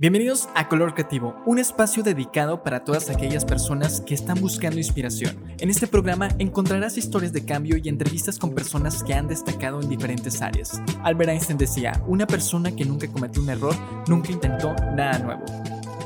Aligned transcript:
Bienvenidos 0.00 0.48
a 0.54 0.66
Color 0.66 0.94
Creativo, 0.94 1.36
un 1.44 1.58
espacio 1.58 2.02
dedicado 2.02 2.62
para 2.62 2.84
todas 2.84 3.10
aquellas 3.10 3.44
personas 3.44 4.00
que 4.00 4.14
están 4.14 4.40
buscando 4.40 4.78
inspiración. 4.78 5.36
En 5.58 5.68
este 5.68 5.86
programa 5.86 6.30
encontrarás 6.38 6.96
historias 6.96 7.34
de 7.34 7.44
cambio 7.44 7.76
y 7.76 7.86
entrevistas 7.86 8.38
con 8.38 8.54
personas 8.54 9.02
que 9.02 9.12
han 9.12 9.28
destacado 9.28 9.78
en 9.82 9.90
diferentes 9.90 10.40
áreas. 10.40 10.80
Albert 11.02 11.32
Einstein 11.32 11.58
decía, 11.58 12.02
una 12.06 12.26
persona 12.26 12.74
que 12.74 12.86
nunca 12.86 13.08
cometió 13.08 13.42
un 13.42 13.50
error, 13.50 13.76
nunca 14.08 14.32
intentó 14.32 14.74
nada 14.96 15.18
nuevo. 15.18 15.44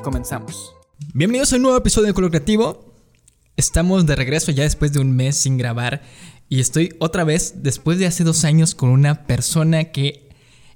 Comenzamos. 0.02 0.74
Bienvenidos 1.14 1.52
a 1.52 1.56
un 1.56 1.62
nuevo 1.62 1.78
episodio 1.78 2.08
de 2.08 2.14
Color 2.14 2.30
Creativo. 2.30 2.96
Estamos 3.56 4.06
de 4.06 4.16
regreso 4.16 4.50
ya 4.50 4.64
después 4.64 4.92
de 4.92 4.98
un 4.98 5.14
mes 5.14 5.36
sin 5.36 5.56
grabar 5.56 6.02
y 6.48 6.58
estoy 6.58 6.96
otra 6.98 7.22
vez, 7.22 7.62
después 7.62 8.00
de 8.00 8.06
hace 8.06 8.24
dos 8.24 8.44
años, 8.44 8.74
con 8.74 8.90
una 8.90 9.28
persona 9.28 9.84
que 9.84 10.23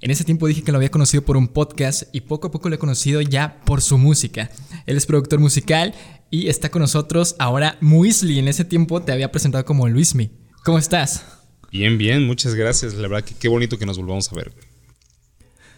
en 0.00 0.10
ese 0.12 0.24
tiempo 0.24 0.46
dije 0.46 0.62
que 0.62 0.70
lo 0.70 0.78
había 0.78 0.90
conocido 0.90 1.24
por 1.24 1.36
un 1.36 1.48
podcast 1.48 2.04
y 2.12 2.20
poco 2.20 2.48
a 2.48 2.50
poco 2.52 2.68
lo 2.68 2.76
he 2.76 2.78
conocido 2.78 3.20
ya 3.20 3.60
por 3.64 3.82
su 3.82 3.98
música. 3.98 4.50
Él 4.86 4.96
es 4.96 5.06
productor 5.06 5.40
musical 5.40 5.92
y 6.30 6.48
está 6.48 6.70
con 6.70 6.82
nosotros 6.82 7.34
ahora 7.40 7.78
Muisli. 7.80 8.38
En 8.38 8.46
ese 8.46 8.64
tiempo 8.64 9.02
te 9.02 9.10
había 9.10 9.32
presentado 9.32 9.64
como 9.64 9.88
Luismi. 9.88 10.30
¿Cómo 10.64 10.78
estás? 10.78 11.24
Bien, 11.72 11.98
bien, 11.98 12.24
muchas 12.26 12.54
gracias. 12.54 12.94
La 12.94 13.08
verdad 13.08 13.24
que 13.24 13.34
qué 13.34 13.48
bonito 13.48 13.76
que 13.76 13.86
nos 13.86 13.98
volvamos 13.98 14.30
a 14.30 14.36
ver. 14.36 14.52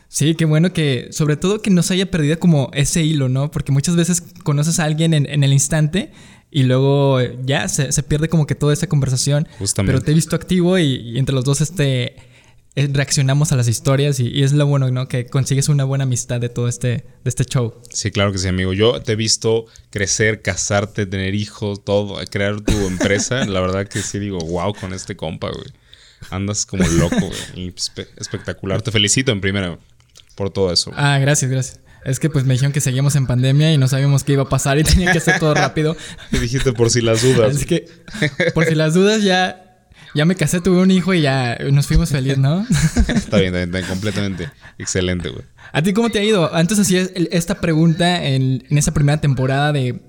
Sí, 0.09 0.35
qué 0.35 0.45
bueno 0.45 0.73
que, 0.73 1.09
sobre 1.13 1.37
todo 1.37 1.63
que 1.63 1.71
no 1.71 1.83
se 1.83 1.95
haya 1.95 2.11
perdido 2.11 2.39
como 2.39 2.71
ese 2.75 3.03
hilo, 3.03 3.29
¿no? 3.29 3.51
Porque 3.51 3.73
muchas 3.73 3.97
veces 3.97 4.23
conoces 4.43 4.81
a 4.81 4.85
alguien 4.85 5.15
en, 5.15 5.45
el 5.45 5.53
instante 5.53 6.13
y 6.51 6.65
luego 6.65 7.21
ya 7.45 7.69
se, 7.69 8.03
pierde 8.03 8.29
como 8.29 8.47
que 8.47 8.57
toda 8.57 8.73
esa 8.73 8.87
conversación. 8.87 9.49
Justamente. 9.59 9.93
Pero 9.93 10.05
te 10.05 10.11
he 10.11 10.15
visto 10.15 10.37
activo 10.37 10.79
y, 10.79 10.97
y 10.97 11.19
entre 11.19 11.35
los 11.35 11.45
dos 11.45 11.61
este 11.61 12.17
reaccionamos 12.77 13.53
a 13.53 13.57
las 13.57 13.69
historias 13.69 14.21
y, 14.21 14.43
es 14.43 14.53
lo 14.53 14.67
bueno, 14.67 14.91
¿no? 14.91 15.09
Que 15.09 15.27
consigues 15.27 15.69
una 15.69 15.85
buena 15.85 16.05
amistad 16.05 16.41
de 16.41 16.49
todo 16.49 16.69
este, 16.69 16.89
de 16.89 17.05
este 17.25 17.45
show. 17.45 17.75
Sí, 17.91 18.11
claro 18.11 18.33
que 18.33 18.39
sí, 18.39 18.49
amigo. 18.49 18.73
Yo 18.73 19.01
te 19.03 19.13
he 19.13 19.17
visto 19.17 19.67
crecer, 19.91 20.43
casarte, 20.43 21.07
tener 21.07 21.35
hijos, 21.35 21.85
todo, 21.85 22.19
crear 22.31 22.61
tu 22.61 22.73
empresa. 22.87 23.45
La 23.47 23.61
verdad 23.61 23.87
que 23.89 24.03
sí 24.03 24.19
digo, 24.19 24.39
wow, 24.39 24.75
con 24.75 24.93
este 24.93 25.17
compa, 25.17 25.51
güey. 25.51 25.73
Andas 26.31 26.67
como 26.67 26.87
loco, 26.87 27.17
güey. 27.55 27.75
Espectacular. 28.17 28.83
Te 28.83 28.91
felicito 28.93 29.33
en 29.33 29.41
primera 29.41 29.79
por 30.35 30.51
todo 30.51 30.73
eso. 30.73 30.93
Ah, 30.95 31.19
gracias, 31.19 31.51
gracias. 31.51 31.81
Es 32.05 32.19
que 32.19 32.31
pues 32.31 32.47
me 32.47 32.55
dijeron 32.55 32.73
que 32.73 32.81
seguíamos 32.81 33.15
en 33.17 33.27
pandemia 33.27 33.73
y 33.75 33.79
no 33.79 33.87
sabíamos 33.87 34.25
qué 34.25 34.33
iba 34.33 34.45
a 34.45 34.49
pasar 34.49 34.79
y 34.79 34.85
tenía 34.85 35.13
que 35.13 35.19
hacer 35.19 35.39
todo 35.39 35.53
rápido. 35.55 35.97
Y 36.33 36.39
dijiste 36.39 36.73
por 36.73 36.91
si 36.91 37.03
las 37.03 37.23
dudas. 37.23 37.57
Es 37.57 37.67
que 37.67 37.87
por 38.55 38.65
si 38.65 38.75
las 38.75 38.95
dudas 38.95 39.23
ya 39.23 39.70
ya 40.15 40.25
me 40.25 40.35
casé, 40.35 40.61
tuve 40.61 40.81
un 40.81 40.91
hijo 40.91 41.15
y 41.15 41.23
ya 41.23 41.57
nos 41.71 41.87
fuimos 41.87 42.11
felices, 42.11 42.39
¿no? 42.39 42.67
está 43.15 43.39
bien, 43.39 43.55
está 43.55 43.79
bien, 43.79 43.89
completamente. 43.89 44.51
Excelente, 44.79 45.29
güey. 45.29 45.45
¿A 45.73 45.83
ti 45.83 45.93
cómo 45.93 46.11
te 46.11 46.19
ha 46.19 46.25
ido? 46.25 46.53
Antes 46.55 46.79
hacías 46.79 47.11
esta 47.15 47.61
pregunta 47.61 48.25
en, 48.25 48.65
esa 48.71 48.93
primera 48.93 49.21
temporada 49.21 49.73
de, 49.73 50.01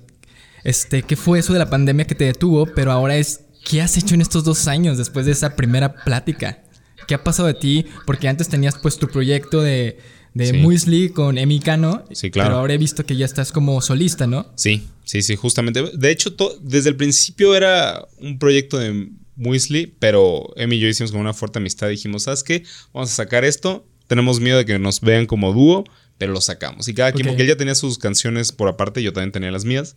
este, 0.64 1.04
¿qué 1.04 1.16
fue 1.16 1.40
eso 1.40 1.54
de 1.54 1.60
la 1.60 1.70
pandemia 1.70 2.06
que 2.06 2.16
te 2.16 2.26
detuvo? 2.26 2.66
Pero 2.66 2.92
ahora 2.92 3.18
es, 3.18 3.42
¿qué 3.64 3.82
has 3.82 3.98
hecho 3.98 4.16
en 4.16 4.22
estos 4.22 4.44
dos 4.44 4.68
años 4.68 4.98
después 4.98 5.26
de 5.26 5.34
esa 5.34 5.56
primera 5.56 5.94
plática? 5.94 6.64
¿Qué 7.08 7.16
ha 7.16 7.24
pasado 7.24 7.48
de 7.48 7.54
ti? 7.56 7.86
Porque 8.06 8.28
antes 8.28 8.48
tenías 8.50 8.78
pues 8.78 8.98
tu 8.98 9.08
proyecto 9.08 9.62
de, 9.62 10.00
de 10.34 10.54
Muesli 10.54 11.10
con 11.10 11.38
Emi 11.38 11.60
Cano. 11.60 12.06
Sí, 12.12 12.32
claro. 12.32 12.50
Pero 12.50 12.60
ahora 12.60 12.74
he 12.74 12.78
visto 12.78 13.06
que 13.06 13.16
ya 13.16 13.26
estás 13.26 13.52
como 13.52 13.82
solista, 13.82 14.28
¿no? 14.28 14.52
Sí, 14.56 14.88
sí, 15.04 15.22
sí, 15.22 15.36
justamente. 15.36 15.84
De 15.94 16.12
hecho, 16.12 16.36
desde 16.62 16.90
el 16.90 16.96
principio 16.96 17.56
era 17.56 18.08
un 18.20 18.40
proyecto 18.40 18.78
de 18.78 19.12
Muesli, 19.42 19.94
pero 20.00 20.54
Emi 20.56 20.76
y 20.76 20.80
yo 20.80 20.88
hicimos 20.88 21.12
como 21.12 21.22
una 21.22 21.34
fuerte 21.34 21.60
amistad. 21.60 21.90
Dijimos, 21.90 22.24
¿sabes 22.24 22.44
qué? 22.44 22.64
Vamos 22.94 23.12
a 23.12 23.16
sacar 23.16 23.44
esto. 23.44 23.86
Tenemos 24.08 24.40
miedo 24.40 24.58
de 24.58 24.66
que 24.66 24.78
nos 24.78 25.02
vean 25.02 25.26
como 25.26 25.52
dúo, 25.52 25.84
pero 26.18 26.32
lo 26.32 26.42
sacamos. 26.42 26.88
Y 26.88 26.94
cada 26.94 27.12
quien, 27.12 27.28
porque 27.28 27.42
él 27.42 27.48
ya 27.48 27.56
tenía 27.56 27.74
sus 27.74 27.98
canciones 27.98 28.52
por 28.52 28.68
aparte, 28.68 29.02
yo 29.02 29.14
también 29.14 29.32
tenía 29.32 29.52
las 29.52 29.66
mías. 29.66 29.96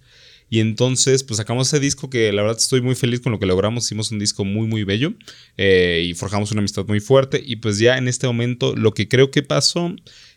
Y 0.48 0.60
entonces, 0.60 1.24
pues 1.24 1.38
sacamos 1.38 1.68
ese 1.68 1.80
disco 1.80 2.08
que 2.08 2.32
la 2.32 2.42
verdad 2.42 2.58
estoy 2.58 2.80
muy 2.80 2.94
feliz 2.94 3.20
con 3.20 3.32
lo 3.32 3.38
que 3.38 3.46
logramos. 3.46 3.84
Hicimos 3.84 4.10
un 4.10 4.18
disco 4.18 4.44
muy, 4.44 4.66
muy 4.66 4.84
bello 4.84 5.14
eh, 5.56 6.04
y 6.06 6.14
forjamos 6.14 6.50
una 6.52 6.60
amistad 6.60 6.86
muy 6.86 7.00
fuerte. 7.00 7.42
Y 7.44 7.56
pues 7.56 7.78
ya 7.78 7.98
en 7.98 8.08
este 8.08 8.26
momento, 8.26 8.74
lo 8.74 8.94
que 8.94 9.08
creo 9.08 9.30
que 9.30 9.42
pasó 9.42 9.94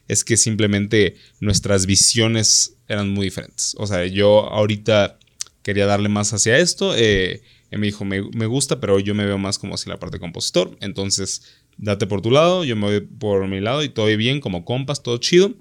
es 0.07 0.23
que 0.23 0.37
simplemente 0.37 1.15
nuestras 1.39 1.85
visiones 1.85 2.75
eran 2.87 3.09
muy 3.09 3.25
diferentes. 3.25 3.75
O 3.77 3.87
sea, 3.87 4.05
yo 4.05 4.49
ahorita 4.49 5.19
quería 5.61 5.85
darle 5.85 6.09
más 6.09 6.33
hacia 6.33 6.57
esto. 6.57 6.93
Eh, 6.95 7.41
él 7.69 7.79
me 7.79 7.87
dijo, 7.87 8.05
me, 8.05 8.45
gusta, 8.45 8.79
pero 8.79 8.99
yo 8.99 9.13
me 9.13 9.25
veo 9.25 9.37
más 9.37 9.59
como 9.59 9.75
hacia 9.75 9.91
la 9.91 9.99
parte 9.99 10.17
de 10.17 10.21
compositor. 10.21 10.77
Entonces, 10.79 11.43
date 11.77 12.07
por 12.07 12.21
tu 12.21 12.31
lado, 12.31 12.63
yo 12.63 12.75
me 12.75 12.87
voy 12.87 13.01
por 13.01 13.47
mi 13.47 13.59
lado 13.59 13.83
y 13.83 13.89
todo 13.89 14.05
bien, 14.15 14.39
como 14.39 14.63
compas, 14.63 15.03
todo 15.03 15.17
chido. 15.17 15.53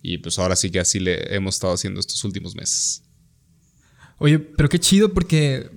Y 0.00 0.18
pues 0.18 0.38
ahora 0.38 0.56
sí 0.56 0.70
que 0.70 0.80
así 0.80 0.98
le 0.98 1.34
hemos 1.34 1.56
estado 1.56 1.74
haciendo 1.74 2.00
estos 2.00 2.24
últimos 2.24 2.56
meses. 2.56 3.04
Oye, 4.18 4.38
pero 4.38 4.68
qué 4.68 4.78
chido 4.78 5.12
porque 5.12 5.70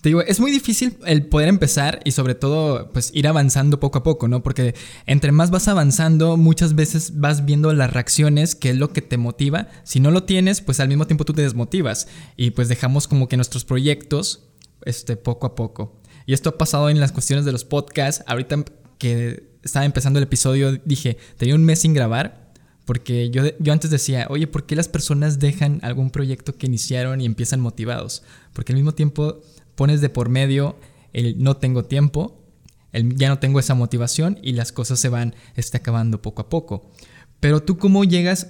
te 0.00 0.10
digo, 0.10 0.22
es 0.22 0.40
muy 0.40 0.50
difícil 0.50 0.98
el 1.04 1.26
poder 1.26 1.48
empezar 1.48 2.00
y 2.04 2.12
sobre 2.12 2.34
todo 2.34 2.92
pues 2.92 3.10
ir 3.14 3.26
avanzando 3.26 3.80
poco 3.80 3.98
a 3.98 4.02
poco, 4.02 4.28
¿no? 4.28 4.42
Porque 4.42 4.74
entre 5.06 5.32
más 5.32 5.50
vas 5.50 5.68
avanzando, 5.68 6.36
muchas 6.36 6.74
veces 6.74 7.18
vas 7.18 7.44
viendo 7.44 7.72
las 7.72 7.92
reacciones, 7.92 8.54
que 8.54 8.70
es 8.70 8.76
lo 8.76 8.92
que 8.92 9.02
te 9.02 9.16
motiva. 9.16 9.68
Si 9.84 10.00
no 10.00 10.10
lo 10.10 10.24
tienes, 10.24 10.60
pues 10.60 10.80
al 10.80 10.88
mismo 10.88 11.06
tiempo 11.06 11.24
tú 11.24 11.32
te 11.32 11.42
desmotivas 11.42 12.08
y 12.36 12.50
pues 12.50 12.68
dejamos 12.68 13.08
como 13.08 13.28
que 13.28 13.36
nuestros 13.36 13.64
proyectos 13.64 14.46
este, 14.84 15.16
poco 15.16 15.46
a 15.46 15.54
poco. 15.54 16.00
Y 16.26 16.32
esto 16.32 16.50
ha 16.50 16.58
pasado 16.58 16.90
en 16.90 17.00
las 17.00 17.12
cuestiones 17.12 17.44
de 17.44 17.52
los 17.52 17.64
podcasts. 17.64 18.24
Ahorita 18.26 18.64
que 18.98 19.50
estaba 19.62 19.84
empezando 19.84 20.18
el 20.18 20.24
episodio, 20.24 20.72
dije, 20.84 21.18
tenía 21.36 21.54
un 21.54 21.64
mes 21.64 21.80
sin 21.80 21.94
grabar. 21.94 22.46
Porque 22.84 23.30
yo, 23.30 23.42
yo 23.58 23.72
antes 23.72 23.90
decía, 23.90 24.28
oye, 24.30 24.46
¿por 24.46 24.64
qué 24.64 24.76
las 24.76 24.86
personas 24.86 25.40
dejan 25.40 25.80
algún 25.82 26.10
proyecto 26.10 26.56
que 26.56 26.66
iniciaron 26.66 27.20
y 27.20 27.26
empiezan 27.26 27.60
motivados? 27.60 28.22
Porque 28.52 28.72
al 28.72 28.76
mismo 28.76 28.94
tiempo 28.94 29.40
pones 29.74 30.00
de 30.00 30.08
por 30.08 30.28
medio 30.28 30.76
el 31.12 31.42
no 31.42 31.56
tengo 31.56 31.84
tiempo, 31.84 32.44
el 32.92 33.16
ya 33.16 33.28
no 33.28 33.38
tengo 33.40 33.58
esa 33.58 33.74
motivación 33.74 34.38
y 34.40 34.52
las 34.52 34.70
cosas 34.70 35.00
se 35.00 35.08
van 35.08 35.34
este, 35.56 35.78
acabando 35.78 36.22
poco 36.22 36.42
a 36.42 36.48
poco. 36.48 36.92
Pero 37.40 37.62
tú 37.62 37.76
cómo 37.76 38.04
llegas, 38.04 38.48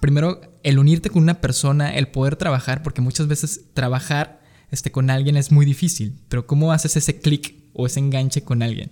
primero, 0.00 0.40
el 0.62 0.78
unirte 0.78 1.10
con 1.10 1.22
una 1.22 1.40
persona, 1.40 1.96
el 1.96 2.08
poder 2.08 2.36
trabajar, 2.36 2.82
porque 2.82 3.00
muchas 3.00 3.26
veces 3.26 3.62
trabajar 3.72 4.37
este, 4.70 4.90
con 4.90 5.10
alguien 5.10 5.36
es 5.36 5.50
muy 5.50 5.64
difícil, 5.64 6.14
pero 6.28 6.46
¿cómo 6.46 6.72
haces 6.72 6.96
ese 6.96 7.18
clic 7.20 7.54
o 7.72 7.86
ese 7.86 8.00
enganche 8.00 8.42
con 8.42 8.62
alguien? 8.62 8.90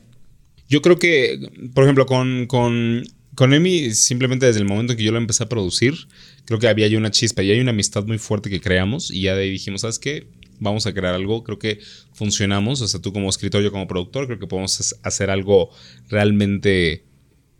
Yo 0.68 0.82
creo 0.82 0.98
que, 0.98 1.50
por 1.74 1.84
ejemplo, 1.84 2.06
con, 2.06 2.46
con, 2.46 3.04
con 3.34 3.52
Emi, 3.52 3.92
simplemente 3.92 4.46
desde 4.46 4.60
el 4.60 4.66
momento 4.66 4.92
en 4.92 4.96
que 4.96 5.04
yo 5.04 5.12
lo 5.12 5.18
empecé 5.18 5.44
a 5.44 5.48
producir, 5.48 5.94
creo 6.44 6.58
que 6.58 6.68
había 6.68 6.88
ya 6.88 6.98
una 6.98 7.10
chispa 7.10 7.42
y 7.42 7.50
hay 7.50 7.60
una 7.60 7.70
amistad 7.70 8.04
muy 8.04 8.18
fuerte 8.18 8.50
que 8.50 8.60
creamos 8.60 9.10
y 9.10 9.22
ya 9.22 9.36
de 9.36 9.44
ahí 9.44 9.50
dijimos, 9.50 9.82
¿sabes 9.82 9.98
qué? 9.98 10.28
Vamos 10.58 10.86
a 10.86 10.94
crear 10.94 11.14
algo, 11.14 11.44
creo 11.44 11.58
que 11.58 11.80
funcionamos, 12.12 12.80
o 12.80 12.88
sea, 12.88 13.00
tú 13.00 13.12
como 13.12 13.28
escritor, 13.28 13.62
yo 13.62 13.70
como 13.70 13.86
productor, 13.86 14.26
creo 14.26 14.38
que 14.38 14.46
podemos 14.46 14.96
hacer 15.02 15.30
algo 15.30 15.70
realmente 16.08 17.04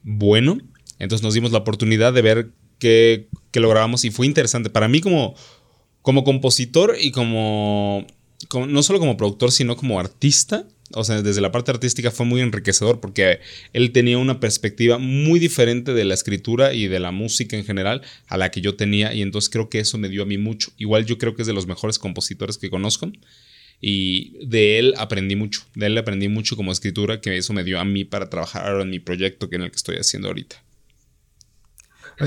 bueno. 0.02 0.58
Entonces 0.98 1.22
nos 1.22 1.34
dimos 1.34 1.52
la 1.52 1.58
oportunidad 1.58 2.14
de 2.14 2.22
ver 2.22 2.52
qué 2.78 3.28
lográbamos 3.60 4.04
y 4.04 4.10
fue 4.10 4.26
interesante. 4.26 4.70
Para 4.70 4.88
mí 4.88 5.00
como, 5.00 5.34
como 6.06 6.22
compositor 6.22 6.96
y 7.00 7.10
como, 7.10 8.06
no 8.68 8.82
solo 8.84 9.00
como 9.00 9.16
productor, 9.16 9.50
sino 9.50 9.76
como 9.76 9.98
artista, 9.98 10.64
o 10.92 11.02
sea, 11.02 11.20
desde 11.20 11.40
la 11.40 11.50
parte 11.50 11.72
artística 11.72 12.12
fue 12.12 12.24
muy 12.24 12.42
enriquecedor 12.42 13.00
porque 13.00 13.40
él 13.72 13.90
tenía 13.90 14.16
una 14.16 14.38
perspectiva 14.38 14.98
muy 14.98 15.40
diferente 15.40 15.94
de 15.94 16.04
la 16.04 16.14
escritura 16.14 16.74
y 16.74 16.86
de 16.86 17.00
la 17.00 17.10
música 17.10 17.56
en 17.56 17.64
general 17.64 18.02
a 18.28 18.36
la 18.36 18.52
que 18.52 18.60
yo 18.60 18.76
tenía 18.76 19.14
y 19.14 19.20
entonces 19.20 19.50
creo 19.50 19.68
que 19.68 19.80
eso 19.80 19.98
me 19.98 20.08
dio 20.08 20.22
a 20.22 20.26
mí 20.26 20.38
mucho. 20.38 20.70
Igual 20.76 21.06
yo 21.06 21.18
creo 21.18 21.34
que 21.34 21.42
es 21.42 21.48
de 21.48 21.54
los 21.54 21.66
mejores 21.66 21.98
compositores 21.98 22.56
que 22.56 22.70
conozco 22.70 23.10
y 23.80 24.46
de 24.46 24.78
él 24.78 24.94
aprendí 24.98 25.34
mucho, 25.34 25.62
de 25.74 25.86
él 25.86 25.98
aprendí 25.98 26.28
mucho 26.28 26.54
como 26.54 26.70
escritura 26.70 27.20
que 27.20 27.36
eso 27.36 27.52
me 27.52 27.64
dio 27.64 27.80
a 27.80 27.84
mí 27.84 28.04
para 28.04 28.30
trabajar 28.30 28.68
ahora 28.68 28.84
en 28.84 28.90
mi 28.90 29.00
proyecto 29.00 29.50
que 29.50 29.56
en 29.56 29.62
el 29.62 29.70
que 29.72 29.76
estoy 29.76 29.96
haciendo 29.96 30.28
ahorita. 30.28 30.62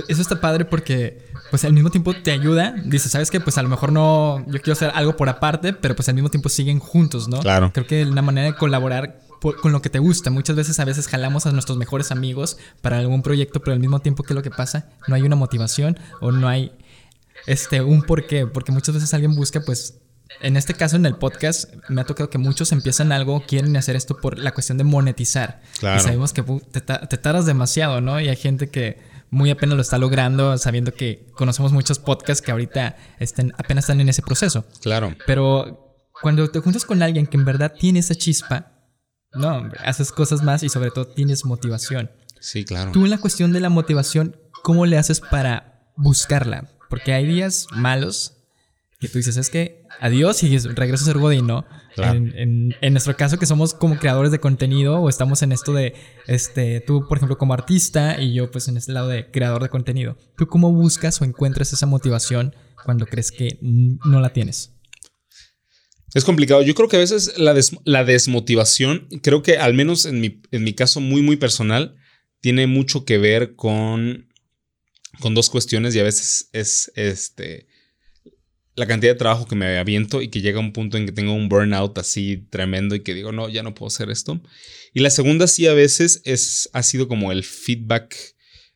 Eso 0.07 0.21
está 0.21 0.39
padre 0.39 0.65
porque, 0.65 1.17
pues 1.49 1.65
al 1.65 1.73
mismo 1.73 1.89
tiempo 1.89 2.13
te 2.13 2.31
ayuda. 2.31 2.73
Dices, 2.85 3.11
¿sabes 3.11 3.31
qué? 3.31 3.39
Pues 3.39 3.57
a 3.57 3.63
lo 3.63 3.69
mejor 3.69 3.91
no, 3.91 4.45
yo 4.47 4.61
quiero 4.61 4.73
hacer 4.73 4.91
algo 4.93 5.15
por 5.15 5.29
aparte, 5.29 5.73
pero 5.73 5.95
pues 5.95 6.09
al 6.09 6.15
mismo 6.15 6.29
tiempo 6.29 6.49
siguen 6.49 6.79
juntos, 6.79 7.27
¿no? 7.27 7.39
Claro. 7.39 7.71
Creo 7.73 7.87
que 7.87 8.03
una 8.05 8.21
manera 8.21 8.47
de 8.47 8.55
colaborar 8.55 9.19
con 9.39 9.71
lo 9.71 9.81
que 9.81 9.89
te 9.89 9.99
gusta. 9.99 10.29
Muchas 10.29 10.55
veces 10.55 10.79
a 10.79 10.85
veces 10.85 11.07
jalamos 11.07 11.45
a 11.45 11.51
nuestros 11.51 11.77
mejores 11.77 12.11
amigos 12.11 12.57
para 12.81 12.99
algún 12.99 13.21
proyecto, 13.21 13.61
pero 13.61 13.73
al 13.73 13.79
mismo 13.79 13.99
tiempo, 13.99 14.23
¿qué 14.23 14.33
es 14.33 14.35
lo 14.35 14.43
que 14.43 14.51
pasa? 14.51 14.89
No 15.07 15.15
hay 15.15 15.21
una 15.23 15.35
motivación 15.35 15.97
o 16.19 16.31
no 16.31 16.47
hay 16.47 16.73
este, 17.47 17.81
un 17.81 18.03
porqué. 18.03 18.47
Porque 18.47 18.71
muchas 18.71 18.95
veces 18.95 19.13
alguien 19.13 19.35
busca, 19.35 19.61
pues, 19.61 19.99
en 20.41 20.57
este 20.57 20.73
caso 20.73 20.95
en 20.95 21.05
el 21.05 21.15
podcast 21.15 21.73
me 21.89 22.01
ha 22.01 22.05
tocado 22.05 22.29
que 22.29 22.37
muchos 22.37 22.71
empiezan 22.71 23.11
algo, 23.11 23.43
quieren 23.47 23.75
hacer 23.77 23.95
esto 23.95 24.17
por 24.17 24.37
la 24.37 24.51
cuestión 24.51 24.77
de 24.77 24.83
monetizar. 24.83 25.61
Claro. 25.79 25.99
Y 25.99 26.03
sabemos 26.03 26.33
que 26.33 26.43
te, 26.43 26.81
te 26.81 27.17
tardas 27.17 27.45
demasiado, 27.45 28.01
¿no? 28.01 28.19
Y 28.19 28.29
hay 28.29 28.35
gente 28.35 28.69
que 28.69 29.08
muy 29.29 29.49
apenas 29.51 29.75
lo 29.75 29.81
está 29.81 29.97
logrando, 29.97 30.57
sabiendo 30.57 30.93
que 30.93 31.27
conocemos 31.33 31.71
muchos 31.71 31.99
podcasts 31.99 32.41
que 32.41 32.51
ahorita 32.51 32.97
estén, 33.19 33.53
apenas 33.57 33.85
están 33.85 34.01
en 34.01 34.09
ese 34.09 34.21
proceso. 34.21 34.65
Claro. 34.81 35.15
Pero 35.25 36.07
cuando 36.21 36.49
te 36.49 36.59
juntas 36.59 36.85
con 36.85 37.01
alguien 37.01 37.27
que 37.27 37.37
en 37.37 37.45
verdad 37.45 37.73
tiene 37.77 37.99
esa 37.99 38.15
chispa, 38.15 38.73
no, 39.33 39.69
haces 39.85 40.11
cosas 40.11 40.41
más 40.43 40.63
y 40.63 40.69
sobre 40.69 40.91
todo 40.91 41.07
tienes 41.07 41.45
motivación. 41.45 42.11
Sí, 42.39 42.65
claro. 42.65 42.91
Tú 42.91 43.05
en 43.05 43.11
la 43.11 43.19
cuestión 43.19 43.53
de 43.53 43.59
la 43.59 43.69
motivación, 43.69 44.37
¿cómo 44.63 44.85
le 44.85 44.97
haces 44.97 45.19
para 45.19 45.91
buscarla? 45.95 46.69
Porque 46.89 47.13
hay 47.13 47.25
días 47.25 47.67
malos 47.71 48.38
que 48.99 49.07
tú 49.07 49.17
dices, 49.17 49.37
es 49.37 49.49
que 49.49 49.83
adiós 50.01 50.43
y 50.43 50.57
regreso 50.57 51.03
a 51.03 51.07
ser 51.07 51.19
Godín, 51.19 51.47
¿no? 51.47 51.65
En, 51.95 52.75
nuestro 52.91 53.15
caso, 53.15 53.39
que 53.39 53.45
somos 53.45 53.73
como 53.73 53.97
creadores 53.97 54.31
de 54.31 54.39
contenido 54.39 54.99
o 54.99 55.07
estamos 55.07 55.41
en 55.41 55.53
esto 55.53 55.71
de, 55.73 55.93
este, 56.27 56.81
tú, 56.81 57.07
por 57.07 57.17
ejemplo, 57.17 57.37
como 57.37 57.53
artista 57.53 58.21
y 58.21 58.33
yo, 58.33 58.51
pues, 58.51 58.67
en 58.67 58.75
este 58.75 58.91
lado 58.91 59.07
de 59.07 59.31
creador 59.31 59.63
de 59.63 59.69
contenido. 59.69 60.17
¿Tú 60.37 60.47
cómo 60.47 60.73
buscas 60.73 61.21
o 61.21 61.25
encuentras 61.25 61.71
esa 61.71 61.85
motivación 61.85 62.53
cuando 62.83 63.05
crees 63.05 63.31
que 63.31 63.57
no 63.61 64.19
la 64.19 64.33
tienes? 64.33 64.75
Es 66.13 66.25
complicado. 66.25 66.61
Yo 66.61 66.75
creo 66.75 66.89
que 66.89 66.97
a 66.97 66.99
veces 66.99 67.37
la, 67.37 67.55
la 67.85 68.03
desmotivación, 68.03 69.07
creo 69.23 69.43
que 69.43 69.57
al 69.57 69.73
menos 69.73 70.05
en 70.05 70.19
mi, 70.19 70.41
en 70.51 70.65
mi 70.65 70.73
caso 70.73 70.99
muy, 70.99 71.21
muy 71.21 71.37
personal, 71.37 71.95
tiene 72.41 72.67
mucho 72.67 73.05
que 73.05 73.17
ver 73.17 73.55
con, 73.55 74.27
con 75.21 75.35
dos 75.35 75.49
cuestiones 75.49 75.95
y 75.95 75.99
a 75.99 76.03
veces 76.03 76.49
es 76.51 76.91
este 76.95 77.67
la 78.79 78.87
cantidad 78.87 79.11
de 79.11 79.19
trabajo 79.19 79.45
que 79.45 79.55
me 79.55 79.77
aviento 79.77 80.21
y 80.21 80.29
que 80.29 80.39
llega 80.39 80.59
un 80.59 80.71
punto 80.71 80.97
en 80.97 81.05
que 81.05 81.11
tengo 81.11 81.33
un 81.33 81.49
burnout 81.49 81.97
así 81.97 82.47
tremendo 82.49 82.95
y 82.95 83.01
que 83.01 83.13
digo, 83.13 83.33
no, 83.33 83.49
ya 83.49 83.61
no 83.61 83.75
puedo 83.75 83.87
hacer 83.87 84.09
esto. 84.09 84.41
Y 84.93 85.01
la 85.01 85.09
segunda 85.09 85.47
sí 85.47 85.67
a 85.67 85.73
veces 85.73 86.21
es, 86.23 86.69
ha 86.71 86.81
sido 86.81 87.09
como 87.09 87.33
el 87.33 87.43
feedback 87.43 88.15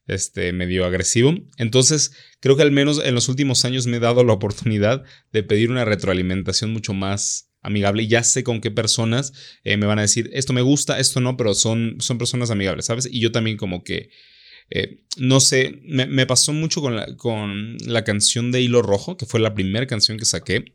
este, 0.05 0.51
medio 0.51 0.85
agresivo. 0.85 1.33
Entonces, 1.57 2.11
creo 2.41 2.57
que 2.57 2.63
al 2.63 2.71
menos 2.71 3.01
en 3.01 3.15
los 3.15 3.29
últimos 3.29 3.63
años 3.63 3.87
me 3.87 3.97
he 3.97 4.01
dado 4.01 4.25
la 4.25 4.33
oportunidad 4.33 5.03
de 5.31 5.43
pedir 5.43 5.71
una 5.71 5.85
retroalimentación 5.85 6.73
mucho 6.73 6.93
más 6.93 7.49
amigable 7.61 8.03
y 8.03 8.09
ya 8.09 8.23
sé 8.23 8.43
con 8.43 8.59
qué 8.59 8.71
personas 8.71 9.31
eh, 9.63 9.77
me 9.77 9.85
van 9.85 9.99
a 9.99 10.01
decir, 10.01 10.29
esto 10.33 10.51
me 10.51 10.61
gusta, 10.61 10.99
esto 10.99 11.21
no, 11.21 11.37
pero 11.37 11.53
son, 11.53 11.95
son 11.99 12.17
personas 12.17 12.51
amigables, 12.51 12.87
¿sabes? 12.87 13.07
Y 13.09 13.21
yo 13.21 13.31
también 13.31 13.55
como 13.55 13.85
que 13.85 14.09
eh, 14.69 15.03
no 15.17 15.39
sé, 15.39 15.81
me, 15.85 16.25
pasó 16.25 16.53
mucho 16.53 16.81
con 16.81 16.95
la, 16.95 17.15
con 17.15 17.77
la 17.85 18.03
canción 18.03 18.51
de 18.51 18.61
Hilo 18.61 18.81
Rojo, 18.81 19.17
que 19.17 19.25
fue 19.25 19.39
la 19.39 19.53
primera 19.53 19.87
canción 19.87 20.17
que 20.17 20.25
saqué. 20.25 20.73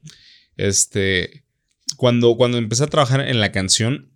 Este, 0.56 1.44
cuando, 1.96 2.36
cuando 2.36 2.58
empecé 2.58 2.84
a 2.84 2.88
trabajar 2.88 3.20
en 3.20 3.40
la 3.40 3.52
canción, 3.52 4.10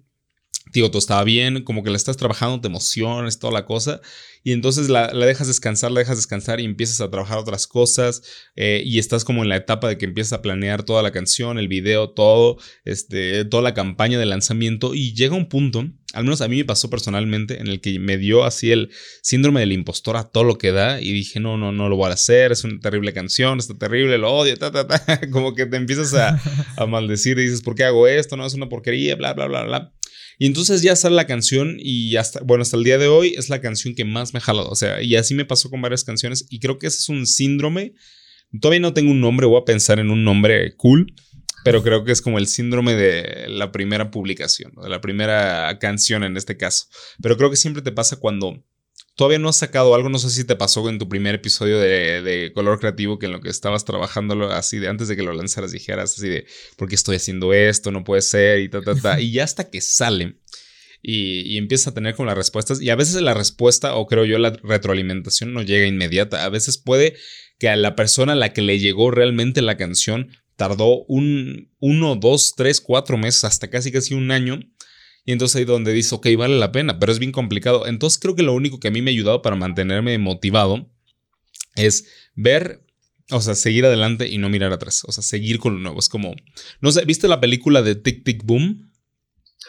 digo, 0.72 0.90
todo 0.90 0.98
estaba 0.98 1.24
bien, 1.24 1.64
como 1.64 1.82
que 1.82 1.90
la 1.90 1.96
estás 1.96 2.16
trabajando, 2.16 2.60
te 2.60 2.68
emocionas, 2.68 3.38
toda 3.38 3.52
la 3.52 3.66
cosa, 3.66 4.00
y 4.42 4.52
entonces 4.52 4.88
la, 4.88 5.08
dejas 5.08 5.46
descansar, 5.46 5.90
la 5.90 6.00
dejas 6.00 6.16
descansar 6.16 6.60
y 6.60 6.64
empiezas 6.64 7.00
a 7.00 7.10
trabajar 7.10 7.38
otras 7.38 7.66
cosas, 7.66 8.22
eh, 8.56 8.82
y 8.84 8.98
estás 8.98 9.24
como 9.24 9.42
en 9.42 9.48
la 9.48 9.56
etapa 9.56 9.88
de 9.88 9.98
que 9.98 10.06
empiezas 10.06 10.32
a 10.32 10.42
planear 10.42 10.82
toda 10.82 11.02
la 11.02 11.12
canción, 11.12 11.58
el 11.58 11.68
video, 11.68 12.10
todo, 12.10 12.58
este, 12.84 13.44
toda 13.44 13.62
la 13.62 13.74
campaña 13.74 14.18
de 14.18 14.26
lanzamiento, 14.26 14.94
y 14.94 15.14
llega 15.14 15.36
un 15.36 15.48
punto, 15.48 15.90
al 16.12 16.24
menos 16.24 16.40
a 16.40 16.48
mí 16.48 16.56
me 16.58 16.64
pasó 16.64 16.90
personalmente, 16.90 17.60
en 17.60 17.68
el 17.68 17.80
que 17.80 17.98
me 17.98 18.18
dio 18.18 18.44
así 18.44 18.70
el 18.70 18.90
síndrome 19.22 19.60
del 19.60 19.72
impostor 19.72 20.16
a 20.16 20.24
todo 20.24 20.44
lo 20.44 20.58
que 20.58 20.72
da, 20.72 21.00
y 21.00 21.12
dije, 21.12 21.40
no, 21.40 21.56
no, 21.56 21.72
no 21.72 21.88
lo 21.88 21.96
voy 21.96 22.10
a 22.10 22.14
hacer, 22.14 22.52
es 22.52 22.64
una 22.64 22.80
terrible 22.80 23.12
canción, 23.12 23.58
está 23.58 23.76
terrible, 23.76 24.18
lo 24.18 24.32
odio, 24.32 24.56
ta, 24.56 24.70
ta, 24.70 24.86
ta, 24.86 25.20
como 25.30 25.54
que 25.54 25.66
te 25.66 25.76
empiezas 25.76 26.14
a, 26.14 26.40
a 26.76 26.86
maldecir 26.86 27.38
y 27.38 27.44
dices, 27.44 27.62
¿por 27.62 27.74
qué 27.74 27.84
hago 27.84 28.06
esto? 28.06 28.36
No, 28.36 28.46
es 28.46 28.54
una 28.54 28.68
porquería, 28.68 29.16
bla, 29.16 29.32
bla, 29.32 29.46
bla, 29.46 29.64
bla. 29.64 29.92
Y 30.38 30.46
entonces 30.46 30.82
ya 30.82 30.96
sale 30.96 31.14
la 31.14 31.26
canción 31.26 31.76
y 31.78 32.16
hasta, 32.16 32.40
bueno, 32.40 32.62
hasta 32.62 32.76
el 32.76 32.84
día 32.84 32.98
de 32.98 33.06
hoy 33.06 33.34
es 33.36 33.48
la 33.48 33.60
canción 33.60 33.94
que 33.94 34.04
más 34.04 34.32
me 34.32 34.38
ha 34.38 34.40
jalado. 34.40 34.68
O 34.70 34.74
sea, 34.74 35.02
y 35.02 35.14
así 35.16 35.34
me 35.34 35.44
pasó 35.44 35.70
con 35.70 35.80
varias 35.82 36.04
canciones 36.04 36.46
y 36.50 36.58
creo 36.58 36.78
que 36.78 36.88
ese 36.88 36.98
es 36.98 37.08
un 37.08 37.26
síndrome. 37.26 37.94
Todavía 38.60 38.80
no 38.80 38.92
tengo 38.92 39.12
un 39.12 39.20
nombre, 39.20 39.46
voy 39.46 39.60
a 39.60 39.64
pensar 39.64 39.98
en 39.98 40.10
un 40.10 40.24
nombre 40.24 40.74
cool, 40.76 41.14
pero 41.64 41.82
creo 41.82 42.04
que 42.04 42.12
es 42.12 42.22
como 42.22 42.38
el 42.38 42.46
síndrome 42.46 42.94
de 42.94 43.46
la 43.48 43.72
primera 43.72 44.10
publicación, 44.10 44.72
de 44.82 44.88
la 44.88 45.00
primera 45.00 45.78
canción 45.78 46.24
en 46.24 46.36
este 46.36 46.56
caso. 46.56 46.86
Pero 47.22 47.36
creo 47.36 47.50
que 47.50 47.56
siempre 47.56 47.82
te 47.82 47.92
pasa 47.92 48.16
cuando 48.16 48.62
todavía 49.14 49.38
no 49.38 49.48
has 49.48 49.56
sacado 49.56 49.94
algo, 49.94 50.08
no 50.08 50.18
sé 50.18 50.30
si 50.30 50.44
te 50.44 50.56
pasó 50.56 50.88
en 50.88 50.98
tu 50.98 51.08
primer 51.08 51.34
episodio 51.34 51.78
de, 51.78 52.50
Color 52.54 52.80
Creativo, 52.80 53.18
que 53.18 53.26
en 53.26 53.32
lo 53.32 53.40
que 53.40 53.50
estabas 53.50 53.84
trabajando 53.84 54.50
así 54.50 54.78
de 54.78 54.88
antes 54.88 55.08
de 55.08 55.16
que 55.16 55.22
lo 55.22 55.32
lanzaras 55.32 55.72
dijeras 55.72 56.14
así 56.18 56.28
de, 56.28 56.46
¿por 56.76 56.88
qué 56.88 56.94
estoy 56.94 57.16
haciendo 57.16 57.52
esto? 57.52 57.90
No 57.90 58.04
puede 58.04 58.22
ser 58.22 58.60
y 58.60 58.68
ta, 58.68 58.80
ta, 58.82 58.94
ta. 58.94 59.20
Y 59.20 59.32
ya 59.32 59.44
hasta 59.44 59.70
que 59.70 59.80
sale 59.80 60.38
y, 61.02 61.40
y 61.42 61.58
empieza 61.58 61.90
a 61.90 61.94
tener 61.94 62.14
como 62.14 62.26
las 62.26 62.36
respuestas, 62.36 62.80
y 62.80 62.90
a 62.90 62.96
veces 62.96 63.20
la 63.20 63.34
respuesta, 63.34 63.96
o 63.96 64.06
creo 64.06 64.24
yo, 64.24 64.38
la 64.38 64.50
retroalimentación 64.50 65.52
no 65.52 65.62
llega 65.62 65.86
inmediata. 65.86 66.44
A 66.44 66.48
veces 66.48 66.78
puede 66.78 67.16
que 67.58 67.68
a 67.68 67.76
la 67.76 67.96
persona 67.96 68.32
a 68.32 68.36
la 68.36 68.52
que 68.52 68.62
le 68.62 68.78
llegó 68.78 69.10
realmente 69.10 69.62
la 69.62 69.76
canción 69.76 70.30
tardó 70.62 71.02
un, 71.08 71.72
uno, 71.80 72.14
dos, 72.14 72.54
tres, 72.56 72.80
cuatro 72.80 73.18
meses, 73.18 73.42
hasta 73.42 73.68
casi 73.68 73.90
casi 73.90 74.14
un 74.14 74.30
año 74.30 74.60
y 75.24 75.32
entonces 75.32 75.56
ahí 75.56 75.64
donde 75.64 75.92
dice, 75.92 76.14
ok, 76.14 76.28
vale 76.38 76.56
la 76.56 76.70
pena, 76.70 77.00
pero 77.00 77.10
es 77.10 77.18
bien 77.18 77.32
complicado. 77.32 77.88
Entonces 77.88 78.20
creo 78.20 78.36
que 78.36 78.44
lo 78.44 78.52
único 78.52 78.78
que 78.78 78.86
a 78.86 78.90
mí 78.92 79.02
me 79.02 79.10
ha 79.10 79.14
ayudado 79.14 79.42
para 79.42 79.56
mantenerme 79.56 80.16
motivado 80.18 80.88
es 81.74 82.06
ver, 82.36 82.86
o 83.32 83.40
sea, 83.40 83.56
seguir 83.56 83.84
adelante 83.84 84.28
y 84.28 84.38
no 84.38 84.48
mirar 84.48 84.72
atrás. 84.72 85.02
O 85.04 85.10
sea, 85.10 85.24
seguir 85.24 85.58
con 85.58 85.74
lo 85.74 85.80
nuevo. 85.80 85.98
Es 85.98 86.08
como, 86.08 86.36
no 86.80 86.92
sé, 86.92 87.04
¿viste 87.04 87.26
la 87.26 87.40
película 87.40 87.82
de 87.82 87.96
Tic 87.96 88.22
Tic 88.22 88.44
Boom? 88.44 88.92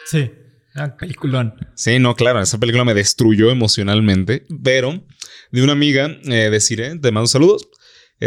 Sí. 0.06 0.30
Ah, 0.76 0.96
peliculón. 0.96 1.54
Sí, 1.74 1.98
no, 1.98 2.14
claro, 2.14 2.40
esa 2.40 2.58
película 2.58 2.84
me 2.84 2.94
destruyó 2.94 3.50
emocionalmente, 3.50 4.46
pero 4.62 5.04
de 5.50 5.62
una 5.62 5.72
amiga, 5.72 6.06
eh, 6.24 6.50
deciré, 6.50 6.96
te 7.00 7.10
mando 7.10 7.26
saludos, 7.26 7.68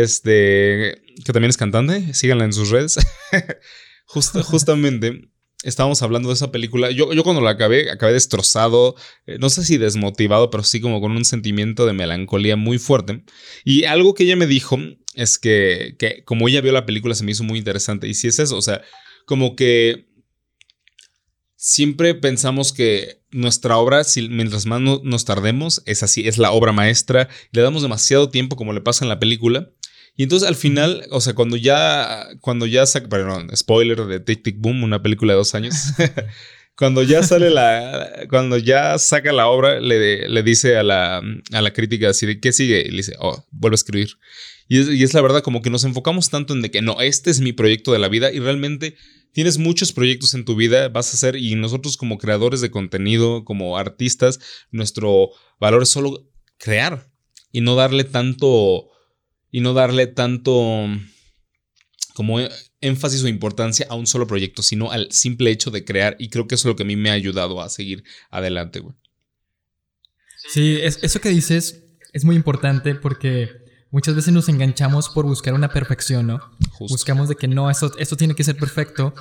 este, 0.04 1.02
que 1.26 1.34
también 1.34 1.50
es 1.50 1.58
cantante, 1.58 2.14
síganla 2.14 2.46
en 2.46 2.54
sus 2.54 2.70
redes. 2.70 2.98
justamente 4.06 5.30
estábamos 5.64 6.02
hablando 6.02 6.30
de 6.30 6.36
esa 6.36 6.52
película. 6.52 6.92
Yo, 6.92 7.14
yo 7.14 7.24
cuando 7.24 7.42
la 7.42 7.52
acabé, 7.52 7.90
acabé 7.90 8.14
destrozado, 8.14 8.96
eh, 9.26 9.38
no 9.40 9.50
sé 9.50 9.64
si 9.64 9.78
desmotivado, 9.78 10.50
pero 10.50 10.64
sí 10.64 10.80
como 10.80 11.02
con 11.02 11.12
un 11.12 11.26
sentimiento 11.26 11.86
de 11.86 11.94
melancolía 11.94 12.56
muy 12.56 12.78
fuerte. 12.78 13.24
Y 13.66 13.86
algo 13.86 14.14
que 14.14 14.24
ella 14.24 14.36
me 14.36 14.48
dijo 14.48 14.78
es 15.16 15.38
que, 15.38 15.96
que 15.98 16.24
como 16.24 16.48
ella 16.48 16.62
vio 16.62 16.72
la 16.72 16.86
película 16.86 17.16
se 17.16 17.24
me 17.24 17.32
hizo 17.32 17.44
muy 17.44 17.58
interesante. 17.58 18.08
Y 18.08 18.14
si 18.14 18.28
es 18.28 18.40
eso, 18.40 18.56
o 18.56 18.62
sea, 18.62 18.82
como 19.26 19.56
que 19.56 20.08
siempre 21.56 22.14
pensamos 22.14 22.72
que 22.72 23.24
nuestra 23.32 23.78
obra, 23.78 24.04
si, 24.04 24.30
mientras 24.30 24.66
más 24.66 24.80
nos 24.80 25.26
tardemos, 25.26 25.82
es 25.86 26.04
así, 26.04 26.28
es 26.28 26.38
la 26.38 26.52
obra 26.52 26.72
maestra. 26.72 27.28
Le 27.52 27.62
damos 27.62 27.82
demasiado 27.82 28.30
tiempo 28.30 28.56
como 28.56 28.74
le 28.74 28.82
pasa 28.82 29.04
en 29.04 29.10
la 29.10 29.20
película. 29.20 29.70
Y 30.18 30.24
entonces 30.24 30.50
al 30.50 30.56
final, 30.56 31.06
o 31.12 31.22
sea, 31.22 31.36
cuando 31.36 31.56
ya, 31.58 32.28
cuando 32.42 32.66
ya 32.66 32.86
saca, 32.88 33.08
perdón, 33.08 33.56
spoiler 33.56 34.04
de 34.06 34.20
Tic 34.20 34.44
Tic 34.44 34.58
Boom, 34.60 34.84
una 34.84 35.04
película 35.04 35.34
de 35.34 35.38
dos 35.38 35.54
años, 35.54 35.76
cuando 36.76 37.04
ya 37.04 37.22
sale 37.22 37.52
la, 37.52 38.26
cuando 38.28 38.58
ya 38.58 38.98
saca 38.98 39.32
la 39.32 39.48
obra, 39.48 39.80
le, 39.80 40.28
le 40.28 40.44
dice 40.44 40.76
a 40.76 40.82
la, 40.82 41.22
a 41.52 41.62
la 41.62 41.72
crítica 41.72 42.10
así 42.10 42.26
de, 42.26 42.40
¿qué 42.40 42.52
sigue? 42.52 42.82
Y 42.82 42.90
le 42.90 42.98
dice, 42.98 43.14
oh, 43.20 43.46
vuelve 43.52 43.76
a 43.76 43.78
escribir. 43.78 44.10
Y 44.68 44.80
es, 44.80 44.90
y 44.90 45.04
es 45.04 45.14
la 45.14 45.22
verdad, 45.22 45.44
como 45.44 45.62
que 45.62 45.70
nos 45.70 45.84
enfocamos 45.84 46.32
tanto 46.32 46.54
en 46.54 46.64
de 46.64 46.72
que 46.72 46.82
no, 46.82 47.00
este 47.00 47.30
es 47.30 47.40
mi 47.40 47.54
proyecto 47.54 47.94
de 47.94 48.00
la 48.00 48.10
vida 48.10 48.32
y 48.32 48.40
realmente 48.40 48.98
tienes 49.34 49.60
muchos 49.60 49.94
proyectos 49.94 50.34
en 50.34 50.46
tu 50.46 50.56
vida, 50.56 50.90
vas 50.90 51.12
a 51.12 51.16
hacer, 51.16 51.36
y 51.36 51.54
nosotros 51.54 51.96
como 51.96 52.18
creadores 52.18 52.60
de 52.60 52.72
contenido, 52.72 53.46
como 53.46 53.78
artistas, 53.78 54.40
nuestro 54.72 55.30
valor 55.60 55.84
es 55.84 55.90
solo 55.90 56.28
crear 56.58 57.12
y 57.52 57.62
no 57.62 57.76
darle 57.76 58.04
tanto 58.04 58.90
y 59.52 59.62
no 59.62 59.74
darle 59.74 60.08
tanto 60.08 60.88
como 62.14 62.40
énfasis 62.82 63.24
o 63.24 63.28
importancia 63.28 63.86
a 63.90 63.96
un 63.96 64.08
solo 64.08 64.28
proyecto, 64.28 64.64
sino 64.64 64.92
al 64.92 65.12
simple 65.12 65.52
hecho 65.52 65.72
de 65.72 65.86
crear. 65.86 66.16
Y 66.20 66.30
creo 66.30 66.48
que 66.48 66.56
eso 66.56 66.68
es 66.68 66.72
lo 66.72 66.76
que 66.76 66.84
a 66.84 66.86
mí 66.86 66.96
me 66.96 67.10
ha 67.10 67.14
ayudado 67.14 67.62
a 67.62 67.70
seguir 67.70 68.04
adelante, 68.30 68.80
güey. 68.80 68.96
Sí, 70.50 70.80
eso 70.82 71.20
que 71.20 71.30
dices 71.30 71.84
es 72.14 72.24
muy 72.24 72.36
importante 72.36 72.96
porque 72.96 73.50
muchas 73.92 74.16
veces 74.16 74.34
nos 74.34 74.50
enganchamos 74.50 75.10
por 75.10 75.26
buscar 75.26 75.54
una 75.54 75.70
perfección, 75.70 76.28
¿no? 76.28 76.40
Buscamos 76.80 77.30
de 77.30 77.36
que 77.36 77.48
no, 77.48 77.70
esto, 77.70 77.92
esto 77.98 78.16
tiene 78.16 78.36
que 78.36 78.44
ser 78.44 78.58
perfecto, 78.58 79.14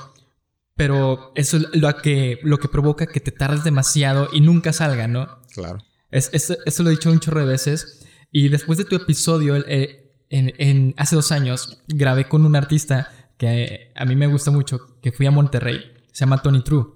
pero 0.75 1.33
eso 1.35 1.57
es 1.57 1.65
lo 1.73 1.95
que, 1.99 2.39
lo 2.43 2.59
que 2.59 2.69
provoca 2.69 3.07
que 3.07 3.21
te 3.21 3.33
tardes 3.33 3.65
demasiado 3.65 4.29
y 4.33 4.41
nunca 4.41 4.73
salga, 4.73 5.09
¿no? 5.09 5.43
Claro. 5.53 5.79
Es, 6.11 6.31
eso 6.33 6.83
lo 6.83 6.91
he 6.91 6.93
dicho 6.93 7.11
un 7.11 7.21
chorro 7.21 7.41
de 7.41 7.47
veces. 7.47 8.07
Y 8.31 8.49
después 8.49 8.79
de 8.79 8.85
tu 8.85 8.97
episodio, 8.97 9.57
eh, 9.57 10.06
en, 10.31 10.95
hace 10.97 11.17
dos 11.17 11.33
años 11.33 11.83
grabé 11.89 12.29
con 12.29 12.45
un 12.45 12.57
artista 12.57 13.13
que 13.39 13.93
a 13.95 14.05
mí 14.05 14.17
me 14.17 14.27
gusta 14.27 14.51
mucho, 14.51 14.99
que 15.01 15.13
fui 15.13 15.27
a 15.27 15.31
Monterrey. 15.31 15.81
Se 16.13 16.21
llama 16.21 16.43
Tony 16.43 16.65
True. 16.65 16.87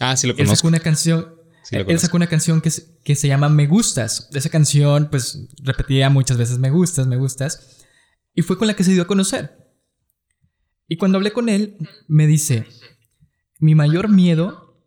Ah, 0.00 0.16
sí 0.16 0.26
lo 0.26 0.34
conozco. 0.34 0.52
Él 0.52 0.56
sacó 0.56 0.68
una 0.68 0.80
canción, 0.80 1.34
él 1.70 1.98
sacó 1.98 2.16
una 2.16 2.26
canción 2.26 2.60
que, 2.60 2.70
que 3.04 3.14
se 3.14 3.28
llama 3.28 3.48
Me 3.48 3.66
Gustas. 3.66 4.28
Esa 4.32 4.48
canción, 4.48 5.08
pues, 5.10 5.48
repetía 5.62 6.08
muchas 6.10 6.38
veces 6.38 6.58
Me 6.58 6.70
Gustas, 6.70 7.06
Me 7.06 7.16
Gustas. 7.16 7.84
Y 8.34 8.42
fue 8.42 8.56
con 8.56 8.66
la 8.66 8.74
que 8.74 8.84
se 8.84 8.92
dio 8.92 9.02
a 9.02 9.06
conocer. 9.06 9.58
Y 10.88 10.96
cuando 10.96 11.18
hablé 11.18 11.32
con 11.32 11.48
él, 11.48 11.76
me 12.08 12.26
dice, 12.26 12.66
mi 13.58 13.74
mayor 13.74 14.08
miedo 14.08 14.82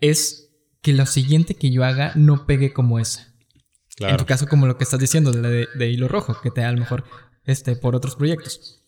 es 0.00 0.50
que 0.80 0.92
lo 0.92 1.06
siguiente 1.06 1.56
que 1.56 1.70
yo 1.70 1.84
haga 1.84 2.12
no 2.14 2.46
pegue 2.46 2.72
como 2.72 2.98
esa. 2.98 3.34
En 3.98 4.16
tu 4.16 4.26
caso, 4.26 4.48
como 4.48 4.66
lo 4.66 4.76
que 4.76 4.84
estás 4.84 4.98
diciendo 4.98 5.30
de, 5.30 5.68
de, 5.72 5.90
Hilo 5.90 6.08
Rojo, 6.08 6.40
que 6.42 6.50
te 6.50 6.60
da 6.60 6.68
a 6.68 6.72
lo 6.72 6.78
mejor 6.78 7.04
este, 7.46 7.76
por 7.76 7.94
otros 7.94 8.16
proyectos. 8.16 8.84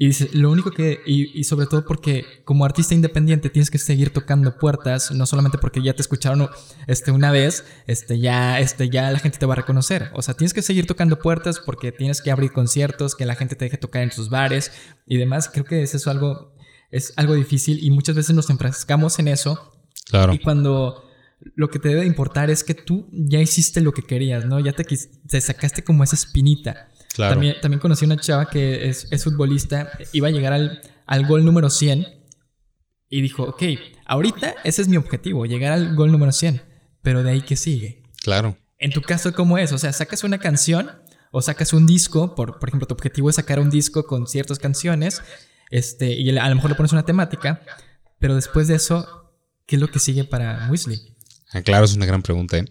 Y 0.00 0.06
dice, 0.06 0.30
lo 0.32 0.52
único 0.52 0.70
que, 0.70 1.00
y, 1.06 1.42
sobre 1.42 1.66
todo 1.66 1.84
porque 1.84 2.24
como 2.44 2.64
artista 2.64 2.94
independiente 2.94 3.50
tienes 3.50 3.68
que 3.68 3.78
seguir 3.78 4.12
tocando 4.12 4.56
puertas, 4.56 5.10
no 5.10 5.26
solamente 5.26 5.58
porque 5.58 5.82
ya 5.82 5.92
te 5.92 6.02
escucharon 6.02 6.48
este, 6.86 7.10
una 7.10 7.32
vez, 7.32 7.64
este, 7.88 8.20
ya, 8.20 8.60
este, 8.60 8.90
ya 8.90 9.10
la 9.10 9.18
gente 9.18 9.38
te 9.38 9.46
va 9.46 9.54
a 9.54 9.56
reconocer. 9.56 10.12
O 10.14 10.22
sea, 10.22 10.34
tienes 10.34 10.54
que 10.54 10.62
seguir 10.62 10.86
tocando 10.86 11.18
puertas 11.18 11.58
porque 11.58 11.90
tienes 11.90 12.22
que 12.22 12.30
abrir 12.30 12.52
conciertos, 12.52 13.16
que 13.16 13.26
la 13.26 13.34
gente 13.34 13.56
te 13.56 13.64
deje 13.64 13.76
tocar 13.76 14.02
en 14.02 14.12
sus 14.12 14.30
bares 14.30 14.70
y 15.04 15.16
demás. 15.16 15.50
Creo 15.52 15.64
que 15.64 15.82
es 15.82 15.92
eso 15.96 16.12
algo, 16.12 16.54
es 16.92 17.12
algo 17.16 17.34
difícil 17.34 17.82
y 17.82 17.90
muchas 17.90 18.14
veces 18.14 18.36
nos 18.36 18.50
enfrascamos 18.50 19.18
en 19.18 19.26
eso. 19.26 19.72
Claro. 20.08 20.32
Y 20.32 20.38
cuando 20.38 21.08
lo 21.56 21.70
que 21.70 21.80
te 21.80 21.88
debe 21.88 22.06
importar 22.06 22.50
es 22.50 22.62
que 22.62 22.74
tú 22.74 23.08
ya 23.12 23.40
hiciste 23.40 23.80
lo 23.80 23.92
que 23.92 24.02
querías, 24.02 24.44
¿no? 24.44 24.60
Ya 24.60 24.74
te, 24.74 24.84
te 24.84 25.40
sacaste 25.40 25.82
como 25.82 26.04
esa 26.04 26.14
espinita. 26.14 26.88
También, 27.16 27.56
también 27.60 27.80
conocí 27.80 28.04
una 28.04 28.16
chava 28.16 28.48
que 28.48 28.88
es, 28.88 29.08
futbolista, 29.24 29.90
iba 30.12 30.28
a 30.28 30.30
llegar 30.30 30.52
al, 30.52 30.80
al, 31.06 31.26
gol 31.26 31.44
número 31.44 31.70
100 31.70 32.06
y 33.08 33.20
dijo, 33.22 33.44
ok, 33.44 33.62
ahorita 34.04 34.54
ese 34.64 34.82
es 34.82 34.88
mi 34.88 34.96
objetivo, 34.96 35.46
llegar 35.46 35.72
al 35.72 35.96
gol 35.96 36.12
número 36.12 36.32
100, 36.32 36.62
pero 37.02 37.22
de 37.22 37.30
ahí 37.30 37.42
que 37.42 37.56
sigue. 37.56 38.02
Claro. 38.22 38.56
En 38.78 38.92
tu 38.92 39.02
caso, 39.02 39.32
¿cómo 39.32 39.58
es? 39.58 39.72
O 39.72 39.78
sea, 39.78 39.92
sacas 39.92 40.22
una 40.22 40.38
canción 40.38 40.90
o 41.32 41.42
sacas 41.42 41.72
un 41.72 41.86
disco, 41.86 42.34
por, 42.34 42.58
por 42.58 42.68
ejemplo, 42.68 42.86
tu 42.86 42.94
objetivo 42.94 43.30
es 43.30 43.36
sacar 43.36 43.58
un 43.58 43.70
disco 43.70 44.04
con 44.04 44.26
ciertas 44.26 44.58
canciones, 44.58 45.22
este, 45.70 46.12
y 46.12 46.36
a 46.36 46.48
lo 46.48 46.54
mejor 46.54 46.70
le 46.70 46.76
pones 46.76 46.92
una 46.92 47.04
temática, 47.04 47.62
pero 48.18 48.34
después 48.34 48.68
de 48.68 48.76
eso, 48.76 49.32
¿qué 49.66 49.76
es 49.76 49.80
lo 49.80 49.88
que 49.88 49.98
sigue 49.98 50.24
para 50.24 50.68
Weasley? 50.70 51.16
Ah, 51.52 51.62
claro, 51.62 51.84
es 51.84 51.94
una 51.94 52.06
gran 52.06 52.22
pregunta. 52.22 52.58
¿eh? 52.58 52.64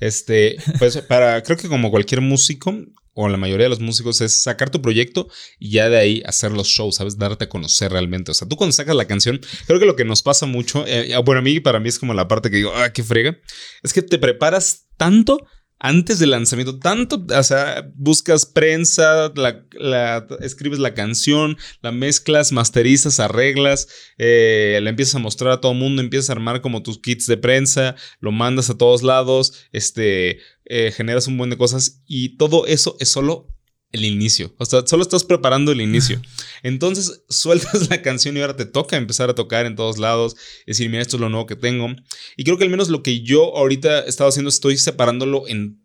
Este, 0.00 0.56
pues 0.78 0.96
para, 0.98 1.42
creo 1.42 1.56
que 1.56 1.68
como 1.68 1.90
cualquier 1.90 2.20
músico, 2.20 2.74
o 3.14 3.28
la 3.28 3.36
mayoría 3.36 3.64
de 3.64 3.70
los 3.70 3.80
músicos, 3.80 4.20
es 4.20 4.42
sacar 4.42 4.70
tu 4.70 4.82
proyecto 4.82 5.28
y 5.58 5.70
ya 5.70 5.88
de 5.88 5.96
ahí 5.96 6.22
hacer 6.26 6.52
los 6.52 6.68
shows, 6.68 6.96
¿sabes? 6.96 7.16
Darte 7.16 7.44
a 7.44 7.48
conocer 7.48 7.92
realmente. 7.92 8.30
O 8.30 8.34
sea, 8.34 8.48
tú 8.48 8.56
cuando 8.56 8.72
sacas 8.72 8.96
la 8.96 9.06
canción, 9.06 9.40
creo 9.66 9.80
que 9.80 9.86
lo 9.86 9.96
que 9.96 10.04
nos 10.04 10.22
pasa 10.22 10.46
mucho, 10.46 10.84
eh, 10.86 11.14
bueno, 11.24 11.38
a 11.38 11.42
mí, 11.42 11.60
para 11.60 11.80
mí 11.80 11.88
es 11.88 11.98
como 11.98 12.14
la 12.14 12.28
parte 12.28 12.50
que 12.50 12.56
digo, 12.56 12.72
ah, 12.74 12.92
qué 12.92 13.02
frega, 13.02 13.38
es 13.82 13.92
que 13.92 14.02
te 14.02 14.18
preparas 14.18 14.86
tanto 14.96 15.46
antes 15.80 16.18
del 16.18 16.30
lanzamiento, 16.30 16.78
tanto, 16.78 17.26
o 17.28 17.42
sea, 17.42 17.90
buscas 17.94 18.46
prensa, 18.46 19.30
la, 19.34 20.26
escribes 20.40 20.78
la 20.78 20.94
canción, 20.94 21.58
la 21.82 21.92
mezclas, 21.92 22.52
masterizas, 22.52 23.20
arreglas, 23.20 23.88
eh, 24.16 24.78
la 24.82 24.88
empiezas 24.88 25.16
a 25.16 25.18
mostrar 25.18 25.52
a 25.52 25.60
todo 25.60 25.72
el 25.72 25.78
mundo, 25.78 26.00
empiezas 26.00 26.30
a 26.30 26.34
armar 26.34 26.62
como 26.62 26.82
tus 26.82 26.98
kits 27.00 27.26
de 27.26 27.36
prensa, 27.36 27.96
lo 28.20 28.32
mandas 28.32 28.70
a 28.70 28.78
todos 28.78 29.02
lados, 29.02 29.66
este, 29.72 30.38
eh, 30.66 30.92
generas 30.92 31.26
un 31.26 31.36
buen 31.36 31.50
de 31.50 31.58
cosas 31.58 32.02
y 32.06 32.36
todo 32.36 32.66
eso 32.66 32.96
es 33.00 33.10
solo 33.10 33.54
el 33.94 34.04
inicio. 34.04 34.52
O 34.58 34.66
sea, 34.66 34.84
solo 34.86 35.02
estás 35.02 35.22
preparando 35.22 35.70
el 35.70 35.80
inicio. 35.80 36.20
Entonces 36.64 37.22
sueltas 37.28 37.88
la 37.90 38.02
canción 38.02 38.36
y 38.36 38.40
ahora 38.40 38.56
te 38.56 38.66
toca 38.66 38.96
empezar 38.96 39.30
a 39.30 39.36
tocar 39.36 39.66
en 39.66 39.76
todos 39.76 39.98
lados. 39.98 40.36
Decir, 40.66 40.90
mira, 40.90 41.02
esto 41.02 41.16
es 41.16 41.20
lo 41.20 41.28
nuevo 41.28 41.46
que 41.46 41.54
tengo. 41.54 41.88
Y 42.36 42.42
creo 42.42 42.58
que 42.58 42.64
al 42.64 42.70
menos 42.70 42.88
lo 42.88 43.02
que 43.02 43.20
yo 43.20 43.56
ahorita 43.56 44.04
he 44.04 44.08
estado 44.08 44.28
haciendo, 44.28 44.48
estoy 44.48 44.78
separándolo 44.78 45.46
en, 45.46 45.80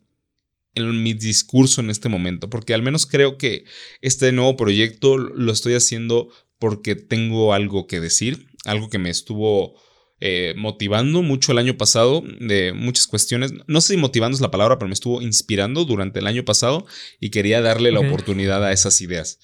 en 0.74 1.03
mi 1.03 1.13
discurso 1.13 1.81
en 1.81 1.91
este 1.91 2.09
momento. 2.09 2.50
Porque 2.50 2.74
al 2.74 2.81
menos 2.81 3.05
creo 3.05 3.38
que 3.38 3.65
este 4.01 4.31
nuevo 4.31 4.57
proyecto 4.57 5.19
lo 5.19 5.51
estoy 5.51 5.75
haciendo 5.75 6.29
porque 6.57 6.95
tengo 6.95 7.53
algo 7.53 7.86
que 7.86 8.00
decir. 8.00 8.48
Algo 8.65 8.89
que 8.89 8.98
me 8.98 9.12
estuvo 9.12 9.79
eh, 10.22 10.54
motivando 10.58 11.22
mucho 11.22 11.52
el 11.52 11.58
año 11.58 11.78
pasado 11.78 12.24
de 12.40 12.74
muchas 12.74 13.08
cuestiones. 13.08 13.54
No 13.68 13.82
sé 13.82 13.94
si 13.94 13.98
motivando 13.98 14.36
es 14.36 14.42
la 14.42 14.52
palabra, 14.52 14.78
pero 14.78 14.88
me 14.88 14.94
estuvo 14.94 15.22
inspirando 15.22 15.86
durante 15.86 16.20
el 16.20 16.28
año 16.28 16.44
pasado 16.44 16.86
y 17.20 17.30
quería 17.30 17.62
darle 17.62 17.92
la 17.92 18.02
oportunidad 18.02 18.64
a 18.66 18.72
esas 18.74 19.00
ideas. 19.02 19.40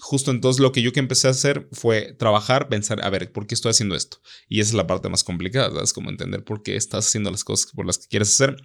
Justo 0.00 0.30
entonces 0.30 0.60
lo 0.60 0.72
que 0.72 0.82
yo 0.82 0.92
que 0.92 1.00
empecé 1.00 1.26
a 1.28 1.32
hacer 1.32 1.68
fue 1.72 2.14
trabajar, 2.18 2.68
pensar, 2.68 3.04
a 3.04 3.10
ver, 3.10 3.32
¿por 3.32 3.46
qué 3.46 3.54
estoy 3.54 3.70
haciendo 3.70 3.96
esto? 3.96 4.20
Y 4.48 4.60
esa 4.60 4.70
es 4.70 4.74
la 4.74 4.86
parte 4.86 5.08
más 5.08 5.24
complicada, 5.24 5.82
es 5.82 5.92
como 5.92 6.10
entender 6.10 6.44
por 6.44 6.62
qué 6.62 6.76
estás 6.76 7.06
haciendo 7.06 7.30
las 7.30 7.44
cosas 7.44 7.72
por 7.72 7.86
las 7.86 7.98
que 7.98 8.06
quieres 8.08 8.28
hacer. 8.28 8.56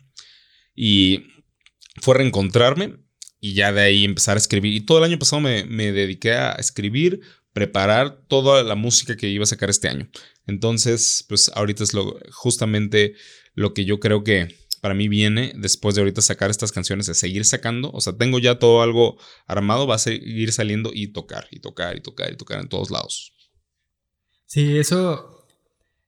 Y 0.75 1.27
fue 2.01 2.15
reencontrarme 2.15 2.97
y 3.39 3.53
ya 3.53 3.71
de 3.71 3.81
ahí 3.81 4.05
empezar 4.05 4.37
a 4.37 4.39
escribir. 4.39 4.73
Y 4.73 4.81
todo 4.81 4.99
el 4.99 5.03
año 5.03 5.19
pasado 5.19 5.41
me, 5.41 5.65
me 5.65 5.91
dediqué 5.91 6.33
a 6.33 6.53
escribir, 6.53 7.21
preparar 7.53 8.23
toda 8.27 8.63
la 8.63 8.75
música 8.75 9.15
que 9.15 9.29
iba 9.29 9.43
a 9.43 9.47
sacar 9.47 9.69
este 9.69 9.87
año. 9.87 10.09
Entonces, 10.47 11.25
pues 11.29 11.51
ahorita 11.53 11.83
es 11.83 11.93
lo, 11.93 12.19
justamente 12.31 13.13
lo 13.53 13.73
que 13.73 13.85
yo 13.85 13.99
creo 13.99 14.23
que 14.23 14.55
para 14.81 14.95
mí 14.95 15.07
viene 15.07 15.53
después 15.55 15.95
de 15.95 16.01
ahorita 16.01 16.21
sacar 16.21 16.49
estas 16.49 16.73
canciones, 16.73 17.05
de 17.05 17.13
seguir 17.13 17.45
sacando. 17.45 17.89
O 17.91 18.01
sea, 18.01 18.17
tengo 18.17 18.39
ya 18.39 18.59
todo 18.59 18.81
algo 18.81 19.17
armado, 19.47 19.87
va 19.87 19.95
a 19.95 19.99
seguir 19.99 20.51
saliendo 20.51 20.91
y 20.93 21.13
tocar, 21.13 21.47
y 21.51 21.59
tocar, 21.59 21.95
y 21.95 22.01
tocar, 22.01 22.33
y 22.33 22.35
tocar 22.35 22.59
en 22.59 22.67
todos 22.67 22.91
lados. 22.91 23.33
Sí, 24.45 24.77
eso, 24.77 25.47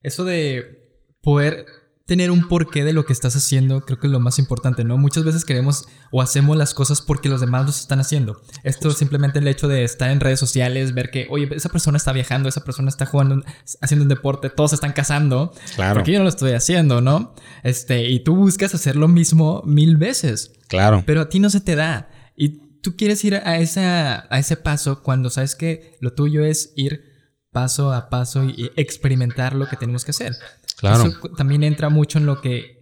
eso 0.02 0.26
de 0.26 0.90
poder 1.22 1.66
tener 2.06 2.30
un 2.30 2.48
porqué 2.48 2.84
de 2.84 2.94
lo 2.94 3.06
que 3.06 3.14
estás 3.14 3.36
haciendo, 3.36 3.82
creo 3.82 4.00
que 4.00 4.06
es 4.06 4.14
lo 4.14 4.20
más 4.20 4.38
importante, 4.38 4.84
¿no? 4.84 4.98
Muchas 4.98 5.24
veces 5.24 5.44
queremos 5.44 5.88
o 6.12 6.22
hacemos 6.22 6.56
las 6.56 6.76
cosas 6.76 7.02
porque 7.02 7.30
los 7.30 7.42
demás 7.42 7.66
los 7.66 7.80
están 7.80 8.00
haciendo. 8.00 8.42
Esto 8.64 8.90
es 8.90 8.98
simplemente 8.98 9.40
el 9.40 9.48
hecho 9.48 9.68
de 9.68 9.84
estar 9.84 10.12
en 10.12 10.20
redes 10.20 10.40
sociales, 10.40 10.94
ver 10.94 11.10
que, 11.10 11.26
oye, 11.32 11.50
esa 11.56 11.70
persona 11.70 11.98
está 11.98 12.14
viajando, 12.14 12.48
esa 12.48 12.64
persona 12.64 12.90
está 12.90 13.08
jugando, 13.08 13.44
haciendo 13.82 14.04
un 14.04 14.10
deporte, 14.10 14.52
todos 14.52 14.74
están 14.74 14.94
casando. 14.94 15.52
Claro. 15.76 15.96
Porque 15.96 16.12
yo 16.12 16.20
no 16.20 16.26
lo 16.26 16.30
estoy 16.30 16.52
haciendo, 16.52 17.02
¿no? 17.02 17.34
Este, 17.64 18.08
y 18.08 18.20
tú 18.20 18.36
buscas 18.36 18.76
hacer 18.76 18.96
lo 18.96 19.08
mismo 19.08 19.64
mil 19.66 19.98
veces. 19.98 20.52
Claro. 20.68 21.04
Pero 21.08 21.22
a 21.22 21.30
ti 21.30 21.40
no 21.40 21.50
se 21.50 21.60
te 21.60 21.76
da. 21.76 22.10
Y 22.36 22.82
tú 22.82 22.96
quieres 22.96 23.24
ir 23.24 23.34
a, 23.34 23.58
esa, 23.58 24.28
a 24.30 24.38
ese 24.38 24.58
paso 24.58 25.02
cuando 25.02 25.32
sabes 25.32 25.56
que 25.56 25.98
lo 26.02 26.14
tuyo 26.14 26.46
es 26.46 26.72
ir 26.76 27.16
paso 27.52 27.94
a 27.94 28.10
paso 28.10 28.44
y 28.44 28.70
experimentar 28.76 29.56
lo 29.56 29.68
que 29.68 29.76
tenemos 29.76 30.06
que 30.06 30.12
hacer. 30.12 30.36
Claro. 30.78 31.06
Eso 31.06 31.30
también 31.36 31.64
entra 31.64 31.90
mucho 31.90 32.20
en 32.20 32.26
lo 32.26 32.42
que 32.42 32.76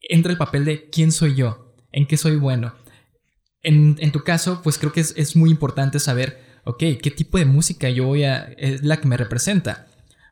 entra 0.00 0.32
el 0.32 0.38
papel 0.38 0.64
de 0.64 0.88
quién 0.90 1.12
soy 1.12 1.34
yo, 1.34 1.74
en 1.92 2.06
qué 2.06 2.16
soy 2.16 2.36
bueno. 2.36 2.74
En, 3.62 4.12
tu 4.12 4.22
caso, 4.22 4.62
pues 4.62 4.78
creo 4.78 4.92
que 4.92 5.00
es, 5.00 5.36
muy 5.36 5.50
importante 5.50 5.98
saber, 5.98 6.40
ok, 6.64 6.78
qué 7.02 7.12
tipo 7.14 7.38
de 7.38 7.44
música 7.44 7.90
yo 7.90 8.06
voy 8.06 8.24
a, 8.24 8.44
es 8.56 8.82
la 8.82 8.98
que 8.98 9.08
me 9.08 9.16
representa. 9.16 9.86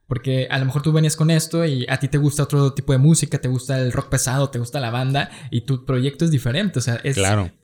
Porque 0.07 0.47
a 0.51 0.59
lo 0.59 0.67
mejor 0.67 0.83
tú 0.83 0.93
venías 0.93 1.17
con 1.17 1.33
esto 1.33 1.65
y 1.65 1.85
a 1.89 1.99
ti 1.99 2.07
te 2.07 2.17
gusta 2.17 2.45
otro 2.45 2.73
tipo 2.73 2.93
de 2.93 2.99
música, 2.99 3.39
te 3.39 3.49
gusta 3.49 3.81
el 3.81 3.91
rock 3.91 4.09
pesado, 4.09 4.51
te 4.51 4.61
gusta 4.61 4.79
la 4.79 4.91
banda 4.91 5.31
y 5.51 5.63
tu 5.63 5.85
proyecto 5.85 6.25
es 6.25 6.31
diferente. 6.31 6.79
O 6.79 6.83
sea, 6.83 7.01
es 7.03 7.19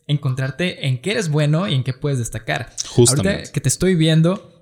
encontrarte 0.08 0.88
en 0.88 1.00
qué 1.00 1.12
eres 1.12 1.28
bueno 1.28 1.68
y 1.68 1.74
en 1.74 1.84
qué 1.84 1.92
puedes 1.92 2.18
destacar. 2.18 2.74
Justamente. 2.88 3.28
Ahorita 3.28 3.52
que 3.52 3.60
te 3.60 3.68
estoy 3.68 3.94
viendo, 3.94 4.61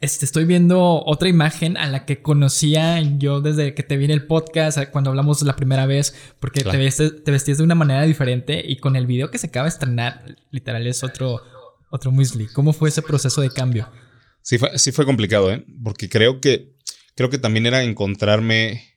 este, 0.00 0.26
estoy 0.26 0.44
viendo 0.44 1.02
otra 1.04 1.28
imagen 1.28 1.76
a 1.76 1.88
la 1.88 2.04
que 2.04 2.20
conocía 2.20 3.00
yo 3.00 3.40
desde 3.40 3.74
que 3.74 3.82
te 3.82 3.96
vi 3.96 4.04
en 4.04 4.10
el 4.10 4.26
podcast, 4.26 4.78
cuando 4.90 5.10
hablamos 5.10 5.40
la 5.42 5.56
primera 5.56 5.86
vez, 5.86 6.14
porque 6.38 6.62
te, 6.62 6.76
vestías, 6.76 7.58
de 7.58 7.64
una 7.64 7.74
manera 7.74 8.02
diferente 8.02 8.62
y 8.66 8.76
con 8.76 8.96
el 8.96 9.06
video 9.06 9.30
que 9.30 9.38
se 9.38 9.46
acaba 9.46 9.64
de 9.64 9.70
estrenar, 9.70 10.36
literal 10.50 10.86
es 10.86 11.02
otro, 11.02 11.42
otro 11.90 12.10
muesli. 12.10 12.46
¿Cómo 12.48 12.72
fue 12.72 12.90
ese 12.90 13.02
proceso 13.02 13.40
de 13.40 13.50
cambio? 13.50 13.90
Sí 14.42 14.58
fue, 14.58 14.78
sí 14.78 14.92
fue 14.92 15.06
complicado, 15.06 15.50
¿eh? 15.50 15.64
Porque 15.82 16.08
creo 16.08 16.40
que, 16.40 16.76
creo 17.14 17.30
que 17.30 17.38
también 17.38 17.66
era 17.66 17.82
encontrarme 17.82 18.96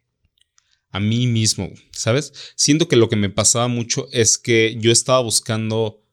a 0.92 1.00
mí 1.00 1.28
mismo, 1.28 1.72
¿sabes? 1.92 2.54
Siento 2.56 2.88
que 2.88 2.98
lo 2.98 3.10
que 3.10 3.16
me 3.16 3.30
pasaba 3.30 3.68
mucho 3.68 4.08
es 4.12 4.38
que 4.38 4.76
yo 4.80 4.92
estaba 4.92 5.22
buscando 5.22 6.04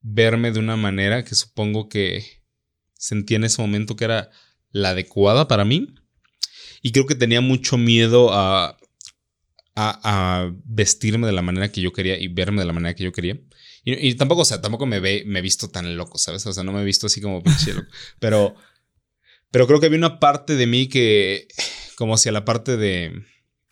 verme 0.00 0.52
de 0.52 0.60
una 0.60 0.76
manera 0.76 1.24
que 1.24 1.34
supongo 1.34 1.88
que 1.88 2.43
sentía 3.04 3.36
en 3.36 3.44
ese 3.44 3.60
momento 3.60 3.96
que 3.96 4.04
era 4.04 4.30
la 4.70 4.90
adecuada 4.90 5.46
para 5.46 5.64
mí. 5.64 5.94
Y 6.82 6.92
creo 6.92 7.06
que 7.06 7.14
tenía 7.14 7.40
mucho 7.40 7.76
miedo 7.76 8.32
a, 8.32 8.78
a, 9.74 10.50
vestirme 10.64 11.26
de 11.26 11.32
la 11.32 11.42
manera 11.42 11.70
que 11.70 11.80
yo 11.80 11.92
quería 11.92 12.18
y 12.18 12.28
verme 12.28 12.62
de 12.62 12.66
la 12.66 12.72
manera 12.72 12.94
que 12.94 13.04
yo 13.04 13.12
quería. 13.12 13.38
Y, 13.84 14.14
tampoco, 14.14 14.42
o 14.42 14.44
sea, 14.46 14.62
tampoco 14.62 14.86
me, 14.86 15.00
ve, 15.00 15.24
me 15.26 15.40
he 15.40 15.42
visto 15.42 15.68
tan 15.68 15.96
loco, 15.98 16.16
¿sabes? 16.16 16.46
O 16.46 16.52
sea, 16.52 16.64
no 16.64 16.72
me 16.72 16.80
he 16.80 16.84
visto 16.84 17.06
así 17.06 17.20
como 17.20 17.42
pinche 17.42 17.74
loco. 17.74 17.88
Pero, 18.18 18.54
pero 19.50 19.68
creo 19.68 19.78
que 19.78 19.86
había 19.86 19.98
una 19.98 20.18
parte 20.18 20.56
de 20.56 20.66
mí 20.66 20.88
que, 20.88 21.46
como 21.96 22.14
hacia 22.14 22.32
la 22.32 22.44
parte 22.44 22.76
de 22.76 23.12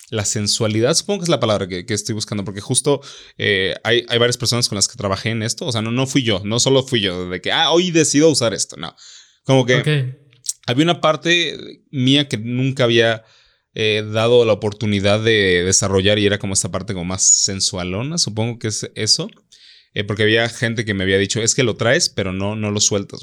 la 0.09 0.23
sensualidad, 0.23 0.93
supongo 0.93 1.19
que 1.19 1.23
es 1.23 1.29
la 1.29 1.41
palabra 1.41 1.67
que, 1.67 1.85
estoy 1.89 2.15
buscando, 2.15 2.45
porque 2.45 2.61
justo 2.61 3.01
eh, 3.37 3.75
hay, 3.83 4.05
hay, 4.07 4.17
varias 4.17 4.37
personas 4.37 4.69
con 4.69 4.77
las 4.77 4.87
que 4.87 4.95
trabajé 4.95 5.31
en 5.31 5.43
esto, 5.43 5.65
o 5.65 5.71
sea, 5.73 5.81
no, 5.81 5.91
no 5.91 6.07
fui 6.07 6.23
yo, 6.23 6.41
no 6.45 6.61
solo 6.61 6.83
fui 6.83 7.01
yo, 7.01 7.27
de 7.27 7.41
que, 7.41 7.51
ah, 7.51 7.71
hoy 7.71 7.91
decido 7.91 8.29
usar 8.29 8.53
esto, 8.53 8.77
no, 8.77 8.95
como 9.43 9.65
que 9.65 10.17
había 10.65 10.83
una 10.83 11.01
parte 11.01 11.57
mía 11.91 12.27
que 12.27 12.37
nunca 12.37 12.85
había 12.85 13.23
eh, 13.75 14.03
dado 14.11 14.45
la 14.45 14.53
oportunidad 14.53 15.23
de 15.23 15.63
desarrollar 15.63 16.19
y 16.19 16.25
era 16.25 16.39
como 16.39 16.53
esta 16.53 16.71
parte 16.71 16.93
como 16.93 17.05
más 17.05 17.23
sensualona, 17.23 18.17
supongo 18.17 18.59
que 18.59 18.67
es 18.67 18.89
eso. 18.95 19.29
Eh, 19.95 20.03
porque 20.03 20.23
había 20.23 20.49
gente 20.49 20.85
que 20.85 20.93
me 20.93 21.03
había 21.03 21.19
dicho, 21.19 21.41
es 21.41 21.53
que 21.53 21.63
lo 21.63 21.75
traes, 21.75 22.09
pero 22.09 22.33
no, 22.33 22.55
no 22.55 22.71
lo 22.71 22.79
sueltas. 22.79 23.21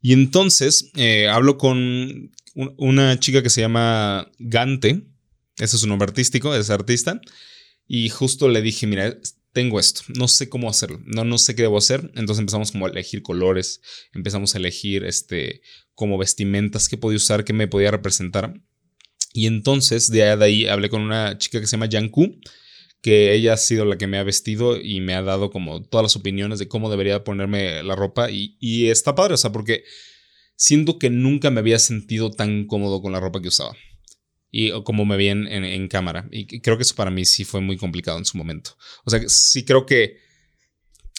Y 0.00 0.12
entonces 0.12 0.90
eh, 0.96 1.28
hablo 1.28 1.56
con 1.56 2.32
una 2.54 3.18
chica 3.18 3.42
que 3.42 3.50
se 3.50 3.62
llama 3.62 4.30
Gante, 4.38 5.06
ese 5.58 5.76
es 5.76 5.80
su 5.80 5.86
nombre 5.86 6.06
artístico, 6.06 6.54
es 6.54 6.70
artista, 6.70 7.20
y 7.86 8.08
justo 8.10 8.48
le 8.48 8.62
dije, 8.62 8.86
mira, 8.86 9.16
tengo 9.56 9.80
esto, 9.80 10.02
no 10.08 10.28
sé 10.28 10.50
cómo 10.50 10.68
hacerlo, 10.68 11.00
no, 11.06 11.24
no 11.24 11.38
sé 11.38 11.54
qué 11.56 11.62
debo 11.62 11.78
hacer. 11.78 12.12
Entonces 12.14 12.40
empezamos 12.40 12.72
como 12.72 12.84
a 12.84 12.90
elegir 12.90 13.22
colores, 13.22 13.80
empezamos 14.12 14.54
a 14.54 14.58
elegir 14.58 15.02
este, 15.02 15.62
como 15.94 16.18
vestimentas 16.18 16.90
que 16.90 16.98
podía 16.98 17.16
usar, 17.16 17.42
que 17.42 17.54
me 17.54 17.66
podía 17.66 17.90
representar. 17.90 18.52
Y 19.32 19.46
entonces 19.46 20.10
de 20.10 20.24
ahí 20.24 20.66
hablé 20.66 20.90
con 20.90 21.00
una 21.00 21.38
chica 21.38 21.58
que 21.58 21.66
se 21.66 21.72
llama 21.72 21.86
Yanku, 21.86 22.38
que 23.00 23.32
ella 23.32 23.54
ha 23.54 23.56
sido 23.56 23.86
la 23.86 23.96
que 23.96 24.06
me 24.06 24.18
ha 24.18 24.24
vestido 24.24 24.78
y 24.78 25.00
me 25.00 25.14
ha 25.14 25.22
dado 25.22 25.50
como 25.50 25.82
todas 25.82 26.04
las 26.04 26.16
opiniones 26.16 26.58
de 26.58 26.68
cómo 26.68 26.90
debería 26.90 27.24
ponerme 27.24 27.82
la 27.82 27.96
ropa. 27.96 28.30
Y, 28.30 28.58
y 28.60 28.90
está 28.90 29.14
padre, 29.14 29.32
o 29.32 29.38
sea, 29.38 29.52
porque 29.52 29.84
siento 30.54 30.98
que 30.98 31.08
nunca 31.08 31.50
me 31.50 31.60
había 31.60 31.78
sentido 31.78 32.30
tan 32.30 32.66
cómodo 32.66 33.00
con 33.00 33.12
la 33.12 33.20
ropa 33.20 33.40
que 33.40 33.48
usaba 33.48 33.74
y 34.50 34.70
como 34.82 35.04
me 35.04 35.16
vi 35.16 35.28
en, 35.28 35.88
cámara. 35.88 36.28
Y 36.30 36.60
creo 36.60 36.76
que 36.76 36.82
eso 36.82 36.94
para 36.94 37.10
mí 37.10 37.24
sí 37.24 37.44
fue 37.44 37.60
muy 37.60 37.76
complicado 37.76 38.18
en 38.18 38.24
su 38.24 38.38
momento. 38.38 38.76
O 39.04 39.10
sea, 39.10 39.20
sí 39.26 39.64
creo 39.64 39.86
que 39.86 40.18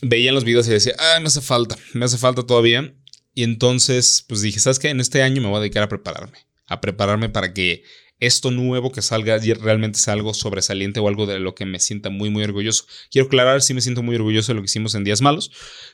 veía 0.01 0.31
los 0.31 0.43
videos 0.43 0.67
y 0.67 0.71
decía, 0.71 0.93
ah, 0.97 1.19
me 1.19 1.27
hace 1.27 1.41
falta, 1.41 1.77
me 1.93 2.05
hace 2.05 2.17
falta 2.17 2.43
todavía. 2.43 2.93
Y 3.33 3.43
entonces, 3.43 4.25
pues 4.27 4.41
dije, 4.41 4.59
¿sabes 4.59 4.79
qué? 4.79 4.89
En 4.89 4.99
este 4.99 5.21
año 5.21 5.41
me 5.41 5.47
voy 5.47 5.57
a 5.57 5.61
dedicar 5.61 5.83
a 5.83 5.89
prepararme, 5.89 6.39
a 6.67 6.81
prepararme 6.81 7.29
para 7.29 7.53
que 7.53 7.83
esto 8.19 8.49
nuevo 8.49 8.91
que 8.91 9.01
salga 9.01 9.37
realmente 9.37 9.99
sea 9.99 10.13
algo 10.13 10.33
sobresaliente 10.33 10.99
o 10.99 11.07
algo 11.07 11.27
de 11.27 11.39
lo 11.39 11.53
que 11.53 11.65
me 11.65 11.79
sienta 11.79 12.09
muy, 12.09 12.29
muy 12.29 12.43
orgulloso. 12.43 12.85
Quiero 13.11 13.27
aclarar, 13.27 13.61
sí 13.61 13.73
me 13.73 13.81
siento 13.81 14.01
muy 14.01 14.15
orgulloso 14.15 14.51
de 14.51 14.55
lo 14.55 14.61
que 14.61 14.67
hicimos 14.67 14.95
en 14.95 15.03
Días 15.03 15.21
Malos, 15.21 15.51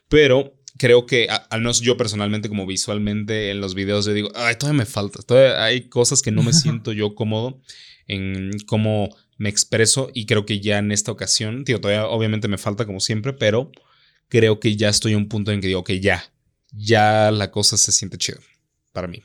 pero 0.07 0.53
creo 0.77 1.06
que, 1.06 1.27
al 1.30 1.60
menos 1.60 1.82
yo 1.82 1.98
personalmente, 1.98 2.50
como 2.50 2.65
visualmente 2.65 3.51
en 3.51 3.62
los 3.62 3.75
videos, 3.75 4.06
yo 4.06 4.13
digo, 4.13 4.30
ay, 4.36 4.56
todavía 4.56 4.80
me 4.80 4.86
falta, 4.86 5.22
todavía 5.22 5.63
hay 5.63 5.89
cosas 5.89 6.22
que 6.22 6.32
no 6.32 6.44
me 6.44 6.53
siento 6.53 6.92
yo 6.92 7.15
cómodo 7.15 7.62
en 8.08 8.51
cómo 8.65 9.15
me 9.38 9.50
expreso 9.50 10.10
y 10.13 10.25
creo 10.25 10.46
que 10.46 10.60
ya 10.60 10.77
en 10.77 10.92
esta 10.92 11.12
ocasión, 11.12 11.63
tío, 11.63 11.80
todavía 11.80 12.08
obviamente 12.08 12.48
me 12.48 12.58
falta 12.58 12.86
como 12.86 13.00
siempre, 13.00 13.34
pero 13.34 13.72
creo 14.30 14.60
que 14.60 14.75
ya 14.75 14.89
estoy 14.89 15.13
a 15.13 15.18
un 15.18 15.27
punto 15.27 15.51
en 15.51 15.62
que 15.62 15.68
digo, 15.68 15.82
ok, 15.82 15.92
ya, 15.92 16.24
ya 16.72 17.32
la 17.32 17.51
cosa 17.51 17.77
se 17.77 17.92
siente 17.92 18.18
chido 18.18 18.39
para 18.92 19.08
mí. 19.08 19.24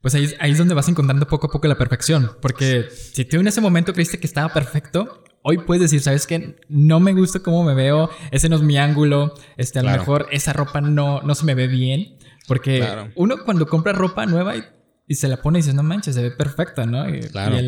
Pues 0.00 0.14
ahí, 0.14 0.34
ahí 0.40 0.50
es 0.50 0.58
donde 0.58 0.74
vas 0.74 0.88
encontrando 0.88 1.28
poco 1.28 1.46
a 1.46 1.50
poco 1.50 1.68
la 1.68 1.78
perfección, 1.78 2.32
porque 2.40 2.88
si 2.90 3.24
tú 3.24 3.38
en 3.38 3.46
ese 3.46 3.60
momento 3.60 3.92
creíste 3.92 4.18
que 4.18 4.26
estaba 4.26 4.52
perfecto, 4.52 5.22
hoy 5.42 5.58
puedes 5.58 5.82
decir, 5.82 6.00
¿sabes 6.00 6.26
qué? 6.26 6.56
No 6.68 7.00
me 7.00 7.12
gusta 7.12 7.40
cómo 7.40 7.64
me 7.64 7.74
veo, 7.74 8.10
ese 8.30 8.48
no 8.48 8.56
es 8.56 8.62
mi 8.62 8.78
ángulo, 8.78 9.34
este, 9.56 9.78
a 9.78 9.82
lo 9.82 9.90
mejor 9.90 10.26
esa 10.30 10.52
ropa 10.52 10.80
no, 10.80 11.20
no 11.22 11.34
se 11.34 11.44
me 11.44 11.54
ve 11.54 11.66
bien, 11.66 12.16
porque 12.48 12.86
uno 13.16 13.36
cuando 13.44 13.66
compra 13.66 13.92
ropa 13.92 14.26
nueva 14.26 14.54
y, 14.56 15.14
se 15.14 15.28
la 15.28 15.42
pone 15.42 15.58
y 15.58 15.62
dice, 15.62 15.74
no 15.74 15.82
manches, 15.82 16.14
se 16.14 16.22
ve 16.22 16.30
perfecta, 16.30 16.86
¿no? 16.86 17.08
Y, 17.08 17.20
claro. 17.20 17.58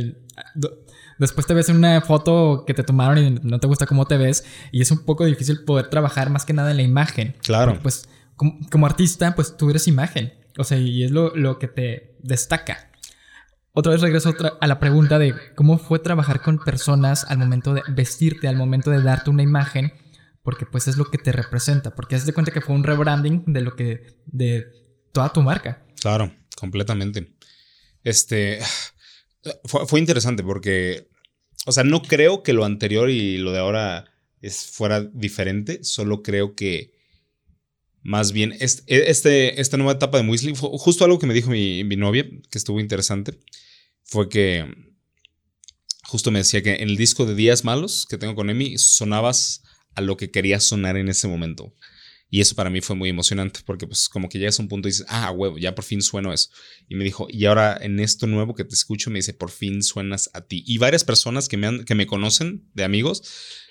después 1.18 1.46
te 1.46 1.52
ves 1.52 1.68
en 1.68 1.76
una 1.76 2.00
foto 2.00 2.64
que 2.66 2.72
te 2.72 2.82
tomaron 2.82 3.18
y 3.18 3.30
no 3.42 3.60
te 3.60 3.66
gusta 3.66 3.86
cómo 3.86 4.06
te 4.06 4.16
ves 4.16 4.46
y 4.72 4.80
es 4.80 4.90
un 4.90 5.04
poco 5.04 5.26
difícil 5.26 5.62
poder 5.64 5.90
trabajar 5.90 6.30
más 6.30 6.46
que 6.46 6.54
nada 6.54 6.70
en 6.70 6.78
la 6.78 6.82
imagen. 6.82 7.36
Claro. 7.42 7.78
pues 7.82 8.08
como, 8.36 8.58
como, 8.70 8.86
artista, 8.86 9.34
pues 9.34 9.56
tú 9.56 9.68
eres 9.68 9.86
imagen, 9.86 10.32
o 10.58 10.64
sea, 10.64 10.78
y 10.78 11.04
es 11.04 11.10
lo, 11.10 11.36
lo 11.36 11.58
que 11.58 11.68
te 11.68 12.16
destaca. 12.22 12.90
Otra 13.76 13.90
vez 13.90 14.02
regreso 14.02 14.32
a 14.60 14.66
la 14.68 14.78
pregunta 14.78 15.18
de 15.18 15.34
cómo 15.56 15.78
fue 15.78 15.98
trabajar 15.98 16.40
con 16.42 16.60
personas 16.60 17.24
al 17.24 17.38
momento 17.38 17.74
de 17.74 17.82
vestirte, 17.88 18.46
al 18.46 18.56
momento 18.56 18.92
de 18.92 19.02
darte 19.02 19.30
una 19.30 19.42
imagen, 19.42 19.92
porque 20.44 20.64
pues 20.64 20.86
es 20.86 20.96
lo 20.96 21.06
que 21.06 21.18
te 21.18 21.32
representa, 21.32 21.92
porque 21.92 22.14
haz 22.14 22.24
de 22.24 22.32
cuenta 22.32 22.52
que 22.52 22.60
fue 22.60 22.76
un 22.76 22.84
rebranding 22.84 23.42
de 23.46 23.60
lo 23.62 23.74
que, 23.74 24.14
de 24.26 24.66
toda 25.10 25.32
tu 25.32 25.42
marca. 25.42 25.84
Claro, 26.00 26.32
completamente. 26.56 27.34
Este, 28.04 28.60
fue, 29.64 29.98
interesante 29.98 30.44
porque, 30.44 31.08
o 31.66 31.72
sea, 31.72 31.82
no 31.82 32.00
creo 32.02 32.44
que 32.44 32.52
lo 32.52 32.64
anterior 32.64 33.10
y 33.10 33.38
lo 33.38 33.50
de 33.50 33.58
ahora 33.58 34.04
es, 34.40 34.66
fuera 34.66 35.00
diferente, 35.00 35.82
solo 35.82 36.22
creo 36.22 36.54
que 36.54 36.93
más 38.04 38.32
bien 38.32 38.54
este, 38.60 39.10
este, 39.10 39.60
esta 39.60 39.76
nueva 39.76 39.92
etapa 39.92 40.18
de 40.18 40.24
Muesli 40.24 40.54
fue 40.54 40.68
justo 40.78 41.04
algo 41.04 41.18
que 41.18 41.26
me 41.26 41.34
dijo 41.34 41.50
mi, 41.50 41.82
mi 41.82 41.96
novia, 41.96 42.24
que 42.50 42.58
estuvo 42.58 42.78
interesante 42.78 43.40
fue 44.04 44.28
que 44.28 44.66
justo 46.04 46.30
me 46.30 46.38
decía 46.38 46.62
que 46.62 46.74
en 46.74 46.88
el 46.88 46.96
disco 46.96 47.26
de 47.26 47.34
Días 47.34 47.64
Malos 47.64 48.06
que 48.08 48.18
tengo 48.18 48.34
con 48.34 48.50
Emi 48.50 48.78
sonabas 48.78 49.62
a 49.94 50.00
lo 50.02 50.16
que 50.16 50.30
querías 50.30 50.64
sonar 50.64 50.96
en 50.96 51.08
ese 51.08 51.26
momento. 51.26 51.74
Y 52.30 52.40
eso 52.40 52.54
para 52.56 52.68
mí 52.68 52.80
fue 52.80 52.96
muy 52.96 53.08
emocionante 53.08 53.60
porque 53.64 53.86
pues 53.86 54.08
como 54.08 54.28
que 54.28 54.38
llegas 54.38 54.58
a 54.58 54.62
un 54.62 54.68
punto 54.68 54.88
y 54.88 54.90
dices, 54.90 55.06
ah, 55.08 55.30
huevo, 55.30 55.56
ya 55.56 55.74
por 55.74 55.84
fin 55.84 56.02
sueno 56.02 56.32
eso. 56.32 56.50
Y 56.88 56.96
me 56.96 57.04
dijo, 57.04 57.28
y 57.30 57.44
ahora 57.44 57.78
en 57.80 58.00
esto 58.00 58.26
nuevo 58.26 58.54
que 58.54 58.64
te 58.64 58.74
escucho 58.74 59.10
me 59.10 59.20
dice, 59.20 59.34
por 59.34 59.50
fin 59.50 59.82
suenas 59.82 60.30
a 60.34 60.40
ti. 60.40 60.64
Y 60.66 60.78
varias 60.78 61.04
personas 61.04 61.48
que 61.48 61.56
me, 61.56 61.68
han, 61.68 61.84
que 61.84 61.94
me 61.94 62.06
conocen 62.06 62.68
de 62.74 62.82
amigos 62.82 63.22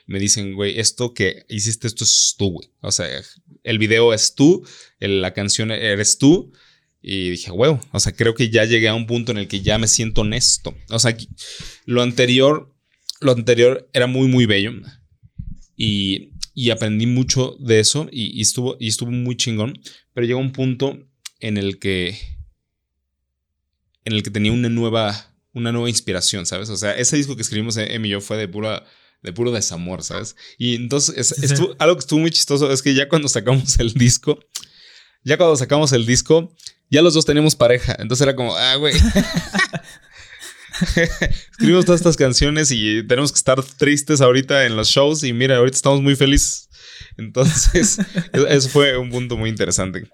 me 0.05 0.19
dicen, 0.19 0.53
güey, 0.53 0.79
esto 0.79 1.13
que 1.13 1.45
hiciste, 1.49 1.87
esto 1.87 2.03
es 2.03 2.35
tú, 2.37 2.51
güey. 2.51 2.69
O 2.81 2.91
sea, 2.91 3.07
el 3.63 3.77
video 3.77 4.13
es 4.13 4.35
tú, 4.35 4.65
la 4.99 5.33
canción 5.33 5.71
eres 5.71 6.17
tú 6.17 6.51
y 7.01 7.31
dije, 7.31 7.51
huevo, 7.51 7.81
o 7.91 7.99
sea, 7.99 8.13
creo 8.13 8.33
que 8.33 8.49
ya 8.49 8.65
llegué 8.65 8.87
a 8.87 8.95
un 8.95 9.07
punto 9.07 9.31
en 9.31 9.37
el 9.37 9.47
que 9.47 9.61
ya 9.61 9.77
me 9.77 9.87
siento 9.87 10.21
honesto. 10.21 10.75
O 10.89 10.99
sea, 10.99 11.15
lo 11.85 12.01
anterior, 12.01 12.73
lo 13.19 13.33
anterior 13.33 13.89
era 13.93 14.07
muy, 14.07 14.27
muy 14.27 14.45
bello. 14.45 14.71
Y, 15.75 16.31
y 16.53 16.69
aprendí 16.69 17.05
mucho 17.05 17.57
de 17.59 17.79
eso 17.79 18.07
y, 18.11 18.39
estuvo, 18.41 18.77
y 18.79 18.87
estuvo 18.87 19.11
muy 19.11 19.35
chingón. 19.35 19.79
Pero 20.13 20.27
llegó 20.27 20.39
un 20.39 20.53
punto 20.53 20.97
en 21.39 21.57
el 21.57 21.79
que, 21.79 22.17
en 24.05 24.13
el 24.13 24.23
que 24.23 24.31
tenía 24.31 24.53
una 24.53 24.69
nueva, 24.69 25.35
una 25.53 25.71
nueva 25.71 25.89
inspiración, 25.89 26.45
¿sabes? 26.45 26.69
O 26.69 26.77
sea, 26.77 26.95
ese 26.95 27.17
disco 27.17 27.35
que 27.35 27.41
escribimos 27.41 27.75
Emi 27.75 28.07
y 28.07 28.11
yo 28.11 28.21
fue 28.21 28.37
de 28.37 28.47
pura, 28.47 28.85
de 29.23 29.33
puro 29.33 29.51
desamor, 29.51 30.03
¿sabes? 30.03 30.35
Y 30.57 30.75
entonces, 30.75 31.33
algo 31.79 31.95
que 31.95 32.01
estuvo 32.01 32.19
muy 32.19 32.31
chistoso 32.31 32.71
es 32.71 32.81
que 32.81 32.93
ya 32.93 33.09
cuando 33.09 33.27
sacamos 33.27 33.79
el 33.79 33.93
disco, 33.93 34.39
ya 35.23 35.37
cuando 35.37 35.55
sacamos 35.55 35.93
el 35.93 36.05
disco, 36.05 36.53
ya 36.89 37.01
los 37.01 37.13
dos 37.13 37.25
teníamos 37.25 37.55
pareja. 37.55 37.95
Entonces 37.97 38.21
era 38.21 38.35
como, 38.35 38.55
ah, 38.55 38.75
güey. 38.75 38.93
Escribimos 41.51 41.85
todas 41.85 42.01
estas 42.01 42.17
canciones 42.17 42.71
y 42.71 43.03
tenemos 43.07 43.31
que 43.31 43.37
estar 43.37 43.63
tristes 43.63 44.21
ahorita 44.21 44.65
en 44.65 44.75
los 44.75 44.89
shows 44.89 45.23
y 45.23 45.31
mira, 45.31 45.57
ahorita 45.57 45.77
estamos 45.77 46.01
muy 46.01 46.15
felices. 46.15 46.69
Entonces, 47.17 47.99
eso 48.33 48.69
fue 48.69 48.97
un 48.97 49.09
punto 49.09 49.37
muy 49.37 49.49
interesante. 49.49 50.09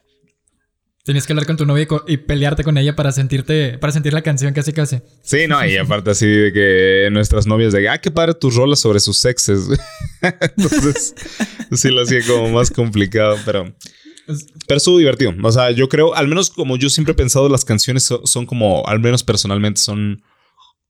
Tenías 1.09 1.25
que 1.25 1.33
hablar 1.33 1.47
con 1.47 1.57
tu 1.57 1.65
novia 1.65 1.87
y, 2.05 2.17
pelearte 2.17 2.63
con 2.63 2.77
ella 2.77 2.95
para 2.95 3.11
sentirte, 3.11 3.79
para 3.79 3.91
sentir 3.91 4.13
la 4.13 4.21
canción 4.21 4.53
casi 4.53 4.73
casi. 4.73 5.01
Sí, 5.23 5.47
no, 5.47 5.65
y 5.65 5.75
aparte 5.77 6.11
así 6.11 6.27
de 6.27 6.53
que 6.53 7.09
nuestras 7.11 7.47
novias 7.47 7.73
de, 7.73 7.89
ah, 7.89 7.97
qué 7.97 8.11
padre 8.11 8.35
tus 8.35 8.53
rolas 8.53 8.79
sobre 8.79 8.99
sus 8.99 9.17
sexes. 9.17 9.69
Entonces, 10.21 11.15
sí 11.71 11.89
lo 11.89 12.03
hacía 12.03 12.19
como 12.27 12.49
más 12.49 12.69
complicado, 12.69 13.37
pero 13.43 13.73
pero 14.67 14.77
estuvo 14.77 14.99
divertido. 14.99 15.33
O 15.41 15.51
sea, 15.51 15.71
yo 15.71 15.89
creo, 15.89 16.13
al 16.13 16.27
menos 16.27 16.51
como 16.51 16.77
yo 16.77 16.91
siempre 16.91 17.13
he 17.13 17.15
pensado, 17.15 17.49
las 17.49 17.65
canciones 17.65 18.07
son, 18.25 18.45
como, 18.45 18.85
al 18.85 18.99
menos 18.99 19.23
personalmente, 19.23 19.81
son 19.81 20.21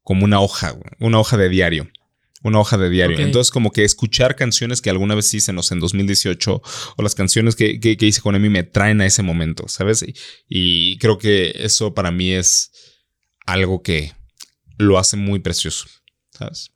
como 0.03 0.25
una 0.25 0.41
hoja, 0.41 0.75
una 0.99 1.17
hoja 1.17 1.37
de 1.37 1.47
diario. 1.47 1.87
Una 2.41 2.59
hoja 2.59 2.77
de 2.77 2.89
diario. 2.89 3.19
Entonces, 3.19 3.51
como 3.51 3.71
que 3.71 3.83
escuchar 3.83 4.35
canciones 4.35 4.81
que 4.81 4.89
alguna 4.89 5.13
vez 5.13 5.33
hice, 5.33 5.51
no 5.51 5.61
sé, 5.61 5.73
en 5.73 5.81
2018, 5.81 6.61
o 6.95 7.03
las 7.03 7.13
canciones 7.13 7.55
que, 7.55 7.79
que, 7.79 7.97
hice 7.99 8.21
con 8.21 8.35
Emi 8.35 8.49
me 8.49 8.63
traen 8.63 9.01
a 9.01 9.05
ese 9.05 9.23
momento, 9.23 9.67
¿sabes? 9.67 10.05
Y, 10.47 10.97
creo 10.99 11.17
que 11.17 11.53
eso 11.55 11.93
para 11.93 12.11
mí 12.11 12.31
es 12.31 12.71
algo 13.45 13.81
que 13.81 14.13
lo 14.77 14.97
hace 14.97 15.17
muy 15.17 15.39
precioso, 15.39 15.87
¿sabes? 16.31 16.71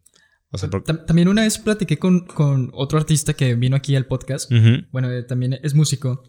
También 1.07 1.29
una 1.29 1.41
vez 1.43 1.57
platiqué 1.57 1.97
con, 1.97 2.25
con, 2.27 2.69
otro 2.73 2.99
artista 2.99 3.33
que 3.33 3.55
vino 3.55 3.75
aquí 3.75 3.95
al 3.95 4.05
podcast. 4.05 4.51
Bueno, 4.91 5.11
eh, 5.11 5.23
también 5.23 5.59
es 5.63 5.73
músico. 5.73 6.23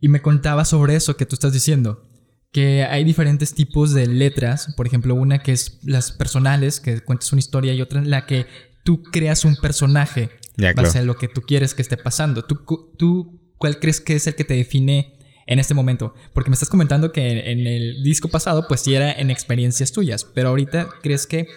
Y 0.00 0.08
me 0.08 0.22
contaba 0.22 0.64
sobre 0.64 0.94
eso 0.94 1.16
que 1.16 1.26
tú 1.26 1.34
estás 1.34 1.52
diciendo. 1.52 2.08
Que 2.50 2.84
hay 2.84 3.04
diferentes 3.04 3.52
tipos 3.52 3.92
de 3.92 4.06
letras. 4.06 4.72
Por 4.74 4.86
ejemplo, 4.86 5.14
una 5.14 5.40
que 5.40 5.52
es 5.52 5.80
las 5.82 6.12
personales, 6.12 6.80
que 6.80 7.00
cuentas 7.02 7.30
una 7.32 7.40
historia, 7.40 7.74
y 7.74 7.82
otra 7.82 8.00
en 8.00 8.08
la 8.08 8.24
que 8.24 8.46
tú 8.88 9.02
creas 9.02 9.44
un 9.44 9.54
personaje 9.56 10.30
ya, 10.56 10.72
base 10.72 11.00
a 11.00 11.02
lo 11.02 11.18
que 11.18 11.28
tú 11.28 11.42
quieres 11.42 11.74
que 11.74 11.82
esté 11.82 11.98
pasando. 11.98 12.46
¿Tú, 12.46 12.64
¿Tú 12.96 13.38
cuál 13.58 13.80
crees 13.80 14.00
que 14.00 14.14
es 14.14 14.26
el 14.26 14.34
que 14.34 14.44
te 14.44 14.54
define 14.54 15.18
en 15.46 15.58
este 15.58 15.74
momento? 15.74 16.14
Porque 16.32 16.48
me 16.48 16.54
estás 16.54 16.70
comentando 16.70 17.12
que 17.12 17.50
en 17.50 17.66
el 17.66 18.02
disco 18.02 18.28
pasado, 18.28 18.66
pues 18.66 18.80
sí 18.80 18.94
era 18.94 19.12
en 19.12 19.30
experiencias 19.30 19.92
tuyas, 19.92 20.24
pero 20.24 20.48
ahorita 20.48 20.88
crees 21.02 21.26
que 21.26 21.48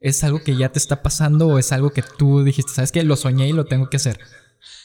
es 0.00 0.24
algo 0.24 0.42
que 0.42 0.56
ya 0.56 0.72
te 0.72 0.78
está 0.78 1.02
pasando 1.02 1.48
o 1.48 1.58
es 1.58 1.70
algo 1.72 1.90
que 1.90 2.02
tú 2.16 2.44
dijiste, 2.44 2.72
sabes 2.72 2.92
que 2.92 3.04
lo 3.04 3.16
soñé 3.16 3.46
y 3.46 3.52
lo 3.52 3.66
tengo 3.66 3.90
que 3.90 3.98
hacer. 3.98 4.18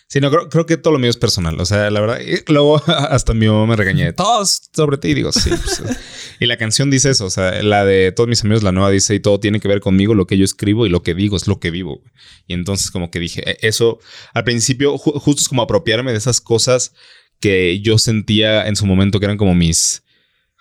Sí, 0.08 0.20
no, 0.22 0.30
creo, 0.30 0.66
que 0.68 0.78
todo 0.78 0.94
lo 0.94 1.00
mío 1.00 1.10
es 1.10 1.18
personal. 1.18 1.60
O 1.60 1.66
sea, 1.66 1.90
la 1.90 2.00
verdad, 2.00 2.20
luego 2.48 2.82
hasta 2.88 3.34
mi 3.34 3.48
mamá 3.48 3.66
me 3.66 3.76
regañé. 3.76 4.14
Todos 4.14 4.70
sobre 4.74 4.98
ti. 4.98 5.10
Y 5.10 5.14
digo, 5.16 5.32
sí. 5.32 5.50
Pues, 5.50 5.82
y 6.40 6.46
la 6.46 6.58
canción 6.58 6.92
dice 6.92 7.10
eso. 7.10 7.26
O 7.26 7.30
sea, 7.30 7.64
la 7.64 7.86
de 7.86 8.12
todos 8.12 8.30
mis 8.30 8.44
amigos, 8.44 8.64
la 8.64 8.72
nueva 8.72 8.92
dice, 8.92 9.16
y 9.16 9.20
todo 9.20 9.40
tiene 9.40 9.60
que 9.60 9.68
ver 9.68 9.80
conmigo, 9.80 10.14
lo 10.14 10.28
que 10.28 10.38
yo 10.38 10.46
escribo 10.46 10.86
y 10.86 10.90
lo 10.90 11.02
que 11.02 11.16
digo 11.16 11.36
es 11.36 11.48
lo 11.48 11.60
que 11.60 11.72
vivo. 11.72 12.04
Y 12.46 12.54
entonces, 12.54 12.92
como 12.92 13.10
que 13.10 13.20
dije, 13.20 13.50
e, 13.50 13.68
eso 13.68 14.00
al 14.34 14.44
principio, 14.44 14.98
justo 14.98 15.42
es 15.42 15.50
como 15.50 15.64
apropiarme 15.64 16.12
de 16.12 16.20
esas 16.20 16.40
cosas 16.40 16.94
que 17.40 17.80
yo 17.82 17.98
sentía 17.98 18.68
en 18.68 18.76
su 18.76 18.86
momento 18.86 19.20
que 19.20 19.26
eran 19.26 19.38
como 19.38 19.56
mis, 19.56 20.04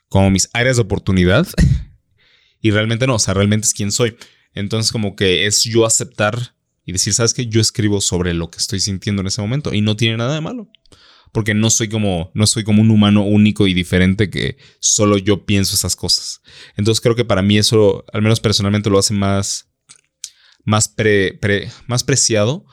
como 0.08 0.30
mis 0.30 0.48
áreas 0.54 0.76
de 0.76 0.82
oportunidad. 0.82 1.46
y 2.62 2.70
realmente 2.70 3.06
no. 3.06 3.16
O 3.16 3.18
sea, 3.18 3.34
realmente 3.34 3.66
es 3.66 3.74
quien 3.74 3.92
soy. 3.92 4.16
Entonces, 4.54 4.90
como 4.90 5.16
que 5.16 5.44
es 5.44 5.64
yo 5.64 5.84
aceptar 5.84 6.54
y 6.84 6.92
decir, 6.92 7.14
¿sabes 7.14 7.34
qué? 7.34 7.46
Yo 7.46 7.60
escribo 7.60 8.00
sobre 8.00 8.34
lo 8.34 8.50
que 8.50 8.58
estoy 8.58 8.80
sintiendo 8.80 9.20
en 9.22 9.28
ese 9.28 9.40
momento 9.40 9.72
y 9.72 9.80
no 9.80 9.96
tiene 9.96 10.16
nada 10.16 10.34
de 10.34 10.40
malo. 10.40 10.68
Porque 11.32 11.54
no 11.54 11.70
soy 11.70 11.88
como, 11.88 12.30
no 12.34 12.46
soy 12.46 12.62
como 12.62 12.80
un 12.82 12.90
humano 12.90 13.24
único 13.24 13.66
y 13.66 13.74
diferente 13.74 14.30
que 14.30 14.56
solo 14.78 15.18
yo 15.18 15.46
pienso 15.46 15.74
esas 15.74 15.96
cosas. 15.96 16.42
Entonces 16.76 17.00
creo 17.00 17.16
que 17.16 17.24
para 17.24 17.42
mí 17.42 17.58
eso, 17.58 18.04
al 18.12 18.22
menos 18.22 18.38
personalmente, 18.40 18.90
lo 18.90 18.98
hace 18.98 19.14
más, 19.14 19.68
más, 20.64 20.88
pre, 20.88 21.38
más 21.86 22.04
preciado. 22.04 22.64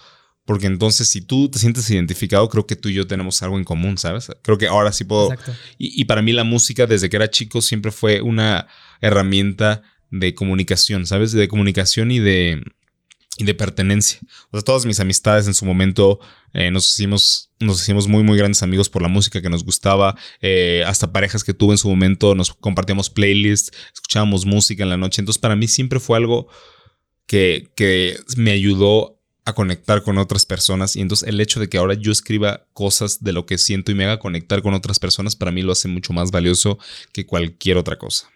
Porque 0.45 0.67
entonces 0.67 1.07
si 1.07 1.21
tú 1.21 1.49
te 1.49 1.59
sientes 1.59 1.89
identificado, 1.89 2.49
creo 2.49 2.67
que 2.67 2.75
tú 2.75 2.89
y 2.89 2.93
yo 2.93 3.07
tenemos 3.07 3.41
algo 3.41 3.57
en 3.57 3.63
común, 3.63 3.97
¿sabes? 3.97 4.29
Creo 4.43 4.57
que 4.57 4.67
ahora 4.67 4.91
sí 4.91 5.05
puedo... 5.05 5.29
Y, 5.77 6.01
y 6.01 6.05
para 6.05 6.21
mí 6.21 6.33
la 6.33 6.43
música 6.43 6.85
desde 6.85 7.09
que 7.09 7.15
era 7.15 7.29
chico 7.29 7.61
siempre 7.61 7.91
fue 7.91 8.21
una 8.21 8.67
herramienta 9.01 9.81
de 10.09 10.35
comunicación, 10.35 11.05
¿sabes? 11.05 11.31
De 11.31 11.47
comunicación 11.47 12.11
y 12.11 12.19
de, 12.19 12.61
y 13.41 13.43
de 13.43 13.55
pertenencia. 13.55 14.19
O 14.51 14.57
sea, 14.57 14.61
todas 14.61 14.85
mis 14.85 14.99
amistades 14.99 15.47
en 15.47 15.55
su 15.55 15.65
momento 15.65 16.19
eh, 16.53 16.69
nos, 16.69 16.93
hicimos, 16.93 17.49
nos 17.59 17.81
hicimos 17.81 18.07
muy, 18.07 18.21
muy 18.21 18.37
grandes 18.37 18.61
amigos 18.61 18.87
por 18.87 19.01
la 19.01 19.07
música 19.07 19.41
que 19.41 19.49
nos 19.49 19.65
gustaba. 19.65 20.15
Eh, 20.41 20.83
hasta 20.85 21.11
parejas 21.11 21.43
que 21.43 21.55
tuve 21.55 21.73
en 21.73 21.79
su 21.79 21.89
momento 21.89 22.35
nos 22.35 22.53
compartíamos 22.53 23.09
playlists, 23.09 23.71
escuchábamos 23.95 24.45
música 24.45 24.83
en 24.83 24.89
la 24.89 24.97
noche. 24.97 25.21
Entonces, 25.21 25.39
para 25.39 25.55
mí 25.55 25.67
siempre 25.67 25.99
fue 25.99 26.17
algo 26.17 26.49
que, 27.25 27.71
que 27.75 28.19
me 28.37 28.51
ayudó 28.51 29.19
a 29.43 29.53
conectar 29.53 30.03
con 30.03 30.19
otras 30.19 30.45
personas. 30.45 30.95
Y 30.95 31.01
entonces, 31.01 31.27
el 31.27 31.41
hecho 31.41 31.59
de 31.59 31.67
que 31.67 31.79
ahora 31.79 31.95
yo 31.95 32.11
escriba 32.11 32.67
cosas 32.73 33.23
de 33.23 33.33
lo 33.33 33.47
que 33.47 33.57
siento 33.57 33.91
y 33.91 33.95
me 33.95 34.05
haga 34.05 34.19
conectar 34.19 34.61
con 34.61 34.75
otras 34.75 34.99
personas, 34.99 35.35
para 35.35 35.51
mí 35.51 35.63
lo 35.63 35.71
hace 35.71 35.87
mucho 35.87 36.13
más 36.13 36.29
valioso 36.29 36.77
que 37.11 37.25
cualquier 37.25 37.77
otra 37.77 37.97
cosa. 37.97 38.29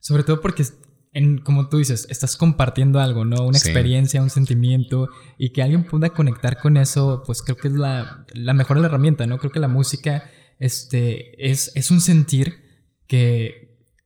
Sobre 0.00 0.24
todo 0.24 0.40
porque, 0.40 0.64
en, 1.12 1.38
como 1.38 1.68
tú 1.68 1.78
dices, 1.78 2.06
estás 2.10 2.36
compartiendo 2.36 3.00
algo, 3.00 3.24
¿no? 3.24 3.46
Una 3.46 3.58
experiencia, 3.58 4.22
un 4.22 4.30
sentimiento, 4.30 5.08
y 5.38 5.50
que 5.50 5.62
alguien 5.62 5.84
pueda 5.84 6.10
conectar 6.10 6.58
con 6.58 6.76
eso, 6.76 7.22
pues 7.26 7.42
creo 7.42 7.56
que 7.56 7.68
es 7.68 7.74
la, 7.74 8.26
la 8.32 8.54
mejor 8.54 8.78
herramienta, 8.78 9.26
¿no? 9.26 9.38
Creo 9.38 9.50
que 9.50 9.60
la 9.60 9.68
música 9.68 10.30
este, 10.58 11.50
es, 11.50 11.72
es 11.74 11.90
un 11.90 12.00
sentir 12.00 12.54
que, 13.06 13.59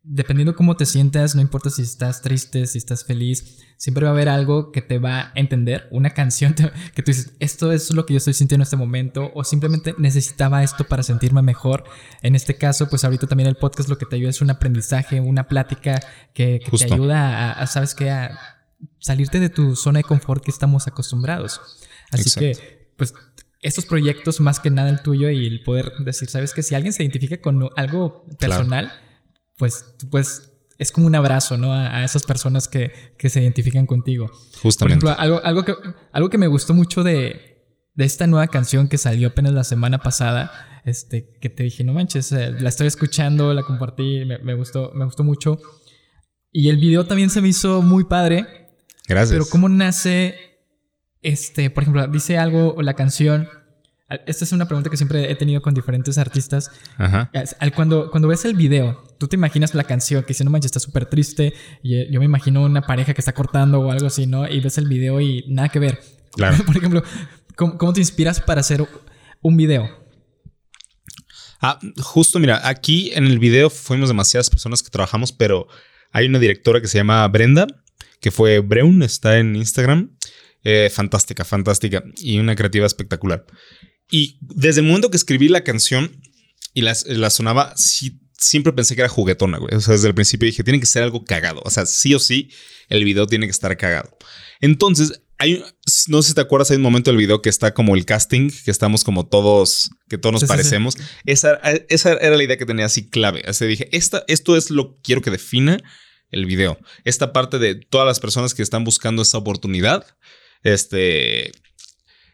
dependiendo 0.05 0.55
cómo 0.55 0.77
te 0.77 0.85
sientas, 0.85 1.35
no 1.35 1.40
importa 1.40 1.71
si 1.71 1.81
estás 1.81 2.21
triste, 2.21 2.67
si 2.67 2.77
estás 2.77 3.05
feliz, 3.05 3.64
siempre 3.79 4.05
va 4.05 4.11
a 4.11 4.12
haber 4.12 4.29
algo 4.29 4.71
que 4.71 4.83
te 4.83 4.99
va 4.99 5.21
a 5.21 5.33
entender, 5.35 5.88
una 5.90 6.11
canción 6.11 6.55
que 6.95 7.03
tú 7.03 7.11
dices, 7.11 7.33
esto 7.40 7.73
es 7.73 7.90
lo 7.90 8.05
que 8.05 8.12
yo 8.12 8.19
estoy 8.19 8.35
sintiendo 8.35 8.62
en 8.62 8.67
este 8.67 8.77
momento, 8.77 9.33
o 9.35 9.43
simplemente 9.45 9.95
necesitaba 9.97 10.62
esto 10.62 10.85
para 10.85 11.03
sentirme 11.03 11.40
mejor. 11.40 11.85
En 12.21 12.37
este 12.37 12.57
caso, 12.57 12.88
pues 12.90 13.03
ahorita 13.05 13.27
también 13.27 13.49
el 13.49 13.57
podcast 13.57 13.88
lo 13.88 13.97
que 13.97 14.05
te 14.05 14.17
ayuda 14.17 14.31
es 14.31 14.43
un 14.43 14.51
aprendizaje, 14.51 15.21
una 15.21 15.49
plática 15.49 16.01
que, 16.35 16.61
te 16.71 16.85
ayuda 16.85 17.53
a, 17.53 17.67
¿sabes 17.67 17.95
qué? 17.95 18.11
A 18.11 18.38
salirte 18.99 19.40
de 19.40 19.49
tu 19.49 19.75
zona 19.75 20.01
de 20.01 20.05
confort 20.05 20.45
que 20.45 20.51
estamos 20.51 20.87
acostumbrados. 20.87 21.61
Así 22.11 22.31
que, 22.38 22.93
pues 22.99 23.14
estos 23.62 23.87
proyectos, 23.87 24.40
más 24.40 24.61
que 24.61 24.71
nada 24.71 24.90
el 24.90 25.01
tuyo 25.01 25.31
y 25.31 25.47
el 25.47 25.62
poder 25.62 25.93
decir, 26.01 26.29
¿sabes 26.29 26.53
que 26.53 26.62
Si 26.62 26.75
alguien 26.75 26.93
se 26.93 27.03
identifica 27.03 27.40
con 27.40 27.71
algo 27.77 28.27
personal, 28.38 28.93
pues, 29.57 29.95
pues 30.11 30.51
es 30.79 30.93
como 30.93 31.07
un 31.07 31.14
abrazo, 31.14 31.57
¿no? 31.57 31.73
A, 31.73 32.05
esas 32.05 32.25
personas 32.25 32.69
que, 32.69 32.93
se 33.19 33.40
identifican 33.40 33.87
contigo. 33.87 34.31
Justamente. 34.62 35.01
Por 35.01 35.11
ejemplo, 35.12 35.14
algo, 35.19 35.40
algo, 35.45 35.64
que, 35.64 35.75
algo 36.12 36.31
que 36.31 36.38
me 36.38 36.47
gustó 36.47 36.75
mucho 36.75 37.03
de, 37.03 37.73
esta 37.97 38.27
nueva 38.27 38.49
canción 38.49 38.88
que 38.88 38.99
salió 38.99 39.29
apenas 39.29 39.53
la 39.53 39.64
semana 39.64 39.99
pasada, 39.99 40.83
este, 40.85 41.38
que 41.40 41.49
te 41.49 41.62
dije, 41.62 41.85
no 41.85 41.93
manches, 41.93 42.33
eh, 42.33 42.53
la 42.59 42.69
estoy 42.69 42.88
escuchando, 42.88 43.55
la 43.55 43.62
compartí, 43.62 44.25
me, 44.25 44.55
gustó, 44.55 44.90
me 44.95 45.05
gustó 45.05 45.23
mucho. 45.23 45.59
Y 46.51 46.69
el 46.69 46.77
video 46.77 47.07
también 47.07 47.31
se 47.31 47.40
me 47.40 47.49
hizo 47.49 47.83
muy 47.83 48.05
padre. 48.05 48.47
Gracias. 49.07 49.33
Pero 49.33 49.47
cómo 49.47 49.69
nace, 49.69 50.35
este, 51.23 51.71
por 51.71 51.85
ejemplo, 51.85 52.07
dice 52.09 52.38
algo 52.38 52.81
la 52.83 52.95
canción 52.95 53.49
esta 54.27 54.45
es 54.45 54.53
una 54.53 54.67
pregunta 54.67 54.90
que 54.90 54.97
siempre 54.97 55.31
he 55.31 55.35
tenido 55.35 55.62
con 55.62 55.75
diferentes 55.75 56.19
artistas. 56.19 56.71
Ajá. 56.99 57.31
Cuando, 57.75 58.11
cuando 58.11 58.29
ves 58.29 58.45
el 58.45 58.55
video, 58.55 59.03
tú 59.25 59.29
te 59.29 59.37
imaginas 59.37 59.75
la 59.75 59.85
canción 59.85 60.23
que 60.23 60.29
dice, 60.29 60.45
no 60.45 60.51
manches, 60.51 60.67
está 60.67 60.81
súper 60.81 61.07
triste. 61.07 61.55
Y 61.83 61.97
eh, 61.97 62.09
yo 62.11 62.21
me 62.21 62.27
imagino 62.27 62.63
una 62.63 62.83
pareja 62.83 63.15
que 63.15 63.23
está 63.23 63.33
cortando 63.33 63.81
o 63.81 63.91
algo 63.91 64.07
así, 64.07 64.27
¿no? 64.27 64.47
Y 64.47 64.61
ves 64.61 64.77
el 64.77 64.87
video 64.87 65.19
y 65.19 65.47
nada 65.49 65.71
que 65.71 65.79
ver. 65.79 65.99
Claro. 66.33 66.63
Por 66.67 66.77
ejemplo, 66.77 67.03
¿cómo, 67.57 67.93
te 67.95 68.01
inspiras 68.01 68.39
para 68.41 68.61
hacer 68.61 68.87
un 69.41 69.57
video? 69.57 69.89
Ah, 71.63 71.79
justo, 72.03 72.39
mira, 72.39 72.69
aquí 72.69 73.13
en 73.15 73.25
el 73.25 73.39
video 73.39 73.71
fuimos 73.71 74.11
demasiadas 74.11 74.51
personas 74.51 74.83
que 74.83 74.91
trabajamos, 74.91 75.33
pero 75.33 75.69
hay 76.13 76.27
una 76.27 76.39
directora 76.39 76.83
que 76.83 76.89
se 76.89 76.99
llama 76.99 77.27
Brenda, 77.29 77.67
que 78.21 78.31
fue 78.31 78.59
Breun, 78.59 79.03
está 79.03 79.39
en 79.39 79.57
Instagram. 79.57 80.11
Eh, 80.67 80.91
fantástica, 80.91 81.45
fantástica 81.45 82.05
y 82.17 82.39
una 82.39 82.57
creativa 82.57 82.87
espectacular. 82.87 83.47
Y 84.11 84.39
desde 84.41 84.81
el 84.81 84.87
momento 84.87 85.11
que 85.11 85.17
escribí 85.17 85.49
la 85.49 85.65
canción 85.65 86.21
y 86.75 86.83
la, 86.83 87.31
sonaba, 87.31 87.73
siempre 88.45 88.73
pensé 88.73 88.95
que 88.95 89.03
era 89.03 89.09
juguetona, 89.09 89.59
güey. 89.59 89.75
O 89.75 89.81
sea, 89.81 89.93
desde 89.93 90.09
el 90.09 90.15
principio 90.15 90.47
dije, 90.47 90.63
tiene 90.63 90.81
que 90.81 90.87
ser 90.87 91.03
algo 91.03 91.25
cagado. 91.25 91.63
O 91.65 91.71
sea, 91.71 91.87
sí 91.87 92.15
o 92.15 92.19
sí, 92.19 92.51
el 92.89 93.05
video 93.05 93.27
tiene 93.27 93.47
que 93.47 93.51
estar 93.51 93.77
cagado. 93.77 94.17
Entonces, 94.61 95.23
hay, 95.39 95.63
no 96.09 96.23
sé 96.23 96.29
si 96.29 96.35
te 96.35 96.41
acuerdas, 96.41 96.71
hay 96.71 96.77
un 96.77 96.83
momento 96.83 97.11
del 97.11 97.19
video 97.19 97.43
que 97.43 97.49
está 97.49 97.75
como 97.75 97.95
el 97.95 98.05
casting, 98.05 98.51
que 98.65 98.71
estamos 98.71 99.03
como 99.03 99.27
todos, 99.27 99.91
que 100.09 100.19
todos 100.19 100.33
nos 100.33 100.45
parecemos. 100.45 100.97
Esa, 101.25 101.55
esa 101.89 102.13
era 102.13 102.37
la 102.37 102.43
idea 102.45 102.57
que 102.57 102.67
tenía 102.67 102.87
así 102.87 103.09
clave. 103.09 103.43
Así 103.47 103.67
dije, 103.67 103.89
esta, 103.93 104.25
esto 104.29 104.57
es 104.57 104.71
lo 104.71 104.95
que 104.95 105.01
quiero 105.03 105.23
que 105.23 105.31
defina 105.31 105.83
el 106.31 106.47
video. 106.47 106.79
Esta 107.05 107.33
parte 107.33 107.59
de 107.59 107.75
todas 107.75 108.07
las 108.07 108.21
personas 108.21 108.55
que 108.55 108.63
están 108.63 108.85
buscando 108.85 109.23
esta 109.23 109.39
oportunidad. 109.39 110.07
Este. 110.63 111.53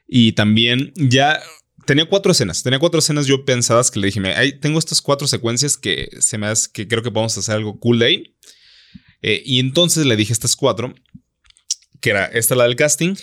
Y 0.06 0.32
también 0.32 0.92
ya 0.96 1.40
tenía 1.90 2.04
cuatro 2.04 2.30
escenas. 2.30 2.62
Tenía 2.62 2.78
cuatro 2.78 3.00
escenas 3.00 3.26
yo 3.26 3.44
pensadas 3.44 3.90
que 3.90 3.98
le 3.98 4.06
dije, 4.06 4.20
ahí 4.34 4.52
tengo 4.52 4.78
estas 4.78 5.02
cuatro 5.02 5.26
secuencias 5.26 5.76
que 5.76 6.08
se 6.20 6.38
me 6.38 6.46
que 6.72 6.86
creo 6.86 7.02
que 7.02 7.10
podemos 7.10 7.36
hacer 7.36 7.56
algo 7.56 7.80
cool 7.80 7.98
de 7.98 8.06
ahí. 8.06 8.36
Eh, 9.22 9.42
y 9.44 9.58
entonces 9.58 10.06
le 10.06 10.14
dije 10.14 10.32
estas 10.32 10.54
cuatro, 10.54 10.94
que 12.00 12.10
era 12.10 12.26
esta 12.26 12.54
la 12.54 12.62
del 12.62 12.76
casting. 12.76 13.16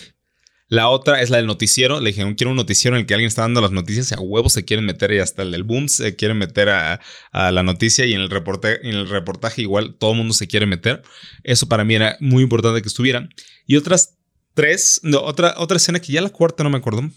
La 0.66 0.90
otra 0.90 1.22
es 1.22 1.30
la 1.30 1.38
del 1.38 1.46
noticiero. 1.46 1.98
Le 1.98 2.10
dije, 2.10 2.22
quiero 2.36 2.50
un 2.50 2.56
noticiero 2.56 2.94
en 2.94 3.00
el 3.00 3.06
que 3.06 3.14
alguien 3.14 3.28
está 3.28 3.40
dando 3.40 3.62
las 3.62 3.70
noticias 3.70 4.10
y 4.10 4.14
a 4.14 4.20
huevos 4.20 4.52
se 4.52 4.66
quieren 4.66 4.84
meter 4.84 5.12
y 5.12 5.18
hasta 5.18 5.44
el 5.44 5.50
del 5.50 5.62
boom 5.62 5.88
se 5.88 6.14
quieren 6.14 6.36
meter 6.36 6.68
a, 6.68 7.00
la 7.32 7.62
noticia 7.62 8.04
y 8.04 8.12
en 8.12 8.20
el, 8.20 8.28
reporte, 8.28 8.86
en 8.86 8.94
el 8.96 9.08
reportaje 9.08 9.62
igual 9.62 9.96
todo 9.98 10.10
el 10.10 10.18
mundo 10.18 10.34
se 10.34 10.46
quiere 10.46 10.66
meter. 10.66 11.00
Eso 11.42 11.68
para 11.68 11.84
mí 11.84 11.94
era 11.94 12.18
muy 12.20 12.42
importante 12.42 12.82
que 12.82 12.88
estuviera. 12.88 13.30
Y 13.66 13.76
otras 13.76 14.18
tres, 14.52 15.00
no, 15.04 15.22
otra, 15.22 15.54
otra 15.56 15.78
escena 15.78 16.00
que 16.00 16.12
ya 16.12 16.20
la 16.20 16.28
cuarta 16.28 16.64
no 16.64 16.68
me 16.68 16.76
acuerdo, 16.76 17.08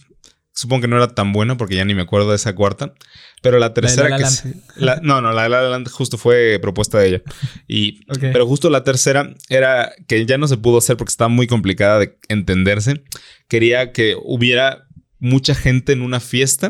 Supongo 0.61 0.81
que 0.81 0.87
no 0.87 0.97
era 0.97 1.07
tan 1.07 1.33
buena 1.33 1.57
porque 1.57 1.73
ya 1.73 1.85
ni 1.85 1.95
me 1.95 2.03
acuerdo 2.03 2.29
de 2.29 2.35
esa 2.35 2.53
cuarta. 2.53 2.93
Pero 3.41 3.57
la 3.57 3.73
tercera 3.73 4.15
que... 4.15 4.23
no, 5.01 5.19
no, 5.19 5.31
la 5.31 5.41
de 5.41 5.49
La 5.49 5.63
Land 5.63 5.89
justo 5.89 6.19
fue 6.19 6.59
propuesta 6.61 6.99
de 6.99 7.07
ella. 7.07 7.21
Y, 7.67 8.05
Pero 8.19 8.45
justo 8.45 8.69
la 8.69 8.83
tercera 8.83 9.33
era 9.49 9.91
que 10.07 10.23
ya 10.27 10.37
no 10.37 10.47
se 10.47 10.57
pudo 10.57 10.77
hacer 10.77 10.97
porque 10.97 11.09
estaba 11.09 11.29
muy 11.29 11.47
complicada 11.47 11.97
de 11.97 12.15
entenderse. 12.27 13.01
Quería 13.47 13.91
que 13.91 14.15
hubiera 14.23 14.85
mucha 15.17 15.55
gente 15.55 15.93
en 15.93 16.03
una 16.03 16.19
fiesta 16.19 16.69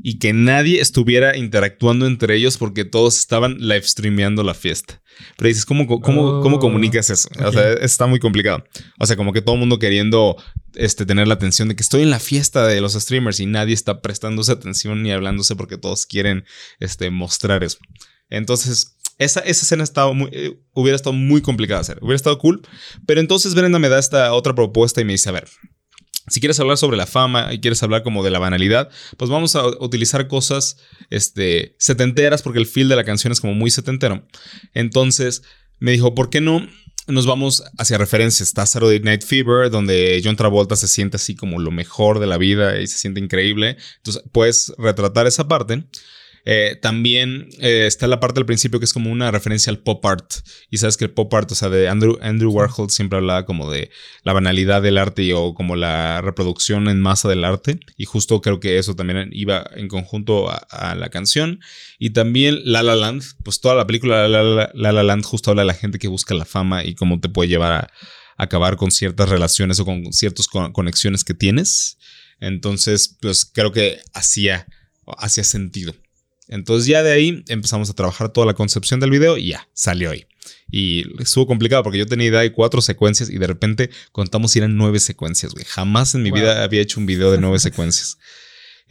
y 0.00 0.18
que 0.18 0.32
nadie 0.32 0.80
estuviera 0.80 1.36
interactuando 1.36 2.06
entre 2.06 2.36
ellos 2.36 2.56
porque 2.56 2.84
todos 2.84 3.18
estaban 3.18 3.58
live 3.58 3.82
streameando 3.82 4.42
la 4.42 4.54
fiesta. 4.54 5.02
Pero 5.36 5.48
dices, 5.48 5.64
¿cómo, 5.64 5.86
cómo, 5.86 6.40
cómo 6.40 6.56
oh, 6.56 6.60
comunicas 6.60 7.10
eso? 7.10 7.28
O 7.44 7.52
sea, 7.52 7.72
está 7.72 8.06
muy 8.06 8.20
complicado. 8.20 8.64
O 9.00 9.06
sea, 9.06 9.16
como 9.16 9.32
que 9.32 9.42
todo 9.42 9.56
el 9.56 9.60
mundo 9.60 9.80
queriendo 9.80 10.36
este, 10.74 11.04
tener 11.04 11.26
la 11.26 11.34
atención 11.34 11.68
de 11.68 11.74
que 11.74 11.82
estoy 11.82 12.02
en 12.02 12.10
la 12.10 12.20
fiesta 12.20 12.66
de 12.66 12.80
los 12.80 12.92
streamers 12.92 13.40
y 13.40 13.46
nadie 13.46 13.74
está 13.74 14.00
prestándose 14.00 14.52
atención 14.52 15.02
ni 15.02 15.10
hablándose 15.10 15.56
porque 15.56 15.78
todos 15.78 16.06
quieren 16.06 16.44
este, 16.78 17.10
mostrar 17.10 17.64
eso. 17.64 17.78
Entonces, 18.30 18.98
esa, 19.18 19.40
esa 19.40 19.62
escena 19.62 19.82
estaba 19.82 20.12
muy, 20.12 20.28
eh, 20.32 20.60
hubiera 20.74 20.94
estado 20.94 21.14
muy 21.14 21.42
complicada 21.42 21.80
de 21.80 21.82
hacer. 21.82 21.98
Hubiera 22.00 22.16
estado 22.16 22.38
cool. 22.38 22.62
Pero 23.04 23.20
entonces 23.20 23.54
Brenda 23.56 23.80
me 23.80 23.88
da 23.88 23.98
esta 23.98 24.32
otra 24.32 24.54
propuesta 24.54 25.00
y 25.00 25.04
me 25.04 25.12
dice, 25.12 25.28
a 25.28 25.32
ver, 25.32 25.48
si 26.28 26.40
quieres 26.40 26.58
hablar 26.60 26.76
sobre 26.76 26.96
la 26.96 27.06
fama 27.06 27.52
y 27.52 27.60
quieres 27.60 27.82
hablar 27.82 28.02
como 28.02 28.22
de 28.22 28.30
la 28.30 28.38
banalidad, 28.38 28.90
pues 29.16 29.30
vamos 29.30 29.56
a 29.56 29.66
utilizar 29.66 30.28
cosas 30.28 30.78
este, 31.10 31.74
setenteras 31.78 32.42
porque 32.42 32.58
el 32.58 32.66
feel 32.66 32.88
de 32.88 32.96
la 32.96 33.04
canción 33.04 33.32
es 33.32 33.40
como 33.40 33.54
muy 33.54 33.70
setentero. 33.70 34.26
Entonces 34.74 35.42
me 35.78 35.92
dijo, 35.92 36.14
¿por 36.14 36.30
qué 36.30 36.40
no 36.40 36.66
nos 37.06 37.26
vamos 37.26 37.64
hacia 37.78 37.98
referencias? 37.98 38.48
Está 38.48 38.66
Saturday 38.66 39.00
Night 39.00 39.22
Fever, 39.24 39.70
donde 39.70 40.20
John 40.22 40.36
Travolta 40.36 40.76
se 40.76 40.88
siente 40.88 41.16
así 41.16 41.34
como 41.34 41.58
lo 41.58 41.70
mejor 41.70 42.18
de 42.18 42.26
la 42.26 42.38
vida 42.38 42.80
y 42.80 42.86
se 42.86 42.98
siente 42.98 43.20
increíble. 43.20 43.76
Entonces 43.96 44.22
puedes 44.32 44.72
retratar 44.78 45.26
esa 45.26 45.48
parte. 45.48 45.84
Eh, 46.44 46.78
también 46.80 47.48
eh, 47.60 47.86
está 47.86 48.06
la 48.06 48.20
parte 48.20 48.40
del 48.40 48.46
principio 48.46 48.78
que 48.78 48.84
es 48.84 48.92
como 48.92 49.10
una 49.10 49.30
referencia 49.30 49.70
al 49.70 49.78
pop 49.78 50.04
art. 50.06 50.32
Y 50.70 50.78
sabes 50.78 50.96
que 50.96 51.04
el 51.04 51.10
pop 51.10 51.32
art, 51.34 51.50
o 51.52 51.54
sea, 51.54 51.68
de 51.68 51.88
Andrew, 51.88 52.18
Andrew 52.22 52.50
Warhol 52.50 52.90
siempre 52.90 53.18
hablaba 53.18 53.44
como 53.44 53.70
de 53.70 53.90
la 54.22 54.32
banalidad 54.32 54.82
del 54.82 54.98
arte 54.98 55.32
o 55.34 55.54
como 55.54 55.76
la 55.76 56.20
reproducción 56.20 56.88
en 56.88 57.00
masa 57.00 57.28
del 57.28 57.44
arte. 57.44 57.80
Y 57.96 58.04
justo 58.04 58.40
creo 58.40 58.60
que 58.60 58.78
eso 58.78 58.94
también 58.94 59.30
iba 59.32 59.68
en 59.74 59.88
conjunto 59.88 60.48
a, 60.50 60.94
la 60.94 61.08
canción. 61.10 61.60
Y 61.98 62.10
también 62.10 62.60
La 62.64 62.82
La 62.82 62.96
Land, 62.96 63.22
pues 63.44 63.60
toda 63.60 63.74
la 63.74 63.86
película 63.86 64.28
La 64.28 64.70
La, 64.74 65.02
Land 65.02 65.24
justo 65.24 65.50
habla 65.50 65.62
de 65.62 65.66
la 65.66 65.74
gente 65.74 65.98
que 65.98 66.08
busca 66.08 66.34
la 66.34 66.44
fama 66.44 66.84
y 66.84 66.94
cómo 66.94 67.20
te 67.20 67.28
puede 67.28 67.48
llevar 67.48 67.72
a, 67.72 67.92
acabar 68.38 68.76
con 68.76 68.90
ciertas 68.90 69.28
relaciones 69.28 69.80
o 69.80 69.84
con 69.84 70.12
ciertas 70.12 70.46
conexiones 70.48 71.24
que 71.24 71.34
tienes. 71.34 71.98
Entonces, 72.40 73.16
pues 73.20 73.44
creo 73.44 73.72
que 73.72 74.00
hacía, 74.14 74.66
hacía 75.18 75.44
sentido. 75.44 75.92
Entonces 76.48 76.86
ya 76.86 77.02
de 77.02 77.12
ahí 77.12 77.44
empezamos 77.48 77.90
a 77.90 77.94
trabajar 77.94 78.30
toda 78.30 78.46
la 78.46 78.54
concepción 78.54 79.00
del 79.00 79.10
video 79.10 79.36
y 79.36 79.48
ya, 79.48 79.68
salió 79.74 80.10
ahí. 80.10 80.26
Y 80.70 81.04
estuvo 81.22 81.46
complicado 81.46 81.82
porque 81.82 81.98
yo 81.98 82.06
tenía 82.06 82.28
idea 82.28 82.40
de 82.40 82.52
cuatro 82.52 82.80
secuencias 82.80 83.30
y 83.30 83.38
de 83.38 83.46
repente 83.46 83.90
contamos 84.12 84.52
si 84.52 84.58
eran 84.58 84.76
nueve 84.76 84.98
secuencias, 85.00 85.52
güey. 85.52 85.64
Jamás 85.64 86.14
en 86.14 86.22
mi 86.22 86.30
vida 86.30 86.62
había 86.62 86.80
hecho 86.80 87.00
un 87.00 87.06
video 87.06 87.30
de 87.30 87.38
nueve 87.38 87.58
secuencias. 87.58 88.18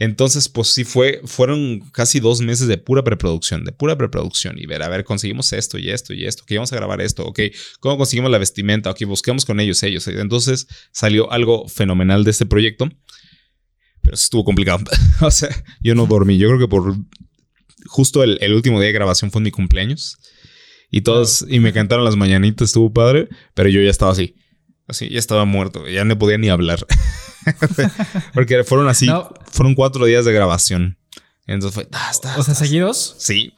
Entonces, 0.00 0.48
pues 0.48 0.68
sí 0.68 0.84
fue, 0.84 1.20
fueron 1.24 1.80
casi 1.92 2.20
dos 2.20 2.40
meses 2.40 2.68
de 2.68 2.78
pura 2.78 3.02
preproducción, 3.02 3.64
de 3.64 3.72
pura 3.72 3.98
preproducción 3.98 4.56
y 4.56 4.64
ver, 4.64 4.82
a 4.84 4.88
ver, 4.88 5.02
conseguimos 5.02 5.52
esto 5.52 5.76
y 5.76 5.90
esto 5.90 6.14
y 6.14 6.24
esto, 6.24 6.44
que 6.46 6.54
vamos 6.54 6.72
a 6.72 6.76
grabar 6.76 7.00
esto, 7.00 7.26
ok, 7.26 7.40
¿cómo 7.80 7.98
conseguimos 7.98 8.30
la 8.30 8.38
vestimenta? 8.38 8.90
Ok, 8.90 9.04
busquemos 9.06 9.44
con 9.44 9.58
ellos, 9.58 9.82
ellos. 9.82 10.06
Entonces 10.06 10.68
salió 10.92 11.32
algo 11.32 11.66
fenomenal 11.68 12.22
de 12.22 12.30
este 12.30 12.46
proyecto, 12.46 12.88
pero 14.00 14.14
estuvo 14.14 14.44
complicado. 14.44 14.84
o 15.20 15.32
sea, 15.32 15.48
yo 15.80 15.96
no 15.96 16.06
dormí, 16.06 16.38
yo 16.38 16.46
creo 16.46 16.60
que 16.60 16.68
por 16.68 16.96
justo 17.86 18.22
el, 18.22 18.54
último 18.54 18.80
día 18.80 18.88
de 18.88 18.92
grabación 18.92 19.30
fue 19.30 19.40
mi 19.40 19.50
cumpleaños. 19.50 20.18
Y 20.90 21.02
todos, 21.02 21.44
y 21.48 21.60
me 21.60 21.72
cantaron 21.72 22.04
las 22.04 22.16
mañanitas, 22.16 22.68
estuvo 22.68 22.92
padre, 22.92 23.28
pero 23.54 23.68
yo 23.68 23.80
ya 23.82 23.90
estaba 23.90 24.12
así. 24.12 24.36
Así, 24.86 25.08
ya 25.10 25.18
estaba 25.18 25.44
muerto, 25.44 25.86
ya 25.86 26.04
no 26.04 26.18
podía 26.18 26.38
ni 26.38 26.48
hablar. 26.48 26.86
Porque 28.34 28.64
fueron 28.64 28.88
así, 28.88 29.06
fueron 29.50 29.74
cuatro 29.74 30.06
días 30.06 30.24
de 30.24 30.32
grabación. 30.32 30.98
Entonces 31.46 31.74
fue, 31.74 31.88
o 32.36 32.42
sea, 32.42 32.54
seguidos. 32.54 33.16
Sí. 33.18 33.54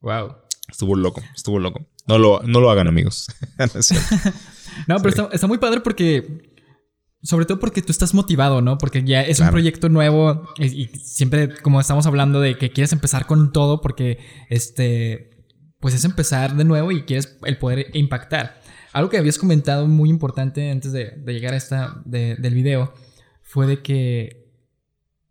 Wow. 0.00 0.36
Estuvo 0.68 0.94
loco, 0.96 1.22
estuvo 1.34 1.58
loco. 1.58 1.86
No 2.06 2.18
lo, 2.18 2.42
no 2.42 2.60
lo 2.60 2.70
hagan, 2.70 2.88
amigos. 2.88 3.28
no, 4.86 4.96
pero 4.98 5.08
está, 5.08 5.28
está, 5.32 5.46
muy 5.46 5.58
padre 5.58 5.80
porque 5.80 6.55
sobre 7.26 7.44
todo 7.44 7.58
porque 7.58 7.82
tú 7.82 7.90
estás 7.90 8.14
motivado, 8.14 8.62
¿no? 8.62 8.78
Porque 8.78 9.02
ya 9.02 9.22
es 9.22 9.40
un 9.40 9.50
proyecto 9.50 9.88
nuevo 9.88 10.44
y, 10.58 10.86
siempre 11.02 11.54
como 11.60 11.80
estamos 11.80 12.06
hablando 12.06 12.40
de 12.40 12.56
que 12.56 12.70
quieres 12.70 12.92
empezar 12.92 13.26
con 13.26 13.52
todo 13.52 13.80
porque 13.80 14.18
este 14.48 15.44
pues 15.80 15.94
es 15.94 16.04
empezar 16.04 16.56
de 16.56 16.64
nuevo 16.64 16.92
y 16.92 17.02
quieres 17.02 17.36
el 17.44 17.58
poder 17.58 17.90
impactar. 17.94 18.60
Algo 18.92 19.10
que 19.10 19.18
habías 19.18 19.38
comentado 19.38 19.86
muy 19.88 20.08
importante 20.08 20.70
antes 20.70 20.92
de, 20.92 21.22
llegar 21.26 21.52
a 21.52 21.56
esta 21.56 22.00
del 22.04 22.54
video 22.54 22.94
fue 23.42 23.66
de 23.66 23.82
que 23.82 24.46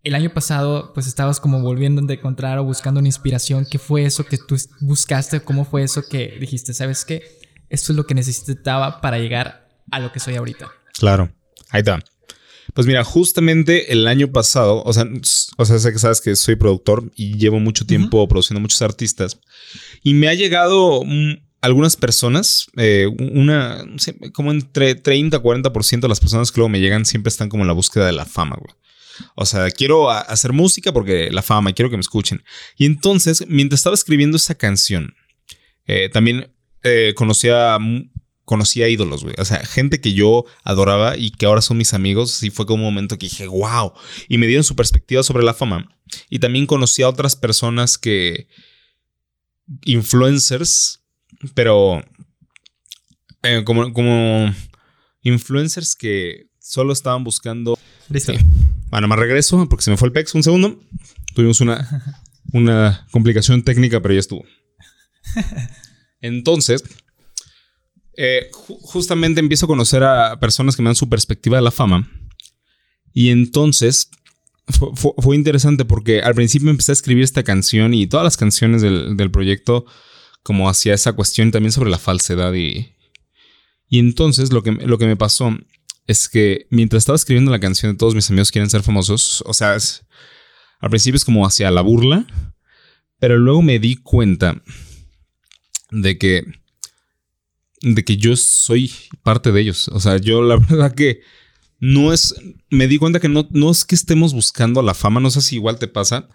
el 0.04 0.16
año 0.16 0.32
pasado 0.34 0.92
pues 0.94 1.08
estabas 1.08 1.40
como 1.40 1.62
volviendo 1.62 2.02
a 2.02 2.14
encontrar 2.14 2.60
o 2.60 2.64
buscando 2.66 3.00
una 3.00 3.08
inspiración. 3.08 3.66
¿Qué 3.70 3.80
fue 3.80 4.04
eso 4.04 4.26
que 4.26 4.38
tú 4.38 4.56
buscaste? 4.82 5.40
¿Cómo 5.40 5.66
fue 5.66 5.84
eso 5.84 6.04
que 6.08 6.38
dijiste, 6.40 6.74
sabes 6.74 7.06
qué? 7.06 7.24
Esto 7.70 7.94
es 7.94 7.96
lo 7.96 8.06
que 8.06 8.14
necesitaba 8.14 9.02
para 9.02 9.18
llegar 9.18 9.68
a 9.92 10.00
lo 10.00 10.12
que 10.12 10.20
soy 10.20 10.36
ahorita. 10.36 10.70
Claro. 11.00 11.34
Ahí 11.76 11.82
está. 11.82 12.02
Pues 12.74 12.88
mira, 12.88 13.04
justamente 13.04 13.92
el 13.92 14.08
año 14.08 14.32
pasado, 14.32 14.82
o 14.86 14.94
sea, 14.94 15.06
o 15.58 15.66
sea, 15.66 15.78
sé 15.78 15.92
que 15.92 16.00
sabes 16.00 16.22
que 16.22 16.38
soy 16.38 16.56
productor 16.56 17.12
y 17.18 17.38
llevo 17.38 17.60
mucho 17.60 17.86
tiempo 17.86 18.26
produciendo 18.30 18.62
muchos 18.62 18.82
artistas 18.82 19.42
y 20.02 20.14
me 20.14 20.30
ha 20.30 20.34
llegado 20.34 21.04
algunas 21.60 21.98
personas, 21.98 22.68
eh, 22.78 23.08
una, 23.20 23.84
como 24.32 24.52
entre 24.52 24.96
30 24.96 25.36
a 25.36 25.44
40% 25.44 26.00
de 26.00 26.08
las 26.08 26.22
personas 26.22 26.50
que 26.50 26.62
luego 26.62 26.70
me 26.70 26.80
llegan 26.80 27.06
siempre 27.06 27.28
están 27.28 27.50
como 27.50 27.64
en 27.64 27.68
la 27.68 27.74
búsqueda 27.74 28.06
de 28.06 28.14
la 28.14 28.26
fama, 28.26 28.56
güey. 28.58 28.74
O 29.36 29.46
sea, 29.46 29.70
quiero 29.72 30.10
hacer 30.10 30.54
música 30.54 30.94
porque 30.94 31.30
la 31.32 31.42
fama, 31.42 31.74
quiero 31.74 31.90
que 31.90 31.98
me 31.98 32.02
escuchen. 32.02 32.42
Y 32.78 32.86
entonces, 32.86 33.46
mientras 33.50 33.80
estaba 33.80 33.96
escribiendo 33.96 34.38
esa 34.38 34.56
canción, 34.56 35.14
eh, 35.88 36.10
también 36.10 36.54
eh, 36.84 37.14
conocía 38.46 38.86
conocía 38.86 38.90
ídolos, 38.90 39.24
güey. 39.24 39.36
O 39.38 39.46
sea, 39.46 39.66
gente 39.66 40.00
que 40.00 40.14
yo 40.14 40.46
adoraba 40.64 41.18
y 41.18 41.32
que 41.32 41.46
ahora 41.46 41.62
son 41.62 41.78
mis 41.78 41.94
amigos. 41.94 42.42
Y 42.44 42.52
fue 42.52 42.66
como 42.66 42.88
un 42.88 42.94
momento 42.94 43.18
que 43.18 43.26
dije, 43.26 43.48
wow. 43.48 43.94
Y 44.30 44.38
me 44.38 44.48
dieron 44.48 44.64
su 44.64 44.76
perspectiva 44.76 45.24
sobre 45.24 45.44
la 45.44 45.54
fama. 45.54 45.92
Y 46.30 46.40
también 46.40 46.68
conocí 46.68 47.02
a 47.02 47.10
otras 47.10 47.36
personas 47.36 47.98
que. 47.98 48.48
influencers, 49.84 51.02
pero. 51.54 52.04
Eh, 53.44 53.64
como, 53.64 53.92
como 53.94 54.54
influencers 55.22 55.96
que 55.96 56.48
solo 56.60 56.94
estaban 56.94 57.24
buscando. 57.24 57.78
Listo. 58.10 58.34
Bueno, 58.90 59.08
más 59.08 59.20
regreso 59.20 59.68
porque 59.68 59.84
se 59.84 59.92
me 59.92 59.98
fue 59.98 60.08
el 60.08 60.14
pex 60.14 60.34
un 60.36 60.44
segundo. 60.44 60.80
Tuvimos 61.34 61.62
una, 61.62 62.22
una 62.54 63.08
complicación 63.12 63.64
técnica, 63.64 64.02
pero 64.02 64.14
ya 64.14 64.20
estuvo. 64.20 64.46
Entonces, 66.22 66.84
eh, 68.18 68.50
justamente 68.52 69.40
empiezo 69.40 69.66
a 69.66 69.68
conocer 69.68 70.04
a 70.04 70.40
personas 70.40 70.76
que 70.76 70.82
me 70.82 70.90
dan 70.90 70.96
su 70.96 71.10
perspectiva 71.10 71.58
de 71.58 71.64
la 71.64 71.72
fama. 71.72 72.10
Y 73.14 73.30
entonces 73.30 74.10
fue, 75.18 75.36
interesante 75.36 75.86
porque 75.86 76.22
al 76.22 76.34
principio 76.34 76.70
empecé 76.70 76.92
a 76.92 76.94
escribir 76.94 77.24
esta 77.24 77.44
canción 77.44 77.94
y 77.94 78.08
todas 78.08 78.24
las 78.24 78.38
canciones 78.38 78.82
del, 78.82 79.32
proyecto 79.32 79.86
como 80.44 80.70
hacia 80.70 80.94
esa 80.94 81.14
cuestión 81.14 81.52
también 81.52 81.72
sobre 81.72 81.90
la 81.90 81.98
falsedad 81.98 82.54
y... 82.54 82.92
Y 83.88 84.00
entonces 84.00 84.52
lo 84.52 84.64
que, 84.64 84.72
lo 84.72 84.98
que 84.98 85.06
me 85.06 85.16
pasó 85.16 85.56
es 86.08 86.28
que 86.28 86.66
mientras 86.72 87.02
estaba 87.02 87.16
escribiendo 87.16 87.52
la 87.52 87.60
canción 87.60 87.92
de 87.92 87.98
Todos 87.98 88.16
mis 88.16 88.30
amigos 88.32 88.52
quieren 88.52 88.70
ser 88.70 88.82
famosos, 88.82 89.44
o 89.46 89.54
sea, 89.54 89.78
al 90.80 90.90
principio 90.90 91.18
es 91.18 91.26
como 91.26 91.46
hacia 91.46 91.70
la 91.70 91.82
burla, 91.82 92.26
pero 93.20 93.38
luego 93.38 93.62
me 93.62 93.78
di 93.78 93.98
cuenta 93.98 94.62
de 95.92 96.18
que 96.18 96.46
de 97.94 98.04
que 98.04 98.18
yo 98.18 98.36
soy 98.36 98.92
parte 99.22 99.52
de 99.52 99.62
ellos. 99.62 99.90
O 99.90 100.00
sea, 100.00 100.18
yo 100.18 100.42
la 100.42 100.58
verdad 100.70 100.94
que 100.94 101.22
no 101.80 102.14
es, 102.14 102.34
me 102.70 102.88
di 102.88 102.98
cuenta 102.98 103.20
que 103.20 103.30
no, 103.30 103.48
no 103.52 103.70
es 103.70 103.86
que 103.86 103.96
estemos 103.96 104.34
buscando 104.34 104.82
la 104.82 104.96
fama, 104.96 105.20
no 105.20 105.30
sé 105.30 105.42
si 105.42 105.56
igual 105.56 105.78
te 105.78 105.88
pasa. 105.88 106.28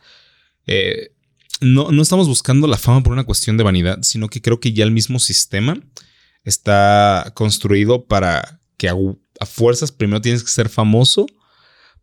Eh, 0.66 1.12
no, 1.60 1.90
no 1.90 2.02
estamos 2.02 2.28
buscando 2.28 2.68
la 2.68 2.76
fama 2.78 3.02
por 3.02 3.12
una 3.12 3.24
cuestión 3.24 3.56
de 3.56 3.64
vanidad, 3.64 3.98
sino 4.02 4.28
que 4.28 4.40
creo 4.40 4.60
que 4.60 4.72
ya 4.72 4.84
el 4.84 4.92
mismo 4.92 5.18
sistema 5.18 5.76
está 6.44 7.32
construido 7.34 8.06
para 8.06 8.60
que 8.76 8.88
a, 8.88 8.94
fuerzas 9.44 9.90
primero 9.90 10.20
tienes 10.20 10.44
que 10.44 10.50
ser 10.50 10.68
famoso 10.68 11.26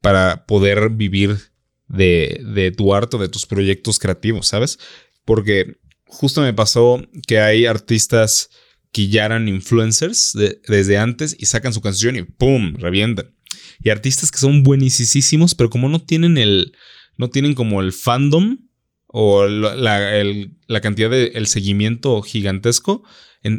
para 0.02 0.46
poder 0.46 0.90
vivir 0.90 1.40
de, 1.88 2.44
de 2.54 2.72
tu 2.72 2.94
arte 2.94 3.18
de 3.18 3.30
tus 3.30 3.46
proyectos 3.46 3.98
creativos, 3.98 4.48
¿sabes? 4.48 4.78
Porque 5.24 5.78
justo 6.06 6.42
me 6.42 6.54
pasó 6.54 7.02
que 7.26 7.40
hay 7.40 7.66
artistas 7.66 8.50
eran 8.94 9.48
influencers 9.48 10.34
desde 10.68 10.98
antes 10.98 11.36
y 11.38 11.46
sacan 11.46 11.74
su 11.74 11.82
canción 11.82 12.16
y 12.16 12.24
¡pum! 12.24 12.76
revientan. 12.78 13.34
Y 13.80 13.90
artistas 13.90 14.32
que 14.32 14.40
son 14.40 14.64
buenísimos, 14.64 15.56
pero 15.56 15.70
como 15.70 15.90
no 15.90 16.00
tienen 16.00 16.38
el. 16.38 16.74
No 17.18 17.30
tienen 17.30 17.54
como 17.54 17.82
el 17.82 17.94
fandom 17.94 18.60
o 19.08 19.48
la, 19.48 20.82
cantidad 20.82 21.10
de 21.10 21.32
el 21.34 21.48
seguimiento 21.48 22.22
gigantesco, 22.22 23.04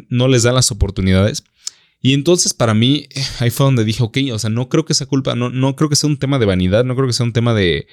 no 0.09 0.27
les 0.27 0.43
dan 0.43 0.55
las 0.55 0.71
oportunidades. 0.71 1.43
Y 2.01 2.13
entonces 2.13 2.53
para 2.53 2.73
mí, 2.73 3.07
eh, 3.09 3.23
ahí 3.39 3.49
fue 3.49 3.65
donde 3.65 3.83
dije, 3.83 4.03
ok, 4.03 4.17
o 4.31 4.39
sea, 4.39 4.49
no 4.49 4.69
creo 4.69 4.85
que 4.85 4.93
sea 4.93 5.07
culpa, 5.07 5.35
no, 5.35 5.49
no 5.49 5.75
creo 5.75 5.89
que 5.89 5.97
sea 5.97 6.09
un 6.09 6.17
tema 6.17 6.39
de 6.39 6.45
vanidad, 6.45 6.85
no 6.85 6.95
creo 6.95 7.07
que 7.07 7.13
sea 7.13 7.25
un 7.25 7.33
tema 7.33 7.53
de. 7.53 7.87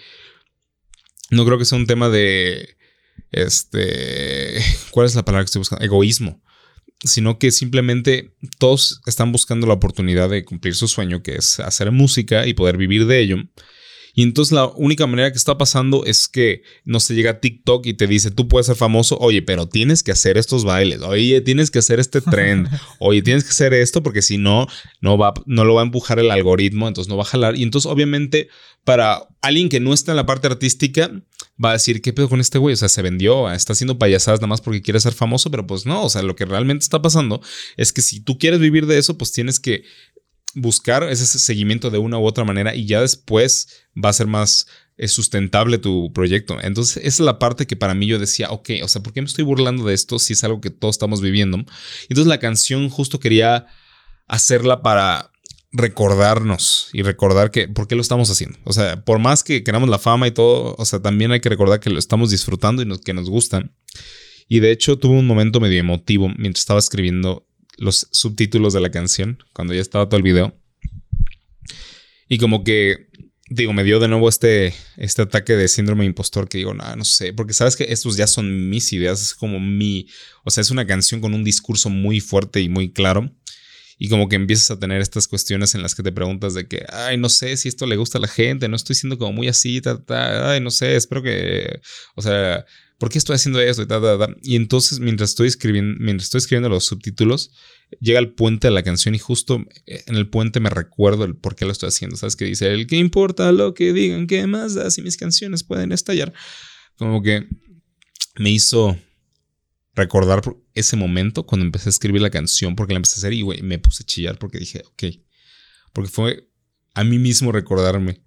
No 1.31 1.45
creo 1.45 1.59
que 1.59 1.65
sea 1.65 1.79
un 1.79 1.87
tema 1.87 2.09
de. 2.09 2.77
Este. 3.33 4.63
¿Cuál 4.93 5.07
es 5.07 5.17
la 5.17 5.25
palabra 5.25 5.45
que 5.45 5.47
estoy 5.47 5.61
buscando? 5.61 5.85
Egoísmo 5.85 6.41
sino 7.05 7.39
que 7.39 7.51
simplemente 7.51 8.35
todos 8.59 9.01
están 9.07 9.33
buscando 9.33 9.67
la 9.67 9.75
oportunidad 9.75 10.31
de 10.31 10.45
cumplir 10.45 10.75
su 10.75 10.89
sueño, 10.89 11.23
que 11.23 11.37
es 11.37 11.61
hacer 11.61 11.91
música 11.93 12.47
y 12.47 12.55
poder 12.55 12.77
vivir 12.77 13.07
de 13.07 13.21
ello. 13.21 13.37
Y 14.19 14.23
entonces 14.23 14.53
la 14.53 14.67
única 14.67 15.07
manera 15.07 15.31
que 15.31 15.37
está 15.37 15.59
pasando 15.59 16.07
es 16.07 16.27
que 16.27 16.63
no 16.87 17.01
se 17.01 17.15
llega 17.15 17.33
a 17.33 17.41
TikTok 17.41 17.85
y 17.85 17.93
te 17.93 18.07
dice, 18.07 18.31
tú 18.31 18.49
puedes 18.49 18.67
ser 18.67 18.75
famoso, 18.75 19.19
oye, 19.19 19.43
pero 19.43 19.69
tienes 19.69 20.03
que 20.03 20.11
hacer 20.11 20.39
estos 20.39 20.65
bailes, 20.65 21.03
oye, 21.03 21.43
tienes 21.43 21.71
que 21.71 21.81
hacer 21.81 22.01
este 22.01 22.23
trend, 22.23 22.67
oye, 22.99 23.21
tienes 23.21 23.45
que 23.45 23.51
hacer 23.51 23.75
esto 23.75 24.03
porque 24.03 24.23
si 24.23 24.39
no, 24.39 24.69
no, 25.03 25.19
va, 25.19 25.35
no 25.45 25.67
lo 25.67 25.75
va 25.75 25.83
a 25.83 25.85
empujar 25.85 26.19
el 26.19 26.31
algoritmo, 26.31 26.89
entonces 26.89 27.11
no 27.11 27.19
va 27.19 27.25
a 27.25 27.27
jalar. 27.27 27.59
Y 27.59 27.63
entonces 27.63 27.91
obviamente 27.91 28.49
para 28.85 29.27
alguien 29.47 29.69
que 29.69 29.81
no 29.81 29.93
está 29.93 30.13
en 30.13 30.17
la 30.17 30.27
parte 30.27 30.47
artística, 30.47 31.11
va 31.63 31.71
a 31.71 31.75
decir, 31.75 32.03
¿qué 32.03 32.13
pedo 32.13 32.29
con 32.29 32.41
este 32.41 32.59
güey? 32.59 32.75
O 32.75 32.77
sea, 32.77 32.89
se 32.89 33.03
vendió, 33.03 33.51
está 33.51 33.73
haciendo 33.73 33.99
payasadas 33.99 34.41
nada 34.41 34.49
más 34.49 34.61
porque 34.61 34.83
quiere 34.83 35.01
ser 35.01 35.13
famoso, 35.13 35.51
pero 35.51 35.67
pues 35.67 35.87
no, 35.87 36.05
o 36.05 36.11
sea, 36.11 36.23
lo 36.23 36.37
que 36.37 36.45
realmente 36.45 36.83
está 36.83 37.01
pasando 37.01 37.41
es 37.77 37.93
que 37.93 38.03
si 38.03 38.21
tú 38.21 38.39
quieres 38.39 38.61
vivir 38.61 38.87
de 38.87 38.99
eso, 38.99 39.17
pues 39.17 39.33
tienes 39.33 39.61
que 39.61 39.85
buscar 40.55 41.03
ese 41.05 41.27
seguimiento 41.27 41.91
de 41.91 41.99
una 41.99 42.19
u 42.19 42.25
otra 42.25 42.45
manera 42.45 42.75
y 42.75 42.87
ya 42.87 43.01
después 43.01 43.69
va 44.03 44.09
a 44.09 44.15
ser 44.15 44.27
más 44.27 44.67
eh, 44.97 45.09
sustentable 45.09 45.77
tu 45.77 46.11
proyecto. 46.15 46.59
Entonces, 46.63 46.97
esa 46.97 47.07
es 47.09 47.21
la 47.21 47.39
parte 47.39 47.67
que 47.67 47.77
para 47.77 47.95
mí 47.95 48.07
yo 48.07 48.19
decía, 48.19 48.51
ok, 48.51 48.71
o 48.83 48.89
sea, 48.89 49.03
¿por 49.03 49.13
qué 49.13 49.21
me 49.21 49.27
estoy 49.27 49.45
burlando 49.45 49.85
de 49.85 49.93
esto 49.93 50.19
si 50.19 50.33
es 50.33 50.43
algo 50.45 50.63
que 50.63 50.71
todos 50.71 50.95
estamos 50.95 51.21
viviendo? 51.21 51.59
Entonces, 52.09 52.27
la 52.27 52.41
canción 52.41 52.89
justo 52.89 53.21
quería 53.21 53.67
hacerla 54.27 54.81
para 54.81 55.31
recordarnos 55.73 56.89
y 56.93 57.03
recordar 57.03 57.51
que 57.51 57.69
por 57.69 57.89
qué 57.89 57.95
lo 57.95 58.03
estamos 58.03 58.31
haciendo. 58.31 58.59
O 58.65 58.73
sea, 58.73 59.05
por 59.05 59.19
más 59.19 59.43
que 59.43 59.63
queramos 59.63 59.89
la 59.89 59.99
fama 59.99 60.27
y 60.27 60.31
todo, 60.31 60.75
o 60.79 60.85
sea, 60.85 61.01
también 61.01 61.33
hay 61.33 61.41
que 61.41 61.49
recordar 61.49 61.81
que 61.81 61.91
lo 61.91 61.99
estamos 61.99 62.31
disfrutando 62.31 62.83
y 62.83 62.99
que 63.01 63.13
nos 63.13 63.29
gustan. 63.29 63.75
Y 64.49 64.61
de 64.61 64.71
hecho 64.71 64.99
tuve 64.99 65.19
un 65.19 65.27
momento 65.27 65.61
medio 65.61 65.81
emotivo 65.81 66.29
mientras 66.37 66.63
estaba 66.63 66.79
escribiendo 66.79 67.47
los 67.77 68.09
subtítulos 68.13 68.73
de 68.73 68.81
la 68.81 68.91
canción 68.91 69.43
cuando 69.53 69.75
ya 69.75 69.81
estaba 69.81 70.09
todo 70.09 70.17
el 70.17 70.23
video. 70.23 70.59
Y 72.29 72.39
como 72.39 72.65
que, 72.65 73.09
digo, 73.49 73.73
me 73.73 73.85
dio 73.85 74.01
de 74.01 74.09
nuevo 74.09 74.29
este, 74.29 74.75
este 74.97 75.23
ataque 75.23 75.55
de 75.55 75.69
síndrome 75.69 76.05
impostor 76.05 76.49
que 76.49 76.59
digo, 76.59 76.75
no, 76.75 76.97
no 76.97 77.05
sé, 77.05 77.33
porque 77.33 77.53
sabes 77.53 77.77
que 77.77 77.87
estos 77.91 78.17
ya 78.17 78.27
son 78.27 78.69
mis 78.69 78.93
ideas, 78.93 79.23
es 79.23 79.35
como 79.35 79.61
mi, 79.61 80.09
o 80.45 80.51
sea, 80.51 80.63
es 80.63 80.71
una 80.71 80.87
canción 80.87 81.21
con 81.21 81.35
un 81.35 81.45
discurso 81.45 81.91
muy 81.91 82.21
fuerte 82.21 82.61
y 82.61 82.69
muy 82.69 82.93
claro. 82.93 83.31
Y 83.99 84.09
como 84.09 84.29
que 84.29 84.37
empiezas 84.37 84.71
a 84.71 84.79
tener 84.79 85.01
estas 85.01 85.27
cuestiones 85.27 85.75
en 85.75 85.83
las 85.83 85.95
que 85.95 86.03
te 86.03 86.13
preguntas 86.13 86.55
de 86.55 86.69
que, 86.69 86.85
ay, 86.91 87.17
no 87.17 87.29
sé 87.29 87.57
si 87.57 87.69
esto 87.69 87.87
le 87.87 87.97
gusta 87.97 88.19
a 88.19 88.21
la 88.21 88.29
gente, 88.29 88.69
no 88.69 88.77
estoy 88.77 88.95
siendo 88.95 89.17
como 89.17 89.33
muy 89.33 89.49
así, 89.49 89.81
ta, 89.81 90.03
ta, 90.05 90.53
ay, 90.53 90.61
no 90.61 90.71
sé, 90.71 90.97
espero 90.97 91.23
que, 91.23 91.81
o 92.15 92.23
sea, 92.23 92.67
¿por 92.99 93.11
qué 93.11 93.19
estoy 93.19 93.37
haciendo 93.37 93.61
esto? 93.61 93.87
Y, 94.43 94.57
entonces, 94.57 95.01
mientras 95.01 95.31
estoy, 95.31 95.49
escribiendo, 95.49 95.97
mientras 95.99 96.27
estoy 96.27 96.39
escribiendo 96.39 96.69
los 96.69 96.85
subtítulos, 96.85 97.53
llega 98.01 98.19
el 98.19 98.33
puente 98.33 98.69
de 98.69 98.73
la 98.73 98.83
canción 98.83 99.15
y 99.15 99.19
justo 99.19 99.65
en 99.87 100.17
el 100.17 100.29
puente 100.29 100.61
me 100.61 100.71
recuerdo 100.71 101.25
el 101.25 101.37
por 101.37 101.57
qué 101.57 101.65
lo 101.65 101.73
estoy 101.73 101.89
haciendo. 101.89 102.17
¿Sabes? 102.17 102.37
Que 102.37 102.47
dice, 102.47 102.73
el 102.73 102.87
que 102.87 102.97
importa 102.97 103.53
lo 103.53 103.75
que 103.75 103.93
digan, 103.93 104.27
¿qué 104.27 104.47
más 104.47 104.75
da 104.75 104.91
si 104.91 105.03
mis 105.03 105.17
canciones 105.17 105.65
pueden 105.65 105.93
estallar? 105.93 106.33
Como 106.97 107.23
que 107.23 107.47
me 108.39 108.51
hizo 108.51 108.99
recordar 109.97 110.43
ese 110.75 110.95
momento 110.95 111.47
cuando 111.47 111.65
empecé 111.65 111.89
a 111.89 111.91
escribir 111.91 112.21
la 112.21 112.31
canción, 112.31 112.77
porque 112.77 112.93
la 112.93 112.99
empecé 112.99 113.17
a 113.17 113.19
hacer 113.21 113.33
y 113.33 113.43
güey, 113.43 113.63
me 113.63 113.79
puse 113.79 114.03
a 114.03 114.07
chillar 114.07 114.39
porque 114.39 114.59
dije, 114.59 114.83
ok, 114.87 115.05
porque 115.93 116.11
fue 116.11 116.49
a 116.95 117.03
mí 117.03 117.19
mismo 117.19 117.51
recordarme 117.51 118.23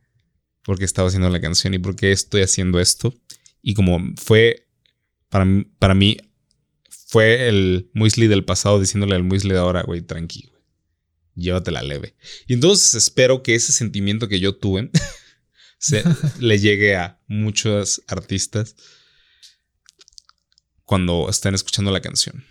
por 0.64 0.78
qué 0.78 0.86
estaba 0.86 1.08
haciendo 1.08 1.30
la 1.30 1.40
canción 1.40 1.74
y 1.76 1.80
por 1.80 1.96
qué 1.96 2.12
estoy 2.12 2.42
haciendo 2.42 2.80
esto. 2.80 3.16
Y 3.62 3.76
como 3.76 4.00
fue 4.18 4.68
para 5.30 5.46
mí, 5.46 5.66
para 5.78 5.94
mí 5.94 6.18
fue 7.08 7.48
el 7.48 7.90
Muesli 7.94 8.28
del 8.28 8.46
pasado 8.46 8.80
diciéndole 8.80 9.16
al 9.16 9.24
Muesli 9.24 9.52
de 9.52 9.60
ahora, 9.60 9.84
güey, 9.84 10.02
tranquilo, 10.02 10.60
llévatela 11.36 11.84
leve. 11.84 12.16
Y 12.48 12.54
entonces 12.54 12.96
espero 12.96 13.44
que 13.44 13.54
ese 13.56 13.72
sentimiento 13.72 14.28
que 14.28 14.40
yo 14.40 14.56
tuve 14.56 14.90
se, 15.78 16.04
le 16.40 16.58
llegue 16.58 16.96
a 16.96 17.20
muchos 17.28 18.02
artistas 18.08 18.76
cuando 20.90 21.28
estén 21.30 21.54
escuchando 21.54 21.92
la 21.92 22.02
canción. 22.02 22.44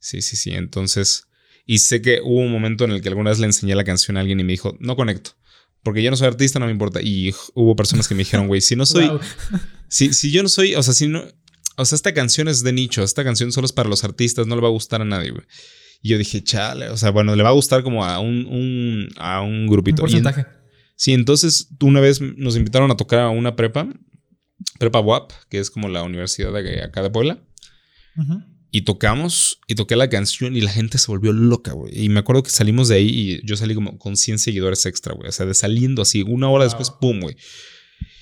Sí, 0.00 0.20
sí, 0.20 0.36
sí. 0.36 0.50
Entonces, 0.50 1.28
y 1.64 1.78
sé 1.78 2.02
que 2.02 2.20
hubo 2.24 2.40
un 2.40 2.50
momento 2.50 2.84
en 2.84 2.90
el 2.90 3.00
que 3.00 3.08
alguna 3.08 3.30
vez 3.30 3.38
le 3.38 3.46
enseñé 3.46 3.76
la 3.76 3.84
canción 3.84 4.16
a 4.16 4.20
alguien 4.20 4.40
y 4.40 4.42
me 4.42 4.50
dijo, 4.50 4.76
no 4.80 4.96
conecto. 4.96 5.36
Porque 5.84 6.02
yo 6.02 6.10
no 6.10 6.16
soy 6.16 6.26
artista, 6.26 6.58
no 6.58 6.66
me 6.66 6.72
importa. 6.72 7.00
Y 7.00 7.32
hubo 7.54 7.76
personas 7.76 8.08
que 8.08 8.16
me 8.16 8.24
dijeron, 8.24 8.48
güey, 8.48 8.60
si 8.60 8.74
no 8.74 8.84
soy. 8.84 9.08
Si, 9.88 10.12
si 10.12 10.32
yo 10.32 10.42
no 10.42 10.48
soy. 10.48 10.74
O 10.74 10.82
sea, 10.82 10.92
si 10.92 11.06
no. 11.06 11.22
O 11.76 11.84
sea, 11.84 11.94
esta 11.94 12.12
canción 12.12 12.48
es 12.48 12.64
de 12.64 12.72
nicho. 12.72 13.04
Esta 13.04 13.22
canción 13.22 13.52
solo 13.52 13.66
es 13.66 13.72
para 13.72 13.88
los 13.88 14.02
artistas. 14.02 14.48
No 14.48 14.56
le 14.56 14.60
va 14.60 14.68
a 14.68 14.72
gustar 14.72 15.00
a 15.00 15.04
nadie, 15.04 15.30
güey. 15.30 15.44
Y 16.02 16.08
yo 16.08 16.18
dije, 16.18 16.42
chale. 16.42 16.88
O 16.88 16.96
sea, 16.96 17.10
bueno, 17.10 17.36
le 17.36 17.44
va 17.44 17.50
a 17.50 17.52
gustar 17.52 17.84
como 17.84 18.04
a 18.04 18.18
un, 18.18 18.44
un 18.46 19.08
a 19.18 19.40
un 19.40 19.68
grupito. 19.68 20.02
Un 20.02 20.08
porcentaje. 20.08 20.46
sí, 20.96 21.12
entonces 21.12 21.68
una 21.80 22.00
vez 22.00 22.20
nos 22.20 22.56
invitaron 22.56 22.90
a 22.90 22.96
tocar 22.96 23.20
a 23.20 23.28
una 23.28 23.54
prepa. 23.54 23.88
Prepa 24.78 25.00
WAP, 25.00 25.32
que 25.48 25.58
es 25.58 25.70
como 25.70 25.88
la 25.88 26.02
universidad 26.02 26.52
de 26.52 26.82
acá 26.82 27.02
de 27.02 27.10
Puebla. 27.10 27.42
Y 28.70 28.82
tocamos 28.82 29.60
y 29.66 29.76
toqué 29.76 29.96
la 29.96 30.10
canción 30.10 30.56
y 30.56 30.60
la 30.60 30.70
gente 30.70 30.98
se 30.98 31.06
volvió 31.06 31.32
loca, 31.32 31.72
güey. 31.72 32.04
Y 32.04 32.08
me 32.08 32.20
acuerdo 32.20 32.42
que 32.42 32.50
salimos 32.50 32.88
de 32.88 32.96
ahí 32.96 33.08
y 33.08 33.46
yo 33.46 33.56
salí 33.56 33.74
como 33.74 33.96
con 33.98 34.16
100 34.16 34.38
seguidores 34.38 34.84
extra, 34.86 35.14
güey. 35.14 35.28
O 35.28 35.32
sea, 35.32 35.46
de 35.46 35.54
saliendo 35.54 36.02
así, 36.02 36.22
una 36.22 36.48
hora 36.48 36.64
después, 36.64 36.90
pum, 36.90 37.20
güey. 37.20 37.36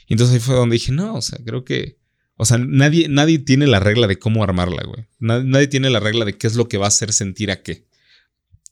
Y 0.06 0.14
entonces 0.14 0.34
ahí 0.34 0.40
fue 0.40 0.54
donde 0.54 0.74
dije, 0.74 0.92
no, 0.92 1.14
o 1.14 1.22
sea, 1.22 1.38
creo 1.44 1.64
que. 1.64 1.98
O 2.36 2.44
sea, 2.44 2.58
nadie, 2.58 3.08
nadie 3.08 3.38
tiene 3.38 3.66
la 3.66 3.80
regla 3.80 4.06
de 4.06 4.18
cómo 4.18 4.44
armarla, 4.44 4.82
güey. 4.84 5.06
Nadie, 5.18 5.68
tiene 5.68 5.88
la 5.88 6.00
regla 6.00 6.26
de 6.26 6.36
qué 6.36 6.46
es 6.46 6.54
lo 6.54 6.68
que 6.68 6.76
va 6.76 6.84
a 6.84 6.88
hacer 6.88 7.12
sentir 7.12 7.50
a 7.50 7.62
qué. 7.62 7.85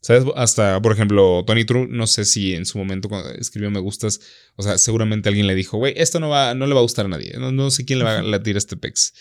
¿Sabes? 0.04 0.24
Hasta, 0.36 0.82
por 0.82 0.92
ejemplo, 0.92 1.44
Tony 1.46 1.64
True, 1.64 1.86
no 1.88 2.06
sé 2.06 2.26
si 2.26 2.52
en 2.52 2.66
su 2.66 2.76
momento 2.76 3.08
cuando 3.08 3.30
escribió 3.30 3.70
Me 3.70 3.80
Gustas, 3.80 4.20
o 4.54 4.62
sea, 4.62 4.76
seguramente 4.76 5.30
alguien 5.30 5.46
le 5.46 5.54
dijo, 5.54 5.78
güey, 5.78 5.94
esto 5.96 6.20
no, 6.20 6.28
va, 6.28 6.52
no 6.52 6.66
le 6.66 6.74
va 6.74 6.80
a 6.80 6.82
gustar 6.82 7.06
a 7.06 7.08
nadie. 7.08 7.32
No, 7.38 7.52
no 7.52 7.70
sé 7.70 7.86
quién 7.86 8.00
le 8.00 8.04
va 8.04 8.18
a 8.18 8.22
latir 8.22 8.58
este 8.58 8.76
pex. 8.76 9.14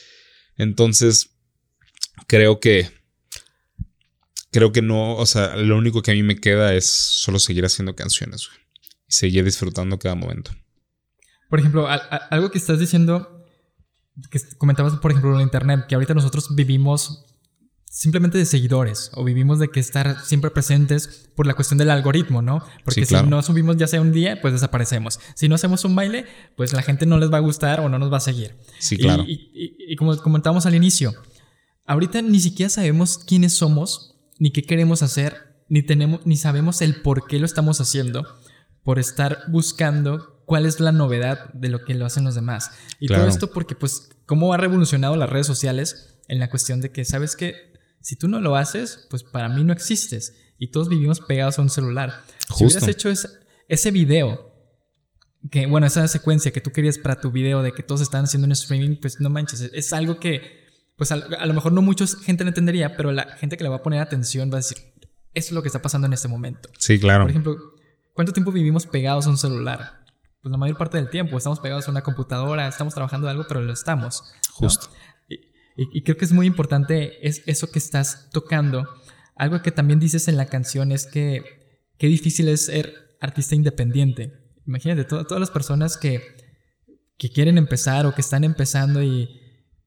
Entonces, 0.58 1.30
creo 2.28 2.60
que 2.60 2.92
creo 4.52 4.74
que 4.74 4.82
no, 4.82 5.16
o 5.16 5.26
sea, 5.26 5.56
lo 5.56 5.78
único 5.78 6.02
que 6.02 6.12
a 6.12 6.16
mí 6.16 6.22
me 6.22 6.36
queda 6.36 6.74
es 6.74 6.90
solo 6.90 7.40
seguir 7.40 7.64
haciendo 7.64 7.96
canciones 7.96 8.50
güey, 8.50 8.60
y 9.08 9.14
seguir 9.14 9.46
disfrutando 9.46 9.98
cada 9.98 10.16
momento. 10.16 10.52
Por 11.50 11.60
ejemplo, 11.60 11.88
algo 12.30 12.52
que 12.52 12.58
estás 12.58 12.78
diciendo, 12.78 13.46
que 14.30 14.38
comentabas, 14.58 14.98
por 14.98 15.12
ejemplo, 15.12 15.34
en 15.36 15.44
internet, 15.44 15.86
que 15.88 15.96
ahorita 15.96 16.14
nosotros 16.14 16.54
vivimos 16.54 17.33
simplemente 17.96 18.38
de 18.38 18.46
seguidores 18.46 19.12
o 19.14 19.24
vivimos 19.24 19.60
de 19.60 19.70
que 19.70 19.80
estar 19.80 20.20
siempre 20.26 20.50
presentes 20.50 21.30
por 21.36 21.46
la 21.46 21.54
cuestión 21.54 21.78
del 21.78 21.92
algoritmo, 21.92 22.42
¿no? 22.42 22.66
Porque 22.84 23.06
si 23.06 23.16
no 23.16 23.42
subimos 23.42 23.78
ya 23.78 23.88
sea 23.88 24.02
un 24.02 24.12
día, 24.12 24.42
pues 24.42 24.54
desaparecemos. 24.54 25.20
Si 25.36 25.48
no 25.48 25.56
hacemos 25.56 25.86
un 25.86 25.96
baile, 25.96 26.26
pues 26.56 26.74
la 26.74 26.82
gente 26.82 27.06
no 27.06 27.20
les 27.20 27.32
va 27.32 27.38
a 27.38 27.42
gustar 27.42 27.80
o 27.80 27.90
no 27.90 28.00
nos 28.00 28.12
va 28.12 28.18
a 28.18 28.22
seguir. 28.22 28.56
Sí, 28.80 28.98
claro. 28.98 29.24
Y, 29.28 29.76
y 29.78 29.96
como 29.96 30.18
comentábamos 30.18 30.66
al 30.66 30.76
inicio, 30.76 31.14
Ahorita 31.86 32.22
ni 32.22 32.40
siquiera 32.40 32.70
sabemos 32.70 33.18
quiénes 33.18 33.54
somos, 33.54 34.16
ni 34.40 34.52
qué 34.52 34.64
queremos 34.64 35.04
hacer, 35.04 35.64
ni, 35.68 35.84
tenemos, 35.84 36.26
ni 36.26 36.38
sabemos 36.38 36.82
el 36.82 37.02
por 37.02 37.28
qué 37.28 37.40
lo 37.40 37.46
estamos 37.46 37.82
haciendo, 37.82 38.26
por 38.84 39.00
estar 39.00 39.40
buscando 39.50 40.42
cuál 40.46 40.66
es 40.66 40.80
la 40.80 40.92
novedad 40.92 41.52
de 41.54 41.70
lo 41.70 41.84
que 41.84 41.94
lo 41.94 42.06
hacen 42.06 42.24
los 42.24 42.36
demás. 42.36 42.72
Y 43.00 43.08
todo 43.08 43.28
esto 43.28 43.52
porque, 43.52 43.76
pues, 43.76 44.10
cómo 44.26 44.54
ha 44.54 44.58
revolucionado 44.58 45.16
las 45.18 45.30
redes 45.30 45.48
sociales 45.48 46.20
en 46.30 46.40
la 46.40 46.50
cuestión 46.50 46.80
de 46.80 46.92
que, 46.92 47.04
¿sabes 47.04 47.36
que 47.36 47.73
Si 48.04 48.16
tú 48.16 48.28
no 48.28 48.40
lo 48.40 48.56
haces, 48.56 49.08
pues 49.10 49.24
para 49.24 49.50
mí 49.50 49.64
no 49.64 49.74
existes. 49.74 50.36
Y 50.60 50.68
todos 50.70 50.90
vivimos 50.90 51.20
pegados 51.22 51.58
a 51.58 51.64
un 51.64 51.70
celular. 51.70 52.22
Si 52.56 52.66
hubieras 52.66 52.88
hecho 52.88 53.10
ese, 53.10 53.30
ese 53.68 53.90
video 53.90 54.54
que, 55.50 55.66
bueno, 55.66 55.88
esa 55.88 56.08
secuencia 56.08 56.52
que 56.52 56.62
tú 56.62 56.72
querías 56.72 56.98
para 56.98 57.20
tu 57.20 57.32
video 57.32 57.64
de 57.64 57.72
que 57.72 57.82
todos 57.82 58.02
están 58.02 58.26
haciendo 58.26 58.46
un 58.46 58.52
streaming, 58.52 58.98
pues 58.98 59.20
no 59.20 59.30
manches, 59.30 59.62
es 59.74 59.94
algo 59.94 60.20
que 60.20 60.64
pues 60.96 61.12
a, 61.12 61.18
lo 61.18 61.54
mejor 61.54 61.72
no 61.72 61.82
mucha 61.82 62.06
gente 62.08 62.44
lo 62.44 62.50
entendería, 62.50 62.96
pero 62.96 63.12
la 63.12 63.36
gente 63.38 63.58
que 63.58 63.64
le 63.64 63.70
va 63.70 63.78
a 63.78 63.82
poner 63.82 64.00
atención 64.00 64.50
va 64.50 64.56
a 64.56 64.58
decir, 64.58 64.78
eso 65.34 65.48
es 65.48 65.52
lo 65.52 65.62
que 65.62 65.68
está 65.68 65.82
pasando 65.82 66.08
en 66.08 66.14
este 66.14 66.28
momento. 66.28 66.70
Sí, 66.78 67.00
claro. 67.00 67.24
Por 67.24 67.32
ejemplo, 67.32 67.58
¿cuánto 68.14 68.32
tiempo 68.32 68.52
vivimos 68.52 68.86
pegados 68.86 69.26
a 69.26 69.30
un 69.30 69.38
celular? 69.38 70.06
Pues 70.42 70.52
la 70.52 70.58
mayor 70.58 70.78
parte 70.78 70.98
del 70.98 71.10
tiempo 71.10 71.38
estamos 71.38 71.60
pegados 71.60 71.88
a 71.88 71.92
una 71.92 72.04
computadora, 72.04 72.68
estamos 72.68 72.94
trabajando 72.94 73.26
de 73.28 73.32
algo, 73.32 73.46
pero 73.48 73.62
lo 73.62 73.74
estamos. 73.74 74.24
Justo. 74.52 74.90
Y, 75.76 76.04
creo 76.04 76.18
que 76.18 76.26
es 76.26 76.32
muy 76.32 76.46
importante 76.46 77.28
es 77.28 77.42
eso 77.48 77.72
que 77.72 77.80
estás 77.80 78.30
tocando. 78.32 78.88
Algo 79.36 79.62
que 79.62 79.72
también 79.72 80.00
dices 80.00 80.28
en 80.28 80.38
la 80.38 80.46
canción 80.46 80.92
es 80.92 81.08
que 81.08 81.88
qué 81.98 82.08
difícil 82.08 82.48
es 82.48 82.66
ser 82.66 82.94
artista 83.20 83.56
independiente. 83.56 84.34
Imagínate, 84.68 85.04
todas 85.04 85.40
las 85.40 85.52
personas 85.52 85.98
que, 85.98 86.22
que 87.18 87.30
quieren 87.30 87.58
empezar 87.58 88.06
o 88.06 88.14
que 88.14 88.22
están 88.22 88.44
empezando 88.44 89.02
y, 89.02 89.30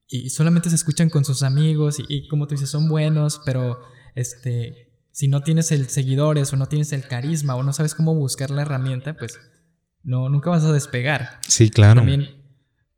y 0.07 0.29
solamente 0.29 0.69
se 0.69 0.75
escuchan 0.75 1.09
con 1.09 1.25
sus 1.25 1.43
amigos 1.43 1.97
y, 2.05 2.27
como 2.27 2.47
tú 2.47 2.55
dices, 2.55 2.69
son 2.69 2.87
buenos, 2.87 3.41
pero 3.45 3.79
este, 4.15 5.01
si 5.11 5.27
no 5.27 5.41
tienes 5.41 5.71
el 5.71 5.89
seguidores 5.89 6.51
o 6.53 6.57
no 6.57 6.67
tienes 6.67 6.93
el 6.93 7.07
carisma 7.07 7.55
o 7.55 7.63
no 7.63 7.73
sabes 7.73 7.95
cómo 7.95 8.15
buscar 8.15 8.49
la 8.49 8.61
herramienta, 8.61 9.15
pues 9.15 9.39
no, 10.03 10.29
nunca 10.29 10.49
vas 10.49 10.63
a 10.63 10.71
despegar. 10.71 11.39
Sí, 11.47 11.69
claro. 11.69 12.01
También, 12.01 12.29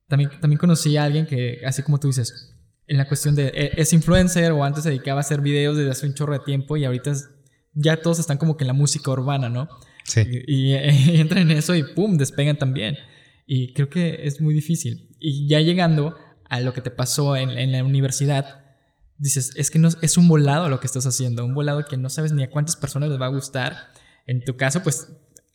también, 0.08 0.32
también 0.39 0.60
conocí 0.60 0.97
a 0.97 1.04
alguien 1.04 1.25
que, 1.25 1.62
así 1.65 1.82
como 1.82 1.99
tú 1.99 2.08
dices, 2.08 2.56
en 2.89 2.97
la 2.97 3.08
cuestión 3.08 3.36
de, 3.36 3.47
e, 3.47 3.71
es 3.78 3.93
influencer 3.93 4.52
o 4.52 4.63
antes 4.63 4.84
se 4.84 4.89
dedicaba 4.89 5.19
a 5.19 5.21
hacer 5.21 5.41
videos 5.41 5.78
desde 5.78 5.91
hace 5.91 6.08
un 6.08 6.15
chorro 6.15 6.34
de 6.34 6.39
tiempo 6.39 6.75
y 6.75 6.86
ahorita 6.86 7.13
ya 7.73 8.02
todos 8.02 8.19
están 8.19 8.38
como 8.38 8.58
que 8.58 8.63
en 8.63 8.67
la 8.67 8.73
música 8.73 9.12
urbana, 9.12 9.47
¿no? 9.47 9.69
Sí. 10.04 10.21
Y, 10.47 10.73
y 10.73 10.75
entran 11.19 11.49
en 11.49 11.58
eso 11.58 11.75
y 11.75 11.84
¡pum! 11.84 12.17
despegan 12.17 12.58
también. 12.58 12.97
Y 13.45 13.73
creo 13.73 13.89
que 13.89 14.28
es 14.28 14.41
muy 14.41 14.54
difícil. 14.54 15.10
Y 15.19 15.47
ya 15.47 15.60
llegando 15.60 16.15
a 16.49 16.60
lo 16.62 16.73
que 16.73 16.82
te 16.82 16.91
pasó 16.91 17.36
en, 17.36 17.71
la 17.71 17.84
universidad, 17.84 18.63
dices, 19.17 19.54
es 19.56 19.69
que 19.69 19.80
no, 19.80 19.89
es 20.02 20.17
un 20.17 20.28
volado 20.28 20.67
lo 20.69 20.80
que 20.80 20.88
estás 20.88 21.06
haciendo, 21.06 21.45
un 21.45 21.54
volado 21.54 21.86
que 21.86 21.97
no 21.97 22.10
sabes 22.10 22.32
ni 22.32 22.43
a 22.43 22.49
cuántas 22.49 22.75
personas 22.75 23.10
les 23.10 23.21
va 23.21 23.28
a 23.28 23.30
gustar. 23.30 23.91
En 24.25 24.43
tu 24.43 24.58
caso, 24.58 24.82
pues 24.82 25.10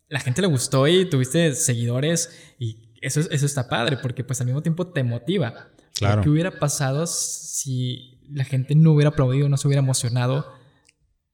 la 0.09 0.21
gente 0.21 0.41
le 0.41 0.47
gustó 0.47 0.87
y 0.87 1.09
tuviste 1.09 1.55
seguidores 1.55 2.55
y 2.59 2.93
eso, 3.01 3.21
eso 3.21 3.47
está 3.47 3.69
padre 3.69 3.97
porque 3.97 4.25
pues 4.25 4.41
al 4.41 4.47
mismo 4.47 4.63
tiempo 4.63 4.87
te 4.87 5.03
motiva. 5.03 5.74
Claro. 5.95 6.23
¿Qué 6.23 6.31
hubiera 6.31 6.59
pasado 6.59 7.07
si 7.07 8.19
la 8.31 8.45
gente 8.45 8.75
no 8.75 8.93
hubiera 8.93 9.11
aplaudido, 9.11 9.49
no 9.49 9.57
se 9.57 9.69
hubiera 9.69 9.83
emocionado? 9.83 10.53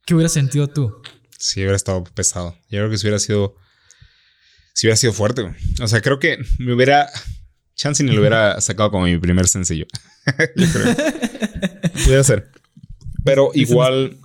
¿Qué 0.04 0.14
hubiera 0.14 0.28
sentido 0.28 0.68
tú? 0.68 1.02
Sí, 1.38 1.60
hubiera 1.60 1.76
estado 1.76 2.04
pesado. 2.04 2.54
Yo 2.68 2.78
creo 2.78 2.90
que 2.90 2.98
si 2.98 3.06
hubiera 3.06 3.18
sido... 3.18 3.56
Si 4.74 4.86
hubiera 4.86 4.96
sido 4.96 5.12
fuerte. 5.12 5.42
O 5.82 5.88
sea, 5.88 6.00
creo 6.00 6.18
que 6.18 6.38
me 6.58 6.74
hubiera 6.74 7.10
Chance 7.80 8.04
ni 8.04 8.12
lo 8.12 8.20
hubiera 8.20 8.60
sacado 8.60 8.90
como 8.90 9.04
mi 9.04 9.16
primer 9.16 9.48
sencillo. 9.48 9.86
Yo 10.56 10.66
creo. 10.70 10.94
Puede 12.04 12.24
ser. 12.24 12.50
Pero 13.24 13.52
igual. 13.54 14.18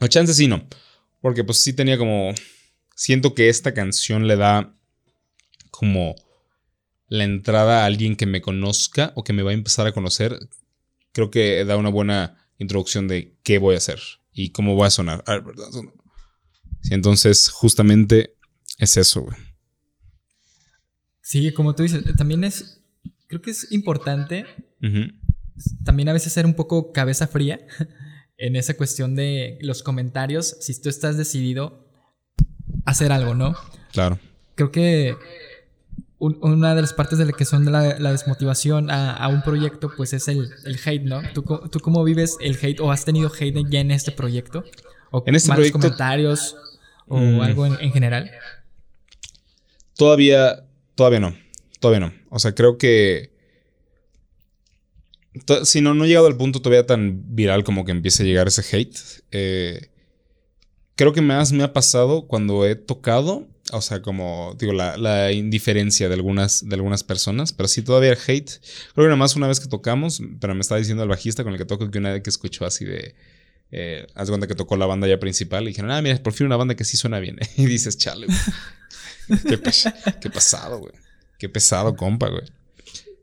O 0.00 0.08
chance 0.08 0.34
sí 0.34 0.48
no. 0.48 0.66
Porque 1.20 1.44
pues 1.44 1.60
sí 1.60 1.72
tenía 1.72 1.96
como. 1.96 2.34
Siento 2.96 3.34
que 3.34 3.48
esta 3.48 3.72
canción 3.72 4.26
le 4.26 4.34
da 4.34 4.74
como 5.70 6.16
la 7.08 7.24
entrada 7.24 7.82
a 7.82 7.86
alguien 7.86 8.16
que 8.16 8.26
me 8.26 8.40
conozca 8.40 9.12
o 9.14 9.24
que 9.24 9.32
me 9.32 9.42
va 9.42 9.50
a 9.50 9.54
empezar 9.54 9.86
a 9.86 9.92
conocer. 9.92 10.38
Creo 11.12 11.30
que 11.30 11.64
da 11.64 11.76
una 11.76 11.88
buena 11.88 12.36
introducción 12.58 13.08
de 13.08 13.36
qué 13.42 13.58
voy 13.58 13.74
a 13.74 13.78
hacer 13.78 14.00
¿Y 14.38 14.50
cómo 14.50 14.74
voy 14.74 14.86
a 14.86 14.90
sonar? 14.90 15.24
A 15.26 15.32
ver, 15.32 15.44
¿verdad? 15.44 15.64
Sí, 16.82 16.92
entonces, 16.92 17.48
justamente 17.48 18.34
es 18.78 18.98
eso, 18.98 19.22
güey. 19.22 19.36
Sí, 21.22 21.52
como 21.54 21.74
tú 21.74 21.82
dices, 21.82 22.04
también 22.16 22.44
es, 22.44 22.82
creo 23.28 23.40
que 23.40 23.50
es 23.50 23.72
importante 23.72 24.44
también 25.84 26.10
a 26.10 26.12
veces 26.12 26.34
ser 26.34 26.44
un 26.44 26.52
poco 26.52 26.92
cabeza 26.92 27.26
fría 27.26 27.66
en 28.36 28.56
esa 28.56 28.76
cuestión 28.76 29.16
de 29.16 29.58
los 29.62 29.82
comentarios, 29.82 30.58
si 30.60 30.78
tú 30.80 30.90
estás 30.90 31.16
decidido 31.16 31.88
a 32.84 32.90
hacer 32.90 33.12
algo, 33.12 33.34
¿no? 33.34 33.56
Claro. 33.90 34.18
Creo 34.54 34.70
que 34.70 35.16
un- 36.18 36.38
una 36.40 36.74
de 36.74 36.80
las 36.82 36.92
partes 36.92 37.18
de 37.18 37.26
la 37.26 37.32
que 37.32 37.44
son 37.44 37.64
de 37.64 37.70
la, 37.70 37.98
la 37.98 38.10
desmotivación 38.12 38.90
a, 38.90 39.14
a 39.14 39.28
un 39.28 39.42
proyecto, 39.42 39.90
pues 39.96 40.12
es 40.12 40.28
el, 40.28 40.48
el 40.64 40.78
hate, 40.84 41.02
¿no? 41.04 41.20
¿Tú, 41.34 41.42
¿Tú 41.70 41.80
cómo 41.80 42.02
vives 42.04 42.36
el 42.40 42.56
hate 42.60 42.80
o 42.80 42.90
has 42.90 43.04
tenido 43.04 43.30
hate 43.38 43.64
ya 43.70 43.80
en 43.80 43.90
este 43.90 44.12
proyecto? 44.12 44.64
¿O 45.10 45.22
En 45.26 45.34
este 45.34 45.48
malos 45.50 45.66
proyecto- 45.70 45.78
comentarios 45.80 46.56
o 47.06 47.18
Mm. 47.18 47.40
algo 47.40 47.66
en, 47.66 47.76
en 47.80 47.92
general? 47.92 48.30
Todavía, 49.96 50.64
todavía 50.94 51.20
no. 51.20 51.36
Todavía 51.80 52.00
no. 52.08 52.12
O 52.30 52.38
sea, 52.38 52.54
creo 52.54 52.78
que. 52.78 53.30
Si 55.64 55.80
no, 55.82 55.92
no 55.94 56.04
he 56.04 56.08
llegado 56.08 56.26
al 56.28 56.36
punto 56.36 56.60
todavía 56.62 56.86
tan 56.86 57.34
viral 57.34 57.62
como 57.62 57.84
que 57.84 57.92
empiece 57.92 58.22
a 58.22 58.26
llegar 58.26 58.48
ese 58.48 58.62
hate. 58.76 58.96
Eh, 59.32 59.90
creo 60.94 61.12
que 61.12 61.20
más 61.20 61.52
me 61.52 61.62
ha 61.62 61.72
pasado 61.74 62.26
cuando 62.26 62.64
he 62.66 62.74
tocado. 62.74 63.46
O 63.72 63.80
sea, 63.82 64.00
como 64.00 64.54
digo, 64.58 64.72
la, 64.72 64.96
la 64.96 65.32
indiferencia 65.32 66.08
de 66.08 66.14
algunas, 66.14 66.68
de 66.68 66.74
algunas 66.76 67.02
personas. 67.02 67.52
Pero 67.52 67.68
sí, 67.68 67.82
todavía 67.82 68.12
el 68.12 68.18
hate. 68.26 68.50
Creo 68.94 69.04
que 69.04 69.08
nada 69.08 69.16
más 69.16 69.34
una 69.36 69.48
vez 69.48 69.58
que 69.60 69.66
tocamos, 69.66 70.22
pero 70.40 70.54
me 70.54 70.60
estaba 70.60 70.78
diciendo 70.78 71.02
el 71.02 71.08
bajista 71.08 71.42
con 71.42 71.52
el 71.52 71.58
que 71.58 71.64
toco 71.64 71.90
que 71.90 71.98
una 71.98 72.12
vez 72.12 72.22
que 72.22 72.30
escuchó 72.30 72.64
así 72.64 72.84
de. 72.84 73.14
Eh, 73.72 74.06
haz 74.14 74.28
de 74.28 74.30
cuenta 74.30 74.46
que 74.46 74.54
tocó 74.54 74.76
la 74.76 74.86
banda 74.86 75.08
ya 75.08 75.18
principal 75.18 75.64
y 75.64 75.68
dijeron, 75.68 75.90
ah, 75.90 76.00
mira, 76.00 76.16
por 76.22 76.32
fin 76.32 76.46
una 76.46 76.56
banda 76.56 76.76
que 76.76 76.84
sí 76.84 76.96
suena 76.96 77.18
bien. 77.18 77.38
y 77.56 77.66
dices, 77.66 77.98
chale, 77.98 78.26
güey. 78.26 78.38
Qué, 79.48 79.58
pe- 79.58 79.72
qué 80.20 80.30
pesado, 80.30 80.78
güey. 80.78 80.92
Qué 81.36 81.48
pesado, 81.48 81.96
compa, 81.96 82.28
güey. 82.28 82.44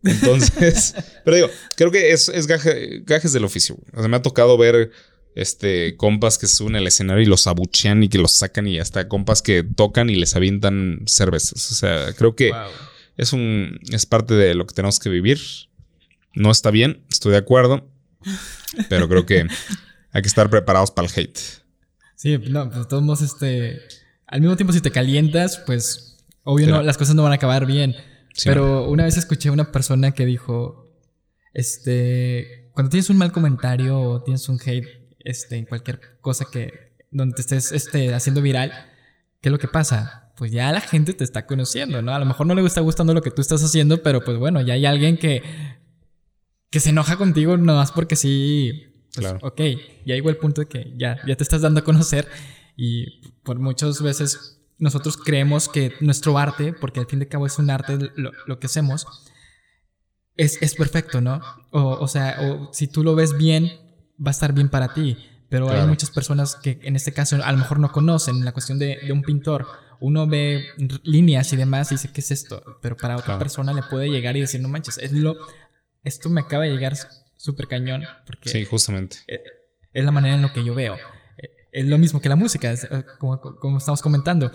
Entonces, 0.04 0.94
pero 1.24 1.38
digo, 1.38 1.50
creo 1.78 1.91
que 1.91 2.12
es, 2.12 2.28
es 2.28 2.46
gaje- 2.48 3.02
gajes 3.06 3.32
del 3.32 3.46
oficio. 3.46 3.76
güey. 3.76 3.88
O 3.96 4.00
sea, 4.00 4.10
me 4.10 4.18
ha 4.18 4.22
tocado 4.22 4.58
ver 4.58 4.91
este, 5.36 5.96
compas 5.98 6.38
que 6.38 6.48
suben 6.48 6.76
al 6.76 6.86
escenario 6.88 7.24
y 7.24 7.26
los 7.28 7.48
abuchean 7.48 8.04
y 8.04 8.10
que 8.10 8.18
los 8.18 8.32
sacan 8.34 8.68
y 8.68 8.80
hasta 8.80 9.08
compas 9.08 9.42
que 9.42 9.64
tocan 9.64 10.10
y 10.10 10.16
les 10.16 10.36
avientan 10.36 11.02
cervezas. 11.08 11.72
O 11.72 11.76
sea, 11.76 12.14
creo 12.14 12.36
que 12.36 12.52
Wow. 12.52 12.60
es 13.18 13.34
un 13.34 13.80
es 13.92 14.06
parte 14.06 14.34
de 14.36 14.54
lo 14.56 14.66
que 14.68 14.76
tenemos 14.76 15.00
que 15.00 15.10
vivir. 15.10 15.40
No 16.36 16.52
está 16.52 16.72
bien, 16.72 17.04
estoy 17.12 17.32
de 17.32 17.38
acuerdo, 17.40 17.88
pero 18.90 19.08
creo 19.10 19.26
que 19.26 19.46
hay 20.12 20.22
que 20.22 20.28
estar 20.28 20.50
preparados 20.50 20.92
para 20.92 21.08
el 21.08 21.14
hate. 21.16 21.38
Sí, 22.16 22.38
no, 22.50 22.70
pues 22.70 22.88
todos 22.88 23.04
modos, 23.04 23.22
este. 23.22 23.80
Al 24.28 24.40
mismo 24.42 24.56
tiempo, 24.56 24.72
si 24.74 24.82
te 24.82 24.92
calientas, 24.92 25.62
pues. 25.66 26.18
Obvio, 26.44 26.66
Sí, 26.66 26.72
no, 26.72 26.78
no. 26.78 26.84
las 26.84 26.98
cosas 26.98 27.16
no 27.16 27.24
van 27.24 27.34
a 27.34 27.36
acabar 27.36 27.66
bien. 27.66 27.94
Sí, 28.34 28.50
Pero 28.50 28.88
una 28.90 29.04
vez 29.04 29.18
escuché 29.18 29.50
a 29.50 29.52
una 29.52 29.72
persona 29.72 30.12
que 30.14 30.26
dijo. 30.26 30.90
Este. 31.54 32.70
Cuando 32.74 32.90
tienes 32.90 33.10
un 33.10 33.18
mal 33.18 33.32
comentario 33.32 34.00
o 34.00 34.24
tienes 34.24 34.50
un 34.50 34.60
hate, 34.66 34.88
este, 35.24 35.57
en 35.57 35.65
cualquier 35.65 36.19
cosa 36.21 36.45
que. 36.51 36.93
donde 37.11 37.36
te 37.36 37.41
estés 37.41 37.71
este, 37.71 38.13
haciendo 38.13 38.41
viral, 38.41 38.71
¿qué 39.41 39.49
es 39.49 39.51
lo 39.51 39.59
que 39.59 39.67
pasa? 39.67 40.32
Pues 40.36 40.51
ya 40.51 40.71
la 40.71 40.82
gente 40.82 41.13
te 41.13 41.24
está 41.24 41.45
conociendo, 41.45 42.01
¿no? 42.01 42.13
A 42.13 42.19
lo 42.19 42.26
mejor 42.26 42.47
no 42.47 42.55
le 42.55 42.65
está 42.65 42.82
gustando 42.82 43.13
lo 43.13 43.21
que 43.21 43.32
tú 43.32 43.41
estás 43.41 43.63
haciendo, 43.63 44.01
pero 44.01 44.24
pues 44.24 44.38
bueno, 44.38 44.61
ya 44.61 44.74
hay 44.74 44.86
alguien 44.86 45.17
que. 45.17 45.43
que 46.69 46.80
se 46.80 46.89
enoja 46.89 47.17
contigo 47.17 47.57
nomás 47.57 47.91
porque 47.91 48.15
sí. 48.15 48.89
Pues, 49.13 49.28
Claro. 49.28 49.39
Ok, 49.43 49.61
ya 50.07 50.15
llegó 50.15 50.32
el 50.32 50.38
punto 50.38 50.61
de 50.61 50.67
que 50.67 50.91
ya, 50.97 51.19
ya 51.28 51.36
te 51.36 51.43
estás 51.43 51.61
dando 51.61 51.82
a 51.82 51.84
conocer 51.84 52.28
y 52.76 53.21
por 53.43 53.59
muchas 53.59 54.01
veces 54.01 54.59
nosotros 54.80 55.17
creemos 55.17 55.69
que 55.69 55.93
nuestro 56.01 56.38
arte, 56.38 56.74
porque 56.74 56.99
al 56.99 57.05
fin 57.05 57.19
de 57.19 57.28
cabo 57.28 57.45
es 57.45 57.59
un 57.59 57.69
arte 57.69 58.11
lo, 58.15 58.32
lo 58.47 58.59
que 58.59 58.65
hacemos, 58.65 59.05
es, 60.36 60.61
es 60.61 60.76
perfecto, 60.76 61.21
¿no? 61.21 61.41
O, 61.71 61.97
o 61.99 62.07
sea, 62.07 62.38
o 62.41 62.74
si 62.74 62.88
tú 62.88 63.03
lo 63.03 63.15
ves 63.15 63.38
bien, 63.38 63.71
va 64.20 64.30
a 64.30 64.32
estar 64.32 64.53
bien 64.53 64.70
para 64.70 64.93
ti. 64.93 65.18
Pero 65.49 65.66
hay 65.68 65.74
Claro. 65.76 65.88
muchas 65.89 66.09
personas 66.09 66.55
que 66.55 66.80
en 66.84 66.95
este 66.95 67.14
caso 67.14 67.38
a 67.43 67.51
lo 67.51 67.57
mejor 67.59 67.80
no 67.80 67.91
conocen 67.91 68.43
la 68.43 68.53
cuestión 68.53 68.80
de, 68.80 68.97
de 69.05 69.11
un 69.11 69.22
pintor. 69.22 69.68
Uno 69.99 70.26
ve 70.28 70.64
líneas 71.03 71.53
y 71.53 71.57
demás 71.57 71.91
y 71.91 71.95
dice, 71.95 72.11
¿qué 72.11 72.22
es 72.22 72.32
esto? 72.32 72.64
Pero 72.82 72.97
para 72.97 73.16
otra 73.16 73.26
Claro. 73.26 73.39
persona 73.39 73.72
le 73.74 73.84
puede 73.84 74.09
llegar 74.09 74.36
y 74.36 74.41
decir, 74.41 74.59
no 74.61 74.68
manches, 74.68 74.97
es 74.97 75.11
lo, 75.11 75.36
esto 76.03 76.30
me 76.30 76.41
acaba 76.41 76.64
de 76.64 76.72
llegar 76.72 76.93
súper 77.38 77.68
cañón. 77.68 78.03
Porque 78.26 78.49
Sí, 78.49 78.66
justamente. 78.66 79.18
es 79.93 80.03
la 80.03 80.11
manera 80.11 80.36
en 80.36 80.41
lo 80.41 80.51
que 80.51 80.64
yo 80.64 80.74
veo. 80.74 80.95
Eh, 81.38 81.49
Es 81.72 81.86
lo 81.86 81.97
mismo 81.99 82.20
que 82.22 82.30
la 82.30 82.36
música, 82.36 82.72
es, 82.72 82.84
eh, 82.86 83.05
como, 83.20 83.39
como 83.39 83.78
estamos 83.78 84.01
comentando. 84.01 84.51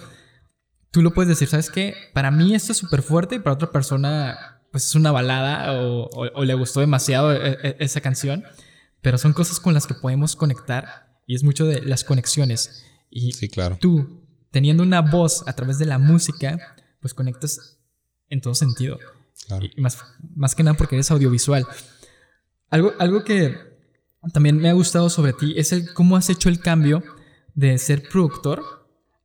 Tú 0.90 1.02
lo 1.02 1.12
puedes 1.12 1.28
decir, 1.28 1.48
¿sabes 1.48 1.70
qué? 1.70 1.94
Para 2.14 2.30
mí 2.30 2.54
esto 2.54 2.72
es 2.72 2.78
súper 2.78 3.02
fuerte 3.02 3.36
y 3.36 3.38
para 3.38 3.54
otra 3.54 3.70
persona 3.70 4.60
pues 4.72 4.84
es 4.86 4.94
una 4.94 5.12
balada 5.12 5.72
o, 5.80 6.04
o- 6.10 6.30
o 6.34 6.44
le 6.44 6.54
gustó 6.54 6.80
demasiado 6.80 7.32
eh, 7.34 7.76
esa 7.78 8.00
canción. 8.00 8.44
Pero 9.02 9.18
son 9.18 9.32
cosas 9.32 9.60
con 9.60 9.74
las 9.74 9.86
que 9.86 9.94
podemos 9.94 10.34
conectar 10.36 11.20
y 11.26 11.34
es 11.34 11.44
mucho 11.44 11.64
de 11.66 11.82
las 11.82 12.04
conexiones. 12.04 12.84
Y 13.10 13.32
Sí, 13.32 13.48
claro. 13.48 13.78
tú, 13.80 14.24
teniendo 14.50 14.82
una 14.82 15.00
voz 15.00 15.44
a 15.46 15.52
través 15.54 15.78
de 15.78 15.86
la 15.86 15.98
música, 15.98 16.58
pues 17.00 17.14
conectas 17.14 17.78
en 18.28 18.40
todo 18.40 18.54
sentido. 18.54 18.98
claro. 19.46 19.64
Y 19.74 19.80
más, 19.80 19.98
más 20.34 20.54
que 20.54 20.62
nada 20.62 20.76
porque 20.76 20.96
eres 20.96 21.10
audiovisual. 21.10 21.66
Algo, 22.70 22.92
algo 22.98 23.24
que 23.24 23.56
también 24.32 24.58
me 24.58 24.68
ha 24.68 24.72
gustado 24.74 25.08
sobre 25.10 25.32
ti 25.32 25.54
es 25.56 25.72
el 25.72 25.92
cómo 25.94 26.16
has 26.16 26.28
hecho 26.28 26.48
el 26.48 26.60
cambio 26.60 27.02
de 27.54 27.78
ser 27.78 28.08
productor 28.08 28.62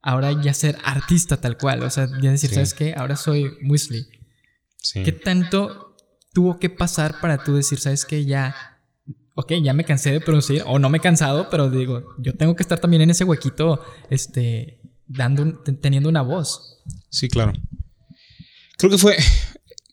ahora 0.02 0.32
ya 0.42 0.54
ser 0.54 0.78
artista 0.84 1.38
tal 1.42 1.58
cual. 1.58 1.82
O 1.84 1.90
sea, 1.90 2.08
ya 2.22 2.32
decir, 2.32 2.50
Sí. 2.50 2.56
¿sabes 2.56 2.74
qué? 2.74 2.94
Ahora 2.96 3.16
soy 3.16 3.58
Muesli. 3.62 4.08
Sí. 4.78 5.04
¿Qué 5.04 5.12
tanto 5.14 5.96
tuvo 6.34 6.60
que 6.60 6.70
pasar 6.70 7.20
para 7.22 7.44
tú 7.44 7.56
decir, 7.56 7.80
¿sabes 7.80 8.06
qué? 8.06 8.26
Ya, 8.26 8.73
ok, 9.36 9.54
ya 9.64 9.74
me 9.74 9.86
cansé 9.86 10.12
de 10.12 10.22
producir, 10.22 10.64
o 10.66 10.80
no 10.80 10.90
me 10.90 11.00
he 11.00 11.02
cansado, 11.02 11.50
pero 11.50 11.70
digo, 11.70 12.16
yo 12.20 12.36
tengo 12.36 12.56
que 12.56 12.64
estar 12.64 12.80
también 12.80 13.02
en 13.02 13.10
ese 13.10 13.24
huequito, 13.24 13.84
este, 14.10 14.80
dando, 15.08 15.60
teniendo 15.82 16.10
una 16.10 16.22
voz. 16.22 16.82
Sí, 17.10 17.28
claro. 17.28 17.54
Creo 18.78 18.92
que 18.92 18.98
fue. 18.98 19.18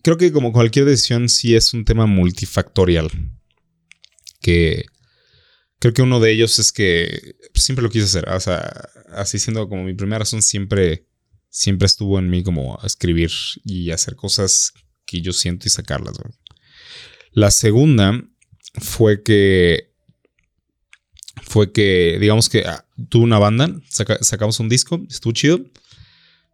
Creo 0.03 0.17
que 0.17 0.33
como 0.33 0.53
cualquier 0.53 0.87
decisión, 0.87 1.29
sí 1.29 1.55
es 1.55 1.75
un 1.75 1.85
tema 1.85 2.07
multifactorial. 2.07 3.11
Que 4.41 4.87
creo 5.79 5.93
que 5.93 6.03
uno 6.03 6.21
de 6.21 6.33
ellos 6.33 6.59
es 6.59 6.73
que 6.73 7.37
siempre 7.55 7.83
lo 7.83 7.91
quise 7.91 8.07
hacer. 8.07 8.29
O 8.31 8.41
sea, 8.41 8.89
así 9.13 9.39
siendo 9.39 9.69
como 9.69 9.85
mi 9.85 9.95
primera 9.95 10.21
razón, 10.21 10.41
siempre, 10.41 11.07
siempre 11.51 11.87
estuvo 11.87 12.19
en 12.19 12.31
mí 12.31 12.43
como 12.43 12.79
escribir 12.83 13.31
y 13.63 13.91
hacer 13.91 14.17
cosas 14.17 14.73
que 15.05 15.21
yo 15.21 15.33
siento 15.33 15.69
y 15.69 15.71
sacarlas. 15.71 16.17
La 17.33 17.51
segunda 17.51 18.25
fue 18.75 19.23
que. 19.23 19.91
Fue 21.43 21.73
que, 21.73 22.19
digamos 22.21 22.49
que 22.49 22.65
ah, 22.67 22.85
tuve 23.09 23.25
una 23.25 23.39
banda, 23.39 23.71
saca- 23.89 24.23
sacamos 24.23 24.61
un 24.61 24.69
disco, 24.69 25.01
estuvo 25.09 25.33
chido, 25.33 25.61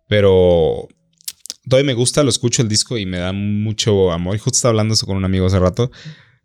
pero 0.08 0.88
todavía 1.68 1.86
me 1.88 1.94
gusta, 1.94 2.22
lo 2.22 2.30
escucho 2.30 2.62
el 2.62 2.68
disco 2.68 2.96
y 2.96 3.04
me 3.04 3.18
da 3.18 3.32
mucho 3.32 4.12
amor. 4.12 4.36
Y 4.36 4.38
justo 4.38 4.56
estaba 4.56 4.70
hablando 4.70 4.94
eso 4.94 5.06
con 5.06 5.16
un 5.16 5.24
amigo 5.24 5.46
hace 5.46 5.58
rato. 5.58 5.90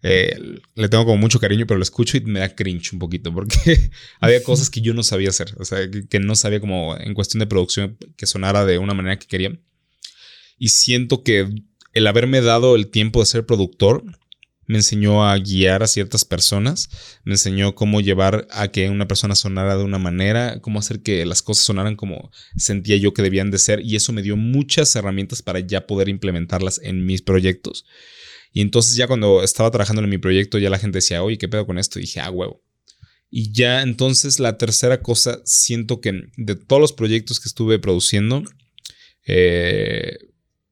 Eh, 0.03 0.35
le 0.75 0.89
tengo 0.89 1.05
como 1.05 1.17
mucho 1.17 1.39
cariño, 1.39 1.67
pero 1.67 1.77
lo 1.77 1.83
escucho 1.83 2.17
y 2.17 2.21
me 2.21 2.39
da 2.39 2.55
cringe 2.55 2.91
un 2.93 2.99
poquito 2.99 3.31
porque 3.33 3.91
había 4.19 4.43
cosas 4.43 4.69
que 4.69 4.81
yo 4.81 4.93
no 4.93 5.03
sabía 5.03 5.29
hacer. 5.29 5.53
O 5.59 5.63
sea, 5.65 5.89
que, 5.89 6.07
que 6.07 6.19
no 6.19 6.35
sabía 6.35 6.59
como 6.59 6.97
en 6.97 7.13
cuestión 7.13 7.39
de 7.39 7.47
producción 7.47 7.97
que 8.17 8.25
sonara 8.25 8.65
de 8.65 8.79
una 8.79 8.95
manera 8.95 9.19
que 9.19 9.27
quería. 9.27 9.57
Y 10.57 10.69
siento 10.69 11.23
que 11.23 11.47
el 11.93 12.07
haberme 12.07 12.41
dado 12.41 12.75
el 12.75 12.87
tiempo 12.89 13.19
de 13.19 13.27
ser 13.27 13.45
productor 13.45 14.03
me 14.71 14.77
enseñó 14.77 15.25
a 15.27 15.37
guiar 15.37 15.83
a 15.83 15.87
ciertas 15.87 16.23
personas, 16.23 16.87
me 17.25 17.33
enseñó 17.33 17.75
cómo 17.75 17.99
llevar 17.99 18.47
a 18.51 18.69
que 18.69 18.89
una 18.89 19.05
persona 19.05 19.35
sonara 19.35 19.75
de 19.75 19.83
una 19.83 19.97
manera, 19.97 20.61
cómo 20.61 20.79
hacer 20.79 21.01
que 21.01 21.25
las 21.25 21.41
cosas 21.41 21.65
sonaran 21.65 21.97
como 21.97 22.31
sentía 22.55 22.95
yo 22.95 23.13
que 23.13 23.21
debían 23.21 23.51
de 23.51 23.57
ser 23.57 23.81
y 23.81 23.97
eso 23.97 24.13
me 24.13 24.21
dio 24.21 24.37
muchas 24.37 24.95
herramientas 24.95 25.41
para 25.41 25.59
ya 25.59 25.85
poder 25.87 26.07
implementarlas 26.07 26.79
en 26.83 27.05
mis 27.05 27.21
proyectos. 27.21 27.83
Y 28.53 28.61
entonces 28.61 28.95
ya 28.95 29.07
cuando 29.07 29.43
estaba 29.43 29.71
trabajando 29.71 30.01
en 30.03 30.09
mi 30.09 30.17
proyecto 30.17 30.57
ya 30.57 30.69
la 30.69 30.79
gente 30.79 30.99
decía, 30.99 31.21
oye, 31.21 31.37
¿qué 31.37 31.49
pedo 31.49 31.65
con 31.65 31.77
esto? 31.77 31.99
Y 31.99 32.03
dije, 32.03 32.21
ah, 32.21 32.31
huevo. 32.31 32.63
Y 33.29 33.51
ya 33.51 33.81
entonces 33.81 34.39
la 34.39 34.57
tercera 34.57 35.01
cosa, 35.01 35.41
siento 35.43 35.99
que 35.99 36.13
de 36.37 36.55
todos 36.55 36.81
los 36.81 36.93
proyectos 36.93 37.41
que 37.41 37.49
estuve 37.49 37.77
produciendo, 37.77 38.43
eh, 39.27 40.17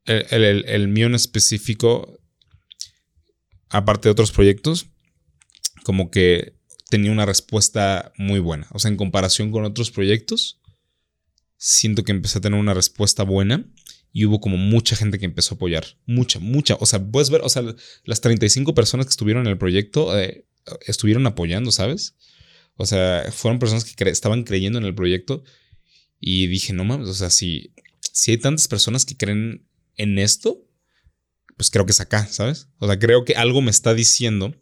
el, 0.06 0.44
el- 0.44 0.66
el 0.68 0.88
mío 0.88 1.08
en 1.08 1.16
específico, 1.16 2.19
aparte 3.70 4.08
de 4.08 4.12
otros 4.12 4.32
proyectos, 4.32 4.88
como 5.84 6.12
que 6.12 6.56
tenía 6.90 7.12
una 7.12 7.26
respuesta 7.26 8.12
muy 8.18 8.40
buena. 8.40 8.68
O 8.72 8.80
sea, 8.80 8.90
en 8.90 8.98
comparación 8.98 9.52
con 9.52 9.64
otros 9.64 9.92
proyectos, 9.92 10.60
siento 11.58 12.04
que 12.04 12.12
empecé 12.12 12.40
a 12.40 12.42
tener 12.42 12.60
una 12.60 12.74
respuesta 12.74 13.24
buena 13.24 13.66
y 14.12 14.26
hubo 14.26 14.40
como 14.40 14.58
mucha 14.58 14.96
gente 14.96 15.20
que 15.20 15.26
empezó 15.26 15.54
a 15.54 15.58
apoyar. 15.58 15.86
Mucha, 16.06 16.40
mucha. 16.40 16.76
O 16.80 16.86
sea, 16.86 17.04
puedes 17.06 17.30
ver, 17.30 17.42
o 17.42 17.50
sea, 17.50 17.64
las 18.06 18.22
35 18.22 18.74
personas 18.74 19.06
que 19.06 19.12
estuvieron 19.12 19.46
en 19.46 19.52
el 19.52 19.58
proyecto 19.58 20.18
eh, 20.18 20.48
estuvieron 20.88 21.28
apoyando, 21.28 21.72
¿sabes? 21.72 22.16
O 22.76 22.86
sea, 22.86 23.26
fueron 23.32 23.60
personas 23.60 23.84
que 23.84 24.10
estaban 24.10 24.44
creyendo 24.44 24.80
en 24.80 24.86
el 24.86 24.96
proyecto 24.96 25.44
y 26.20 26.48
dije, 26.48 26.74
no 26.74 26.86
mames, 26.86 27.10
o 27.10 27.14
sea, 27.14 27.30
si, 27.30 27.74
si 28.14 28.32
hay 28.32 28.38
tantas 28.38 28.68
personas 28.68 29.06
que 29.06 29.18
creen 29.18 29.68
en 29.96 30.18
esto, 30.18 30.66
pues 31.60 31.70
creo 31.70 31.86
que 31.86 31.92
es 31.92 32.00
acá, 32.00 32.26
¿sabes? 32.26 32.70
O 32.78 32.88
sea, 32.88 32.98
creo 32.98 33.26
que 33.26 33.34
algo 33.36 33.62
me 33.62 33.70
está 33.70 33.94
diciendo, 33.94 34.56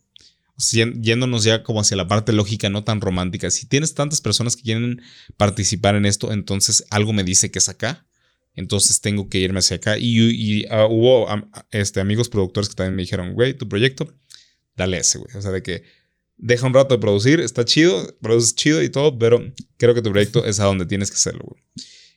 yéndonos 1.00 1.44
ya 1.44 1.62
como 1.62 1.80
hacia 1.80 1.96
la 1.96 2.08
parte 2.08 2.34
lógica, 2.34 2.72
no 2.72 2.84
tan 2.84 3.02
romántica. 3.02 3.52
Si 3.52 3.68
tienes 3.68 3.94
tantas 3.94 4.20
personas 4.20 4.56
que 4.56 4.64
quieren 4.64 5.04
participar 5.38 5.94
en 5.94 6.08
esto, 6.08 6.34
entonces 6.34 6.86
algo 6.90 7.14
me 7.14 7.24
dice 7.24 7.52
que 7.52 7.60
es 7.60 7.70
acá. 7.70 8.08
Entonces 8.56 9.00
tengo 9.00 9.30
que 9.30 9.38
irme 9.38 9.60
hacia 9.60 9.76
acá. 9.78 10.00
Y, 10.00 10.66
ah, 10.72 10.88
hubo 10.90 11.28
este, 11.70 12.00
amigos 12.00 12.30
productores 12.30 12.68
que 12.68 12.74
también 12.74 12.96
me 12.96 13.04
dijeron, 13.04 13.36
güey, 13.36 13.54
tu 13.54 13.70
proyecto, 13.70 14.12
dale 14.76 14.98
ese, 14.98 15.20
güey. 15.20 15.38
O 15.38 15.42
sea, 15.44 15.52
de 15.52 15.62
que 15.62 15.84
deja 16.36 16.66
un 16.66 16.74
rato 16.74 16.96
de 16.96 17.00
producir, 17.00 17.42
está 17.42 17.64
chido, 17.64 18.18
produces 18.24 18.56
chido 18.56 18.82
y 18.82 18.90
todo, 18.90 19.20
pero 19.20 19.54
creo 19.78 19.94
que 19.94 20.02
tu 20.02 20.10
proyecto 20.10 20.46
es 20.46 20.60
a 20.60 20.64
donde 20.64 20.88
tienes 20.88 21.12
que 21.12 21.18
hacerlo, 21.18 21.44
güey. 21.46 21.62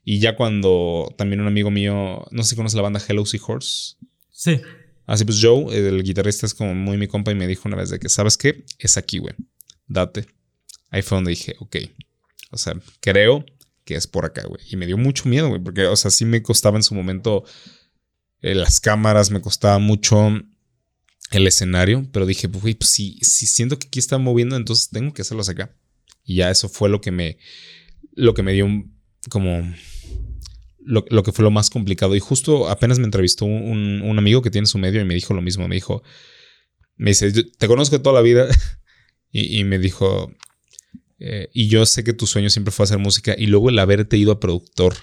Y 0.05 0.21
ya 0.21 0.37
cuando 0.37 1.15
también 1.19 1.43
un 1.43 1.49
amigo 1.49 1.71
mío, 1.71 2.25
no 2.31 2.43
sé 2.43 2.51
si 2.51 2.57
conoce 2.57 2.77
la 2.77 2.83
banda 2.83 3.03
Hello 3.07 3.27
Seahorse. 3.27 3.97
Sí. 4.41 4.59
Así 5.05 5.27
pues 5.27 5.39
Joe, 5.43 5.67
el 5.77 6.03
guitarrista 6.03 6.47
es 6.47 6.55
como 6.55 6.75
muy 6.75 6.97
mi 6.97 7.09
compa 7.09 7.31
y 7.31 7.35
me 7.35 7.47
dijo 7.47 7.69
una 7.69 7.77
vez 7.77 7.91
de 7.91 7.99
que, 7.99 8.09
¿sabes 8.09 8.39
qué? 8.39 8.65
Es 8.79 8.97
aquí, 8.97 9.19
güey. 9.19 9.35
Date. 9.87 10.27
Ahí 10.89 11.03
fue 11.03 11.17
donde 11.17 11.33
dije, 11.33 11.57
ok. 11.59 11.77
O 12.51 12.57
sea, 12.57 12.73
creo 13.01 13.45
que 13.85 13.97
es 13.97 14.07
por 14.07 14.25
acá, 14.25 14.47
güey. 14.47 14.63
Y 14.71 14.77
me 14.77 14.87
dio 14.87 14.97
mucho 14.97 15.29
miedo, 15.29 15.51
güey, 15.51 15.63
porque, 15.63 15.85
o 15.85 15.95
sea, 15.95 16.11
sí 16.11 16.25
me 16.25 16.43
costaba 16.43 16.79
en 16.79 16.83
su 16.83 16.95
momento 16.95 17.45
eh, 18.41 18.55
las 18.55 18.81
cámaras, 18.81 19.31
me 19.31 19.43
costaba 19.43 19.79
mucho 19.79 20.31
el 21.33 21.47
escenario, 21.47 22.09
pero 22.11 22.25
dije, 22.25 22.47
güey, 22.47 22.75
pues 22.75 22.89
si, 22.89 23.19
si 23.21 23.47
siento 23.47 23.79
que 23.79 23.89
aquí 23.89 23.99
está 23.99 24.17
moviendo, 24.17 24.57
entonces 24.57 24.89
tengo 24.89 25.13
que 25.13 25.21
hacerlos 25.21 25.51
acá. 25.51 25.77
Y 26.25 26.37
ya 26.37 26.51
eso 26.51 26.71
fue 26.71 26.89
lo 26.89 27.03
que 27.03 27.11
me, 27.11 27.37
lo 28.15 28.33
que 28.33 28.43
me 28.43 28.55
dio 28.55 28.67
como 29.29 29.71
lo, 30.91 31.23
que 31.23 31.33
fue 31.33 31.45
lo 31.45 31.51
más 31.51 31.71
complicado. 31.71 32.17
Y 32.17 32.21
justo 32.21 32.69
apenas 32.69 32.99
me 32.99 33.05
entrevistó 33.05 33.45
un, 33.45 34.19
amigo 34.19 34.43
que 34.43 34.51
tiene 34.51 34.67
su 34.67 34.79
medio 34.79 35.01
y 35.01 35.05
me 35.05 35.15
dijo 35.15 35.35
lo 35.35 35.43
mismo. 35.43 35.69
Me 35.69 35.77
dijo, 35.77 36.03
me 36.97 37.11
dice, 37.11 37.33
te 37.33 37.69
conozco 37.69 38.01
toda 38.01 38.15
la 38.15 38.23
vida. 38.23 38.49
y, 39.31 39.65
me 39.65 39.79
dijo, 39.79 40.33
eh, 41.19 41.49
y 41.53 41.69
yo 41.69 41.87
sé 41.87 42.05
que 42.05 42.13
tu 42.13 42.27
sueño 42.27 42.51
siempre 42.51 42.73
fue 42.73 42.85
hacer 42.85 42.99
música. 42.99 43.35
Y 43.39 43.47
luego 43.47 43.71
el 43.71 43.79
haberte 43.79 44.17
ido 44.17 44.33
a 44.33 44.41
productor 44.41 44.97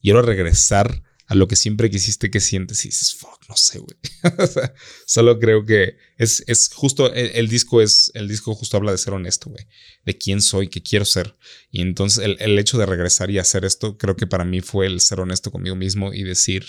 y 0.00 0.10
ahora 0.10 0.22
regresar 0.22 1.02
lo 1.34 1.48
que 1.48 1.56
siempre 1.56 1.90
quisiste 1.90 2.30
que 2.30 2.40
sientes 2.40 2.84
y 2.84 2.88
dices, 2.88 3.14
fuck, 3.14 3.48
no 3.48 3.56
sé, 3.56 3.78
güey. 3.78 3.96
solo 5.06 5.38
creo 5.38 5.64
que 5.64 5.96
es, 6.18 6.44
es 6.46 6.70
justo, 6.72 7.12
el, 7.12 7.48
disco 7.48 7.80
es, 7.80 8.10
el 8.14 8.28
disco 8.28 8.54
justo 8.54 8.76
habla 8.76 8.92
de 8.92 8.98
ser 8.98 9.14
honesto, 9.14 9.50
güey, 9.50 9.66
de 10.04 10.16
quién 10.16 10.42
soy, 10.42 10.68
qué 10.68 10.82
quiero 10.82 11.04
ser. 11.04 11.36
Y 11.70 11.82
entonces 11.82 12.24
el, 12.38 12.58
hecho 12.58 12.78
de 12.78 12.86
regresar 12.86 13.30
y 13.30 13.38
hacer 13.38 13.64
esto, 13.64 13.98
creo 13.98 14.16
que 14.16 14.26
para 14.26 14.44
mí 14.44 14.60
fue 14.60 14.86
el 14.86 15.00
ser 15.00 15.20
honesto 15.20 15.50
conmigo 15.50 15.76
mismo 15.76 16.12
y 16.12 16.22
decir, 16.22 16.64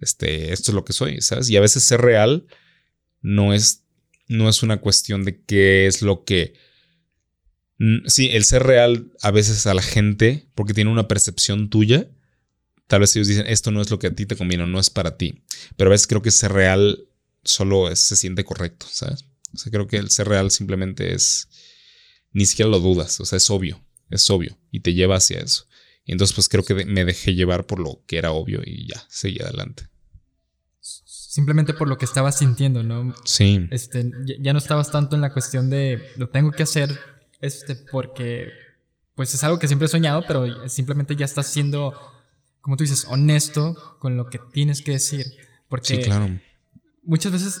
este, 0.00 0.52
esto 0.52 0.70
es 0.70 0.74
lo 0.74 0.84
que 0.84 0.92
soy, 0.92 1.20
¿sabes? 1.20 1.48
Y 1.50 1.56
a 1.56 1.60
veces 1.60 1.84
ser 1.84 2.00
real 2.00 2.46
no 3.20 3.54
es, 3.54 3.84
no 4.28 4.48
es 4.48 4.62
una 4.62 4.78
cuestión 4.78 5.24
de 5.24 5.42
qué 5.42 5.86
es 5.86 6.02
lo 6.02 6.24
que... 6.24 6.54
Sí, 8.06 8.30
el 8.32 8.44
ser 8.44 8.62
real 8.62 9.12
a 9.20 9.30
veces 9.30 9.66
a 9.66 9.74
la 9.74 9.82
gente, 9.82 10.48
porque 10.54 10.74
tiene 10.74 10.90
una 10.90 11.08
percepción 11.08 11.70
tuya, 11.70 12.08
Tal 12.86 13.00
vez 13.00 13.14
ellos 13.16 13.28
dicen, 13.28 13.46
esto 13.46 13.70
no 13.70 13.80
es 13.80 13.90
lo 13.90 13.98
que 13.98 14.08
a 14.08 14.14
ti 14.14 14.26
te 14.26 14.36
conviene, 14.36 14.66
no 14.66 14.78
es 14.78 14.90
para 14.90 15.16
ti. 15.16 15.42
Pero 15.76 15.90
a 15.90 15.92
veces 15.92 16.06
creo 16.06 16.22
que 16.22 16.30
ser 16.30 16.52
real 16.52 17.08
solo 17.42 17.94
se 17.94 18.16
siente 18.16 18.44
correcto, 18.44 18.86
¿sabes? 18.90 19.24
O 19.54 19.58
sea, 19.58 19.70
creo 19.70 19.86
que 19.86 19.96
el 19.96 20.10
ser 20.10 20.28
real 20.28 20.50
simplemente 20.50 21.14
es, 21.14 21.48
ni 22.32 22.46
siquiera 22.46 22.70
lo 22.70 22.80
dudas, 22.80 23.20
o 23.20 23.24
sea, 23.24 23.36
es 23.36 23.48
obvio, 23.50 23.80
es 24.10 24.28
obvio 24.30 24.58
y 24.70 24.80
te 24.80 24.94
lleva 24.94 25.16
hacia 25.16 25.38
eso. 25.38 25.66
Y 26.04 26.12
entonces 26.12 26.34
pues 26.34 26.48
creo 26.48 26.64
que 26.64 26.84
me 26.84 27.04
dejé 27.04 27.34
llevar 27.34 27.66
por 27.66 27.78
lo 27.78 28.02
que 28.06 28.18
era 28.18 28.32
obvio 28.32 28.60
y 28.64 28.88
ya, 28.88 29.04
seguí 29.08 29.40
adelante. 29.40 29.88
Simplemente 30.80 31.72
por 31.72 31.88
lo 31.88 31.96
que 31.98 32.04
estabas 32.04 32.38
sintiendo, 32.38 32.82
¿no? 32.82 33.14
Sí. 33.24 33.66
Este, 33.70 34.10
ya 34.38 34.52
no 34.52 34.58
estabas 34.58 34.90
tanto 34.90 35.16
en 35.16 35.22
la 35.22 35.32
cuestión 35.32 35.70
de 35.70 36.12
lo 36.16 36.28
tengo 36.28 36.52
que 36.52 36.62
hacer 36.62 36.96
este, 37.40 37.74
porque 37.74 38.50
pues 39.14 39.34
es 39.34 39.42
algo 39.44 39.58
que 39.58 39.66
siempre 39.66 39.86
he 39.86 39.88
soñado, 39.88 40.24
pero 40.26 40.68
simplemente 40.68 41.16
ya 41.16 41.24
estás 41.24 41.46
siendo 41.46 41.94
como 42.64 42.78
tú 42.78 42.84
dices, 42.84 43.04
honesto 43.10 43.76
con 43.98 44.16
lo 44.16 44.30
que 44.30 44.38
tienes 44.38 44.80
que 44.80 44.92
decir. 44.92 45.26
Porque 45.68 45.96
sí, 45.96 45.98
claro. 45.98 46.40
muchas 47.02 47.30
veces, 47.30 47.60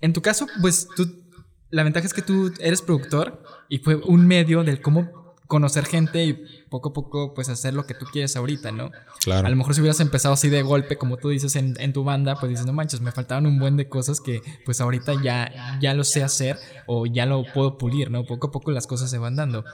en 0.00 0.12
tu 0.12 0.22
caso, 0.22 0.48
pues 0.60 0.88
tú, 0.96 1.22
la 1.70 1.84
ventaja 1.84 2.04
es 2.04 2.12
que 2.12 2.20
tú 2.20 2.52
eres 2.58 2.82
productor 2.82 3.44
y 3.68 3.78
fue 3.78 3.94
un 3.94 4.26
medio 4.26 4.64
del 4.64 4.82
cómo 4.82 5.36
conocer 5.46 5.84
gente 5.84 6.24
y 6.24 6.32
poco 6.68 6.88
a 6.88 6.92
poco 6.92 7.32
pues 7.32 7.48
hacer 7.48 7.74
lo 7.74 7.86
que 7.86 7.94
tú 7.94 8.06
quieres 8.06 8.34
ahorita, 8.34 8.72
¿no? 8.72 8.90
Claro. 9.20 9.46
A 9.46 9.50
lo 9.50 9.54
mejor 9.54 9.76
si 9.76 9.82
hubieras 9.82 10.00
empezado 10.00 10.34
así 10.34 10.48
de 10.48 10.62
golpe, 10.62 10.98
como 10.98 11.16
tú 11.16 11.28
dices 11.28 11.54
en, 11.54 11.76
en, 11.78 11.92
tu 11.92 12.02
banda, 12.02 12.34
pues 12.34 12.50
dices, 12.50 12.66
no 12.66 12.72
manches, 12.72 13.00
me 13.00 13.12
faltaban 13.12 13.46
un 13.46 13.60
buen 13.60 13.76
de 13.76 13.88
cosas 13.88 14.20
que 14.20 14.42
pues 14.64 14.80
ahorita 14.80 15.22
ya, 15.22 15.78
ya 15.80 15.94
lo 15.94 16.02
sé 16.02 16.24
hacer 16.24 16.58
o 16.88 17.06
ya 17.06 17.24
lo 17.24 17.44
puedo 17.54 17.78
pulir, 17.78 18.10
¿no? 18.10 18.24
Poco 18.24 18.48
a 18.48 18.50
poco 18.50 18.72
las 18.72 18.88
cosas 18.88 19.10
se 19.10 19.18
van 19.18 19.36
dando. 19.36 19.64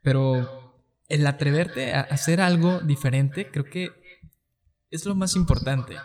Pero 0.00 0.80
el 1.08 1.26
atreverte 1.26 1.92
a 1.92 2.00
hacer 2.00 2.40
algo 2.40 2.80
diferente, 2.80 3.50
creo 3.50 3.66
que 3.66 4.03
es 4.94 5.04
lo 5.04 5.14
más 5.14 5.36
importante. 5.36 5.96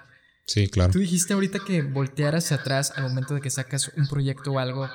Sí, 0.46 0.68
claro. 0.68 0.92
Tú 0.92 1.00
dijiste 1.00 1.34
ahorita 1.34 1.60
que 1.60 1.84
voltear 1.84 2.36
hacia 2.36 2.58
atrás 2.58 2.92
al 2.96 3.04
momento 3.04 3.36
de 3.36 3.42
que 3.42 3.50
sacas 3.50 3.92
un 3.96 4.08
proyecto 4.08 4.54
o 4.54 4.60
algo, 4.60 4.90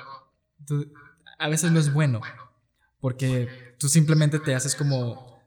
a 1.39 1.49
veces 1.49 1.71
no 1.71 1.79
es 1.79 1.93
bueno, 1.93 2.21
porque 2.99 3.75
tú 3.79 3.87
simplemente 3.87 4.39
te 4.39 4.53
haces 4.53 4.75
como 4.75 5.39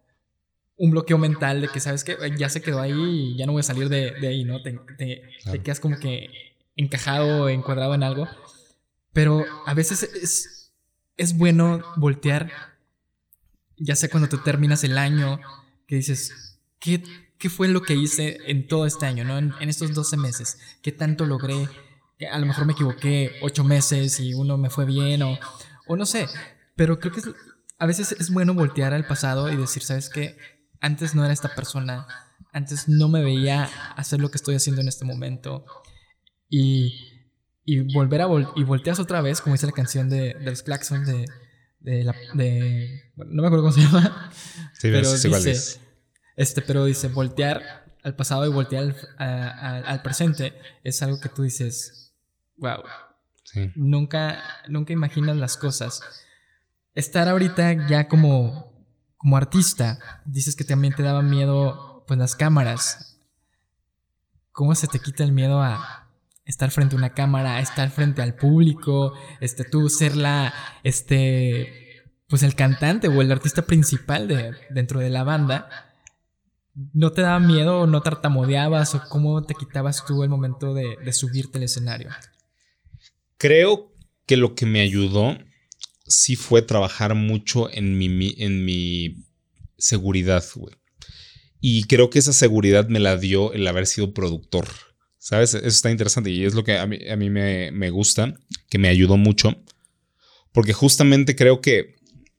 un 0.76 0.90
bloqueo 0.90 1.18
mental 1.18 1.60
de 1.60 1.68
que 1.68 1.80
sabes 1.80 2.04
que 2.04 2.16
ya 2.38 2.48
se 2.48 2.62
quedó 2.62 2.80
ahí 2.80 2.94
y 2.94 3.36
ya 3.36 3.44
no 3.44 3.52
voy 3.52 3.60
a 3.60 3.64
salir 3.64 3.88
de, 3.88 4.14
ahí, 4.26 4.44
¿no? 4.44 4.62
Te, 4.62 5.22
quedas 5.62 5.80
como 5.80 5.98
que 5.98 6.30
encajado 6.76 7.44
o 7.44 7.48
encuadrado 7.48 7.94
en 7.94 8.02
algo. 8.02 8.28
Pero 9.12 9.44
a 9.66 9.74
veces 9.74 10.04
es, 10.04 10.72
es 11.16 11.36
bueno 11.36 11.82
voltear, 11.96 12.50
ya 13.76 13.96
sea 13.96 14.08
cuando 14.08 14.28
tú 14.28 14.38
terminas 14.38 14.84
el 14.84 14.96
año, 14.96 15.40
que 15.86 15.96
dices, 15.96 16.58
¿qué 16.78 17.02
qué 17.38 17.48
fue 17.48 17.68
lo 17.68 17.82
que 17.82 17.94
hice 17.94 18.38
en 18.46 18.66
todo 18.66 18.86
este 18.86 19.06
año, 19.06 19.24
¿no? 19.24 19.38
En, 19.38 19.68
estos 19.68 19.94
12 19.94 20.16
meses. 20.16 20.58
¿Qué 20.82 20.92
tanto 20.92 21.24
logré? 21.24 21.68
A 22.30 22.38
lo 22.38 22.46
mejor 22.46 22.66
me 22.66 22.72
equivoqué 22.72 23.32
8 23.42 23.64
meses 23.64 24.18
y 24.20 24.34
uno 24.34 24.58
me 24.58 24.70
fue 24.70 24.84
bien 24.84 25.22
o, 25.22 25.38
o 25.86 25.96
no 25.96 26.04
sé. 26.04 26.26
Pero 26.74 26.98
creo 26.98 27.12
que 27.12 27.22
a 27.78 27.86
veces 27.86 28.12
es 28.12 28.30
bueno 28.30 28.54
voltear 28.54 28.92
al 28.92 29.06
pasado 29.06 29.50
y 29.52 29.56
decir, 29.56 29.82
¿sabes 29.82 30.10
qué? 30.10 30.36
Antes 30.80 31.14
no 31.14 31.24
era 31.24 31.32
esta 31.32 31.54
persona. 31.54 32.06
Antes 32.52 32.88
no 32.88 33.08
me 33.08 33.22
veía 33.22 33.64
hacer 33.96 34.20
lo 34.20 34.30
que 34.30 34.36
estoy 34.36 34.56
haciendo 34.56 34.80
en 34.80 34.88
este 34.88 35.04
momento. 35.04 35.64
Y, 36.48 36.94
y 37.64 37.92
volver 37.94 38.22
a 38.22 38.28
y 38.56 38.64
volteas 38.64 38.98
otra 38.98 39.20
vez, 39.20 39.40
como 39.40 39.54
dice 39.54 39.66
la 39.66 39.72
canción 39.72 40.08
de, 40.08 40.34
de 40.34 40.50
los 40.50 40.62
Claxons 40.62 41.06
de, 41.06 41.24
de, 41.80 42.04
la, 42.04 42.14
de 42.34 43.12
no 43.16 43.42
me 43.42 43.46
acuerdo 43.46 43.64
cómo 43.64 43.72
se 43.72 43.82
llama. 43.82 44.30
Sí, 44.72 44.88
pero 44.90 45.12
dice, 45.12 45.80
este, 46.38 46.62
pero 46.62 46.84
dice, 46.84 47.08
voltear 47.08 47.84
al 48.04 48.14
pasado 48.14 48.46
y 48.46 48.48
voltear 48.48 48.94
al, 49.18 50.02
presente 50.02 50.56
es 50.84 51.02
algo 51.02 51.20
que 51.20 51.28
tú 51.28 51.42
dices, 51.42 52.14
wow. 52.56 52.78
Nunca, 53.74 54.40
nunca 54.68 54.92
imaginas 54.92 55.36
las 55.36 55.56
cosas. 55.56 56.00
Estar 56.94 57.28
ahorita 57.28 57.88
ya 57.88 58.06
como, 58.06 58.86
como 59.16 59.36
artista, 59.36 59.98
dices 60.26 60.54
que 60.54 60.62
también 60.62 60.94
te 60.94 61.02
daba 61.02 61.22
miedo 61.22 62.04
pues 62.06 62.20
las 62.20 62.36
cámaras. 62.36 63.20
¿Cómo 64.52 64.76
se 64.76 64.86
te 64.86 65.00
quita 65.00 65.24
el 65.24 65.32
miedo 65.32 65.60
a 65.60 66.08
estar 66.44 66.70
frente 66.70 66.94
a 66.94 66.98
una 66.98 67.14
cámara, 67.14 67.56
a 67.56 67.60
estar 67.60 67.90
frente 67.90 68.22
al 68.22 68.36
público, 68.36 69.12
este, 69.40 69.64
tú 69.64 69.88
ser 69.88 70.16
la, 70.16 70.54
este, 70.84 72.04
pues 72.28 72.44
el 72.44 72.54
cantante 72.54 73.08
o 73.08 73.22
el 73.22 73.32
artista 73.32 73.62
principal 73.62 74.28
de, 74.28 74.54
dentro 74.70 75.00
de 75.00 75.10
la 75.10 75.24
banda? 75.24 75.87
¿No 76.92 77.12
te 77.12 77.22
daba 77.22 77.40
miedo 77.40 77.80
o 77.80 77.86
no 77.86 78.02
tartamudeabas 78.02 78.94
o 78.94 79.02
cómo 79.08 79.42
te 79.42 79.54
quitabas 79.54 80.04
tú 80.06 80.22
el 80.22 80.28
momento 80.28 80.74
de, 80.74 81.12
subirte 81.12 81.58
al 81.58 81.64
escenario? 81.64 82.10
Creo 83.36 83.92
que 84.26 84.36
lo 84.36 84.54
que 84.54 84.66
me 84.66 84.80
ayudó 84.80 85.36
sí 86.06 86.36
fue 86.36 86.62
trabajar 86.62 87.14
mucho 87.14 87.68
en 87.72 87.98
mi, 87.98 88.34
en 88.38 88.64
mi 88.64 89.24
seguridad, 89.76 90.44
güey. 90.54 90.74
Y 91.60 91.84
creo 91.84 92.10
que 92.10 92.20
esa 92.20 92.32
seguridad 92.32 92.88
me 92.88 93.00
la 93.00 93.16
dio 93.16 93.52
el 93.52 93.66
haber 93.66 93.86
sido 93.86 94.14
productor. 94.14 94.68
¿Sabes? 95.18 95.54
Eso 95.54 95.66
está 95.66 95.90
interesante 95.90 96.30
y 96.30 96.44
es 96.44 96.54
lo 96.54 96.62
que 96.62 96.78
a 96.78 96.86
mí, 96.86 96.98
a 97.10 97.16
mí 97.16 97.28
me, 97.28 97.72
me 97.72 97.90
gusta, 97.90 98.34
que 98.70 98.78
me 98.78 98.88
ayudó 98.88 99.16
mucho. 99.16 99.56
Porque 100.52 100.72
justamente 100.72 101.34
creo 101.34 101.60
que 101.60 101.96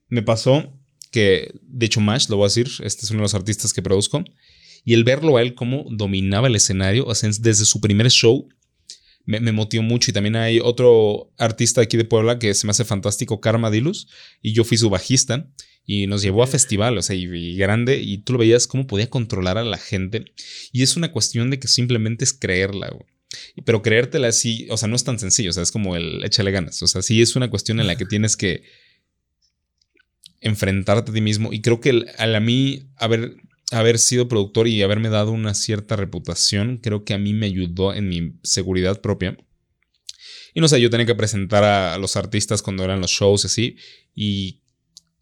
me 0.08 0.24
pasó 0.24 0.79
que 1.12 1.52
de 1.64 1.86
hecho 1.86 2.02
Mash, 2.02 2.30
lo 2.30 2.38
voy 2.38 2.46
a 2.46 2.48
decir, 2.48 2.70
este 2.84 3.06
es 3.06 3.12
uno 3.12 3.20
de 3.20 3.24
los 3.24 3.36
artistas 3.36 3.74
que 3.74 3.82
produzco, 3.82 4.24
y 4.86 4.94
el 4.94 5.04
verlo 5.04 5.38
a 5.38 5.42
él 5.42 5.56
cómo 5.56 5.86
dominaba 5.90 6.48
el 6.48 6.56
escenario, 6.56 7.06
desde 7.40 7.66
su 7.66 7.82
primer 7.82 8.10
show, 8.10 8.48
me, 9.26 9.40
me, 9.40 9.52
motivó 9.52 9.84
mucho. 9.84 10.10
Y 10.10 10.14
también 10.14 10.36
hay 10.36 10.60
otro 10.60 11.32
artista 11.38 11.82
aquí 11.82 11.98
de 11.98 12.06
Puebla 12.06 12.40
que 12.40 12.54
se 12.54 12.66
me 12.66 12.72
hace 12.72 12.86
fantástico, 12.86 13.40
Karma 13.40 13.70
Dilus, 13.70 14.08
y 14.42 14.54
yo 14.54 14.64
fui 14.64 14.78
su 14.78 14.90
bajista. 14.90 15.48
Y 15.86 16.06
nos 16.06 16.22
llevó 16.22 16.44
a 16.44 16.48
festival, 16.48 17.00
o 17.00 17.02
sea, 17.02 17.16
y, 17.16 17.56
grande, 17.56 17.98
y 17.98 18.20
tú 18.20 18.34
lo 18.34 18.40
veías 18.40 18.68
cómo 18.68 18.86
podía 18.86 19.10
controlar 19.10 19.58
a 19.58 19.64
la 19.64 19.80
gente. 19.80 20.26
Y 20.72 20.84
es 20.84 20.96
una 20.96 21.12
cuestión 21.12 21.50
de 21.50 21.58
que 21.58 21.68
simplemente 21.68 22.24
es 22.24 22.32
creerla, 22.32 22.90
güey. 22.90 23.06
Pero 23.66 23.82
creértela 23.82 24.28
así, 24.28 24.68
o 24.70 24.78
sea, 24.78 24.88
no 24.88 24.96
es 24.96 25.04
tan 25.04 25.18
sencillo, 25.18 25.50
o 25.50 25.54
sea, 25.54 25.64
es 25.64 25.72
como 25.72 25.96
el 25.96 26.24
échale 26.24 26.52
ganas. 26.52 26.84
O 26.84 26.88
sea, 26.88 27.02
sí 27.02 27.24
es 27.24 27.36
una 27.36 27.50
cuestión 27.50 27.80
en 27.80 27.88
la 27.88 27.96
que 27.96 28.06
tienes 28.10 28.38
que 28.38 28.62
enfrentarte 30.42 31.12
a 31.12 31.14
ti 31.14 31.22
mismo. 31.22 31.54
Y 31.54 31.62
creo 31.62 31.80
que 31.80 32.06
al 32.18 32.36
a 32.36 32.40
mí 32.40 32.90
haber, 32.98 33.36
haber 33.72 34.00
sido 34.00 34.28
productor 34.28 34.68
y 34.68 34.82
haberme 34.82 35.10
dado 35.10 35.32
una 35.32 35.54
cierta 35.54 35.96
reputación, 35.96 36.78
creo 36.78 37.04
que 37.04 37.14
a 37.14 37.18
mí 37.18 37.34
me 37.34 37.48
ayudó 37.48 37.94
en 37.94 38.10
mi 38.10 38.34
seguridad 38.44 39.02
propia. 39.02 39.38
Y 40.54 40.62
no 40.62 40.68
sé, 40.68 40.82
yo 40.82 40.90
tenía 40.90 41.06
que 41.06 41.16
presentar 41.16 41.64
a 41.64 41.98
los 41.98 42.16
artistas 42.16 42.62
cuando 42.62 42.84
eran 42.84 43.02
los 43.02 43.12
shows 43.12 43.46
así. 43.46 43.78
Y 44.16 44.62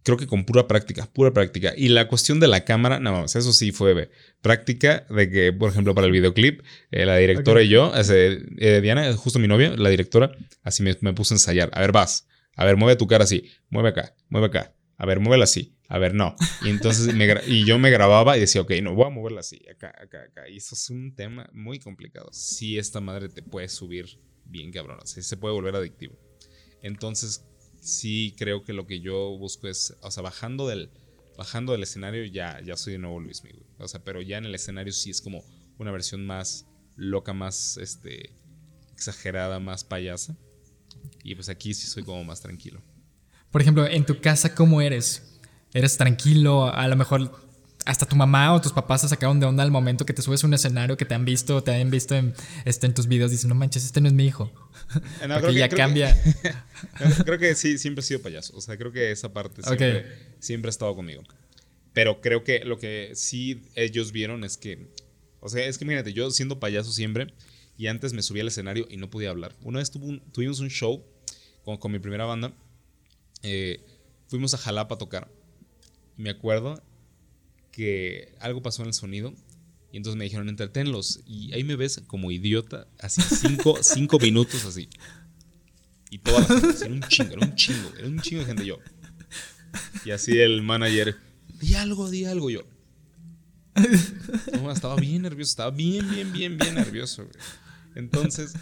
creo 0.08 0.18
que 0.18 0.26
con 0.26 0.46
pura 0.46 0.68
práctica, 0.68 1.06
pura 1.12 1.34
práctica. 1.34 1.74
Y 1.76 1.90
la 1.90 2.08
cuestión 2.08 2.40
de 2.40 2.48
la 2.48 2.64
cámara, 2.64 2.98
no, 2.98 3.26
eso 3.26 3.42
sí 3.52 3.74
fue 3.74 4.10
práctica 4.42 5.06
de 5.10 5.30
que, 5.30 5.52
por 5.52 5.70
ejemplo, 5.70 5.94
para 5.94 6.08
el 6.08 6.14
videoclip, 6.14 6.62
eh, 6.92 7.06
la 7.06 7.18
directora 7.18 7.62
y 7.62 7.68
yo, 7.68 7.92
eh, 7.94 8.80
Diana, 8.82 9.12
justo 9.18 9.38
mi 9.38 9.50
novia, 9.50 9.76
la 9.76 9.90
directora, 9.90 10.32
así 10.64 10.82
me, 10.82 10.96
me 11.02 11.12
puse 11.12 11.34
a 11.34 11.36
ensayar. 11.36 11.72
A 11.74 11.82
ver, 11.82 11.92
vas. 11.92 12.26
A 12.56 12.64
ver, 12.64 12.78
mueve 12.78 12.96
tu 12.96 13.06
cara 13.06 13.26
así. 13.26 13.50
Mueve 13.70 13.90
acá, 13.90 14.16
mueve 14.30 14.48
acá. 14.48 14.77
A 14.98 15.06
ver, 15.06 15.20
muévela 15.20 15.44
así. 15.44 15.78
A 15.90 16.00
ver, 16.00 16.14
no. 16.14 16.36
Y 16.64 16.70
entonces 16.70 17.14
y 17.48 17.66
yo 17.66 17.80
me 17.80 17.90
grababa 17.90 18.36
y 18.36 18.42
decía, 18.42 18.62
ok, 18.62 18.72
no, 18.82 18.94
voy 18.94 19.06
a 19.06 19.10
moverla 19.10 19.40
así, 19.40 19.62
acá, 19.70 19.94
acá, 20.02 20.24
acá. 20.24 20.50
Y 20.50 20.58
eso 20.58 20.76
es 20.76 20.90
un 20.90 21.16
tema 21.16 21.50
muy 21.54 21.80
complicado. 21.80 22.30
Si 22.34 22.78
esta 22.78 23.00
madre 23.00 23.30
te 23.30 23.42
puede 23.42 23.70
subir 23.70 24.20
bien 24.46 24.72
cabrón, 24.72 25.00
así 25.02 25.22
se 25.22 25.38
puede 25.38 25.54
volver 25.54 25.76
adictivo. 25.76 26.18
Entonces, 26.82 27.46
sí 27.80 28.36
creo 28.38 28.64
que 28.64 28.74
lo 28.74 28.86
que 28.86 29.00
yo 29.00 29.38
busco 29.38 29.68
es, 29.68 29.96
o 30.02 30.12
sea, 30.12 30.24
bajando 30.24 30.68
del, 30.68 30.90
bajando 31.38 31.72
del 31.72 31.84
escenario 31.84 32.26
ya, 32.26 32.60
ya 32.66 32.76
soy 32.76 32.94
de 32.94 33.00
nuevo 33.00 33.20
Luis 33.20 33.44
Miguel. 33.44 33.66
O 33.80 33.88
sea, 33.88 34.04
pero 34.04 34.22
ya 34.22 34.38
en 34.38 34.46
el 34.46 34.56
escenario 34.56 34.92
sí 34.92 35.10
es 35.12 35.22
como 35.22 35.44
una 35.78 35.92
versión 35.92 36.26
más 36.26 36.68
loca, 36.96 37.34
más 37.34 37.78
este, 37.78 38.34
exagerada, 38.92 39.60
más 39.60 39.84
payasa. 39.84 40.36
Y 41.24 41.36
pues 41.36 41.50
aquí 41.50 41.74
sí 41.74 41.88
soy 41.88 42.04
como 42.04 42.24
más 42.24 42.42
tranquilo. 42.42 42.82
Por 43.52 43.62
ejemplo, 43.62 43.88
en 43.88 44.06
tu 44.06 44.20
casa, 44.20 44.54
¿cómo 44.54 44.82
eres? 44.82 45.40
¿Eres 45.74 45.98
tranquilo? 45.98 46.74
A 46.74 46.88
lo 46.88 46.96
mejor 46.96 47.32
hasta 47.88 48.06
tu 48.06 48.18
mamá 48.18 48.54
o 48.54 48.60
tus 48.60 48.74
papás 48.74 49.02
se 49.02 49.08
sacaron 49.08 49.40
de 49.40 49.46
onda 49.46 49.64
al 49.64 49.72
momento 49.72 50.06
que 50.06 50.14
te 50.14 50.22
subes 50.22 50.44
a 50.44 50.48
un 50.48 50.54
escenario 50.54 50.98
que 50.98 51.06
te 51.06 51.16
han 51.16 51.24
visto, 51.24 51.64
te 51.64 51.74
han 51.74 51.90
visto 51.90 52.16
en, 52.16 52.34
este, 52.66 52.86
en 52.86 52.94
tus 52.94 53.08
videos, 53.08 53.32
dicen, 53.32 53.48
no 53.48 53.56
manches, 53.56 53.86
este 53.86 54.02
no 54.02 54.08
es 54.08 54.14
mi 54.14 54.26
hijo. 54.26 54.52
No, 55.26 55.38
creo 55.40 55.52
ya 55.52 55.70
cambia. 55.70 56.16
creo 57.26 57.40
que 57.40 57.56
sí, 57.56 57.78
siempre 57.78 58.02
he 58.02 58.06
sido 58.06 58.22
payaso. 58.22 58.56
O 58.58 58.62
sea, 58.62 58.78
creo 58.78 58.92
que 58.92 59.12
esa 59.12 59.32
parte 59.32 59.64
siempre, 59.64 60.06
siempre 60.40 60.68
ha 60.68 60.72
estado 60.72 60.96
conmigo. 60.96 61.24
Pero 61.94 62.20
creo 62.20 62.44
que 62.44 62.60
lo 62.66 62.78
que 62.78 63.12
sí 63.16 63.64
ellos 63.76 64.12
vieron 64.12 64.44
es 64.44 64.58
que, 64.58 64.92
o 65.40 65.48
sea, 65.48 65.66
es 65.66 65.78
que 65.78 65.86
imagínate, 65.86 66.12
yo 66.12 66.30
siendo 66.30 66.60
payaso 66.60 66.92
siempre, 66.92 67.34
y 67.78 67.88
antes 67.88 68.12
me 68.12 68.22
subía 68.22 68.42
al 68.42 68.50
escenario 68.50 68.86
y 68.90 68.98
no 68.98 69.10
podía 69.10 69.30
hablar. 69.30 69.56
Una 69.64 69.80
vez 69.80 69.92
tuvimos 69.92 70.60
un 70.60 70.70
show 70.70 71.06
con, 71.64 71.78
con 71.78 71.92
mi 71.92 72.00
primera 72.00 72.26
banda, 72.26 72.54
eh, 73.44 73.84
fuimos 74.28 74.54
a 74.54 74.58
Jalapa 74.58 74.96
a 74.96 74.98
tocar. 74.98 75.32
Me 76.16 76.30
acuerdo 76.30 76.82
que 77.72 78.36
algo 78.40 78.62
pasó 78.62 78.82
en 78.82 78.88
el 78.88 78.94
sonido 78.94 79.34
y 79.92 79.98
entonces 79.98 80.18
me 80.18 80.26
dijeron, 80.26 80.50
entretenlos. 80.50 81.22
Y 81.26 81.54
ahí 81.54 81.64
me 81.64 81.76
ves 81.76 82.02
como 82.08 82.32
idiota, 82.32 82.88
así 83.00 83.22
cinco, 83.22 83.78
cinco 83.82 84.20
minutos 84.20 84.66
así. 84.66 84.90
Y 86.10 86.20
toda 86.20 86.40
la 86.40 86.46
gente, 86.46 86.86
era 86.86 86.94
un 86.94 87.02
chingo, 87.02 87.34
era 87.34 87.46
un 87.46 87.56
chingo, 87.56 87.90
era 87.98 88.08
un 88.08 88.22
chingo 88.22 88.42
de 88.42 88.48
gente 88.48 88.66
yo. 88.66 88.80
Y 90.06 90.12
así 90.12 90.40
el 90.40 90.62
manager, 90.62 91.18
di 91.60 91.76
algo, 91.76 92.10
di 92.10 92.26
algo 92.26 92.50
yo. 92.50 92.64
estaba 94.74 94.96
bien 94.96 95.24
nervioso, 95.24 95.52
estaba 95.52 95.72
bien, 95.72 96.10
bien, 96.10 96.32
bien, 96.32 96.58
bien 96.58 96.76
nervioso. 96.76 97.28
Entonces, 97.98 98.54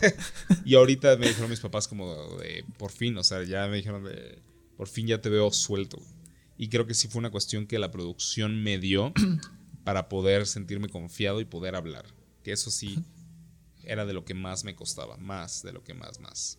y 0.64 0.76
ahorita 0.76 1.16
me 1.16 1.26
dijeron 1.26 1.50
mis 1.50 1.58
papás 1.58 1.88
como 1.88 2.36
de, 2.38 2.64
por 2.78 2.92
fin, 2.92 3.18
o 3.18 3.24
sea, 3.24 3.42
ya 3.42 3.66
me 3.66 3.76
dijeron 3.76 4.04
de, 4.04 4.38
por 4.76 4.86
fin 4.86 5.08
ya 5.08 5.20
te 5.20 5.28
veo 5.28 5.50
suelto. 5.50 6.00
Y 6.56 6.68
creo 6.68 6.86
que 6.86 6.94
sí 6.94 7.08
fue 7.08 7.18
una 7.18 7.32
cuestión 7.32 7.66
que 7.66 7.80
la 7.80 7.90
producción 7.90 8.62
me 8.62 8.78
dio 8.78 9.12
para 9.84 10.08
poder 10.08 10.46
sentirme 10.46 10.88
confiado 10.88 11.40
y 11.40 11.44
poder 11.44 11.74
hablar. 11.74 12.06
Que 12.44 12.52
eso 12.52 12.70
sí 12.70 13.02
era 13.82 14.06
de 14.06 14.12
lo 14.12 14.24
que 14.24 14.34
más 14.34 14.62
me 14.62 14.76
costaba, 14.76 15.16
más 15.16 15.64
de 15.64 15.72
lo 15.72 15.82
que 15.82 15.92
más, 15.92 16.20
más. 16.20 16.58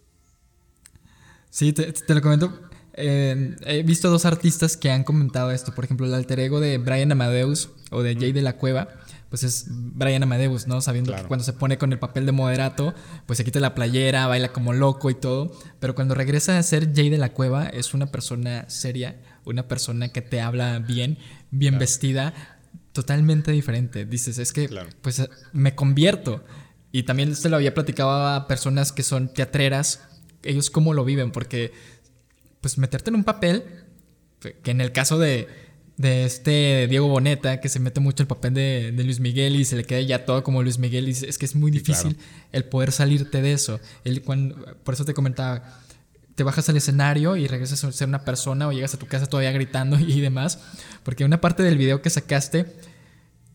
Sí, 1.50 1.72
te, 1.72 1.94
lo 2.14 2.22
comento. 2.22 2.70
Eh, 2.96 3.56
he 3.62 3.84
visto 3.84 4.10
dos 4.10 4.26
artistas 4.26 4.76
que 4.76 4.92
han 4.92 5.06
comentado 5.06 5.52
esto. 5.52 5.74
Por 5.74 5.86
ejemplo, 5.86 6.06
el 6.06 6.14
alter 6.14 6.42
ego 6.42 6.60
de 6.60 6.80
Brian 6.80 7.14
Amadeus 7.14 7.70
o 7.92 8.04
de 8.04 8.16
Jay 8.16 8.34
de 8.34 8.42
la 8.42 8.58
Cueva. 8.58 8.90
Pues 9.36 9.44
es 9.44 9.66
Brian 9.68 10.24
Amadeus, 10.24 10.66
¿no? 10.66 10.80
Sabiendo 10.80 11.14
que 11.14 11.24
cuando 11.24 11.44
se 11.44 11.52
pone 11.52 11.78
con 11.78 11.92
el 11.92 12.00
papel 12.00 12.26
de 12.26 12.32
moderato, 12.32 12.96
pues 13.26 13.36
se 13.36 13.44
quita 13.44 13.60
la 13.60 13.76
playera, 13.76 14.28
baila 14.28 14.54
como 14.54 14.72
loco 14.72 15.10
y 15.10 15.14
todo. 15.14 15.52
Pero 15.82 15.94
cuando 15.94 16.16
regresa 16.16 16.58
a 16.58 16.64
ser 16.64 16.96
Jay 16.96 17.10
de 17.10 17.18
la 17.18 17.34
Cueva, 17.34 17.68
es 17.68 17.94
una 17.94 18.06
persona 18.06 18.64
seria, 18.70 19.20
una 19.44 19.68
persona 19.68 20.08
que 20.08 20.22
te 20.22 20.40
habla 20.40 20.80
bien, 20.80 21.18
bien 21.52 21.78
vestida, 21.78 22.34
totalmente 22.94 23.52
diferente. 23.52 24.06
Dices, 24.06 24.38
es 24.38 24.54
que 24.54 24.70
pues 25.02 25.30
me 25.52 25.76
convierto. 25.76 26.46
Y 26.94 27.04
también 27.04 27.36
se 27.36 27.50
lo 27.50 27.58
había 27.58 27.74
platicado 27.74 28.12
a 28.12 28.48
personas 28.48 28.94
que 28.94 29.04
son 29.04 29.34
teatreras, 29.34 30.00
ellos 30.44 30.70
cómo 30.70 30.94
lo 30.94 31.04
viven, 31.04 31.34
porque 31.34 31.74
pues 32.62 32.78
meterte 32.78 33.10
en 33.10 33.16
un 33.16 33.26
papel, 33.26 33.66
que 34.40 34.72
en 34.72 34.80
el 34.80 34.94
caso 34.94 35.20
de, 35.20 35.65
de 35.98 36.26
este 36.26 36.88
Diego 36.90 37.08
Boneta, 37.08 37.62
que 37.62 37.70
se 37.70 37.80
mete 37.80 38.00
mucho 38.00 38.22
el 38.24 38.28
papel 38.28 38.54
de, 38.54 38.92
de, 38.92 39.04
Luis 39.04 39.20
Miguel 39.20 39.56
y 39.56 39.64
se 39.64 39.78
le 39.78 39.86
queda 39.86 40.02
ya 40.02 40.26
todo 40.26 40.44
como 40.44 40.62
Luis 40.62 40.78
Miguel, 40.78 41.08
y 41.08 41.12
es 41.12 41.38
que 41.38 41.46
es 41.46 41.56
muy 41.56 41.72
difícil 41.72 42.18
el 42.52 42.66
poder 42.66 42.92
salirte 42.92 43.42
de 43.42 43.54
eso. 43.54 43.80
Él, 44.04 44.22
cuando, 44.22 44.56
por 44.84 44.94
eso 44.94 45.06
te 45.06 45.14
comentaba, 45.14 45.80
te 46.36 46.44
bajas 46.44 46.68
al 46.68 46.78
escenario 46.78 47.38
y 47.38 47.48
regresas 47.48 47.84
a 47.84 47.92
ser 47.92 48.10
una 48.10 48.26
persona 48.26 48.68
o 48.68 48.74
llegas 48.74 48.94
a 48.94 49.00
tu 49.00 49.08
casa 49.08 49.26
todavía 49.26 49.52
gritando 49.52 49.98
y 50.00 50.20
demás. 50.20 50.60
Porque 51.04 51.24
una 51.24 51.40
parte 51.40 51.64
del 51.64 51.78
video 51.78 52.02
que 52.02 52.10
sacaste, 52.10 52.66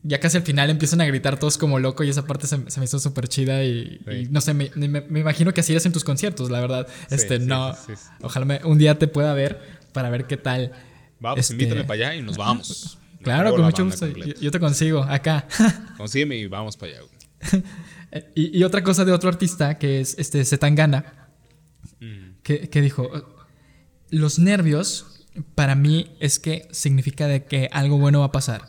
ya 0.03 0.19
casi 0.19 0.39
al 0.39 0.43
final 0.45 0.71
empiezan 0.71 1.03
a 1.03 1.05
gritar 1.05 1.39
todos 1.39 1.59
como 1.59 1.79
loco 1.79 2.05
y 2.05 2.09
esa 2.09 2.27
parte 2.27 2.47
se, 2.47 2.57
me 2.57 2.85
hizo 2.85 2.99
súper 2.99 3.29
chida 3.29 3.63
y, 3.65 4.01
no 4.31 4.41
sé, 4.41 4.55
me, 4.55 4.71
me, 4.75 5.21
imagino 5.21 5.53
que 5.53 5.61
así 5.61 5.73
eres 5.73 5.85
en 5.85 5.93
tus 5.93 6.05
conciertos, 6.05 6.51
la 6.51 6.61
verdad. 6.61 6.89
este, 7.11 7.39
no, 7.39 7.77
ojalá 8.23 8.61
un 8.65 8.79
día 8.79 8.99
te 8.99 9.09
pueda 9.09 9.35
ver 9.35 9.61
para 9.93 10.09
ver 10.09 10.27
qué 10.27 10.39
tal. 10.39 10.73
Vamos, 11.21 11.39
este, 11.39 11.53
invítame 11.53 11.85
para 11.85 12.09
allá 12.09 12.15
y 12.17 12.23
nos 12.23 12.37
vamos. 12.37 12.99
claro, 13.23 13.53
con 13.53 13.63
mucho 13.63 13.85
gusto. 13.85 14.07
Yo, 14.07 14.51
te 14.51 14.59
consigo 14.59 15.03
acá. 15.03 15.47
Consígueme 15.97 16.37
y 16.37 16.47
vamos 16.47 16.77
para 16.77 16.93
allá. 16.93 17.03
y, 18.35 18.59
y, 18.59 18.65
otra 18.65 18.83
cosa 18.83 19.05
de 19.05 19.13
otro 19.13 19.29
artista 19.29 19.79
que 19.79 20.01
es 20.01 20.15
este 20.19 20.45
Zetangana 20.45 21.21
que, 22.43 22.81
dijo, 22.81 23.11
los 24.11 24.39
nervios 24.39 25.27
para 25.55 25.75
mí 25.75 26.11
es 26.21 26.39
que 26.39 26.69
significa 26.73 27.27
de 27.27 27.45
que 27.45 27.69
algo 27.73 27.99
bueno 27.99 28.21
va 28.21 28.27
a 28.27 28.33
pasar. 28.33 28.63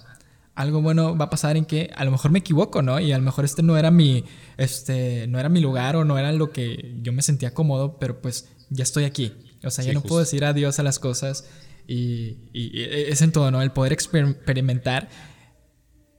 Algo 0.54 0.82
bueno 0.82 1.18
va 1.18 1.26
a 1.26 1.30
pasar 1.30 1.58
en 1.58 1.66
que 1.66 1.89
a 1.95 2.04
lo 2.06 2.12
mejor 2.12 2.32
me 2.32 2.39
equivoco, 2.39 2.82
¿no? 2.82 2.99
Y 2.99 3.12
a 3.12 3.18
lo 3.18 3.24
mejor 3.24 3.45
este 3.45 3.64
no 3.64 3.78
era 3.78 3.89
mi, 3.89 4.26
este, 4.58 5.26
no 5.28 5.39
era 5.39 5.49
mi 5.49 5.62
lugar 5.62 5.95
o 5.95 6.04
no 6.04 6.20
era 6.20 6.32
lo 6.34 6.52
que 6.52 6.97
yo 7.02 7.14
me 7.14 7.22
sentía 7.22 7.54
cómodo, 7.54 7.97
pero 7.99 8.22
pues 8.22 8.49
ya 8.70 8.84
estoy 8.84 9.06
aquí. 9.06 9.34
O 9.64 9.70
sea, 9.70 9.86
ya 9.86 9.93
no 9.93 10.02
puedo 10.02 10.20
decir 10.20 10.43
adiós 10.43 10.80
a 10.80 10.84
las 10.84 10.99
cosas 10.99 11.45
y, 11.94 12.72
es 12.84 13.22
en 13.22 13.32
todo, 13.32 13.52
¿no? 13.52 13.62
El 13.62 13.72
poder 13.72 13.92
experimentar 13.92 15.10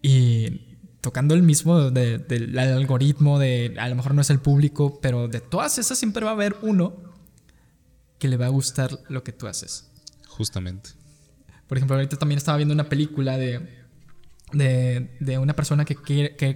y 0.03 0.77
tocando 1.01 1.35
el 1.35 1.43
mismo 1.43 1.91
del 1.91 2.59
algoritmo, 2.59 3.39
de 3.39 3.75
a 3.79 3.89
lo 3.89 3.95
mejor 3.95 4.15
no 4.15 4.21
es 4.21 4.31
el 4.31 4.39
público, 4.39 5.01
pero 5.01 5.29
de 5.29 5.41
todas 5.41 5.79
esas 5.79 5.99
siempre 5.99 6.25
va 6.25 6.31
a 6.31 6.35
haber 6.35 6.57
uno 6.63 6.95
que 8.19 8.29
le 8.29 8.37
va 8.37 8.47
a 8.47 8.51
gustar 8.51 8.99
lo 9.09 9.25
que 9.25 9.33
tú 9.33 9.47
haces. 9.47 9.91
Justamente. 10.29 10.91
Por 11.67 11.79
ejemplo, 11.79 11.97
ahorita 11.97 12.19
también 12.19 12.39
estaba 12.39 12.59
viendo 12.59 12.75
una 12.75 12.89
película 12.89 13.39
de, 13.39 13.67
de, 14.53 15.39
una 15.39 15.57
persona 15.57 15.85
que, 15.85 15.97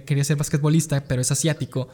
quería 0.05 0.23
ser 0.23 0.37
basquetbolista, 0.37 1.05
pero 1.05 1.21
es 1.21 1.31
asiático. 1.31 1.89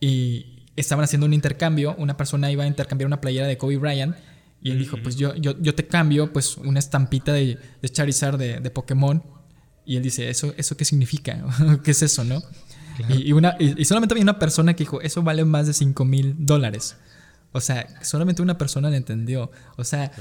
Y 0.00 0.66
estaban 0.74 1.04
haciendo 1.04 1.26
un 1.26 1.34
intercambio. 1.34 1.94
Una 1.98 2.16
persona 2.16 2.50
iba 2.50 2.64
a 2.64 2.66
intercambiar 2.66 3.06
una 3.06 3.20
playera 3.20 3.46
de 3.46 3.56
Kobe 3.56 3.76
Bryant. 3.76 4.16
Y 4.62 4.70
él 4.70 4.78
dijo, 4.78 4.96
pues 5.02 5.16
yo, 5.16 5.34
yo, 5.34 5.58
yo 5.60 5.74
te 5.74 5.86
cambio 5.86 6.32
pues 6.32 6.56
una 6.56 6.78
estampita 6.78 7.32
de, 7.32 7.58
de 7.80 7.88
Charizard 7.88 8.38
de, 8.38 8.70
Pokémon. 8.70 9.22
Y 9.84 9.96
él 9.96 10.02
dice, 10.02 10.30
¿eso, 10.30 10.54
eso 10.56 10.76
qué 10.76 10.84
significa? 10.84 11.44
¿Qué 11.84 11.90
es 11.90 12.02
eso, 12.02 12.24
no? 12.24 12.40
Y, 13.08 13.32
una, 13.32 13.56
y, 13.58 13.84
solamente 13.84 14.14
había 14.14 14.22
una 14.22 14.38
persona 14.38 14.74
que 14.74 14.84
dijo, 14.84 15.00
eso 15.00 15.22
vale 15.22 15.44
más 15.44 15.66
de 15.66 15.72
5 15.72 16.04
mil 16.04 16.36
dólares. 16.38 16.96
O 17.50 17.60
sea, 17.60 17.86
solamente 18.02 18.42
una 18.42 18.56
persona 18.56 18.88
le 18.90 18.98
entendió. 18.98 19.50
O 19.76 19.82
sea, 19.82 20.12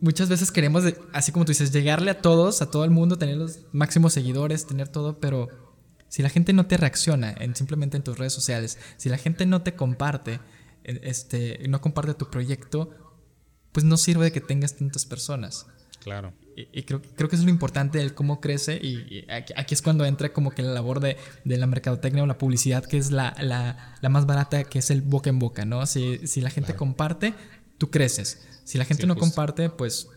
muchas 0.00 0.28
veces 0.28 0.50
queremos, 0.50 0.84
así 1.12 1.32
como 1.32 1.44
tú 1.44 1.50
dices, 1.50 1.72
llegarle 1.72 2.10
a 2.10 2.22
todos, 2.22 2.62
a 2.62 2.70
todo 2.70 2.84
el 2.84 2.90
mundo, 2.90 3.18
tener 3.18 3.36
los 3.36 3.60
máximos 3.72 4.14
seguidores, 4.14 4.66
tener 4.66 4.88
todo, 4.88 5.20
pero 5.20 5.48
si 6.08 6.22
la 6.22 6.30
gente 6.30 6.52
no 6.52 6.66
te 6.66 6.76
reacciona 6.76 7.34
en, 7.38 7.54
simplemente 7.54 7.96
en 7.96 8.02
tus 8.02 8.18
redes 8.18 8.32
sociales, 8.32 8.78
si 8.96 9.08
la 9.08 9.18
gente 9.18 9.44
no 9.46 9.62
te 9.62 9.74
comparte, 9.74 10.40
este, 10.84 11.66
no 11.68 11.80
comparte 11.80 12.14
tu 12.14 12.30
proyecto, 12.30 13.07
pues 13.72 13.84
no 13.84 13.96
sirve 13.96 14.24
de 14.24 14.32
que 14.32 14.40
tengas 14.40 14.76
tantas 14.76 15.06
personas. 15.06 15.66
Claro. 16.00 16.32
Y, 16.56 16.82
creo, 16.82 17.00
creo, 17.02 17.28
que 17.28 17.36
es 17.36 17.44
lo 17.44 17.50
importante 17.50 18.00
el 18.00 18.14
cómo 18.14 18.40
crece 18.40 18.80
y, 18.82 19.24
aquí, 19.30 19.74
es 19.74 19.82
cuando 19.82 20.04
entra 20.04 20.32
como 20.32 20.50
que 20.50 20.62
la 20.62 20.72
labor 20.72 20.98
de, 20.98 21.16
de 21.44 21.56
la 21.56 21.68
mercadotecnia 21.68 22.24
o 22.24 22.26
la 22.26 22.36
publicidad, 22.36 22.84
que 22.84 22.98
es 22.98 23.12
la, 23.12 23.36
la, 23.40 23.96
la, 24.00 24.08
más 24.08 24.26
barata, 24.26 24.64
que 24.64 24.80
es 24.80 24.90
el 24.90 25.02
boca 25.02 25.30
en 25.30 25.38
boca, 25.38 25.64
¿no? 25.64 25.86
Si, 25.86 26.26
si 26.26 26.40
la 26.40 26.50
gente 26.50 26.74
comparte, 26.74 27.34
tú 27.78 27.90
creces. 27.90 28.44
Si 28.64 28.76
la 28.76 28.84
gente 28.84 29.06
no 29.06 29.16
comparte, 29.16 29.70
pues, 29.70 30.08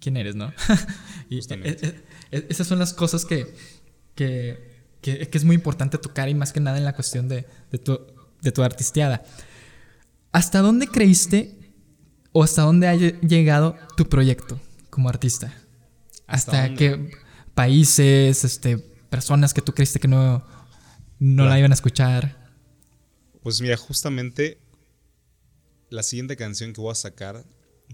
¿quién 0.00 0.16
eres, 0.16 0.36
no? 0.36 0.52
y 1.30 1.40
esas 2.30 2.66
son 2.66 2.78
las 2.78 2.94
cosas 2.94 3.24
que, 3.24 3.52
que, 4.14 4.86
que, 5.00 5.28
es 5.32 5.44
muy 5.44 5.56
importante 5.56 5.98
tocar 5.98 6.28
y 6.28 6.34
más 6.34 6.52
que 6.52 6.60
nada 6.60 6.78
en 6.78 6.84
la 6.84 6.94
cuestión 6.94 7.28
de, 7.28 7.44
de, 7.72 7.78
tu, 7.78 8.00
de 8.40 8.52
tu 8.52 8.62
artisteada. 8.62 9.24
¿Hasta 10.30 10.60
dónde 10.60 10.86
creíste 10.86 11.65
o 12.36 12.42
hasta 12.42 12.62
dónde 12.62 12.86
ha 12.86 12.94
llegado 12.94 13.76
tu 13.96 14.08
proyecto? 14.08 14.60
como 14.96 15.10
artista? 15.10 15.52
¿Hasta, 16.26 16.74
qué 16.74 17.10
países, 17.54 18.44
este, 18.44 18.78
personas 18.78 19.52
que 19.52 19.60
tú 19.60 19.74
creíste 19.74 20.00
que 20.00 20.08
no, 20.08 20.42
no 21.18 21.44
la 21.44 21.58
iban 21.58 21.70
a 21.70 21.74
escuchar? 21.74 22.34
Pues 23.42 23.60
mira, 23.60 23.76
justamente 23.76 24.58
la 25.90 26.02
siguiente 26.02 26.34
canción 26.34 26.72
que 26.72 26.80
voy 26.80 26.92
a 26.92 26.94
sacar 26.94 27.44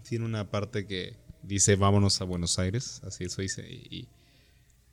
tiene 0.09 0.25
una 0.25 0.49
parte 0.49 0.87
que 0.87 1.17
dice 1.43 1.75
vámonos 1.75 2.21
a 2.21 2.25
Buenos 2.25 2.61
Aires, 2.61 3.01
así 3.05 3.25
eso 3.25 3.43
dice. 3.43 3.69
Y, 3.69 4.09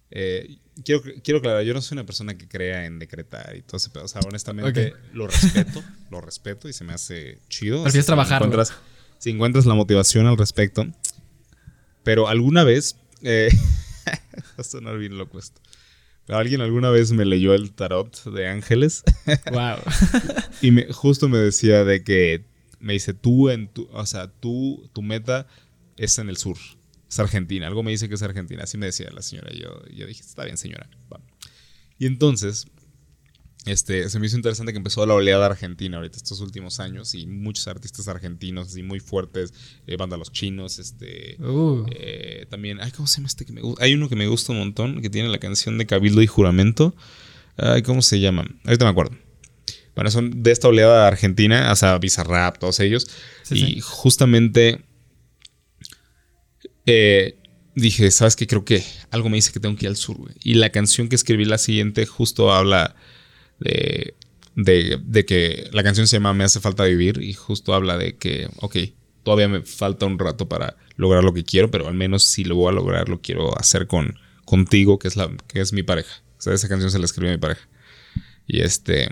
eh, 0.10 0.58
quiero, 0.84 1.04
quiero 1.24 1.38
aclarar, 1.38 1.62
yo 1.62 1.76
no 1.76 1.82
soy 1.84 1.96
una 1.96 2.08
persona 2.08 2.36
que 2.36 2.48
crea 2.48 2.88
en 2.88 2.98
decretar 2.98 3.56
y 3.56 3.62
todo 3.62 3.78
ese 3.78 3.92
pedo. 3.92 4.06
O 4.06 4.08
sea, 4.08 4.22
honestamente 4.22 4.96
lo 5.14 5.28
respeto, 5.28 5.84
lo 6.10 6.22
respeto 6.22 6.68
y 6.68 6.74
se 6.74 6.84
me 6.84 6.94
hace 6.94 7.38
chido. 7.50 7.84
Prefieres 7.84 8.08
trabajar. 8.08 8.42
Si 9.20 9.30
encuentras 9.30 9.66
la 9.66 9.76
motivación 9.76 10.26
al 10.26 10.38
respecto, 10.38 10.88
pero 12.04 12.28
alguna 12.28 12.64
vez, 12.64 12.98
eh, 13.22 13.50
va 14.06 14.56
a 14.58 14.64
sonar 14.64 14.98
bien 14.98 15.18
loco 15.18 15.38
esto. 15.38 15.62
Pero 16.26 16.40
alguien 16.40 16.62
alguna 16.62 16.90
vez 16.90 17.12
me 17.12 17.26
leyó 17.26 17.54
el 17.54 17.72
tarot 17.72 18.24
de 18.34 18.48
ángeles. 18.48 19.04
Wow. 19.52 19.78
y 20.62 20.72
me, 20.72 20.92
justo 20.92 21.30
me 21.30 21.38
decía 21.38 21.84
de 21.84 22.04
que 22.04 22.46
me 22.80 22.94
dice, 22.94 23.14
tú 23.14 23.50
en 23.50 23.68
tu, 23.68 23.88
o 23.92 24.06
sea, 24.06 24.28
tú, 24.28 24.90
tu 24.94 25.02
meta 25.02 25.48
es 25.98 26.18
en 26.18 26.30
el 26.30 26.38
sur. 26.38 26.58
Es 27.10 27.20
Argentina. 27.20 27.68
Algo 27.68 27.84
me 27.84 27.92
dice 27.92 28.08
que 28.08 28.16
es 28.16 28.22
Argentina. 28.22 28.64
Así 28.64 28.78
me 28.78 28.86
decía 28.86 29.10
la 29.12 29.22
señora. 29.22 29.52
Yo, 29.54 29.86
yo 29.88 30.08
dije, 30.08 30.22
está 30.22 30.46
bien, 30.46 30.58
señora. 30.58 30.90
Y 31.98 32.06
entonces 32.06 32.68
este, 33.70 34.10
se 34.10 34.20
me 34.20 34.26
hizo 34.26 34.36
interesante 34.36 34.72
que 34.72 34.78
empezó 34.78 35.06
la 35.06 35.14
oleada 35.14 35.46
argentina 35.46 35.98
ahorita 35.98 36.18
estos 36.18 36.42
últimos 36.42 36.80
años 36.80 37.16
y 37.16 37.28
muchos 37.28 37.68
artistas 37.68 38.08
argentinos 38.08 38.70
así 38.70 38.84
muy 38.84 39.00
fuertes, 39.00 39.54
eh, 39.88 39.96
banda 39.98 40.18
Los 40.18 40.32
Chinos, 40.32 40.80
este, 40.80 41.38
uh. 41.42 41.86
eh, 41.92 42.46
también, 42.50 42.80
ay, 42.82 42.92
¿cómo 42.92 43.08
se 43.08 43.18
llama 43.18 43.28
este 43.28 43.46
que 43.46 43.54
me 43.54 43.62
gusta? 43.62 43.84
Hay 43.84 43.94
uno 43.94 44.10
que 44.10 44.16
me 44.16 44.28
gusta 44.28 44.52
un 44.52 44.60
montón, 44.60 45.02
que 45.02 45.10
tiene 45.10 45.30
la 45.30 45.40
canción 45.40 45.78
de 45.78 45.86
Cabildo 45.86 46.22
y 46.22 46.28
Juramento, 46.28 46.96
ay, 47.58 47.82
¿cómo 47.82 48.02
se 48.02 48.20
llama? 48.20 48.46
Ahorita 48.66 48.86
me 48.86 48.92
acuerdo. 48.92 49.18
Bueno, 49.96 50.12
son 50.12 50.44
de 50.44 50.52
esta 50.52 50.68
oleada 50.68 51.08
argentina, 51.08 51.72
o 51.72 51.76
sea, 51.76 51.98
Bizarrap, 51.98 52.58
todos 52.58 52.80
ellos, 52.80 53.08
y 53.52 53.82
justamente 53.82 54.82
eh, 56.86 57.38
dije, 57.76 58.10
¿sabes 58.12 58.36
qué? 58.36 58.48
Creo 58.48 58.66
que 58.66 58.84
algo 59.12 59.30
me 59.30 59.38
dice 59.38 59.52
que 59.52 59.60
tengo 59.60 59.76
que 59.76 59.86
ir 59.86 59.90
al 59.90 59.96
sur, 59.96 60.18
Y 60.44 60.56
la 60.56 60.70
canción 60.72 61.10
que 61.10 61.16
escribí 61.16 61.46
la 61.46 61.58
siguiente 61.58 62.06
justo 62.06 62.52
habla 62.52 62.96
de, 63.60 64.16
de, 64.56 65.26
que 65.26 65.70
la 65.72 65.84
canción 65.84 66.08
se 66.08 66.18
llama 66.18 66.34
Me 66.34 66.44
hace 66.44 66.60
falta 66.60 66.86
vivir 66.86 67.22
y 67.22 67.34
justo 67.34 67.74
habla 67.74 67.98
de 67.98 68.16
que, 68.16 68.50
ok, 68.58 68.78
todavía 69.24 69.48
me 69.48 69.62
falta 69.62 70.06
un 70.06 70.20
rato 70.20 70.48
para 70.48 70.78
lograr 70.96 71.24
lo 71.24 71.34
que 71.34 71.44
quiero, 71.44 71.72
pero 71.72 71.88
al 71.88 71.94
menos 71.94 72.24
si 72.24 72.44
lo 72.44 72.56
voy 72.56 72.70
a 72.70 72.76
lograr, 72.76 73.10
lo 73.10 73.22
quiero 73.22 73.58
hacer 73.58 73.88
con 73.88 74.18
contigo, 74.46 74.98
que 74.98 75.08
es, 75.08 75.16
la, 75.16 75.30
que 75.48 75.62
es 75.62 75.74
mi 75.74 75.84
pareja. 75.84 76.24
O 76.40 76.42
sea, 76.42 76.54
esa 76.54 76.68
canción 76.68 76.90
se 76.90 76.98
la 77.00 77.06
escribió 77.06 77.30
a 77.32 77.36
mi 77.36 77.40
pareja. 77.40 77.68
Y 78.48 78.62
este. 78.62 79.10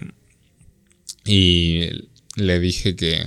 Y 1.26 1.90
le 2.36 2.60
dije 2.60 2.96
que, 2.96 3.24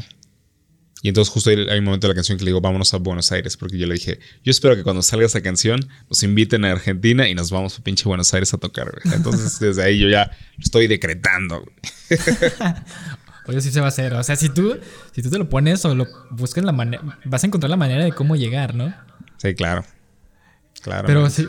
y 1.02 1.08
entonces 1.08 1.32
justo 1.32 1.50
hay 1.50 1.78
un 1.78 1.84
momento 1.84 2.06
de 2.06 2.12
la 2.12 2.14
canción 2.14 2.36
que 2.36 2.44
le 2.44 2.50
digo, 2.50 2.60
vámonos 2.60 2.92
a 2.92 2.98
Buenos 2.98 3.32
Aires, 3.32 3.56
porque 3.56 3.78
yo 3.78 3.86
le 3.86 3.94
dije, 3.94 4.18
yo 4.44 4.50
espero 4.50 4.76
que 4.76 4.82
cuando 4.82 5.02
salga 5.02 5.26
esa 5.26 5.40
canción 5.40 5.80
nos 6.08 6.22
inviten 6.22 6.64
a 6.64 6.72
Argentina 6.72 7.28
y 7.28 7.34
nos 7.34 7.50
vamos 7.50 7.78
a 7.78 7.82
pinche 7.82 8.04
Buenos 8.04 8.32
Aires 8.34 8.52
a 8.52 8.58
tocar. 8.58 8.92
Entonces 9.12 9.58
desde 9.60 9.82
ahí 9.82 9.98
yo 9.98 10.08
ya 10.08 10.30
estoy 10.58 10.88
decretando. 10.88 11.64
Oye, 13.46 13.60
sí 13.62 13.72
se 13.72 13.80
va 13.80 13.86
a 13.86 13.88
hacer. 13.88 14.12
O 14.14 14.22
sea, 14.22 14.36
si 14.36 14.50
tú, 14.50 14.78
si 15.12 15.22
tú 15.22 15.30
te 15.30 15.38
lo 15.38 15.48
pones 15.48 15.84
o 15.86 15.94
lo 15.94 16.06
buscas 16.30 16.64
la 16.64 16.72
manera, 16.72 17.02
vas 17.24 17.42
a 17.42 17.46
encontrar 17.46 17.70
la 17.70 17.76
manera 17.76 18.04
de 18.04 18.12
cómo 18.12 18.36
llegar, 18.36 18.74
¿no? 18.74 18.94
Sí, 19.38 19.54
claro. 19.54 19.84
Claro. 20.82 21.06
Pero 21.06 21.30
sí, 21.30 21.46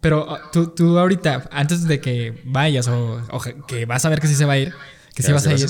pero 0.00 0.30
ah, 0.30 0.50
tú, 0.52 0.68
tú 0.68 0.98
ahorita, 0.98 1.48
antes 1.50 1.86
de 1.86 2.00
que 2.00 2.40
vayas 2.44 2.88
o, 2.88 3.20
que 3.66 3.84
vas 3.84 4.04
a 4.04 4.08
ver 4.08 4.20
que 4.20 4.28
sí 4.28 4.34
se 4.34 4.44
va 4.44 4.54
a 4.54 4.58
ir, 4.58 4.72
que 5.14 5.22
sí 5.22 5.32
vas 5.32 5.46
a 5.46 5.54
ir 5.54 5.68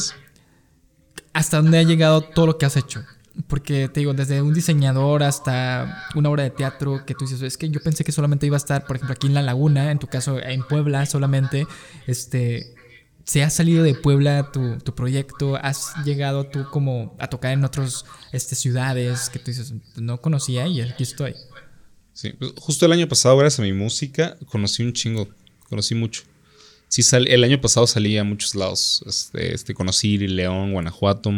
hasta 1.33 1.59
dónde 1.59 1.79
ha 1.79 1.83
llegado 1.83 2.23
todo 2.23 2.47
lo 2.47 2.59
que 2.59 2.67
has 2.67 2.77
hecho. 2.77 3.05
Porque 3.47 3.89
te 3.89 4.01
digo, 4.01 4.13
desde 4.13 4.43
un 4.43 4.53
diseñador 4.53 5.23
hasta 5.23 6.09
una 6.15 6.31
obra 6.31 6.43
de 6.43 6.51
teatro 6.51 7.05
que 7.07 7.15
tú 7.15 7.25
dices, 7.25 7.41
es 7.43 7.57
que 7.57 7.71
yo 7.71 7.81
pensé 7.81 8.05
que 8.05 8.13
solamente 8.13 8.47
iba 8.47 8.57
a 8.57 8.59
estar, 8.59 8.87
por 8.87 8.97
ejemplo, 8.97 9.15
aquí 9.15 9.29
en 9.29 9.35
La 9.35 9.43
Laguna, 9.43 9.91
en 9.91 9.99
tu 9.99 10.09
caso 10.09 10.41
en 10.41 10.63
Puebla 10.65 11.07
solamente, 11.07 11.67
este, 12.07 12.75
se 13.25 13.43
ha 13.43 13.51
salido 13.51 13.85
de 13.85 13.95
Puebla 13.95 14.51
tu, 14.53 14.79
tu, 14.79 14.95
proyecto, 14.95 15.57
has 15.57 15.95
llegado 16.05 16.47
tú 16.47 16.67
como 16.71 17.15
a 17.19 17.29
tocar 17.29 17.53
en 17.53 17.65
otras 17.65 18.05
este, 18.33 18.57
ciudades 18.57 19.31
que 19.31 19.39
tú 19.39 19.47
dices, 19.47 19.73
no 19.97 20.21
conocía 20.21 20.67
y 20.67 20.81
aquí 20.81 21.05
estoy. 21.05 21.35
Sí, 22.13 22.35
pues, 22.39 22.53
justo 22.57 22.87
el 22.87 22.93
año 22.93 23.09
pasado, 23.09 23.37
gracias 23.37 23.61
a 23.61 23.63
mi 23.63 23.73
música, 23.73 24.37
conocí 24.47 24.83
un 24.83 24.93
chingo, 24.93 25.29
conocí 25.69 25.95
mucho. 25.95 26.25
Sí, 26.91 27.03
el 27.13 27.45
año 27.45 27.61
pasado 27.61 27.87
salí 27.87 28.19
a 28.19 28.25
muchos 28.25 28.57
lados. 28.57 29.05
Este, 29.07 29.55
este, 29.55 29.75
conocí 29.75 30.19
León, 30.19 30.73
Guanajuato, 30.73 31.31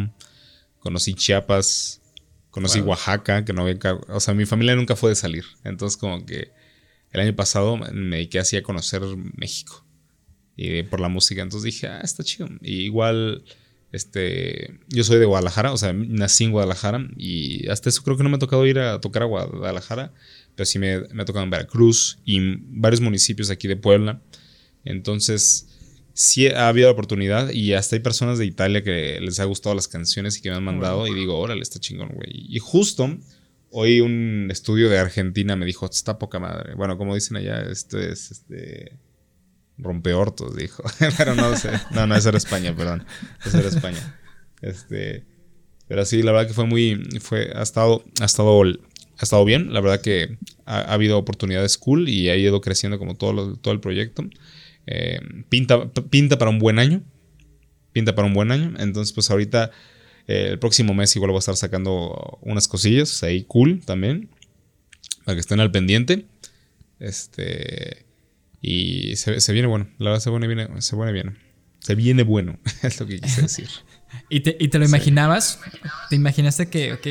conocí 0.79 1.13
Chiapas, 1.13 2.01
conocí 2.49 2.81
Oaxaca, 2.81 3.45
que 3.45 3.53
no 3.53 3.61
había... 3.61 3.77
O 4.09 4.19
sea, 4.19 4.33
mi 4.33 4.47
familia 4.47 4.75
nunca 4.75 4.97
fue 4.97 5.11
de 5.11 5.17
salir. 5.17 5.45
Entonces 5.63 5.99
como 5.99 6.25
que 6.25 6.53
el 7.11 7.21
año 7.21 7.37
pasado 7.37 7.77
me 7.77 8.17
dediqué 8.17 8.39
así 8.39 8.57
a 8.57 8.63
conocer 8.63 9.03
México. 9.37 9.85
Y 10.57 10.85
por 10.85 11.01
la 11.01 11.09
música. 11.09 11.43
Entonces 11.43 11.71
dije, 11.71 11.87
ah, 11.87 12.01
está 12.03 12.25
chido. 12.25 12.49
Y 12.63 12.85
igual, 12.85 13.45
este, 13.93 14.81
yo 14.89 15.05
soy 15.05 15.19
de 15.19 15.27
Guadalajara, 15.27 15.73
o 15.73 15.77
sea, 15.77 15.93
nací 15.93 16.45
en 16.45 16.53
Guadalajara. 16.53 17.11
Y 17.19 17.69
hasta 17.69 17.91
eso 17.91 18.03
creo 18.03 18.17
que 18.17 18.23
no 18.23 18.31
me 18.31 18.37
ha 18.37 18.39
tocado 18.39 18.65
ir 18.65 18.79
a 18.79 19.03
tocar 19.03 19.25
a 19.25 19.27
Guadalajara. 19.27 20.15
Pero 20.55 20.65
sí 20.65 20.79
me, 20.79 21.01
me 21.09 21.25
ha 21.25 21.27
tocado 21.27 21.45
en 21.45 21.51
Veracruz 21.51 22.21
y 22.25 22.39
varios 22.57 23.03
municipios 23.03 23.51
aquí 23.51 23.69
de 23.69 23.77
Puebla. 23.77 24.23
Entonces, 24.85 25.69
sí 26.15 26.49
ha 26.49 26.69
habido 26.69 26.91
oportunidad 26.91 27.51
y 27.51 27.73
hasta 27.75 27.97
hay 27.97 28.01
personas 28.01 28.39
de 28.39 28.47
Italia 28.47 28.83
que 28.83 29.19
les 29.21 29.41
ha 29.41 29.45
gustado 29.45 29.75
las 29.75 29.89
canciones 29.89 30.39
y 30.39 30.43
que 30.43 30.51
me 30.51 30.57
han 30.57 30.65
mandado 30.65 31.07
y 31.07 31.15
digo, 31.15 31.39
órale, 31.39 31.63
está 31.63 31.79
chingón, 31.79 32.11
güey. 32.15 32.31
Y 32.33 32.59
justo 32.59 33.19
hoy 33.71 34.01
un 34.01 34.49
estudio 34.51 34.89
de 34.91 34.99
Argentina 34.99 35.57
me 35.57 35.67
dijo, 35.67 35.87
está 35.87 36.19
poca 36.19 36.39
madre. 36.39 36.75
Bueno, 36.75 36.99
como 36.99 37.15
dicen 37.15 37.37
allá, 37.37 37.63
esto 37.63 37.99
es 37.99 38.31
este 38.31 38.99
rompeortos, 39.79 40.57
dijo. 40.57 40.83
pero 41.17 41.35
no 41.35 41.57
sé, 41.57 41.71
no, 41.91 42.07
no, 42.07 42.15
es 42.15 42.27
era 42.27 42.39
España, 42.39 42.75
perdón. 42.77 43.05
Es 43.45 43.55
era 43.55 43.69
España. 43.69 44.19
Este, 44.61 45.25
pero 45.89 46.05
sí, 46.05 46.23
la 46.23 46.33
verdad 46.33 46.47
que 46.47 46.55
fue 46.55 46.67
muy, 46.67 47.03
fue, 47.21 47.51
ha 47.55 47.63
estado, 47.63 48.05
ha 48.21 48.25
estado, 48.25 48.63
ha 48.63 49.23
estado 49.23 49.45
bien. 49.45 49.73
La 49.73 49.81
verdad 49.81 50.01
que 50.01 50.39
ha, 50.67 50.93
habido 50.93 51.19
oportunidades 51.19 51.79
cool 51.79 52.09
y 52.09 52.29
ha 52.29 52.37
ido 52.37 52.61
creciendo 52.61 52.99
como 52.99 53.17
todo, 53.17 53.57
todo 53.57 53.75
el 53.75 53.81
proyecto. 53.81 54.25
Eh, 54.87 55.21
pinta, 55.49 55.91
pinta 56.11 56.39
para 56.39 56.51
un 56.51 56.59
buen 56.59 56.79
año. 56.79 57.03
Pinta 57.93 58.15
para 58.15 58.27
un 58.27 58.35
buen 58.35 58.51
año. 58.51 58.75
Entonces, 58.79 59.13
pues 59.13 59.31
ahorita, 59.31 59.71
eh, 60.27 60.49
el 60.51 60.59
próximo 60.59 60.95
mes 60.95 61.15
igual 61.17 61.31
voy 61.31 61.39
a 61.39 61.41
estar 61.41 61.57
sacando 61.57 62.39
unas 62.43 62.69
cosillas 62.69 63.23
ahí 63.23 63.45
cool 63.45 63.81
también. 63.85 64.31
Para 65.25 65.37
que 65.37 65.41
estén 65.41 65.61
al 65.61 65.71
pendiente. 65.71 66.27
Este. 66.99 68.07
Y 68.61 69.17
se, 69.17 69.53
viene 69.53 69.69
bueno. 69.69 69.89
La 69.99 70.11
verdad 70.11 70.23
se 70.23 70.31
viene, 70.31 70.47
viene, 70.47 70.69
se 70.81 70.97
viene 70.97 71.13
bien. 71.13 71.39
Se 71.81 71.95
viene 71.95 72.23
bueno. 72.23 72.59
es 72.83 73.01
lo 73.01 73.07
que 73.07 73.21
quise 73.21 73.43
decir. 73.43 73.69
¿Y, 74.29 74.41
te, 74.41 74.57
¿Y 74.59 74.69
te, 74.69 74.79
lo 74.79 74.85
imaginabas? 74.85 75.59
¿Te 76.11 76.17
imaginaste 76.17 76.69
que, 76.69 76.93
ok, 76.93 77.07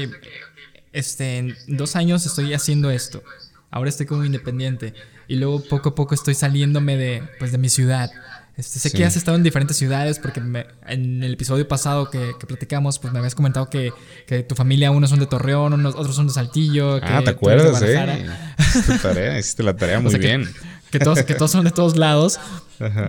este, 0.94 1.38
en 1.38 1.56
dos 1.68 1.96
años 1.96 2.26
estoy 2.26 2.54
haciendo 2.54 2.92
esto? 2.92 3.24
Ahora 3.70 3.90
estoy 3.90 4.06
como 4.06 4.24
independiente 4.24 4.94
y 5.28 5.36
luego 5.36 5.64
poco 5.64 5.90
a 5.90 5.96
poco 5.96 6.16
estoy 6.16 6.36
saliéndome 6.36 6.98
de, 6.98 7.24
pues, 7.40 7.52
de 7.52 7.58
mi 7.58 7.70
ciudad. 7.70 8.12
Este, 8.58 8.80
sé 8.80 8.92
que 8.92 9.06
has 9.06 9.16
estado 9.16 9.38
en 9.38 9.44
diferentes 9.44 9.78
ciudades 9.78 10.20
porque 10.20 10.40
en 10.40 11.24
el 11.24 11.34
episodio 11.34 11.68
pasado 11.68 12.10
que, 12.10 12.34
platicamos, 12.46 13.00
pues 13.00 13.14
me 13.14 13.20
habías 13.20 13.34
comentado 13.34 13.70
que, 13.70 13.94
que, 14.28 14.44
tu 14.44 14.56
familia, 14.56 14.92
unos 14.92 15.10
son 15.10 15.20
de 15.20 15.26
Torreón, 15.26 15.74
unos, 15.74 15.96
otros 15.96 16.16
son 16.16 16.28
de 16.28 16.34
Saltillo. 16.34 17.00
Ah, 17.02 17.22
¿te 17.24 17.30
acuerdas? 17.30 17.82
Eh? 17.82 18.30
Hiciste, 18.60 18.98
tarea, 19.02 19.40
hiciste 19.40 19.64
la 19.64 19.76
tarea 19.76 20.00
muy 20.02 20.14
bien. 20.18 20.48
que 20.92 21.00
todos, 21.00 21.24
que 21.24 21.34
todos 21.34 21.52
son 21.52 21.64
de 21.64 21.72
todos 21.72 21.96
lados. 21.96 22.40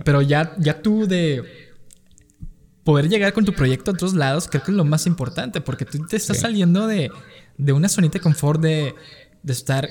Pero 0.05 0.21
ya, 0.21 0.53
ya 0.57 0.81
tú 0.81 1.07
de 1.07 1.43
poder 2.83 3.09
llegar 3.09 3.33
con 3.33 3.45
tu 3.45 3.53
proyecto 3.53 3.91
a 3.91 3.93
otros 3.93 4.13
lados, 4.13 4.47
creo 4.49 4.63
que 4.63 4.71
es 4.71 4.77
lo 4.77 4.85
más 4.85 5.05
importante, 5.07 5.61
porque 5.61 5.85
tú 5.85 6.05
te 6.05 6.15
estás 6.15 6.39
saliendo 6.39 6.87
de, 6.87 7.11
de, 7.57 7.73
una 7.73 7.89
zonita 7.89 8.13
de 8.13 8.21
confort 8.21 8.61
de, 8.61 8.95
de, 9.41 9.53
estar 9.53 9.87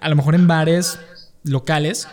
a 0.00 0.08
lo 0.08 0.16
mejor 0.16 0.34
en 0.34 0.46
bares 0.46 0.98
locales, 1.44 2.08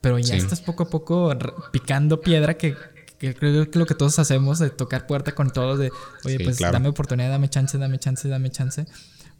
pero 0.00 0.18
ya 0.18 0.36
estás 0.36 0.60
poco 0.60 0.82
a 0.82 0.90
poco 0.90 1.34
picando 1.72 2.20
piedra 2.20 2.58
que, 2.58 2.76
que 3.18 3.34
creo 3.34 3.70
que 3.70 3.78
lo 3.78 3.86
que 3.86 3.94
todos 3.94 4.18
hacemos 4.18 4.58
de 4.58 4.70
tocar 4.70 5.06
puerta 5.06 5.34
con 5.34 5.50
todos, 5.50 5.78
de, 5.78 5.90
oye, 6.24 6.38
pues 6.40 6.58
dame 6.58 6.88
oportunidad, 6.88 7.30
dame 7.30 7.48
chance, 7.48 7.78
dame 7.78 7.98
chance, 7.98 8.28
dame 8.28 8.50
chance. 8.50 8.86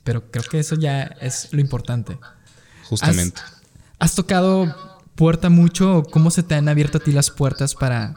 Pero 0.04 0.30
creo 0.30 0.44
que 0.44 0.58
eso 0.58 0.76
ya 0.76 1.02
es 1.20 1.52
lo 1.52 1.60
importante. 1.60 2.18
Justamente. 2.84 3.40
¿Has, 3.98 4.14
tocado 4.14 5.02
puerta 5.14 5.48
mucho 5.48 5.98
o 5.98 6.02
cómo 6.04 6.30
se 6.30 6.42
te 6.42 6.54
han 6.54 6.68
abierto 6.68 6.98
a 6.98 7.00
ti 7.00 7.12
las 7.12 7.30
puertas 7.30 7.74
para 7.74 8.14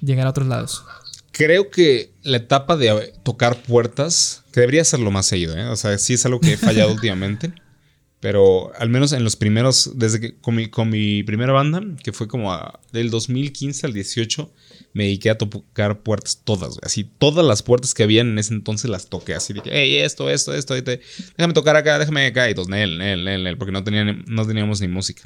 llegar 0.00 0.26
a 0.26 0.30
otros 0.30 0.48
lados? 0.48 0.84
Creo 1.30 1.70
que 1.70 2.12
la 2.22 2.38
etapa 2.38 2.76
de 2.76 3.14
tocar 3.22 3.62
puertas, 3.62 4.42
que 4.52 4.60
debería 4.60 4.82
lo 4.98 5.10
más 5.12 5.26
seguido, 5.26 5.56
¿eh? 5.56 5.66
o 5.66 5.76
sea, 5.76 5.96
sí 5.98 6.14
es 6.14 6.26
algo 6.26 6.40
que 6.40 6.54
he 6.54 6.56
fallado 6.56 6.92
últimamente. 6.92 7.52
Pero 8.20 8.72
al 8.76 8.88
menos 8.88 9.12
en 9.12 9.22
los 9.22 9.36
primeros, 9.36 9.92
desde 9.94 10.20
que 10.20 10.34
con 10.36 10.56
mi, 10.56 10.66
con 10.66 10.90
mi 10.90 11.22
primera 11.22 11.52
banda, 11.52 11.80
que 12.02 12.12
fue 12.12 12.26
como 12.26 12.52
del 12.92 13.10
2015 13.10 13.86
al 13.86 13.92
18, 13.92 14.52
me 14.92 15.04
dediqué 15.04 15.30
a 15.30 15.38
tocar 15.38 16.02
puertas 16.02 16.40
todas, 16.42 16.78
Así, 16.82 17.04
todas 17.04 17.46
las 17.46 17.62
puertas 17.62 17.94
que 17.94 18.02
habían 18.02 18.30
en 18.30 18.38
ese 18.38 18.54
entonces 18.54 18.90
las 18.90 19.08
toqué. 19.08 19.34
Así 19.34 19.52
de 19.52 19.60
que, 19.60 19.70
hey, 19.72 19.98
esto, 19.98 20.28
esto, 20.30 20.52
esto, 20.52 20.74
déjame 20.74 21.54
tocar 21.54 21.76
acá, 21.76 21.98
déjame 21.98 22.26
acá. 22.26 22.50
Y 22.50 22.54
todos, 22.54 22.68
Nel, 22.68 22.98
Nel, 22.98 23.24
Nel, 23.24 23.44
Nel, 23.44 23.56
porque 23.56 23.70
no, 23.72 23.84
no 24.26 24.46
teníamos 24.46 24.80
ni 24.80 24.88
música. 24.88 25.22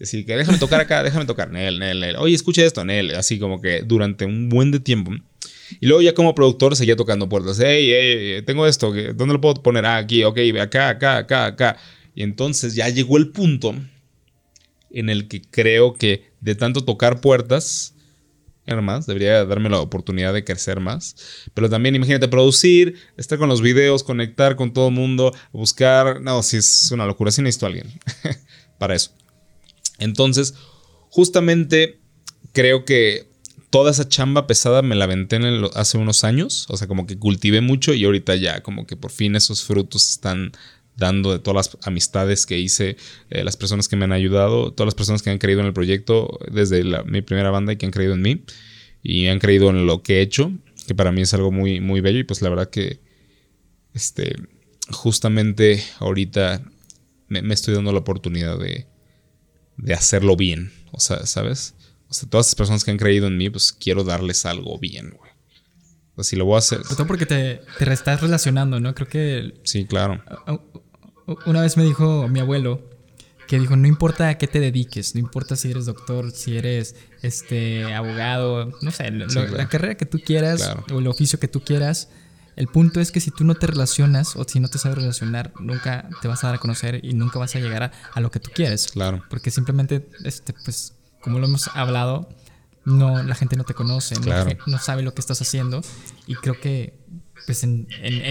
Así 0.00 0.24
que 0.24 0.36
déjame 0.36 0.58
tocar 0.58 0.80
acá, 0.80 1.02
déjame 1.02 1.24
tocar, 1.24 1.50
Nel, 1.50 1.80
Nel, 1.80 1.98
Nel. 1.98 2.16
Oye, 2.16 2.36
escucha 2.36 2.64
esto, 2.64 2.84
Nel. 2.84 3.16
Así 3.16 3.40
como 3.40 3.60
que 3.60 3.82
durante 3.82 4.24
un 4.26 4.48
buen 4.48 4.70
de 4.70 4.78
tiempo. 4.78 5.10
Y 5.80 5.86
luego 5.86 6.02
ya 6.02 6.14
como 6.14 6.34
productor 6.34 6.76
seguía 6.76 6.94
tocando 6.94 7.28
puertas. 7.28 7.58
Hey, 7.60 7.90
hey, 7.90 8.42
tengo 8.46 8.66
esto, 8.66 8.92
¿dónde 9.14 9.34
lo 9.34 9.40
puedo 9.40 9.54
poner? 9.62 9.84
Ah, 9.84 9.96
aquí, 9.96 10.22
ok, 10.24 10.38
acá, 10.60 10.90
acá, 10.90 11.18
acá, 11.18 11.46
acá. 11.46 11.76
Y 12.18 12.24
entonces 12.24 12.74
ya 12.74 12.88
llegó 12.88 13.16
el 13.16 13.28
punto 13.28 13.76
en 14.90 15.08
el 15.08 15.28
que 15.28 15.40
creo 15.40 15.94
que 15.94 16.32
de 16.40 16.56
tanto 16.56 16.84
tocar 16.84 17.20
puertas, 17.20 17.94
más, 18.82 19.06
debería 19.06 19.44
darme 19.44 19.70
la 19.70 19.78
oportunidad 19.78 20.34
de 20.34 20.42
crecer 20.42 20.80
más. 20.80 21.14
Pero 21.54 21.70
también 21.70 21.94
imagínate 21.94 22.26
producir, 22.26 22.96
estar 23.16 23.38
con 23.38 23.48
los 23.48 23.62
videos, 23.62 24.02
conectar 24.02 24.56
con 24.56 24.72
todo 24.72 24.88
el 24.88 24.94
mundo, 24.94 25.32
buscar. 25.52 26.20
No, 26.20 26.42
si 26.42 26.56
es 26.56 26.90
una 26.90 27.06
locura, 27.06 27.30
si 27.30 27.40
necesito 27.40 27.66
a 27.66 27.68
alguien 27.68 27.86
para 28.80 28.96
eso. 28.96 29.12
Entonces, 30.00 30.54
justamente 31.10 32.00
creo 32.52 32.84
que 32.84 33.28
toda 33.70 33.92
esa 33.92 34.08
chamba 34.08 34.48
pesada 34.48 34.82
me 34.82 34.96
la 34.96 35.04
aventé 35.04 35.36
en 35.36 35.68
hace 35.76 35.98
unos 35.98 36.24
años. 36.24 36.66
O 36.68 36.76
sea, 36.76 36.88
como 36.88 37.06
que 37.06 37.16
cultivé 37.16 37.60
mucho 37.60 37.94
y 37.94 38.04
ahorita 38.04 38.34
ya, 38.34 38.64
como 38.64 38.88
que 38.88 38.96
por 38.96 39.12
fin 39.12 39.36
esos 39.36 39.62
frutos 39.62 40.10
están 40.10 40.50
dando 40.98 41.32
de 41.32 41.38
todas 41.38 41.68
las 41.68 41.86
amistades 41.86 42.44
que 42.44 42.58
hice, 42.58 42.96
eh, 43.30 43.44
las 43.44 43.56
personas 43.56 43.88
que 43.88 43.96
me 43.96 44.04
han 44.04 44.12
ayudado, 44.12 44.72
todas 44.72 44.88
las 44.88 44.94
personas 44.94 45.22
que 45.22 45.30
han 45.30 45.38
creído 45.38 45.60
en 45.60 45.66
el 45.66 45.72
proyecto 45.72 46.38
desde 46.50 46.82
mi 47.04 47.22
primera 47.22 47.50
banda 47.50 47.72
y 47.72 47.76
que 47.76 47.86
han 47.86 47.92
creído 47.92 48.14
en 48.14 48.22
mí 48.22 48.44
y 49.02 49.28
han 49.28 49.38
creído 49.38 49.70
en 49.70 49.86
lo 49.86 50.02
que 50.02 50.18
he 50.18 50.22
hecho, 50.22 50.52
que 50.86 50.94
para 50.94 51.12
mí 51.12 51.22
es 51.22 51.32
algo 51.32 51.52
muy, 51.52 51.80
muy 51.80 52.00
bello 52.00 52.18
y 52.18 52.24
pues 52.24 52.42
la 52.42 52.50
verdad 52.50 52.68
que 52.68 53.00
este, 53.94 54.36
justamente 54.90 55.82
ahorita 56.00 56.62
me, 57.28 57.54
estoy 57.54 57.74
dando 57.74 57.92
la 57.92 58.00
oportunidad 58.00 58.58
de, 58.58 58.88
de 59.76 59.94
hacerlo 59.94 60.34
bien, 60.34 60.72
o 60.90 60.98
sea, 60.98 61.26
¿sabes? 61.26 61.74
O 62.08 62.14
sea, 62.14 62.28
todas 62.28 62.48
las 62.48 62.54
personas 62.56 62.84
que 62.84 62.90
han 62.90 62.96
creído 62.96 63.28
en 63.28 63.36
mí, 63.36 63.50
pues 63.50 63.72
quiero 63.72 64.02
darles 64.02 64.46
algo 64.46 64.78
bien, 64.78 65.10
güey. 65.16 65.30
Así 66.16 66.34
lo 66.34 66.46
voy 66.46 66.56
a 66.56 66.58
hacer. 66.58 66.82
todo 66.82 67.06
porque 67.06 67.26
te, 67.26 67.60
te 67.78 67.92
estás 67.92 68.20
relacionando, 68.20 68.80
¿no? 68.80 68.92
Creo 68.92 69.06
que... 69.06 69.60
Sí, 69.62 69.84
claro. 69.84 70.20
Una 71.46 71.60
vez 71.60 71.76
me 71.76 71.84
dijo 71.84 72.28
mi 72.28 72.40
abuelo 72.40 72.82
que 73.46 73.58
dijo, 73.58 73.76
no 73.76 73.86
importa 73.86 74.28
a 74.28 74.36
qué 74.36 74.46
te 74.46 74.60
dediques, 74.60 75.14
no 75.14 75.20
importa 75.20 75.56
si 75.56 75.70
eres 75.70 75.86
doctor, 75.86 76.30
si 76.32 76.58
eres 76.58 76.96
este 77.22 77.94
abogado, 77.94 78.72
no 78.82 78.90
sé, 78.90 79.10
la 79.10 79.68
carrera 79.68 79.96
que 79.96 80.04
tú 80.04 80.20
quieras 80.20 80.76
o 80.92 80.98
el 80.98 81.06
oficio 81.06 81.40
que 81.40 81.48
tú 81.48 81.62
quieras, 81.62 82.10
el 82.58 82.66
punto 82.66 83.00
es 83.00 83.12
que 83.12 83.20
si 83.20 83.30
tú 83.30 83.44
no 83.44 83.54
te 83.54 83.68
relacionas 83.68 84.34
o 84.34 84.42
si 84.42 84.58
no 84.58 84.68
te 84.68 84.78
sabes 84.78 84.98
relacionar, 84.98 85.52
nunca 85.60 86.08
te 86.20 86.26
vas 86.26 86.42
a 86.42 86.48
dar 86.48 86.56
a 86.56 86.58
conocer 86.58 86.98
y 87.04 87.14
nunca 87.14 87.38
vas 87.38 87.54
a 87.54 87.60
llegar 87.60 87.92
a, 88.12 88.20
lo 88.20 88.32
que 88.32 88.40
tú 88.40 88.50
quieres. 88.52 88.88
Claro. 88.88 89.22
Porque 89.30 89.52
simplemente, 89.52 90.08
este, 90.24 90.52
pues, 90.64 90.94
como 91.22 91.38
lo 91.38 91.46
hemos 91.46 91.68
hablado, 91.74 92.28
no, 92.84 93.22
la 93.22 93.36
gente 93.36 93.54
no 93.54 93.62
te 93.62 93.74
conoce, 93.74 94.16
no, 94.66 94.78
sabe 94.78 95.02
lo 95.02 95.14
que 95.14 95.20
estás 95.20 95.40
haciendo. 95.40 95.82
Y 96.26 96.34
creo 96.34 96.60
que 96.60 96.98
pues 97.46 97.64
en, 97.64 97.86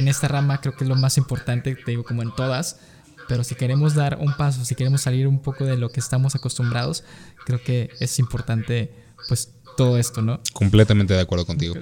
esta 0.07 0.27
rama 0.27 0.61
creo 0.61 0.75
que 0.75 0.83
es 0.83 0.89
lo 0.89 0.95
más 0.95 1.17
importante, 1.17 1.75
te 1.75 1.91
digo, 1.91 2.03
como 2.03 2.21
en 2.21 2.33
todas. 2.35 2.79
Pero 3.27 3.43
si 3.43 3.55
queremos 3.55 3.93
dar 3.93 4.17
un 4.21 4.33
paso, 4.35 4.63
si 4.63 4.75
queremos 4.75 5.01
salir 5.01 5.27
un 5.27 5.41
poco 5.41 5.65
de 5.65 5.77
lo 5.77 5.89
que 5.89 5.99
estamos 5.99 6.35
acostumbrados, 6.35 7.03
creo 7.45 7.61
que 7.61 7.89
es 7.99 8.19
importante, 8.19 8.91
pues, 9.27 9.51
todo 9.75 9.97
esto, 9.97 10.21
¿no? 10.21 10.39
Completamente 10.53 11.13
de 11.13 11.21
acuerdo 11.21 11.45
contigo. 11.45 11.75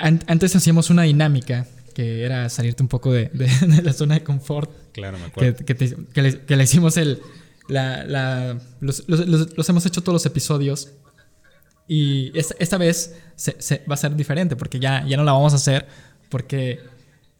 Antes 0.00 0.54
hacíamos 0.54 0.90
una 0.90 1.02
dinámica 1.02 1.66
que 1.94 2.24
era 2.24 2.48
salirte 2.48 2.82
un 2.82 2.88
poco 2.88 3.12
de, 3.12 3.30
la 3.82 3.92
zona 3.92 4.14
de 4.14 4.24
confort. 4.24 4.70
Claro, 4.92 5.18
me 5.18 5.26
acuerdo. 5.26 5.64
Que, 5.64 6.56
le, 6.56 6.62
hicimos 6.62 6.96
el. 6.96 7.20
los, 8.80 9.68
hemos 9.68 9.86
hecho 9.86 10.02
todos 10.02 10.14
los 10.14 10.26
episodios 10.26 10.90
y 11.92 12.30
esta, 12.38 12.78
vez 12.78 13.16
se, 13.34 13.84
va 13.90 13.94
a 13.94 13.96
ser 13.96 14.14
diferente 14.14 14.54
porque 14.54 14.78
ya, 14.78 15.04
ya 15.08 15.16
no 15.16 15.24
la 15.24 15.32
vamos 15.32 15.54
a 15.54 15.56
hacer 15.56 15.88
porque 16.28 16.78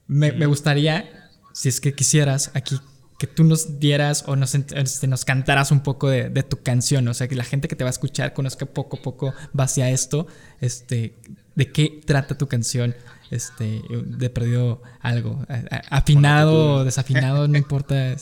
me, 0.08 0.44
gustaría, 0.46 1.30
si 1.52 1.68
es 1.68 1.80
que 1.80 1.94
quisieras 1.94 2.50
aquí, 2.54 2.80
que 3.20 3.28
tú 3.28 3.44
nos 3.44 3.78
dieras 3.78 4.24
o 4.26 4.34
nos, 4.34 4.56
este, 4.56 5.06
nos 5.06 5.24
cantaras 5.24 5.70
un 5.70 5.84
poco 5.84 6.10
de, 6.10 6.42
tu 6.42 6.64
canción, 6.64 7.06
o 7.06 7.14
sea, 7.14 7.28
que 7.28 7.36
la 7.36 7.44
gente 7.44 7.68
que 7.68 7.76
te 7.76 7.84
va 7.84 7.90
a 7.90 7.92
escuchar 7.92 8.34
conozca 8.34 8.66
poco 8.66 8.96
a 8.96 9.02
poco 9.02 9.34
va 9.56 9.64
hacia 9.64 9.88
esto, 9.88 10.26
este, 10.60 11.14
de 11.54 11.70
qué 11.70 12.00
trata 12.04 12.36
tu 12.36 12.48
canción, 12.48 12.96
este, 13.30 13.82
de 14.04 14.30
perdido 14.30 14.82
algo, 14.98 15.46
afinado 15.90 16.74
o 16.74 16.84
desafinado, 16.84 17.46
no 17.46 17.56
importa, 17.56 18.16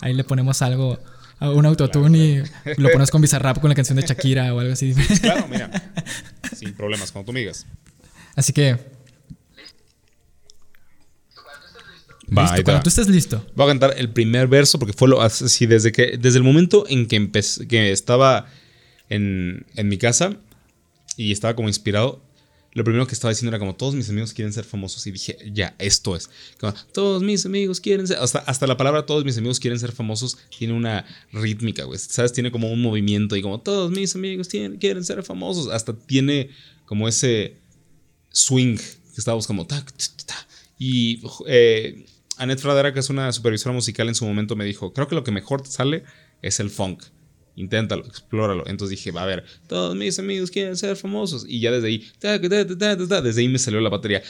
ahí 0.00 0.14
le 0.14 0.24
ponemos 0.24 0.62
algo 0.62 0.98
un 1.40 1.66
autotune 1.66 2.18
y 2.18 2.42
lo 2.76 2.90
pones 2.90 3.10
con 3.10 3.22
Bizarrap 3.22 3.60
con 3.60 3.68
la 3.70 3.74
canción 3.74 3.96
de 3.96 4.06
Shakira 4.06 4.54
o 4.54 4.60
algo 4.60 4.72
así. 4.72 4.94
claro, 5.20 5.48
mira. 5.48 5.70
Sin 6.54 6.74
problemas, 6.74 7.10
como 7.12 7.24
tú 7.24 7.32
me 7.32 7.50
Así 8.36 8.52
que. 8.52 8.76
Va, 12.36 12.42
listo, 12.42 12.64
cuando 12.64 12.82
tú 12.82 12.88
estés 12.90 13.08
listo. 13.08 13.44
Voy 13.56 13.64
a 13.64 13.68
cantar 13.70 13.94
el 13.96 14.10
primer 14.10 14.46
verso 14.46 14.78
porque 14.78 14.92
fue 14.92 15.08
lo 15.08 15.20
así 15.20 15.66
desde 15.66 15.90
que 15.90 16.16
desde 16.16 16.38
el 16.38 16.44
momento 16.44 16.84
en 16.88 17.06
que 17.06 17.16
empecé, 17.16 17.66
que 17.66 17.90
estaba 17.90 18.46
en, 19.08 19.66
en 19.74 19.88
mi 19.88 19.98
casa 19.98 20.36
y 21.16 21.32
estaba 21.32 21.56
como 21.56 21.68
inspirado 21.68 22.22
lo 22.72 22.84
primero 22.84 23.06
que 23.06 23.14
estaba 23.14 23.30
diciendo 23.30 23.50
era 23.54 23.58
como 23.58 23.74
todos 23.74 23.94
mis 23.94 24.08
amigos 24.08 24.32
quieren 24.32 24.52
ser 24.52 24.64
famosos 24.64 25.06
y 25.06 25.10
dije, 25.10 25.36
ya, 25.52 25.74
esto 25.78 26.14
es. 26.14 26.30
Como, 26.58 26.72
todos 26.92 27.22
mis 27.22 27.44
amigos 27.44 27.80
quieren 27.80 28.06
ser, 28.06 28.18
hasta, 28.18 28.38
hasta 28.40 28.66
la 28.66 28.76
palabra 28.76 29.06
todos 29.06 29.24
mis 29.24 29.36
amigos 29.38 29.58
quieren 29.58 29.78
ser 29.78 29.92
famosos 29.92 30.38
tiene 30.56 30.74
una 30.74 31.04
rítmica, 31.32 31.84
güey, 31.84 31.98
¿sabes? 31.98 32.32
Tiene 32.32 32.50
como 32.50 32.70
un 32.70 32.80
movimiento 32.80 33.36
y 33.36 33.42
como 33.42 33.60
todos 33.60 33.90
mis 33.90 34.14
amigos 34.14 34.48
quieren 34.48 35.04
ser 35.04 35.22
famosos, 35.22 35.68
hasta 35.68 35.94
tiene 35.94 36.50
como 36.86 37.08
ese 37.08 37.56
swing 38.30 38.76
que 38.76 39.18
estábamos 39.18 39.46
como... 39.46 39.66
Ta, 39.66 39.84
y 40.78 41.20
eh, 41.46 42.06
Annette 42.38 42.60
Fradera, 42.60 42.94
que 42.94 43.00
es 43.00 43.10
una 43.10 43.30
supervisora 43.32 43.74
musical 43.74 44.08
en 44.08 44.14
su 44.14 44.24
momento, 44.24 44.56
me 44.56 44.64
dijo, 44.64 44.94
creo 44.94 45.06
que 45.08 45.14
lo 45.14 45.24
que 45.24 45.30
mejor 45.30 45.66
sale 45.66 46.04
es 46.40 46.58
el 46.58 46.70
funk. 46.70 47.02
Inténtalo, 47.60 48.06
explóralo. 48.06 48.64
Entonces 48.66 48.96
dije, 48.96 49.10
va 49.10 49.22
a 49.22 49.26
ver, 49.26 49.44
todos 49.66 49.94
mis 49.94 50.18
amigos 50.18 50.50
quieren 50.50 50.76
ser 50.76 50.96
famosos. 50.96 51.44
Y 51.46 51.60
ya 51.60 51.70
desde 51.70 51.88
ahí, 51.88 52.10
desde 52.20 53.40
ahí 53.40 53.48
me 53.48 53.58
salió 53.58 53.80
la 53.80 53.90
batería. 53.90 54.22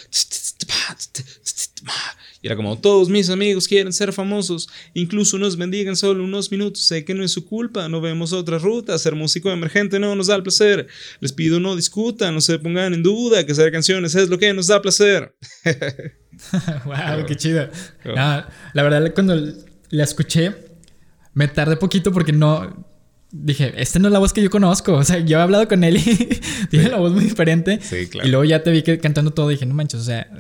Y 2.43 2.47
era 2.47 2.57
como, 2.57 2.77
todos 2.79 3.09
mis 3.09 3.31
amigos 3.31 3.69
quieren 3.69 3.93
ser 3.93 4.13
famosos. 4.13 4.69
Incluso 4.95 5.39
nos 5.39 5.57
bendigan 5.57 5.95
solo 5.95 6.25
unos 6.25 6.51
minutos. 6.51 6.83
Sé 6.83 7.05
que 7.05 7.15
no 7.15 7.23
es 7.23 7.31
su 7.31 7.47
culpa, 7.47 7.89
no 7.89 8.01
vemos 8.01 8.33
otra 8.33 8.59
ruta. 8.59 8.99
Ser 8.99 9.15
músico 9.15 9.51
emergente 9.51 10.01
no 10.01 10.17
nos 10.17 10.27
da 10.27 10.35
el 10.35 10.43
placer. 10.43 10.89
Les 11.21 11.33
pido 11.33 11.61
no 11.61 11.77
discutan, 11.77 12.35
no 12.35 12.41
se 12.41 12.59
pongan 12.59 12.95
en 12.95 13.03
duda 13.03 13.47
que 13.47 13.53
hacer 13.53 13.71
canciones 13.71 14.15
es 14.17 14.29
lo 14.29 14.39
que 14.39 14.53
nos 14.53 14.67
da 14.67 14.83
placer. 14.83 15.37
wow, 16.85 17.27
qué 17.29 17.37
chido. 17.37 17.69
la 18.05 18.83
verdad, 18.83 19.15
cuando 19.15 19.37
la 19.91 20.05
escuché, 20.05 20.55
me 21.35 21.47
tardé 21.47 21.77
poquito 21.77 22.13
porque 22.13 22.33
no 22.33 22.90
dije, 23.33 23.73
esta 23.77 23.99
no 23.99 24.09
es 24.09 24.13
la 24.13 24.19
voz 24.19 24.33
que 24.33 24.43
yo 24.43 24.51
conozco. 24.51 24.95
O 24.95 25.05
sea, 25.05 25.19
yo 25.21 25.39
he 25.39 25.43
hablado 25.43 25.69
con 25.69 25.85
él 25.85 25.97
y 25.97 26.41
tiene 26.71 26.89
la 26.89 26.99
voz 26.99 27.13
muy 27.13 27.25
diferente. 27.25 27.79
Sí, 27.83 28.07
claro. 28.09 28.27
Y 28.27 28.31
luego 28.31 28.45
ya 28.45 28.63
te 28.63 28.71
vi 28.71 28.83
que 28.83 28.99
cantando 28.99 29.33
todo. 29.33 29.49
Dije, 29.49 29.67
no 29.67 29.75
manches, 29.75 30.01
o 30.01 30.05
sea, 30.05 30.31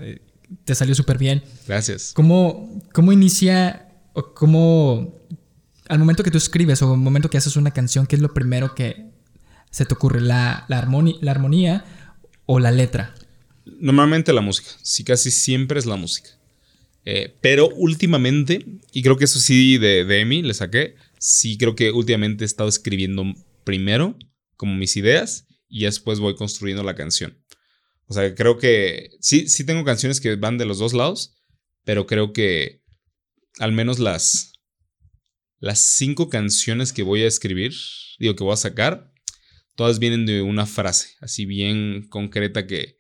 te 0.64 0.74
salió 0.74 0.94
súper 0.94 1.18
bien. 1.18 1.42
Gracias. 1.66 2.12
¿Cómo, 2.14 2.82
cómo 2.92 3.12
inicia 3.12 3.88
o 4.12 4.34
cómo 4.34 5.20
al 5.90 5.98
momento 5.98 6.22
que 6.22 6.30
tú 6.30 6.38
escribes 6.38 6.80
o 6.82 6.92
al 6.92 6.98
momento 6.98 7.28
que 7.28 7.36
haces 7.36 7.56
una 7.56 7.72
canción, 7.72 8.06
¿qué 8.06 8.14
es 8.14 8.22
lo 8.22 8.32
primero 8.32 8.74
que 8.76 9.10
se 9.70 9.84
te 9.84 9.94
ocurre? 9.94 10.20
¿La, 10.20 10.64
la, 10.68 10.88
la 11.20 11.30
armonía 11.32 11.84
o 12.46 12.60
la 12.60 12.70
letra? 12.70 13.14
Normalmente 13.64 14.32
la 14.32 14.40
música. 14.40 14.70
Sí, 14.82 15.02
casi 15.02 15.32
siempre 15.32 15.80
es 15.80 15.86
la 15.86 15.96
música. 15.96 16.30
Eh, 17.04 17.34
pero 17.40 17.68
últimamente, 17.74 18.64
y 18.92 19.02
creo 19.02 19.16
que 19.16 19.24
eso 19.24 19.40
sí 19.40 19.78
de, 19.78 20.04
de 20.04 20.20
Emi 20.20 20.42
le 20.42 20.54
saqué, 20.54 20.94
sí 21.20 21.58
creo 21.58 21.76
que 21.76 21.92
últimamente 21.92 22.44
he 22.44 22.46
estado 22.46 22.68
escribiendo 22.68 23.24
primero 23.62 24.18
como 24.56 24.74
mis 24.74 24.96
ideas 24.96 25.46
y 25.68 25.84
después 25.84 26.18
voy 26.18 26.34
construyendo 26.34 26.82
la 26.82 26.96
canción. 26.96 27.38
O 28.06 28.14
sea, 28.14 28.34
creo 28.34 28.58
que 28.58 29.10
sí, 29.20 29.48
sí 29.48 29.64
tengo 29.64 29.84
canciones 29.84 30.20
que 30.20 30.34
van 30.34 30.58
de 30.58 30.64
los 30.64 30.78
dos 30.78 30.94
lados, 30.94 31.36
pero 31.84 32.06
creo 32.06 32.32
que 32.32 32.82
al 33.58 33.72
menos 33.72 33.98
las, 34.00 34.54
las 35.60 35.78
cinco 35.78 36.28
canciones 36.28 36.92
que 36.92 37.04
voy 37.04 37.22
a 37.22 37.28
escribir, 37.28 37.74
digo 38.18 38.34
que 38.34 38.42
voy 38.42 38.54
a 38.54 38.56
sacar, 38.56 39.12
todas 39.76 39.98
vienen 39.98 40.26
de 40.26 40.42
una 40.42 40.66
frase, 40.66 41.10
así 41.20 41.44
bien 41.44 42.08
concreta 42.08 42.66
que, 42.66 42.98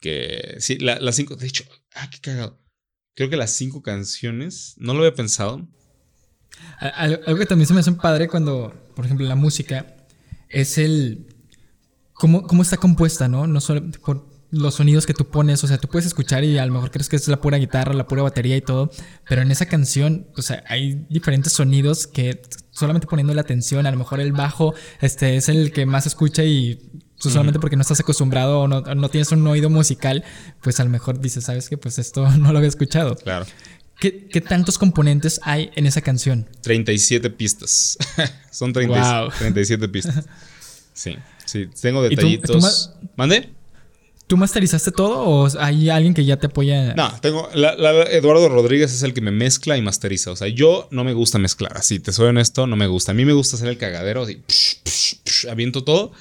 que 0.00 0.56
sí, 0.58 0.76
las 0.78 1.16
cinco, 1.16 1.36
de 1.36 1.46
hecho, 1.46 1.64
ah, 1.94 2.10
qué 2.10 2.18
cagado. 2.20 2.62
Creo 3.14 3.30
que 3.30 3.36
las 3.36 3.52
cinco 3.52 3.82
canciones, 3.82 4.74
no 4.76 4.92
lo 4.92 5.00
había 5.00 5.14
pensado. 5.14 5.68
Algo 6.78 7.38
que 7.38 7.46
también 7.46 7.66
se 7.66 7.74
me 7.74 7.80
hace 7.80 7.90
un 7.90 7.96
padre 7.96 8.28
cuando, 8.28 8.74
por 8.94 9.04
ejemplo, 9.04 9.26
la 9.26 9.36
música 9.36 9.86
es 10.48 10.78
el 10.78 11.26
cómo, 12.12 12.46
cómo 12.46 12.62
está 12.62 12.76
compuesta, 12.76 13.28
¿no? 13.28 13.46
No 13.46 13.60
solo 13.60 13.90
por 14.04 14.34
los 14.50 14.76
sonidos 14.76 15.06
que 15.06 15.14
tú 15.14 15.28
pones, 15.28 15.64
o 15.64 15.66
sea, 15.66 15.78
tú 15.78 15.88
puedes 15.88 16.06
escuchar 16.06 16.44
y 16.44 16.58
a 16.58 16.66
lo 16.66 16.72
mejor 16.72 16.90
crees 16.90 17.08
que 17.08 17.16
es 17.16 17.26
la 17.26 17.40
pura 17.40 17.58
guitarra, 17.58 17.92
la 17.92 18.06
pura 18.06 18.22
batería 18.22 18.56
y 18.56 18.60
todo, 18.60 18.90
pero 19.28 19.42
en 19.42 19.50
esa 19.50 19.66
canción, 19.66 20.28
o 20.36 20.42
sea, 20.42 20.62
hay 20.68 21.06
diferentes 21.10 21.52
sonidos 21.52 22.06
que 22.06 22.40
solamente 22.70 23.08
poniendo 23.08 23.34
la 23.34 23.40
atención, 23.40 23.86
a 23.86 23.90
lo 23.90 23.98
mejor 23.98 24.20
el 24.20 24.32
bajo 24.32 24.74
este 25.00 25.36
es 25.36 25.48
el 25.48 25.72
que 25.72 25.86
más 25.86 26.06
escucha 26.06 26.44
y 26.44 26.78
Tú 27.20 27.30
solamente 27.30 27.60
porque 27.60 27.76
no 27.76 27.82
estás 27.82 28.00
acostumbrado 28.00 28.60
o 28.60 28.68
no, 28.68 29.08
tienes 29.08 29.30
un 29.32 29.46
oído 29.46 29.70
musical, 29.70 30.24
pues 30.62 30.78
a 30.80 30.84
lo 30.84 30.90
mejor 30.90 31.20
dices, 31.20 31.44
¿sabes 31.44 31.68
qué? 31.68 31.78
Pues 31.78 31.98
esto 31.98 32.28
no 32.38 32.52
lo 32.52 32.58
había 32.58 32.68
escuchado. 32.68 33.14
Claro. 33.16 33.46
¿Qué, 34.00 34.40
tantos 34.46 34.76
componentes 34.78 35.40
hay 35.42 35.70
en 35.76 35.86
esa 35.86 36.00
canción? 36.00 36.46
37 36.62 37.30
pistas. 37.30 37.96
Son 38.50 38.72
37 38.72 39.88
pistas. 39.88 40.24
Sí, 40.96 41.16
sí. 41.44 41.68
Tengo 41.82 42.04
detallitos. 42.04 42.92
¿Mande? 43.16 43.50
¿Tú 44.28 44.36
masterizaste 44.36 44.92
todo 44.92 45.22
o 45.22 45.48
hay 45.58 45.90
alguien 45.90 46.14
que 46.14 46.24
ya 46.24 46.36
te 46.36 46.46
apoya? 46.46 46.94
No, 46.94 47.12
tengo. 47.20 47.50
Eduardo 47.52 48.48
Rodríguez 48.48 48.92
es 48.92 49.02
el 49.02 49.12
que 49.12 49.20
me 49.20 49.32
mezcla 49.32 49.76
y 49.76 49.82
masteriza. 49.82 50.30
O 50.30 50.36
sea, 50.36 50.46
yo 50.46 50.86
no 50.92 51.02
me 51.02 51.12
gusta 51.12 51.40
mezclar. 51.40 51.76
Así, 51.76 51.98
te 51.98 52.12
soy 52.12 52.28
honesto, 52.28 52.68
no 52.68 52.76
me 52.76 52.86
gusta. 52.86 53.10
A 53.10 53.14
mí 53.16 53.24
me 53.24 53.32
gusta 53.32 53.56
hacer 53.56 53.66
el 53.66 53.76
cagadero, 53.76 54.22
así, 54.22 54.40
aviento 55.50 55.82
todo 55.82 56.12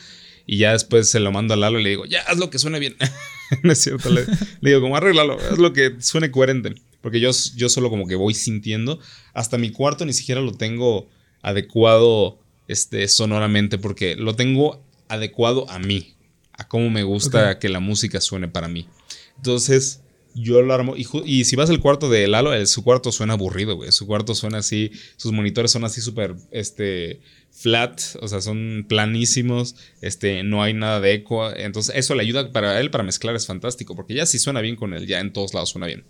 y 0.45 0.57
ya 0.57 0.73
después 0.73 1.09
se 1.09 1.19
lo 1.19 1.31
mando 1.31 1.53
a 1.53 1.57
Lalo 1.57 1.79
y 1.79 1.83
le 1.83 1.89
digo, 1.89 2.05
ya, 2.05 2.21
haz 2.21 2.37
lo 2.37 2.49
que 2.49 2.59
suene 2.59 2.79
bien. 2.79 2.95
no 3.63 3.71
es 3.71 3.79
cierto. 3.79 4.09
Le, 4.09 4.25
digo, 4.61 4.81
como 4.81 4.97
arreglalo, 4.97 5.37
haz 5.39 5.57
lo 5.57 5.73
que 5.73 5.95
suene 5.99 6.31
coherente. 6.31 6.75
Porque 7.03 7.19
yo, 7.19 7.29
yo 7.55 7.69
solo 7.69 7.91
como 7.91 8.07
que 8.07 8.15
voy 8.15 8.33
sintiendo. 8.33 8.97
Hasta 9.33 9.59
mi 9.59 9.69
cuarto 9.69 10.05
ni 10.05 10.13
siquiera 10.13 10.41
lo 10.41 10.53
tengo 10.53 11.09
adecuado 11.43 12.39
este, 12.67 13.07
sonoramente 13.09 13.77
porque 13.77 14.15
lo 14.15 14.35
tengo 14.35 14.83
adecuado 15.09 15.69
a 15.69 15.77
mí. 15.77 16.15
A 16.53 16.67
cómo 16.67 16.89
me 16.89 17.03
gusta 17.03 17.59
que 17.59 17.69
la 17.69 17.81
música 17.81 18.21
suene 18.21 18.47
para 18.47 18.69
mí. 18.69 18.87
Entonces, 19.35 20.01
yo 20.33 20.61
lo 20.61 20.73
armo. 20.73 20.95
Y, 20.95 21.43
si 21.43 21.55
vas 21.55 21.69
al 21.69 21.81
cuarto 21.81 22.09
de 22.09 22.27
Lalo, 22.27 22.65
su 22.65 22.83
cuarto 22.83 23.11
suena 23.11 23.33
aburrido, 23.33 23.75
güey. 23.75 23.91
Su 23.91 24.07
cuarto 24.07 24.33
suena 24.33 24.59
así. 24.59 24.91
Sus 25.17 25.33
monitores 25.33 25.71
son 25.71 25.83
así 25.83 25.99
súper. 25.99 26.35
Este 26.51 27.19
flat, 27.53 28.01
o 28.19 28.27
sea, 28.27 28.41
son 28.41 28.85
planísimos, 28.89 29.75
este, 30.01 30.43
no 30.43 30.63
hay 30.63 30.73
nada 30.73 30.99
de 30.99 31.13
eco, 31.13 31.55
entonces 31.55 31.95
eso 31.95 32.15
le 32.15 32.23
ayuda 32.23 32.51
para 32.51 32.79
él 32.79 32.89
para 32.89 33.03
mezclar, 33.03 33.35
es 33.35 33.45
fantástico, 33.45 33.95
porque 33.95 34.15
ya 34.15 34.25
si 34.25 34.39
suena 34.39 34.59
bien 34.59 34.75
con 34.75 34.93
él, 34.93 35.05
ya 35.05 35.19
en 35.19 35.31
todos 35.31 35.53
lados 35.53 35.69
suena 35.69 35.85
bien. 35.85 36.03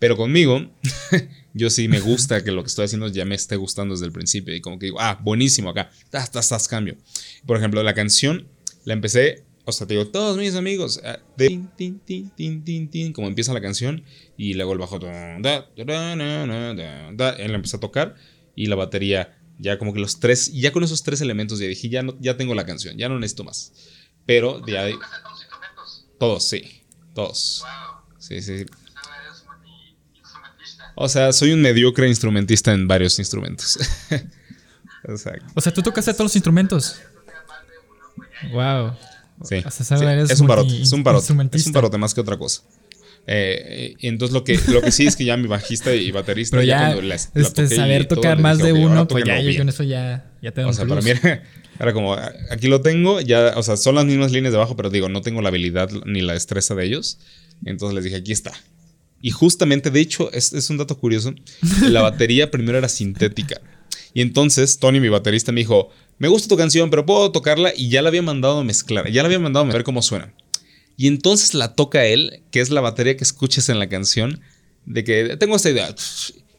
Pero 0.00 0.16
conmigo, 0.16 0.68
yo 1.54 1.70
sí 1.70 1.86
me 1.86 2.00
gusta 2.00 2.42
que 2.42 2.50
lo 2.50 2.62
que 2.62 2.68
estoy 2.68 2.86
haciendo 2.86 3.06
ya 3.08 3.26
me 3.26 3.34
esté 3.34 3.56
gustando 3.56 3.94
desde 3.94 4.06
el 4.06 4.12
principio 4.12 4.56
y 4.56 4.62
como 4.62 4.78
que 4.78 4.86
digo, 4.86 4.98
ah, 4.98 5.20
buenísimo 5.22 5.68
acá, 5.70 5.90
hasta, 6.10 6.38
hasta, 6.38 6.58
cambio. 6.68 6.96
Por 7.46 7.58
ejemplo, 7.58 7.82
la 7.82 7.92
canción 7.92 8.48
la 8.84 8.94
empecé, 8.94 9.44
o 9.66 9.72
sea, 9.72 9.86
te 9.86 9.92
digo, 9.94 10.08
todos 10.08 10.38
mis 10.38 10.54
amigos, 10.54 11.02
ah, 11.04 11.18
de 11.36 11.48
tin, 11.48 11.68
tin, 11.76 12.30
tin, 12.30 12.64
tin, 12.64 12.88
tin, 12.88 13.12
como 13.12 13.28
empieza 13.28 13.52
la 13.52 13.60
canción 13.60 14.02
y 14.38 14.54
luego 14.54 14.72
el 14.72 14.78
bajo, 14.78 14.98
da, 14.98 15.38
da, 15.38 15.68
da, 15.76 17.30
él 17.32 17.54
empezó 17.54 17.76
a 17.76 17.80
tocar 17.80 18.16
y 18.56 18.66
la 18.66 18.76
batería 18.76 19.36
ya 19.58 19.78
como 19.78 19.92
que 19.92 20.00
los 20.00 20.18
tres, 20.18 20.50
ya 20.50 20.72
con 20.72 20.82
esos 20.82 21.02
tres 21.02 21.20
elementos 21.20 21.58
ya 21.58 21.66
dije, 21.66 21.90
ya, 21.90 22.02
no, 22.02 22.16
ya 22.20 22.38
tengo 22.38 22.54
la 22.54 22.64
canción, 22.64 22.96
ya 22.96 23.10
no 23.10 23.18
necesito 23.18 23.44
más. 23.44 23.74
Pero 24.24 24.60
de 24.60 24.78
ahí... 24.78 24.94
Todos, 26.18 26.44
sí. 26.44 26.62
Todos. 27.14 27.64
Sí, 28.18 28.40
sí. 28.40 28.64
O 31.02 31.08
sea, 31.08 31.32
soy 31.32 31.52
un 31.52 31.62
mediocre 31.62 32.06
instrumentista 32.06 32.74
en 32.74 32.86
varios 32.86 33.18
instrumentos. 33.18 33.78
o 35.54 35.60
sea, 35.60 35.72
tú 35.72 35.80
tocaste 35.80 36.12
todos 36.12 36.26
los 36.26 36.36
instrumentos. 36.36 37.00
Wow. 38.52 38.92
Sí. 39.42 39.64
Es 39.64 40.40
un 40.40 40.46
barote, 40.46 40.82
es 40.82 40.92
un 40.92 41.02
barote. 41.02 41.56
Es 41.56 41.66
un 41.66 41.72
barote 41.72 41.96
más 41.96 42.12
que 42.12 42.20
otra 42.20 42.36
cosa. 42.36 42.60
Eh, 43.26 43.96
entonces 44.00 44.34
lo 44.34 44.44
que, 44.44 44.60
lo 44.68 44.82
que 44.82 44.92
sí 44.92 45.06
es 45.06 45.16
que 45.16 45.24
ya 45.24 45.38
mi 45.38 45.48
bajista 45.48 45.94
y 45.94 46.10
baterista. 46.10 46.58
Pero 46.58 46.66
ya, 46.66 46.94
este, 47.34 47.66
saber 47.68 48.06
tocar 48.06 48.38
más 48.38 48.58
de 48.58 48.74
uno, 48.74 49.08
pues 49.08 49.24
ya 49.24 49.40
yo 49.40 49.56
con 49.56 49.70
eso 49.70 49.82
ya, 49.82 50.30
ya 50.42 50.52
tengo 50.52 50.68
O 50.68 50.72
sea, 50.74 50.84
para 50.86 51.00
mí 51.00 51.12
era, 51.12 51.92
como, 51.94 52.14
aquí 52.50 52.68
lo 52.68 52.82
tengo, 52.82 53.22
ya, 53.22 53.54
o 53.56 53.62
sea, 53.62 53.78
son 53.78 53.94
las 53.94 54.04
mismas 54.04 54.32
líneas 54.32 54.52
de 54.52 54.58
bajo, 54.58 54.76
pero 54.76 54.90
digo, 54.90 55.08
no 55.08 55.22
tengo 55.22 55.40
la 55.40 55.48
habilidad 55.48 55.88
ni 56.04 56.20
la 56.20 56.34
destreza 56.34 56.74
de 56.74 56.84
ellos. 56.84 57.18
Entonces 57.64 57.94
les 57.94 58.04
dije, 58.04 58.16
aquí 58.16 58.32
está. 58.32 58.52
Y 59.22 59.30
justamente, 59.30 59.90
de 59.90 60.00
hecho, 60.00 60.32
es, 60.32 60.52
es 60.52 60.70
un 60.70 60.78
dato 60.78 60.98
curioso, 60.98 61.34
la 61.82 62.02
batería 62.02 62.50
primero 62.50 62.78
era 62.78 62.88
sintética. 62.88 63.60
Y 64.14 64.22
entonces 64.22 64.78
Tony, 64.78 65.00
mi 65.00 65.08
baterista, 65.08 65.52
me 65.52 65.60
dijo, 65.60 65.90
me 66.18 66.28
gusta 66.28 66.48
tu 66.48 66.56
canción, 66.56 66.90
pero 66.90 67.06
puedo 67.06 67.30
tocarla 67.32 67.72
y 67.76 67.88
ya 67.88 68.02
la 68.02 68.08
había 68.08 68.22
mandado 68.22 68.58
a 68.58 68.64
mezclar, 68.64 69.10
ya 69.10 69.22
la 69.22 69.26
había 69.26 69.38
mandado 69.38 69.66
a 69.66 69.72
ver 69.72 69.84
cómo 69.84 70.02
suena. 70.02 70.34
Y 70.96 71.06
entonces 71.06 71.54
la 71.54 71.74
toca 71.74 72.04
él, 72.04 72.42
que 72.50 72.60
es 72.60 72.70
la 72.70 72.80
batería 72.80 73.16
que 73.16 73.24
escuches 73.24 73.68
en 73.68 73.78
la 73.78 73.88
canción, 73.88 74.40
de 74.84 75.04
que 75.04 75.36
tengo 75.38 75.56
esta 75.56 75.70
idea. 75.70 75.94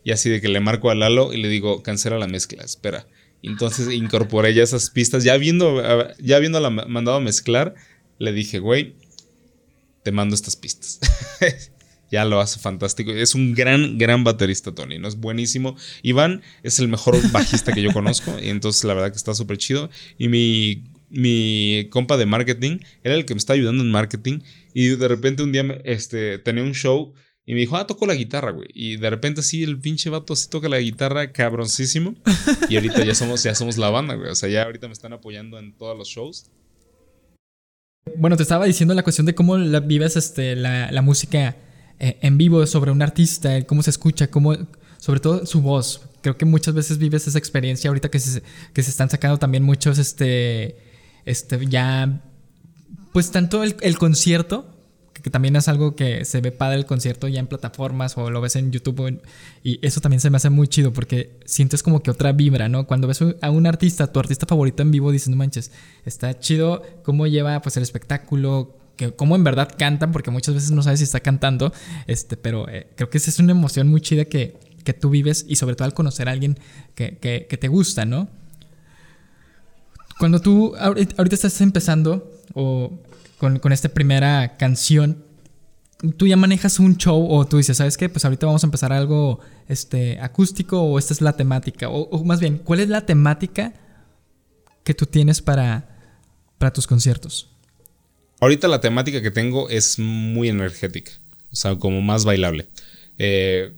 Y 0.04 0.12
así 0.12 0.30
de 0.30 0.42
que 0.42 0.48
le 0.48 0.60
marco 0.60 0.90
a 0.90 0.96
Lalo 0.96 1.34
y 1.34 1.42
le 1.42 1.48
digo, 1.48 1.84
cancela 1.84 2.18
la 2.18 2.28
mezcla, 2.28 2.64
espera. 2.64 3.08
entonces 3.44 3.94
incorporé 3.94 4.54
ya 4.54 4.64
esas 4.64 4.90
pistas. 4.90 5.24
Ya 5.24 5.38
viendo, 5.38 5.84
ya 6.20 6.40
viéndola 6.40 6.70
mandado 6.70 7.18
a 7.18 7.22
mezclar, 7.22 7.76
le 8.18 8.34
dije, 8.34 8.60
güey, 8.60 8.96
te 10.04 10.12
mando 10.12 10.34
estas 10.34 10.56
pistas. 10.56 11.00
ya 12.12 12.26
lo 12.26 12.40
hace 12.40 12.60
fantástico. 12.60 13.12
Es 13.12 13.34
un 13.34 13.54
gran, 13.54 13.98
gran 13.98 14.24
baterista, 14.24 14.74
Tony. 14.76 15.00
¿no? 15.00 15.08
Es 15.08 15.16
buenísimo. 15.16 15.76
Iván 16.04 16.42
es 16.62 16.80
el 16.80 16.88
mejor 16.88 17.16
bajista 17.32 17.72
que 17.72 17.82
yo 17.82 17.92
conozco. 17.94 18.38
Y 18.42 18.50
entonces 18.50 18.84
la 18.84 18.94
verdad 18.94 19.12
que 19.12 19.18
está 19.18 19.34
súper 19.34 19.58
chido. 19.58 19.90
Y 20.18 20.28
mi 20.28 20.84
mi 21.12 21.90
compa 21.90 22.16
de 22.16 22.26
marketing 22.26 22.80
era 23.04 23.16
el 23.16 23.26
que 23.26 23.34
me 23.34 23.40
está 23.40 23.54
ayudando 23.54 23.84
en 23.84 23.92
marketing. 23.92 24.40
Y 24.74 24.88
de 24.90 25.08
repente 25.08 25.44
un 25.44 25.52
día 25.52 25.64
este, 25.84 26.40
tenía 26.40 26.64
un 26.64 26.74
show 26.74 27.14
y 27.46 27.54
me 27.54 27.60
dijo, 27.60 27.76
ah, 27.76 27.88
toco 27.88 28.06
la 28.06 28.16
guitarra, 28.16 28.52
güey. 28.52 28.70
Y 28.74 28.98
de 28.98 29.10
repente 29.10 29.42
sí, 29.42 29.64
el 29.64 29.80
pinche 29.80 30.10
vato 30.10 30.36
sí 30.36 30.50
toca 30.50 30.70
la 30.70 30.80
guitarra 30.80 31.32
cabroncísimo. 31.32 32.16
Y 32.70 32.76
ahorita 32.76 33.04
ya 33.04 33.16
somos, 33.16 33.44
ya 33.44 33.56
somos 33.56 33.78
la 33.78 33.90
banda, 33.90 34.16
güey. 34.16 34.30
O 34.30 34.36
sea, 34.36 34.48
ya 34.48 34.64
ahorita 34.64 34.88
me 34.88 34.94
están 34.94 35.14
apoyando 35.14 35.60
en 35.60 35.76
todos 35.76 35.98
los 35.98 36.08
shows. 36.08 36.50
Bueno, 38.16 38.38
te 38.38 38.44
estaba 38.44 38.66
diciendo 38.66 38.94
la 38.94 39.04
cuestión 39.04 39.26
de 39.26 39.36
cómo 39.36 39.58
vives 39.58 40.16
este, 40.16 40.56
la, 40.56 41.02
música 41.02 41.56
eh, 42.04 42.18
en 42.24 42.36
vivo 42.36 42.66
sobre 42.66 42.90
un 42.90 43.04
artista, 43.04 43.62
cómo 43.68 43.84
se 43.84 43.92
escucha, 43.92 44.26
cómo, 44.26 44.56
sobre 44.98 45.20
todo 45.20 45.46
su 45.46 45.62
voz. 45.62 46.02
Creo 46.22 46.36
que 46.36 46.46
muchas 46.46 46.74
veces 46.74 46.98
vives 46.98 47.28
esa 47.28 47.38
experiencia 47.38 47.90
ahorita 47.92 48.10
que 48.10 48.20
se, 48.20 48.42
que 48.74 48.82
se 48.82 48.90
están 48.90 49.12
sacando 49.12 49.38
también 49.38 49.62
muchos, 49.62 50.00
este, 50.00 50.78
este, 51.26 51.64
ya, 51.68 52.24
pues 53.14 53.30
tanto 53.30 53.64
el, 53.64 53.98
concierto, 54.00 54.66
que, 55.14 55.30
también 55.30 55.56
es 55.56 55.68
algo 55.68 55.96
que 55.96 56.26
se 56.26 56.42
ve 56.42 56.52
padre 56.52 56.78
el 56.78 56.88
concierto 56.88 57.28
ya 57.28 57.40
en 57.40 57.46
plataformas 57.46 58.18
o 58.18 58.32
lo 58.32 58.42
ves 58.42 58.56
en 58.56 58.72
YouTube 58.72 59.22
y 59.64 59.86
eso 59.86 60.02
también 60.02 60.22
se 60.22 60.32
me 60.32 60.38
hace 60.38 60.50
muy 60.50 60.68
chido 60.68 60.94
porque 60.94 61.38
sientes 61.46 61.84
como 61.84 62.02
que 62.02 62.10
otra 62.10 62.32
vibra, 62.32 62.68
¿no? 62.68 62.88
Cuando 62.88 63.08
ves 63.08 63.20
a 63.42 63.52
un 63.52 63.68
artista, 63.68 64.12
tu 64.12 64.20
artista 64.20 64.48
favorito 64.48 64.82
en 64.82 64.90
vivo, 64.90 65.12
dices, 65.12 65.30
no 65.30 65.36
manches, 65.36 65.72
está 66.04 66.40
chido 66.40 66.82
cómo 67.04 67.28
lleva 67.28 67.62
pues 67.62 67.78
el 67.78 67.84
espectáculo, 67.84 68.81
que 69.02 69.16
cómo 69.16 69.36
en 69.36 69.44
verdad 69.44 69.68
cantan, 69.76 70.12
porque 70.12 70.30
muchas 70.30 70.54
veces 70.54 70.70
no 70.70 70.84
sabes 70.84 71.00
si 71.00 71.06
está 71.06 71.22
cantando, 71.22 71.74
este, 72.06 72.38
pero 72.38 72.70
eh, 72.70 72.88
creo 72.96 73.10
que 73.10 73.18
esa 73.18 73.32
es 73.32 73.40
una 73.40 73.52
emoción 73.52 73.88
muy 73.88 74.00
chida 74.00 74.26
que, 74.26 74.60
que 74.84 74.94
tú 74.94 75.10
vives 75.10 75.44
y 75.48 75.56
sobre 75.56 75.76
todo 75.76 75.86
al 75.86 75.96
conocer 75.96 76.30
a 76.30 76.34
alguien 76.34 76.60
que, 76.94 77.18
que, 77.18 77.58
te 77.58 77.68
gusta, 77.68 78.06
¿no? 78.06 78.28
Cuando 80.20 80.40
tú 80.40 80.76
ahorita 80.76 81.36
estás 81.36 81.60
empezando 81.62 82.32
o 82.54 83.00
con, 83.40 83.72
esta 83.72 83.90
primera 83.90 84.56
canción, 84.58 85.26
tú 86.18 86.28
ya 86.28 86.38
manejas 86.38 86.78
un 86.80 86.96
show 86.98 87.26
o 87.28 87.44
tú 87.46 87.58
dices, 87.58 87.78
¿sabes 87.78 87.98
qué? 87.98 88.08
Pues 88.08 88.24
ahorita 88.24 88.46
vamos 88.46 88.64
a 88.64 88.68
empezar 88.68 88.94
algo 88.94 89.40
este, 89.68 90.20
acústico 90.20 90.80
o 90.80 91.00
esta 91.00 91.16
es 91.16 91.22
la 91.22 91.34
temática. 91.34 91.90
O, 91.90 92.24
más 92.24 92.40
bien, 92.40 92.60
¿cuál 92.60 92.82
es 92.82 92.90
la 92.90 93.08
temática 93.08 93.74
que 94.84 94.94
tú 94.94 95.08
tienes 95.08 95.42
para, 95.42 95.90
para 96.60 96.72
tus 96.72 96.86
conciertos? 96.86 97.51
Ahorita 98.42 98.68
la 98.68 98.82
temática 98.82 99.22
que 99.22 99.30
tengo 99.30 99.70
es 99.70 100.00
muy 100.00 100.50
energética, 100.50 101.12
o 101.52 101.56
sea, 101.56 101.76
como 101.76 102.02
más 102.02 102.26
bailable. 102.26 102.68
Eh, 103.20 103.72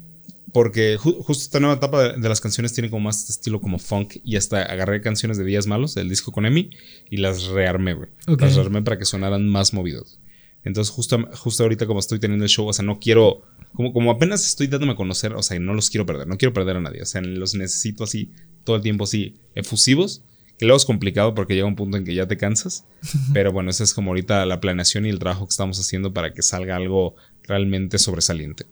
porque 0.54 0.98
justo 0.98 1.32
esta 1.34 1.60
nueva 1.60 1.76
etapa 1.76 2.14
de, 2.14 2.30
las 2.30 2.40
canciones 2.40 2.74
tiene 2.74 2.90
como 2.90 3.02
más 3.02 3.30
estilo 3.30 3.60
como 3.60 3.78
funk 3.78 4.18
y 4.24 4.38
hasta 4.38 4.62
agarré 4.64 5.02
canciones 5.02 5.38
de 5.38 5.44
Días 5.44 5.68
Malos 5.68 5.96
del 5.96 6.08
disco 6.08 6.32
con 6.32 6.46
Emi 6.46 6.70
y 7.10 7.18
las 7.18 7.46
rearmé, 7.48 7.94
güey. 7.94 8.10
Las 8.26 8.56
rearmé 8.56 8.82
para 8.84 8.98
que 8.98 9.04
sonaran 9.04 9.50
más 9.50 9.74
movidos. 9.74 10.20
Entonces 10.64 10.94
justo, 10.94 11.20
justo 11.34 11.64
ahorita 11.64 11.86
como 11.86 12.00
estoy 12.00 12.20
teniendo 12.20 12.46
el 12.46 12.50
show, 12.50 12.66
o 12.66 12.72
sea, 12.72 12.86
no 12.86 13.00
quiero, 13.00 13.42
como, 13.74 13.92
como 13.92 14.12
apenas 14.12 14.46
estoy 14.46 14.68
dándome 14.68 14.94
a 14.94 14.96
conocer, 14.96 15.34
o 15.34 15.44
sea, 15.44 15.60
no 15.60 15.74
los 15.74 15.90
quiero 15.90 16.06
perder, 16.06 16.28
no 16.28 16.38
quiero 16.38 16.54
perder 16.54 16.78
a 16.78 16.82
nadie, 16.82 17.02
o 17.02 17.06
sea, 17.06 17.20
los 17.22 17.54
necesito 17.54 18.06
así 18.06 18.32
todo 18.64 18.78
el 18.78 18.82
tiempo 18.82 19.04
así 19.04 19.36
efusivos 19.56 20.24
que 20.64 20.68
luego 20.68 20.78
es 20.78 20.86
complicado 20.86 21.36
porque 21.36 21.56
llega 21.56 21.68
un 21.68 21.76
punto 21.76 21.98
en 21.98 22.06
que 22.06 22.16
ya 22.16 22.26
te 22.26 22.38
cansas. 22.38 22.86
Pero 23.34 23.52
bueno, 23.52 23.70
esa 23.70 23.84
es 23.84 23.94
como 23.94 24.12
ahorita 24.12 24.46
la 24.46 24.62
planeación 24.62 25.06
y 25.06 25.10
el 25.10 25.20
trabajo 25.20 25.46
que 25.46 25.52
estamos 25.52 25.78
haciendo 25.78 26.14
para 26.14 26.34
que 26.34 26.42
salga 26.42 26.78
algo 26.78 27.16
realmente 27.44 27.98
sobresaliente. 27.98 28.66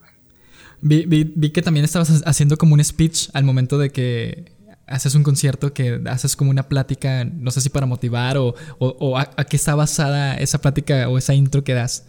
Vi, 0.80 1.26
que 1.52 1.62
también 1.62 1.84
estabas 1.84 2.24
haciendo 2.26 2.58
como 2.58 2.76
un 2.76 2.84
speech 2.84 3.28
al 3.34 3.44
momento 3.44 3.78
de 3.78 3.90
que 3.90 4.54
haces 4.88 5.16
un 5.16 5.24
concierto, 5.24 5.74
que 5.74 6.02
haces 6.06 6.38
como 6.38 6.50
una 6.50 6.70
plática, 6.70 7.26
no 7.26 7.52
sé 7.52 7.60
si 7.60 7.68
para 7.68 7.86
motivar 7.86 8.38
o, 8.38 8.56
o, 8.80 9.18
a, 9.18 9.26
qué 9.26 9.58
está 9.58 9.76
basada 9.76 10.36
esa 10.36 10.62
plática 10.62 11.10
o 11.10 11.18
esa 11.18 11.34
intro 11.34 11.66
que 11.66 11.74
das. 11.74 12.06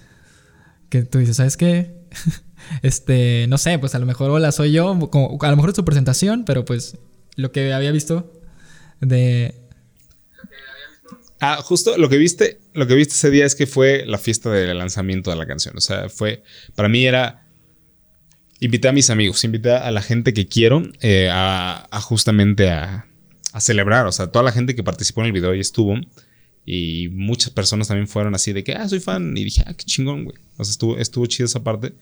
Que 0.91 1.03
tú 1.03 1.18
dices, 1.18 1.39
¿sabes 1.39 1.57
qué? 1.57 2.07
este, 2.83 3.47
no 3.49 3.59
sé, 3.59 3.80
pues 3.80 3.97
a 3.97 3.99
lo 3.99 4.07
mejor 4.07 4.30
hola 4.30 4.53
soy 4.53 4.70
yo, 4.70 4.97
como, 5.11 5.37
a 5.41 5.51
lo 5.51 5.57
mejor 5.57 5.70
es 5.70 5.76
tu 5.76 5.85
presentación, 5.85 6.45
pero 6.45 6.64
pues 6.64 6.99
lo 7.35 7.51
que 7.51 7.72
había 7.72 7.91
visto 7.91 8.33
de, 9.01 9.61
Ah, 11.45 11.61
justo 11.61 11.99
lo 11.99 12.09
que 12.09 12.18
viste, 12.18 12.61
lo 12.72 12.86
que 12.86 12.95
viste 12.95 13.14
ese 13.14 13.28
día 13.28 13.45
es 13.45 13.57
que 13.57 13.66
fue 13.66 14.05
la 14.07 14.16
fiesta 14.16 14.49
del 14.49 14.78
lanzamiento 14.78 15.28
de 15.28 15.36
la 15.36 15.45
canción. 15.45 15.76
O 15.76 15.80
sea, 15.80 16.09
fue, 16.09 16.45
para 16.76 16.88
mí 16.88 17.05
era, 17.05 17.49
invité 18.61 18.86
a 18.86 18.93
mis 18.93 19.11
amigos, 19.11 19.43
invité 19.43 19.72
a 19.72 19.90
la 19.90 20.03
gente 20.03 20.34
que 20.34 20.47
quiero 20.47 20.84
eh, 21.01 21.28
a, 21.32 22.01
justamente 22.01 22.70
a, 22.70 23.09
celebrar. 23.59 24.07
O 24.07 24.12
sea, 24.12 24.28
toda 24.28 24.45
la 24.45 24.53
gente 24.53 24.76
que 24.76 24.84
participó 24.84 25.22
en 25.22 25.26
el 25.26 25.32
video 25.32 25.53
y 25.53 25.59
estuvo. 25.59 25.97
Y 26.64 27.09
muchas 27.09 27.51
personas 27.51 27.88
también 27.88 28.07
fueron 28.07 28.36
así 28.36 28.53
de 28.53 28.62
que, 28.62 28.74
ah, 28.74 28.88
soy 28.88 29.01
fan. 29.01 29.36
Y 29.36 29.43
dije, 29.43 29.64
ah, 29.66 29.74
qué 29.74 29.84
chingón, 29.84 30.22
güey. 30.22 30.36
O 30.59 30.64
sea, 30.64 30.70
estuvo, 30.70 30.97
estuvo 30.97 31.26
chido 31.26 31.47
esa 31.47 31.64
parte. 31.64 31.93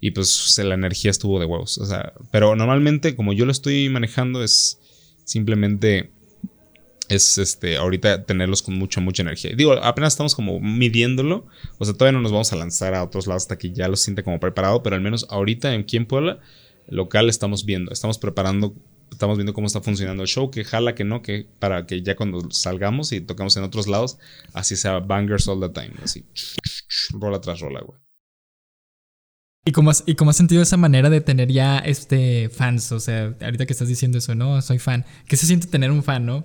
Y 0.00 0.12
pues 0.12 0.56
la 0.64 0.72
energía 0.72 1.10
estuvo 1.10 1.38
de 1.38 1.44
huevos. 1.44 1.76
O 1.76 1.84
sea, 1.84 2.14
pero 2.32 2.56
normalmente 2.56 3.14
como 3.14 3.34
yo 3.34 3.44
lo 3.44 3.52
estoy 3.52 3.90
manejando 3.90 4.42
es 4.42 4.78
simplemente 5.26 6.10
es 7.08 7.38
este 7.38 7.76
ahorita 7.76 8.24
tenerlos 8.24 8.62
con 8.62 8.74
mucha, 8.74 9.00
mucha 9.00 9.22
energía. 9.22 9.52
Digo, 9.56 9.72
apenas 9.72 10.12
estamos 10.12 10.34
como 10.34 10.60
midiéndolo. 10.60 11.46
O 11.78 11.84
sea, 11.84 11.94
todavía 11.94 12.16
no 12.16 12.22
nos 12.22 12.32
vamos 12.32 12.52
a 12.52 12.56
lanzar 12.56 12.94
a 12.94 13.02
otros 13.02 13.26
lados 13.26 13.44
hasta 13.44 13.58
que 13.58 13.72
ya 13.72 13.88
lo 13.88 13.96
sienta 13.96 14.22
como 14.22 14.38
preparado. 14.38 14.82
Pero 14.82 14.96
al 14.96 15.02
menos 15.02 15.26
ahorita 15.30 15.74
en 15.74 15.86
en 15.90 16.06
Puebla, 16.06 16.38
local 16.88 17.28
estamos 17.28 17.64
viendo. 17.64 17.92
Estamos 17.92 18.18
preparando. 18.18 18.74
Estamos 19.10 19.38
viendo 19.38 19.54
cómo 19.54 19.66
está 19.66 19.80
funcionando 19.80 20.22
el 20.22 20.28
show. 20.28 20.50
Que 20.50 20.64
jala, 20.64 20.94
que 20.94 21.04
no. 21.04 21.22
Que 21.22 21.46
para 21.58 21.86
que 21.86 22.02
ya 22.02 22.14
cuando 22.14 22.50
salgamos 22.50 23.12
y 23.12 23.22
tocamos 23.22 23.56
en 23.56 23.64
otros 23.64 23.88
lados, 23.88 24.18
así 24.52 24.76
sea 24.76 24.98
bangers 24.98 25.48
all 25.48 25.60
the 25.60 25.70
time. 25.70 25.94
Así. 26.02 26.24
Rola 27.12 27.40
tras 27.40 27.60
rola, 27.60 27.80
güey. 27.80 27.98
¿Y 29.64 29.72
cómo, 29.72 29.90
has, 29.90 30.02
¿Y 30.06 30.14
cómo 30.14 30.30
has 30.30 30.36
sentido 30.36 30.62
esa 30.62 30.78
manera 30.78 31.10
de 31.10 31.20
tener 31.20 31.50
ya 31.50 31.78
este 31.78 32.48
fans? 32.48 32.90
O 32.92 33.00
sea, 33.00 33.34
ahorita 33.40 33.66
que 33.66 33.72
estás 33.72 33.88
diciendo 33.88 34.16
eso, 34.16 34.34
¿no? 34.34 34.62
Soy 34.62 34.78
fan. 34.78 35.04
¿Qué 35.26 35.36
se 35.36 35.46
siente 35.46 35.66
tener 35.66 35.90
un 35.90 36.02
fan, 36.02 36.24
no? 36.24 36.44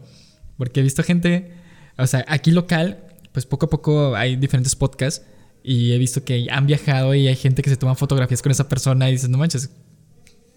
Porque 0.57 0.79
he 0.79 0.83
visto 0.83 1.03
gente, 1.03 1.51
o 1.97 2.07
sea, 2.07 2.25
aquí 2.27 2.51
local, 2.51 3.05
pues 3.31 3.45
poco 3.45 3.65
a 3.65 3.69
poco 3.69 4.15
hay 4.15 4.35
diferentes 4.35 4.75
podcasts 4.75 5.25
y 5.63 5.93
he 5.93 5.97
visto 5.97 6.23
que 6.23 6.47
han 6.51 6.67
viajado 6.67 7.15
y 7.15 7.27
hay 7.27 7.35
gente 7.35 7.61
que 7.61 7.69
se 7.69 7.77
toma 7.77 7.95
fotografías 7.95 8.41
con 8.41 8.51
esa 8.51 8.67
persona 8.67 9.09
y 9.09 9.13
dices, 9.13 9.29
no 9.29 9.37
manches, 9.37 9.71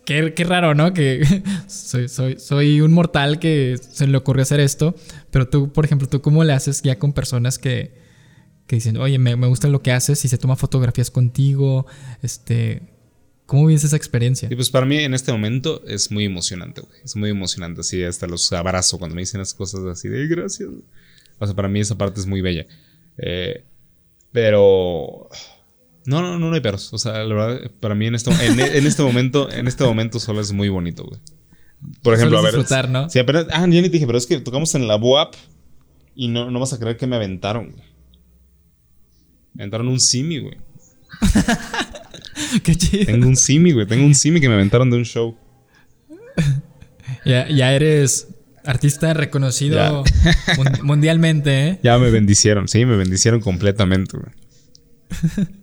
qué, 0.05 0.35
qué 0.35 0.45
raro, 0.45 0.75
¿no? 0.75 0.93
Que 0.93 1.23
soy, 1.67 2.09
soy, 2.09 2.39
soy 2.39 2.81
un 2.81 2.93
mortal 2.93 3.39
que 3.39 3.79
se 3.79 4.07
le 4.07 4.17
ocurrió 4.17 4.43
hacer 4.43 4.61
esto, 4.61 4.95
pero 5.31 5.49
tú, 5.49 5.73
por 5.73 5.85
ejemplo, 5.85 6.09
tú 6.09 6.21
cómo 6.21 6.45
le 6.45 6.53
haces 6.53 6.83
ya 6.83 6.99
con 6.99 7.13
personas 7.13 7.59
que, 7.59 7.95
que 8.67 8.77
dicen, 8.77 8.97
oye, 8.97 9.19
me, 9.19 9.37
me 9.37 9.47
gusta 9.47 9.69
lo 9.69 9.83
que 9.83 9.93
haces 9.93 10.25
y 10.25 10.29
se 10.29 10.39
toma 10.39 10.57
fotografías 10.57 11.11
contigo, 11.11 11.87
este... 12.23 12.96
¿Cómo 13.47 13.67
vives 13.67 13.85
esa 13.85 13.97
experiencia? 13.97 14.49
Y 14.51 14.57
pues 14.57 14.71
para 14.71 14.87
mí 14.87 14.99
en 14.99 15.15
este 15.15 15.31
momento 15.31 15.83
es 15.87 16.11
muy 16.11 16.25
emocionante, 16.25 16.81
güey. 16.81 17.01
Es 17.05 17.15
muy 17.15 17.31
emocionante, 17.31 17.81
así 17.81 18.03
hasta 18.03 18.27
los 18.27 18.53
abrazo 18.53 18.99
cuando 18.99 19.15
me 19.15 19.23
dicen 19.23 19.39
las 19.39 19.55
cosas 19.55 19.85
así 19.85 20.09
de 20.09 20.27
gracias. 20.27 20.69
O 21.39 21.47
sea, 21.47 21.55
para 21.55 21.69
mí 21.69 21.79
esa 21.79 21.97
parte 21.97 22.19
es 22.19 22.27
muy 22.27 22.41
bella. 22.41 22.67
Eh, 23.19 23.63
pero... 24.33 25.29
No, 26.07 26.23
no, 26.23 26.39
no, 26.39 26.49
no 26.49 26.55
hay 26.55 26.61
perros. 26.61 26.93
O 26.93 26.99
sea, 26.99 27.25
la 27.25 27.35
verdad, 27.35 27.71
para 27.81 27.95
mí 27.95 28.07
en, 28.07 28.17
esto, 28.17 28.31
en, 28.33 28.87
este 28.87 29.03
momento, 29.03 29.51
en 29.51 29.67
este 29.67 29.85
momento 29.85 30.21
solo 30.21 30.41
es 30.41 30.53
muy 30.53 30.69
bonito, 30.69 31.05
güey. 31.05 31.21
Por 32.03 32.15
ejemplo, 32.15 32.39
a 32.39 32.43
ver. 32.43 32.55
Disfrutar, 32.55 32.89
¿no? 32.89 33.09
Sí, 33.11 33.19
apenas, 33.19 33.47
ah, 33.51 33.61
ya 33.61 33.67
ni 33.67 33.83
te 33.83 33.91
dije, 33.91 34.07
pero 34.07 34.19
es 34.19 34.27
que 34.27 34.41
tocamos 34.41 34.75
en 34.75 34.87
la 34.87 34.97
BUAP 34.97 35.35
y 36.15 36.29
no, 36.29 36.51
no 36.51 36.61
vas 36.61 36.73
a 36.73 36.79
creer 36.79 36.97
que 36.97 37.07
me 37.07 37.17
aventaron, 37.17 37.71
güey. 37.71 37.85
Me 39.55 39.63
aventaron 39.65 39.89
un 39.89 40.01
simi, 40.01 40.39
güey. 40.39 40.57
Qué 42.63 42.75
chido. 42.75 43.07
Tengo 43.07 43.27
un 43.27 43.37
simi, 43.37 43.73
güey. 43.73 43.87
Tengo 43.87 44.05
un 44.05 44.15
simi 44.15 44.41
que 44.41 44.49
me 44.49 44.55
aventaron 44.55 44.91
de 44.91 44.97
un 44.97 45.05
show. 45.05 45.37
ya, 47.25 47.49
ya 47.49 47.73
eres 47.73 48.29
artista 48.67 49.15
reconocido 49.15 50.05
mundialmente, 50.83 51.69
¿eh? 51.69 51.81
Ya 51.83 51.99
me 51.99 52.11
bendicieron, 52.11 52.69
sí, 52.69 52.85
me 52.85 52.97
bendicieron 52.97 53.41
completamente, 53.41 54.19
güey. 54.19 55.47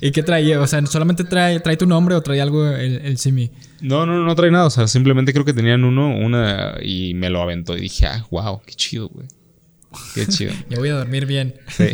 ¿Y 0.00 0.10
qué 0.10 0.22
trae? 0.22 0.56
O 0.58 0.66
sea, 0.66 0.84
¿solamente 0.86 1.24
trae, 1.24 1.60
trae 1.60 1.76
tu 1.76 1.86
nombre 1.86 2.14
o 2.14 2.20
trae 2.22 2.40
algo 2.40 2.66
el, 2.66 2.96
el, 2.96 3.16
Simi? 3.16 3.50
No, 3.80 4.04
no, 4.04 4.22
no 4.22 4.34
trae 4.34 4.50
nada. 4.50 4.66
O 4.66 4.70
sea, 4.70 4.86
simplemente 4.86 5.32
creo 5.32 5.46
que 5.46 5.54
tenían 5.54 5.84
uno, 5.84 6.14
una, 6.14 6.74
y 6.82 7.14
me 7.14 7.30
lo 7.30 7.40
aventó. 7.40 7.76
Y 7.76 7.82
dije, 7.82 8.06
ah, 8.06 8.26
wow, 8.30 8.60
qué 8.66 8.74
chido, 8.74 9.08
güey. 9.08 9.28
Qué 10.14 10.26
chido. 10.26 10.52
ya 10.68 10.78
voy 10.78 10.90
a 10.90 10.94
dormir 10.94 11.24
bien. 11.24 11.54
Sí. 11.68 11.86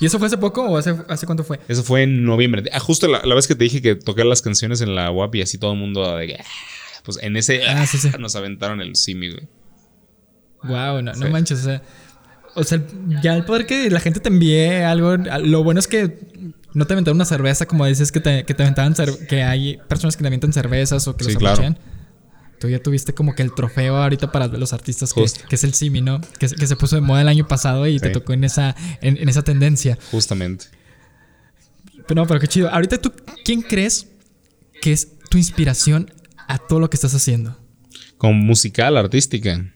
¿Y 0.00 0.06
eso 0.06 0.18
fue 0.18 0.26
hace 0.26 0.38
poco 0.38 0.62
o 0.62 0.76
hace, 0.76 0.94
hace 1.08 1.26
cuánto 1.26 1.44
fue? 1.44 1.60
Eso 1.68 1.82
fue 1.82 2.02
en 2.02 2.24
noviembre. 2.24 2.64
Ah, 2.72 2.80
justo 2.80 3.08
la, 3.08 3.34
vez 3.34 3.46
que 3.46 3.54
te 3.54 3.64
dije 3.64 3.82
que 3.82 3.94
toqué 3.94 4.24
las 4.24 4.42
canciones 4.42 4.80
en 4.80 4.94
la 4.94 5.10
WAP 5.10 5.36
y 5.36 5.42
así 5.42 5.58
todo 5.58 5.72
el 5.72 5.78
mundo 5.78 6.16
de 6.16 6.36
ah", 6.36 6.44
pues 7.04 7.18
en 7.22 7.36
ese 7.36 7.66
ah, 7.66 7.86
nos 8.18 8.36
aventaron 8.36 8.80
el 8.80 8.96
simi, 8.96 9.30
güey. 9.30 9.48
Wow, 10.64 11.02
no, 11.02 11.12
no 11.12 11.30
manches, 11.30 11.60
o 11.60 11.62
sea, 11.62 11.82
o 12.54 12.64
sea, 12.64 12.82
ya 13.22 13.36
el 13.36 13.44
poder 13.44 13.66
que 13.66 13.90
la 13.90 14.00
gente 14.00 14.18
te 14.18 14.28
envíe 14.28 14.82
algo, 14.82 15.16
lo 15.16 15.62
bueno 15.62 15.78
es 15.78 15.86
que 15.86 16.18
no 16.74 16.86
te 16.86 16.94
aventaron 16.94 17.16
una 17.16 17.24
cerveza 17.24 17.66
como 17.66 17.86
dices 17.86 18.10
que 18.10 18.20
te, 18.20 18.44
que 18.44 18.54
te 18.54 18.64
aventaban, 18.64 18.94
que 19.28 19.42
hay 19.44 19.78
personas 19.88 20.16
que 20.16 20.22
te 20.22 20.26
avientan 20.26 20.52
cervezas 20.52 21.06
o 21.06 21.16
que 21.16 21.24
los 21.24 21.36
claro. 21.36 21.76
Tú 22.58 22.68
ya 22.68 22.82
tuviste 22.82 23.14
como 23.14 23.34
que 23.34 23.42
el 23.42 23.54
trofeo 23.54 23.96
ahorita 23.96 24.32
para 24.32 24.48
los 24.48 24.72
artistas, 24.72 25.14
que, 25.14 25.22
es 25.22 25.64
el 25.64 25.74
Simi, 25.74 26.00
¿no? 26.00 26.20
Que, 26.38 26.48
se 26.48 26.76
puso 26.76 26.96
de 26.96 27.02
moda 27.02 27.22
el 27.22 27.28
año 27.28 27.46
pasado 27.46 27.86
y 27.86 27.98
te 27.98 28.10
tocó 28.10 28.32
en 28.32 28.44
esa, 28.44 28.74
en, 29.00 29.28
esa 29.28 29.42
tendencia. 29.42 29.96
Justamente. 30.10 30.66
Pero 32.06 32.22
no, 32.22 32.26
pero 32.26 32.40
qué 32.40 32.48
chido. 32.48 32.68
Ahorita 32.68 32.98
tú, 32.98 33.12
¿quién 33.44 33.62
crees 33.62 34.08
que 34.80 34.92
es 34.92 35.18
tu 35.30 35.38
inspiración 35.38 36.12
a 36.48 36.58
todo 36.58 36.80
lo 36.80 36.90
que 36.90 36.96
estás 36.96 37.14
haciendo? 37.14 37.56
Como 38.16 38.34
musical, 38.34 38.96
artística. 38.96 39.72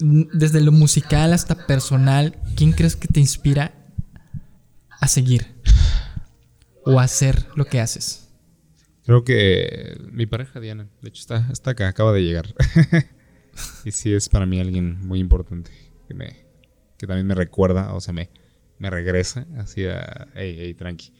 Desde 0.00 0.60
lo 0.60 0.72
musical 0.72 1.32
hasta 1.32 1.66
personal, 1.66 2.38
¿quién 2.56 2.72
crees 2.72 2.96
que 2.96 3.08
te 3.08 3.20
inspira 3.20 3.74
a 5.00 5.06
seguir? 5.06 5.54
O 6.84 6.98
a 6.98 7.04
hacer 7.04 7.46
lo 7.54 7.66
que 7.66 7.80
haces? 7.80 8.27
Creo 9.08 9.24
que 9.24 9.96
mi 10.12 10.26
pareja 10.26 10.60
Diana, 10.60 10.90
de 11.00 11.08
hecho 11.08 11.22
está, 11.22 11.48
está 11.50 11.70
acá, 11.70 11.88
acaba 11.88 12.12
de 12.12 12.22
llegar. 12.22 12.54
y 13.86 13.90
sí 13.90 14.12
es 14.12 14.28
para 14.28 14.44
mí 14.44 14.60
alguien 14.60 15.00
muy 15.00 15.18
importante 15.18 15.70
que 16.06 16.12
me 16.12 16.44
que 16.98 17.06
también 17.06 17.26
me 17.26 17.34
recuerda, 17.34 17.94
o 17.94 18.02
sea, 18.02 18.12
me, 18.12 18.28
me 18.78 18.90
regresa 18.90 19.46
hacia, 19.56 20.28
hey, 20.34 20.56
hey, 20.58 20.74
tranqui. 20.74 21.14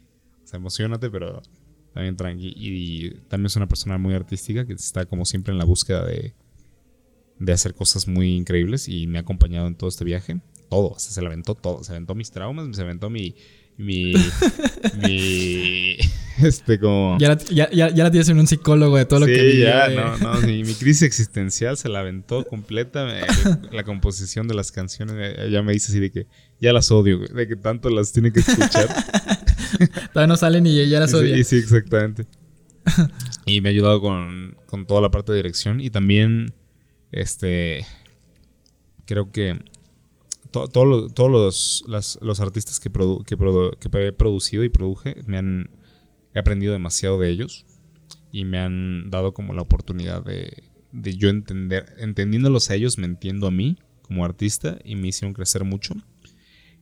O 0.45 0.47
sea, 0.47 0.59
emocionate, 0.59 1.09
pero 1.09 1.41
también 1.95 2.15
tranqui. 2.15 2.53
Y, 2.55 3.11
también 3.31 3.47
es 3.47 3.57
una 3.57 3.69
persona 3.69 3.97
muy 3.97 4.13
artística 4.13 4.67
que 4.67 4.75
está 4.75 5.07
como 5.07 5.25
siempre 5.25 5.53
en 5.53 5.59
la 5.59 5.65
búsqueda 5.65 6.05
de, 6.05 6.35
de 7.39 7.53
hacer 7.55 7.73
cosas 7.73 8.07
muy 8.07 8.37
increíbles 8.37 8.87
y 8.87 9.07
me 9.07 9.17
ha 9.17 9.23
acompañado 9.23 9.67
en 9.67 9.77
todo 9.77 9.89
este 9.89 10.05
viaje. 10.05 10.43
Todo, 10.69 10.91
o 10.91 10.99
sea, 10.99 11.11
se 11.11 11.23
le 11.23 11.29
aventó 11.29 11.55
todo. 11.55 11.83
Se 11.83 11.93
aventó 11.93 12.15
mis 12.15 12.31
traumas, 12.33 12.69
se 12.77 12.83
aventó 12.83 13.09
mi, 13.09 13.35
mi, 13.79 14.13
mi, 15.03 15.97
este 16.43 16.79
como... 16.79 17.17
Ya 17.19 17.29
la, 17.29 17.39
ya, 17.39 17.71
ya, 17.71 17.89
la 17.91 18.11
tienes 18.11 18.29
en 18.29 18.39
un 18.39 18.47
psicólogo 18.47 18.97
de 18.97 19.05
todo 19.05 19.21
lo 19.21 19.27
que 19.27 19.53
Sí, 19.53 19.59
ya, 19.61 19.89
no, 19.89 20.17
no, 20.19 20.41
mi, 20.43 20.63
crisis 20.63 21.03
existencial 21.03 21.77
se 21.77 21.89
la 21.89 22.01
aventó 22.01 22.45
completa, 22.45 23.07
la 23.73 23.85
composición 23.85 24.49
de 24.49 24.55
las 24.55 24.73
canciones, 24.73 25.51
ya 25.51 25.63
me 25.63 25.73
dice 25.73 25.93
así 25.93 26.01
de 26.01 26.11
que 26.11 26.27
ya 26.61 26.73
las 26.73 26.91
odio, 26.91 27.19
de 27.19 27.47
que 27.49 27.57
tanto 27.57 27.91
las 27.91 28.13
tiene 28.13 28.33
que 28.33 28.41
escuchar. 28.41 28.89
Todavía 30.13 30.27
no 30.29 30.37
salen 30.37 30.67
y 30.67 30.89
ya 30.89 31.01
las 31.01 31.13
odia. 31.15 31.37
Sí, 31.37 31.45
sí, 31.45 31.57
exactamente. 31.57 32.27
y 33.47 33.61
me 33.61 33.69
ha 33.69 33.73
ayudado 33.73 34.01
con, 34.01 34.57
con 34.67 34.87
toda 34.87 35.01
la 35.01 35.11
parte 35.11 35.33
de 35.33 35.37
dirección 35.39 35.81
y 35.81 35.91
también, 35.91 36.55
este, 37.13 37.85
creo 39.05 39.31
que 39.31 39.59
to- 40.51 40.69
todo 40.69 40.85
lo- 40.85 41.09
todos 41.11 41.85
los, 41.87 42.19
los 42.23 42.41
artistas 42.41 42.81
que, 42.81 42.91
produ- 42.91 43.25
que, 43.25 43.37
produ- 43.39 43.77
que 43.79 44.07
he 44.07 44.13
producido 44.13 44.65
y 44.65 44.69
produje, 44.71 45.17
me 45.27 45.39
han, 45.39 45.71
he 46.35 46.39
aprendido 46.39 46.73
demasiado 46.73 47.19
de 47.19 47.31
ellos 47.31 47.67
y 48.33 48.45
me 48.45 48.59
han 48.59 49.11
dado 49.11 49.33
como 49.33 49.55
la 49.55 49.63
oportunidad 49.63 50.23
de, 50.25 50.65
de 50.93 51.17
yo 51.17 51.29
entender, 51.29 51.95
entendiéndolos 51.99 52.71
a 52.71 52.75
ellos, 52.75 52.99
me 52.99 53.07
entiendo 53.07 53.47
a 53.47 53.51
mí 53.51 53.79
como 54.03 54.25
artista 54.25 54.79
y 54.85 54.97
me 54.97 55.09
hicieron 55.09 55.35
crecer 55.35 55.65
mucho. 55.65 55.95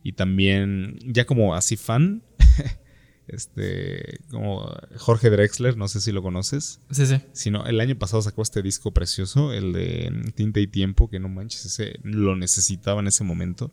Y 0.03 0.13
también, 0.13 0.97
ya 1.05 1.25
como 1.25 1.55
así 1.55 1.75
fan, 1.75 2.23
este, 3.27 4.19
como 4.29 4.73
Jorge 4.95 5.29
Drexler, 5.29 5.75
no 5.75 5.87
sé 5.87 5.99
si 5.99 6.11
lo 6.11 6.21
conoces. 6.21 6.79
Sí, 6.91 7.05
sí. 7.05 7.21
Sino 7.33 7.65
el 7.65 7.79
año 7.79 7.97
pasado 7.97 8.21
sacó 8.21 8.41
este 8.41 8.61
disco 8.61 8.93
precioso, 8.93 9.51
el 9.51 9.73
de 9.73 10.31
Tinta 10.35 10.59
y 10.59 10.67
Tiempo, 10.67 11.09
que 11.09 11.19
no 11.19 11.27
manches, 11.27 11.65
ese 11.65 11.99
lo 12.03 12.35
necesitaba 12.35 13.01
en 13.01 13.07
ese 13.07 13.23
momento. 13.23 13.71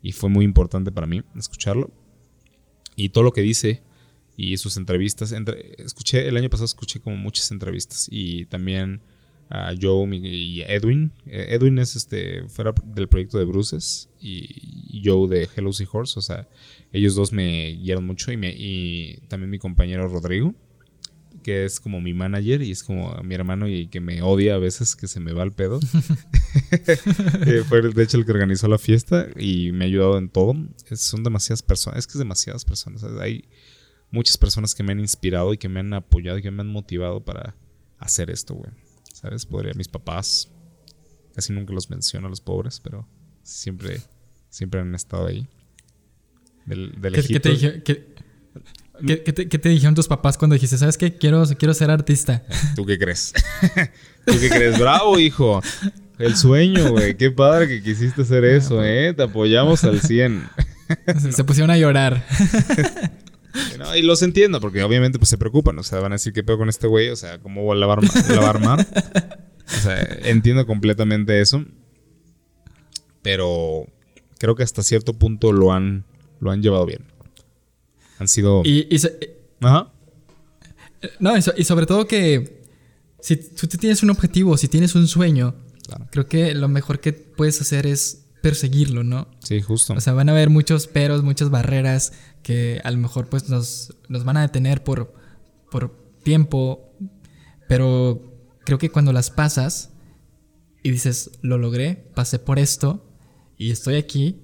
Y 0.00 0.12
fue 0.12 0.30
muy 0.30 0.44
importante 0.44 0.92
para 0.92 1.06
mí 1.06 1.22
escucharlo. 1.36 1.90
Y 2.96 3.10
todo 3.10 3.24
lo 3.24 3.32
que 3.32 3.42
dice 3.42 3.82
y 4.38 4.56
sus 4.56 4.76
entrevistas. 4.76 5.32
entre- 5.32 5.74
escuché, 5.78 6.28
el 6.28 6.36
año 6.36 6.48
pasado 6.48 6.64
escuché 6.64 7.00
como 7.00 7.16
muchas 7.16 7.50
entrevistas. 7.50 8.06
Y 8.08 8.46
también 8.46 9.00
a 9.50 9.74
Joe 9.78 10.08
y 10.16 10.62
Edwin. 10.62 11.10
Eh, 11.26 11.48
Edwin 11.50 11.80
es 11.80 11.96
este, 11.96 12.48
fuera 12.48 12.72
del 12.84 13.08
proyecto 13.08 13.36
de 13.36 13.44
Bruces. 13.44 14.08
Y, 14.20 15.02
Joe 15.04 15.28
de 15.28 15.48
Hello 15.56 15.70
Horse. 15.90 16.18
O 16.18 16.22
sea, 16.22 16.48
ellos 16.92 17.16
dos 17.16 17.32
me 17.32 17.72
guiaron 17.82 18.06
mucho. 18.06 18.30
Y, 18.30 18.36
me, 18.36 18.54
y 18.56 19.18
también 19.26 19.50
mi 19.50 19.58
compañero 19.58 20.06
Rodrigo 20.06 20.54
que 21.42 21.64
es 21.64 21.78
como 21.78 22.00
mi 22.00 22.12
manager 22.14 22.62
y 22.62 22.72
es 22.72 22.82
como 22.82 23.14
mi 23.22 23.34
hermano 23.34 23.68
y 23.68 23.86
que 23.86 24.00
me 24.00 24.22
odia 24.22 24.56
a 24.56 24.58
veces 24.58 24.96
que 24.96 25.06
se 25.06 25.20
me 25.20 25.32
va 25.32 25.42
el 25.42 25.52
pedo. 25.52 25.80
Eh, 27.46 27.62
fue 27.66 27.80
de 27.80 28.02
hecho 28.02 28.18
el 28.18 28.26
que 28.26 28.32
organizó 28.32 28.68
la 28.68 28.76
fiesta 28.76 29.28
y 29.36 29.72
me 29.72 29.84
ha 29.84 29.88
ayudado 29.88 30.18
en 30.18 30.28
todo. 30.28 30.54
Son 30.92 31.22
demasiadas 31.22 31.62
personas, 31.62 32.00
es 32.00 32.06
que 32.06 32.12
es 32.12 32.18
demasiadas 32.18 32.64
personas. 32.66 33.04
Hay 33.04 33.44
muchas 34.10 34.36
personas 34.38 34.74
que 34.74 34.82
me 34.82 34.92
han 34.92 35.00
inspirado 35.00 35.52
y 35.52 35.58
que 35.58 35.68
me 35.68 35.80
han 35.80 35.92
apoyado 35.94 36.38
y 36.38 36.42
que 36.42 36.50
me 36.50 36.62
han 36.62 36.68
motivado 36.68 37.24
para 37.24 37.54
hacer 37.98 38.30
esto, 38.30 38.54
güey. 38.54 38.70
¿Sabes? 39.12 39.46
Podría 39.46 39.74
mis 39.74 39.88
papás, 39.88 40.48
casi 41.34 41.52
nunca 41.52 41.72
los 41.72 41.90
menciono 41.90 42.26
a 42.28 42.30
los 42.30 42.40
pobres, 42.40 42.80
pero 42.80 43.06
siempre, 43.42 44.00
siempre 44.48 44.80
han 44.80 44.94
estado 44.94 45.26
ahí. 45.26 45.46
Del, 46.66 47.00
del 47.00 47.14
¿Qué, 47.14 47.22
qué 47.22 47.40
te 47.40 47.48
Egipto. 47.48 47.48
dije- 47.50 47.82
qué- 47.82 48.14
qué- 49.06 49.22
qué 49.24 49.32
te, 49.32 49.48
qué 49.48 49.58
te 49.58 49.68
dijeron 49.70 49.94
tus 49.94 50.06
papás 50.08 50.36
cuando 50.38 50.54
dijiste, 50.54 50.76
¿sabes 50.78 50.98
qué? 50.98 51.16
Quiero, 51.16 51.44
quiero 51.58 51.72
ser 51.74 51.90
artista. 51.90 52.44
¿Tú 52.76 52.84
qué 52.86 52.98
crees? 52.98 53.32
¿Tú 54.26 54.34
qué 54.38 54.48
crees? 54.50 54.78
Bravo, 54.78 55.18
hijo. 55.18 55.62
El 56.18 56.36
sueño, 56.36 56.90
güey. 56.90 57.16
Qué 57.16 57.30
padre 57.30 57.68
que 57.68 57.82
quisiste 57.82 58.22
hacer 58.22 58.44
eso, 58.44 58.82
¿eh? 58.84 59.14
Te 59.14 59.22
apoyamos 59.22 59.82
al 59.84 60.00
100. 60.00 60.48
Se- 61.20 61.32
Se 61.32 61.44
pusieron 61.44 61.70
a 61.70 61.78
llorar. 61.78 62.24
No, 63.88 63.96
y 63.96 64.02
los 64.02 64.22
entiendo, 64.22 64.60
porque 64.60 64.82
obviamente 64.82 65.18
pues 65.18 65.28
se 65.30 65.38
preocupan. 65.38 65.78
O 65.78 65.82
sea, 65.82 66.00
van 66.00 66.12
a 66.12 66.16
decir, 66.16 66.32
¿qué 66.32 66.42
pedo 66.44 66.58
con 66.58 66.68
este 66.68 66.86
güey? 66.86 67.08
O 67.10 67.16
sea, 67.16 67.38
¿cómo 67.40 67.64
va 67.64 67.74
a 67.74 67.92
armar? 67.92 68.04
la 68.28 68.40
va 68.40 68.46
a 68.46 68.50
armar? 68.50 68.86
O 69.66 69.80
sea, 69.82 70.00
entiendo 70.24 70.66
completamente 70.66 71.40
eso. 71.40 71.64
Pero 73.22 73.86
creo 74.38 74.54
que 74.54 74.62
hasta 74.62 74.82
cierto 74.82 75.12
punto 75.14 75.52
lo 75.52 75.72
han, 75.72 76.04
lo 76.40 76.50
han 76.50 76.62
llevado 76.62 76.86
bien. 76.86 77.04
Han 78.18 78.28
sido... 78.28 78.62
Y, 78.64 78.86
y 78.90 78.98
se- 78.98 79.36
Ajá. 79.60 79.92
no, 81.20 81.36
y, 81.36 81.42
so- 81.42 81.52
y 81.56 81.64
sobre 81.64 81.86
todo 81.86 82.06
que 82.06 82.62
si 83.20 83.36
tú 83.36 83.66
tienes 83.68 84.02
un 84.02 84.10
objetivo, 84.10 84.56
si 84.56 84.68
tienes 84.68 84.94
un 84.94 85.06
sueño, 85.08 85.54
Claro. 85.86 86.06
creo 86.10 86.26
que 86.26 86.54
lo 86.54 86.68
mejor 86.68 87.00
que 87.00 87.12
puedes 87.14 87.60
hacer 87.62 87.86
es 87.86 88.26
perseguirlo, 88.42 89.04
¿no? 89.04 89.28
Sí, 89.42 89.60
justo. 89.60 89.94
O 89.94 90.00
sea, 90.00 90.12
van 90.12 90.28
a 90.28 90.32
haber 90.32 90.50
muchos 90.50 90.86
peros, 90.86 91.22
muchas 91.22 91.50
barreras 91.50 92.12
que 92.42 92.80
a 92.84 92.90
lo 92.90 92.98
mejor 92.98 93.28
pues 93.28 93.48
nos, 93.48 93.94
nos 94.08 94.24
van 94.24 94.36
a 94.36 94.42
detener 94.42 94.82
por, 94.84 95.12
por 95.70 95.96
tiempo, 96.22 96.92
pero 97.68 98.22
creo 98.64 98.78
que 98.78 98.90
cuando 98.90 99.12
las 99.12 99.30
pasas 99.30 99.90
y 100.82 100.90
dices, 100.90 101.30
lo 101.42 101.58
logré, 101.58 102.08
pasé 102.14 102.38
por 102.38 102.58
esto 102.58 103.04
y 103.56 103.70
estoy 103.72 103.96
aquí, 103.96 104.40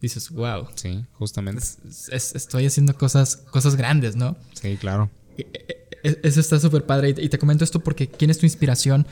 dices, 0.00 0.30
wow, 0.30 0.66
sí, 0.74 1.04
justamente. 1.12 1.62
es- 1.62 2.08
es- 2.10 2.34
estoy 2.34 2.66
haciendo 2.66 2.96
cosas, 2.96 3.36
cosas 3.36 3.76
grandes, 3.76 4.16
¿no? 4.16 4.36
Sí, 4.54 4.76
claro. 4.76 5.10
E- 5.36 6.20
Eso 6.22 6.40
está 6.40 6.60
súper 6.60 6.86
padre 6.86 7.14
y 7.18 7.24
y 7.24 7.28
te 7.28 7.38
comento 7.38 7.64
esto 7.64 7.80
porque 7.80 8.08
¿quién 8.08 8.30
es 8.30 8.38
tu 8.38 8.46
inspiración? 8.46 9.06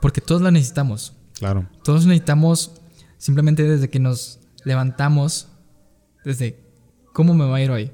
Porque 0.00 0.20
todos 0.20 0.40
la 0.42 0.50
necesitamos. 0.50 1.12
Claro. 1.34 1.68
Todos 1.82 2.06
necesitamos 2.06 2.72
simplemente 3.18 3.62
desde 3.62 3.88
que 3.88 3.98
nos 3.98 4.40
levantamos, 4.64 5.48
desde 6.24 6.60
cómo 7.12 7.34
me 7.34 7.44
va 7.44 7.56
a 7.56 7.62
ir 7.62 7.70
hoy. 7.70 7.92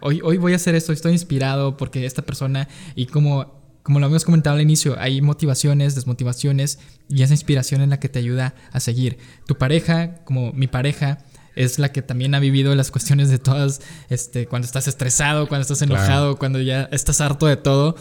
Hoy, 0.00 0.20
hoy 0.22 0.36
voy 0.38 0.52
a 0.52 0.56
hacer 0.56 0.74
esto, 0.74 0.92
estoy 0.92 1.12
inspirado 1.12 1.76
porque 1.76 2.06
esta 2.06 2.22
persona 2.22 2.68
y 2.94 3.06
como, 3.06 3.80
como 3.82 3.98
lo 3.98 4.06
habíamos 4.06 4.24
comentado 4.24 4.56
al 4.56 4.62
inicio, 4.62 4.96
hay 4.98 5.20
motivaciones, 5.20 5.94
desmotivaciones 5.94 6.78
y 7.08 7.22
esa 7.22 7.34
inspiración 7.34 7.80
es 7.80 7.88
la 7.88 8.00
que 8.00 8.08
te 8.08 8.18
ayuda 8.18 8.54
a 8.72 8.80
seguir. 8.80 9.18
Tu 9.46 9.56
pareja, 9.56 10.24
como 10.24 10.52
mi 10.52 10.66
pareja, 10.66 11.18
es 11.56 11.78
la 11.78 11.90
que 11.90 12.02
también 12.02 12.34
ha 12.34 12.38
vivido 12.38 12.74
las 12.74 12.90
cuestiones 12.90 13.30
de 13.30 13.38
todas, 13.38 13.80
este, 14.10 14.46
cuando 14.46 14.66
estás 14.66 14.86
estresado, 14.86 15.48
cuando 15.48 15.62
estás 15.62 15.82
enojado, 15.82 16.36
cuando 16.36 16.60
ya 16.60 16.88
estás 16.92 17.20
harto 17.20 17.46
de 17.46 17.56
todo, 17.56 17.96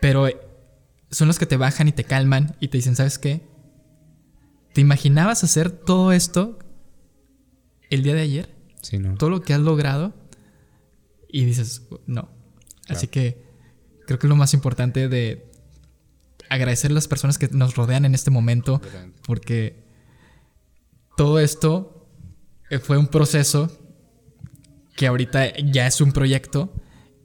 pero 0.00 0.28
son 1.10 1.28
los 1.28 1.38
que 1.38 1.46
te 1.46 1.56
bajan 1.56 1.88
y 1.88 1.92
te 1.92 2.04
calman 2.04 2.56
y 2.60 2.68
te 2.68 2.78
dicen, 2.78 2.96
¿sabes 2.96 3.18
qué? 3.18 3.42
¿Te 4.76 4.82
imaginabas 4.82 5.42
hacer 5.42 5.70
todo 5.70 6.12
esto 6.12 6.58
el 7.88 8.02
día 8.02 8.12
de 8.12 8.20
ayer? 8.20 8.54
Sí, 8.82 8.98
no. 8.98 9.14
Todo 9.14 9.30
lo 9.30 9.40
que 9.40 9.54
has 9.54 9.60
logrado. 9.60 10.12
Y 11.30 11.46
dices, 11.46 11.88
no. 12.04 12.28
Así 12.86 13.08
que 13.08 13.42
creo 14.06 14.18
que 14.18 14.26
es 14.26 14.28
lo 14.28 14.36
más 14.36 14.52
importante 14.52 15.08
de 15.08 15.50
agradecer 16.50 16.90
a 16.90 16.94
las 16.94 17.08
personas 17.08 17.38
que 17.38 17.48
nos 17.48 17.74
rodean 17.74 18.04
en 18.04 18.14
este 18.14 18.30
momento. 18.30 18.82
Porque 19.26 19.82
todo 21.16 21.38
esto 21.38 22.06
eh, 22.68 22.78
fue 22.78 22.98
un 22.98 23.06
proceso 23.06 23.74
que 24.94 25.06
ahorita 25.06 25.56
ya 25.56 25.86
es 25.86 26.02
un 26.02 26.12
proyecto. 26.12 26.74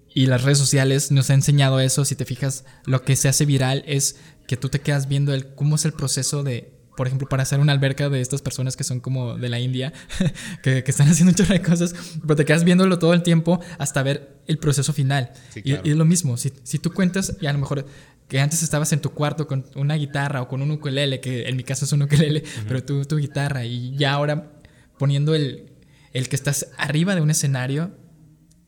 Y 0.07 0.27
las 0.27 0.43
redes 0.43 0.57
sociales 0.57 1.11
nos 1.11 1.29
han 1.29 1.39
enseñado 1.39 1.81
eso. 1.81 2.05
Si 2.05 2.15
te 2.15 2.23
fijas, 2.23 2.63
lo 2.85 3.03
que 3.03 3.17
se 3.17 3.27
hace 3.27 3.45
viral 3.45 3.83
es 3.87 4.15
que 4.47 4.55
tú 4.55 4.69
te 4.69 4.79
quedas 4.79 5.09
viendo 5.09 5.33
el 5.33 5.53
cómo 5.53 5.75
es 5.75 5.83
el 5.83 5.91
proceso 5.91 6.43
de, 6.43 6.80
por 6.97 7.07
ejemplo, 7.07 7.27
para 7.29 7.43
hacer 7.43 7.59
una 7.59 7.71
alberca 7.71 8.09
de 8.09 8.21
estas 8.21 8.41
personas 8.41 8.75
que 8.75 8.83
son 8.83 8.99
como 8.99 9.37
de 9.37 9.49
la 9.49 9.59
India, 9.59 9.93
que, 10.63 10.83
que 10.83 10.91
están 10.91 11.07
haciendo 11.09 11.31
un 11.31 11.35
chorro 11.35 11.53
de 11.53 11.61
cosas, 11.61 11.93
pero 12.21 12.35
te 12.35 12.45
quedas 12.45 12.63
viéndolo 12.63 12.99
todo 12.99 13.13
el 13.13 13.23
tiempo 13.23 13.59
hasta 13.77 14.03
ver 14.03 14.37
el 14.47 14.57
proceso 14.57 14.93
final. 14.93 15.31
Sí, 15.53 15.59
Y- 15.59 15.63
claro. 15.71 15.81
y, 15.85 15.89
es 15.91 15.95
lo 15.97 16.05
mismo, 16.05 16.37
si, 16.37 16.51
si 16.63 16.79
tú 16.79 16.91
cuentas, 16.93 17.37
y 17.41 17.45
a 17.47 17.53
lo 17.53 17.59
mejor 17.59 17.85
que 18.27 18.39
antes 18.39 18.63
estabas 18.63 18.93
en 18.93 19.01
tu 19.01 19.09
cuarto 19.11 19.47
con 19.47 19.65
una 19.75 19.95
guitarra 19.95 20.41
o 20.41 20.47
con 20.47 20.61
un 20.61 20.71
ukulele, 20.71 21.19
que 21.19 21.43
en 21.49 21.55
mi 21.57 21.63
caso 21.63 21.85
es 21.85 21.91
un 21.91 22.01
ukulele, 22.03 22.43
pero 22.67 22.83
tú 22.83 23.03
tu 23.05 23.17
guitarra, 23.17 23.65
y 23.65 23.95
ya 23.97 24.13
ahora 24.13 24.51
poniendo 24.97 25.33
el, 25.35 25.71
el 26.13 26.29
que 26.29 26.35
estás 26.35 26.67
arriba 26.77 27.15
de 27.15 27.21
un 27.21 27.29
escenario, 27.29 27.91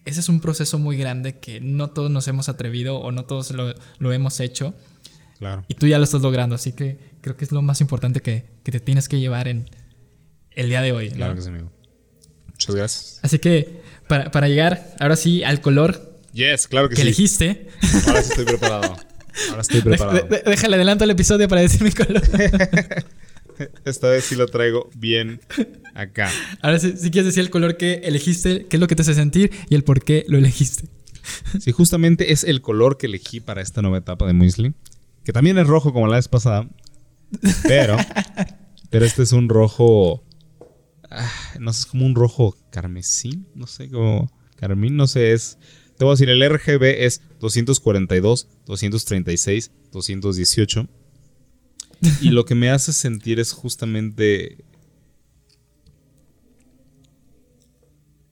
ese 0.05 0.19
es 0.19 0.27
un 0.27 0.41
proceso 0.41 0.79
muy 0.79 0.97
grande 0.97 1.39
que 1.39 1.61
no 1.61 1.91
todos 1.91 2.11
nos 2.11 2.27
hemos 2.27 2.49
atrevido 2.49 2.97
o 2.97 3.11
no 3.13 3.23
todos 3.25 3.51
lo, 3.51 3.73
lo 3.99 4.11
hemos 4.11 4.39
hecho. 4.41 4.73
Claro. 5.43 5.65
Y 5.67 5.73
tú 5.75 5.87
ya 5.87 5.97
lo 5.97 6.03
estás 6.03 6.21
logrando, 6.21 6.55
así 6.55 6.71
que 6.73 6.97
creo 7.21 7.35
que 7.37 7.45
es 7.45 7.51
lo 7.51 7.61
más 7.61 7.81
importante 7.81 8.21
que, 8.21 8.45
que 8.63 8.71
te 8.71 8.79
tienes 8.79 9.07
que 9.09 9.19
llevar 9.19 9.47
en 9.47 9.69
el 10.51 10.69
día 10.69 10.81
de 10.81 10.91
hoy. 10.91 11.09
¿no? 11.09 11.15
Claro 11.15 11.35
que 11.35 11.41
sí, 11.41 11.49
amigo. 11.49 11.71
Muchas 12.47 12.75
gracias. 12.75 13.19
Así 13.23 13.39
que 13.39 13.81
para, 14.07 14.31
para 14.31 14.47
llegar 14.47 14.95
ahora 14.99 15.15
sí 15.15 15.43
al 15.43 15.61
color 15.61 16.11
Yes, 16.33 16.67
claro 16.67 16.89
que, 16.89 16.95
que 16.95 17.01
sí. 17.01 17.07
elegiste, 17.07 17.67
Ahora 18.07 18.21
sí 18.23 18.29
estoy 18.31 18.45
preparado. 18.45 18.95
Ahora 19.49 19.61
estoy 19.61 19.81
preparado. 19.81 20.27
de- 20.27 20.37
de- 20.37 20.43
déjale 20.49 20.75
adelanto 20.77 21.03
el 21.03 21.11
episodio 21.11 21.47
para 21.47 21.61
decir 21.61 21.81
mi 21.83 21.91
color. 21.91 22.21
Esta 23.85 24.09
vez 24.09 24.23
sí 24.25 24.35
lo 24.35 24.47
traigo 24.47 24.89
bien 24.95 25.39
acá. 25.93 26.31
Ahora 26.61 26.79
sí, 26.79 26.93
si 26.97 27.11
quieres 27.11 27.27
decir 27.27 27.41
el 27.41 27.49
color 27.51 27.77
que 27.77 27.95
elegiste, 28.03 28.65
qué 28.65 28.77
es 28.77 28.79
lo 28.79 28.87
que 28.87 28.95
te 28.95 29.03
hace 29.03 29.13
sentir 29.13 29.51
y 29.69 29.75
el 29.75 29.83
por 29.83 30.03
qué 30.03 30.25
lo 30.27 30.37
elegiste. 30.39 30.87
Sí, 31.59 31.71
justamente 31.71 32.31
es 32.33 32.43
el 32.43 32.61
color 32.61 32.97
que 32.97 33.05
elegí 33.05 33.39
para 33.39 33.61
esta 33.61 33.81
nueva 33.81 33.99
etapa 33.99 34.25
de 34.25 34.33
Muesli. 34.33 34.73
Que 35.23 35.33
también 35.33 35.57
es 35.57 35.67
rojo 35.67 35.93
como 35.93 36.07
la 36.07 36.17
vez 36.17 36.27
pasada. 36.27 36.67
Pero. 37.63 37.97
pero 38.89 39.05
este 39.05 39.23
es 39.23 39.31
un 39.31 39.49
rojo. 39.49 40.23
ah, 41.09 41.31
no 41.59 41.73
sé, 41.73 41.81
es 41.81 41.85
como 41.85 42.05
un 42.05 42.15
rojo 42.15 42.55
carmesí. 42.69 43.45
No 43.55 43.67
sé, 43.67 43.89
como. 43.89 44.31
Carmín, 44.55 44.95
no 44.95 45.07
sé, 45.07 45.33
es. 45.33 45.57
Te 45.97 46.05
voy 46.05 46.11
a 46.11 46.15
decir, 46.15 46.29
el 46.29 46.43
RGB 46.49 47.05
es 47.05 47.21
242, 47.39 48.47
236, 48.65 49.71
218. 49.91 50.87
Y 52.21 52.29
lo 52.31 52.45
que 52.45 52.55
me 52.55 52.69
hace 52.69 52.93
sentir 52.93 53.39
es 53.39 53.53
justamente. 53.53 54.57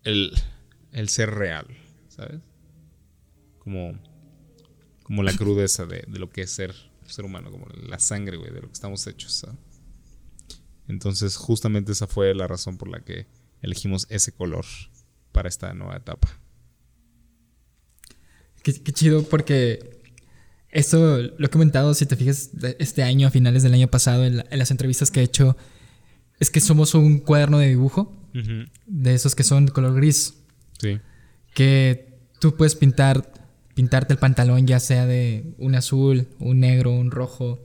El, 0.03 0.33
el 0.91 1.09
ser 1.09 1.31
real. 1.31 1.67
¿sabes? 2.11 2.41
Como, 3.59 3.93
como 5.11 5.23
la 5.23 5.35
crudeza 5.35 5.85
de, 5.85 6.05
de 6.07 6.19
lo 6.19 6.29
que 6.29 6.43
es 6.43 6.51
ser 6.51 6.73
ser 7.05 7.25
humano, 7.25 7.51
como 7.51 7.67
la 7.85 7.99
sangre, 7.99 8.37
güey, 8.37 8.49
de 8.49 8.61
lo 8.61 8.67
que 8.67 8.73
estamos 8.73 9.05
hechos. 9.07 9.33
¿sabes? 9.33 9.57
Entonces, 10.87 11.35
justamente 11.35 11.91
esa 11.91 12.07
fue 12.07 12.33
la 12.33 12.47
razón 12.47 12.77
por 12.77 12.87
la 12.87 13.01
que 13.01 13.27
elegimos 13.61 14.07
ese 14.09 14.31
color 14.31 14.63
para 15.33 15.49
esta 15.49 15.73
nueva 15.73 15.97
etapa. 15.97 16.29
Qué, 18.63 18.73
chido, 18.93 19.23
porque 19.23 20.01
eso 20.69 21.17
lo 21.17 21.45
he 21.45 21.49
comentado, 21.49 21.93
si 21.93 22.05
te 22.05 22.15
fijas, 22.15 22.51
este 22.79 23.03
año, 23.03 23.27
a 23.27 23.31
finales 23.31 23.63
del 23.63 23.73
año 23.73 23.89
pasado, 23.89 24.23
en, 24.23 24.45
las 24.49 24.71
entrevistas 24.71 25.11
que 25.11 25.19
he 25.19 25.23
hecho, 25.23 25.57
es 26.39 26.49
que 26.49 26.61
somos 26.61 26.93
un 26.93 27.19
cuaderno 27.19 27.57
de 27.57 27.67
dibujo, 27.67 28.17
de 28.85 29.13
esos 29.13 29.35
que 29.35 29.43
son 29.43 29.67
color 29.67 29.93
gris. 29.95 30.35
Sí. 30.79 31.01
Que 31.53 32.17
tú 32.39 32.55
puedes 32.55 32.75
pintar, 32.75 33.40
pintarte 33.75 34.13
el 34.13 34.19
pantalón 34.19 34.67
ya 34.67 34.79
sea 34.79 35.05
de 35.05 35.53
un 35.57 35.75
azul, 35.75 36.27
un 36.39 36.59
negro, 36.59 36.91
un 36.91 37.11
rojo, 37.11 37.59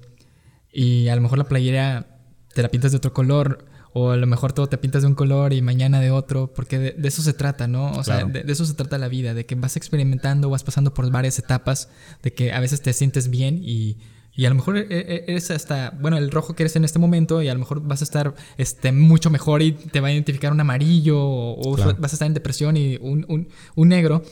y 0.73 1.09
a 1.09 1.17
lo 1.17 1.23
mejor 1.23 1.39
la 1.39 1.45
playera 1.45 2.19
te 2.55 2.63
la 2.63 2.69
pintas 2.69 2.93
de 2.93 2.99
otro 2.99 3.13
color, 3.13 3.67
o 3.99 4.11
a 4.11 4.17
lo 4.17 4.27
mejor 4.27 4.53
todo 4.53 4.67
te 4.67 4.77
pintas 4.77 5.03
de 5.03 5.09
un 5.09 5.15
color 5.15 5.55
y 5.55 5.63
mañana 5.63 6.01
de 6.01 6.11
otro, 6.11 6.53
porque 6.53 6.79
de, 6.79 7.09
eso 7.09 7.23
se 7.23 7.33
trata, 7.33 7.67
¿no? 7.67 7.93
O 7.93 8.05
sea, 8.05 8.25
de, 8.25 8.45
eso 8.47 8.67
se 8.67 8.75
trata 8.75 8.99
la 8.99 9.09
vida, 9.09 9.33
de 9.33 9.47
que 9.47 9.55
vas 9.55 9.77
experimentando, 9.77 10.51
vas 10.51 10.65
pasando 10.65 10.93
por 10.93 11.11
varias 11.11 11.39
etapas, 11.39 11.89
de 12.23 12.35
que 12.35 12.53
a 12.53 12.61
veces 12.61 12.83
te 12.83 12.93
sientes 12.93 13.31
bien 13.31 13.59
y, 13.63 13.97
y 14.35 14.45
a 14.45 14.51
lo 14.51 14.55
mejor 14.55 14.77
e, 14.77 14.87
e, 14.91 15.25
eres 15.29 15.51
hasta, 15.51 15.97
bueno, 15.99 16.19
el 16.19 16.31
rojo 16.31 16.55
que 16.55 16.65
eres 16.65 16.77
en 16.77 16.85
este 16.85 16.99
momento 16.99 17.41
y 17.41 17.49
a 17.49 17.55
lo 17.55 17.61
mejor 17.61 17.81
vas 17.81 18.03
a 18.03 18.05
estar 18.05 18.35
este, 18.59 18.93
mucho 18.93 19.31
mejor 19.31 19.63
y 19.63 19.73
te 19.73 20.01
va 20.01 20.09
a 20.09 20.13
identificar 20.13 20.53
un 20.53 20.61
amarillo 20.61 21.19
o, 21.19 21.77
vas 21.99 22.13
a 22.13 22.17
estar 22.17 22.27
en 22.27 22.35
depresión 22.35 22.77
y 22.77 22.99
un, 23.01 23.25
un, 23.29 23.49
un 23.77 23.89
negro. 23.89 24.23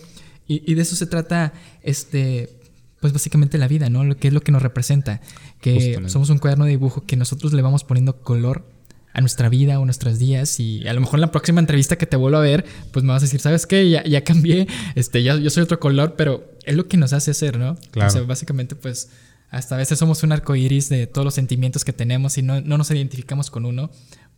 Y, 0.46 0.70
y, 0.70 0.74
de 0.74 0.82
eso 0.82 0.96
se 0.96 1.06
trata, 1.06 1.52
este, 1.82 2.50
pues 3.00 3.12
básicamente 3.12 3.58
la 3.58 3.68
vida, 3.68 3.88
¿no? 3.90 4.04
Lo 4.04 4.16
que 4.16 4.28
es 4.28 4.34
lo 4.34 4.40
que 4.40 4.52
nos 4.52 4.62
representa, 4.62 5.20
que 5.60 6.02
somos 6.06 6.30
un 6.30 6.38
cuaderno 6.38 6.64
de 6.64 6.70
dibujo 6.70 7.04
que 7.06 7.16
nosotros 7.16 7.52
le 7.52 7.62
vamos 7.62 7.84
poniendo 7.84 8.20
color 8.20 8.64
a 9.14 9.20
nuestra 9.20 9.48
vida 9.48 9.78
o 9.78 9.84
nuestros 9.84 10.18
días 10.18 10.58
y 10.58 10.86
a 10.88 10.92
lo 10.92 11.00
mejor 11.00 11.18
en 11.18 11.20
la 11.22 11.30
próxima 11.30 11.60
entrevista 11.60 11.96
que 11.96 12.06
te 12.06 12.16
vuelva 12.16 12.38
a 12.38 12.42
ver, 12.42 12.64
pues 12.92 13.04
me 13.04 13.12
vas 13.12 13.22
a 13.22 13.26
decir, 13.26 13.40
¿sabes 13.40 13.66
qué? 13.66 13.88
Ya, 13.88 14.02
ya 14.04 14.24
cambié, 14.24 14.66
este, 14.96 15.22
ya, 15.22 15.36
yo 15.36 15.50
soy 15.50 15.62
otro 15.62 15.78
color, 15.78 16.16
pero 16.16 16.52
es 16.64 16.74
lo 16.74 16.88
que 16.88 16.96
nos 16.96 17.12
hace 17.12 17.32
ser, 17.32 17.58
¿no? 17.58 17.76
Claro. 17.92 18.08
O 18.08 18.12
sea, 18.12 18.22
básicamente, 18.22 18.74
pues, 18.74 19.10
hasta 19.50 19.76
a 19.76 19.78
veces 19.78 19.98
somos 19.98 20.24
un 20.24 20.32
arco 20.32 20.56
iris 20.56 20.88
de 20.88 21.06
todos 21.06 21.24
los 21.24 21.34
sentimientos 21.34 21.84
que 21.84 21.92
tenemos 21.92 22.38
y 22.38 22.42
no, 22.42 22.60
no 22.60 22.76
nos 22.76 22.90
identificamos 22.90 23.50
con 23.50 23.66
uno, 23.66 23.90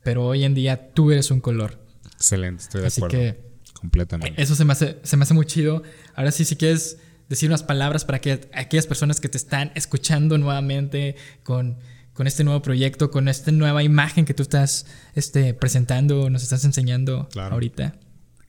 pero 0.03 0.27
hoy 0.27 0.45
en 0.45 0.55
día 0.55 0.93
tú 0.93 1.11
eres 1.11 1.31
un 1.31 1.41
color. 1.41 1.79
Excelente, 2.15 2.65
estoy 2.65 2.83
de 2.83 2.89
acuerdo. 2.89 3.09
Que 3.09 3.41
completamente. 3.79 4.41
Eso 4.41 4.55
se 4.55 4.65
me 4.65 4.73
hace, 4.73 4.99
se 5.03 5.17
me 5.17 5.23
hace 5.23 5.35
muy 5.35 5.47
chido. 5.47 5.83
Ahora 6.15 6.31
sí, 6.33 6.45
si 6.45 6.57
quieres 6.57 6.99
decir 7.29 7.49
unas 7.49 7.63
palabras 7.63 8.05
para 8.05 8.21
que 8.21 8.49
aquellas 8.53 8.87
personas 8.87 9.21
que 9.21 9.29
te 9.29 9.37
están 9.37 9.73
escuchando 9.75 10.39
nuevamente 10.39 11.17
con 11.43 11.79
con 12.17 12.27
este 12.27 12.45
nuevo 12.45 12.63
proyecto, 12.63 13.11
con 13.11 13.29
esta 13.29 13.53
nueva 13.53 13.83
imagen 13.83 14.25
que 14.25 14.33
tú 14.33 14.43
estás 14.43 14.87
este, 15.15 15.53
presentando, 15.53 16.31
nos 16.31 16.43
estás 16.43 16.65
enseñando 16.65 17.29
ahorita. 17.37 17.95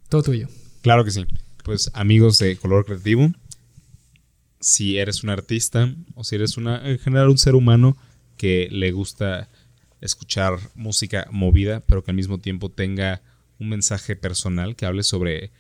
Todo 0.08 0.24
tuyo. 0.24 0.48
Claro 0.82 1.04
que 1.04 1.12
sí. 1.12 1.26
Pues 1.66 1.92
amigos 1.94 2.40
de 2.40 2.56
Color 2.56 2.86
Creativo, 2.86 3.30
si 4.62 4.98
eres 4.98 5.22
un 5.24 5.32
artista 5.32 5.94
o 6.16 6.24
si 6.24 6.36
eres 6.36 6.56
una, 6.56 6.90
en 6.90 6.98
general 6.98 7.28
un 7.28 7.38
ser 7.38 7.56
humano 7.56 7.98
que 8.38 8.70
le 8.72 8.94
gusta 8.94 9.50
escuchar 10.00 10.60
música 10.74 11.28
movida, 11.30 11.82
pero 11.82 12.06
que 12.06 12.12
al 12.12 12.16
mismo 12.16 12.38
tiempo 12.38 12.70
tenga 12.70 13.22
un 13.60 13.70
mensaje 13.70 14.16
personal 14.16 14.76
que 14.76 14.86
hable 14.86 15.04
sobre 15.04 15.52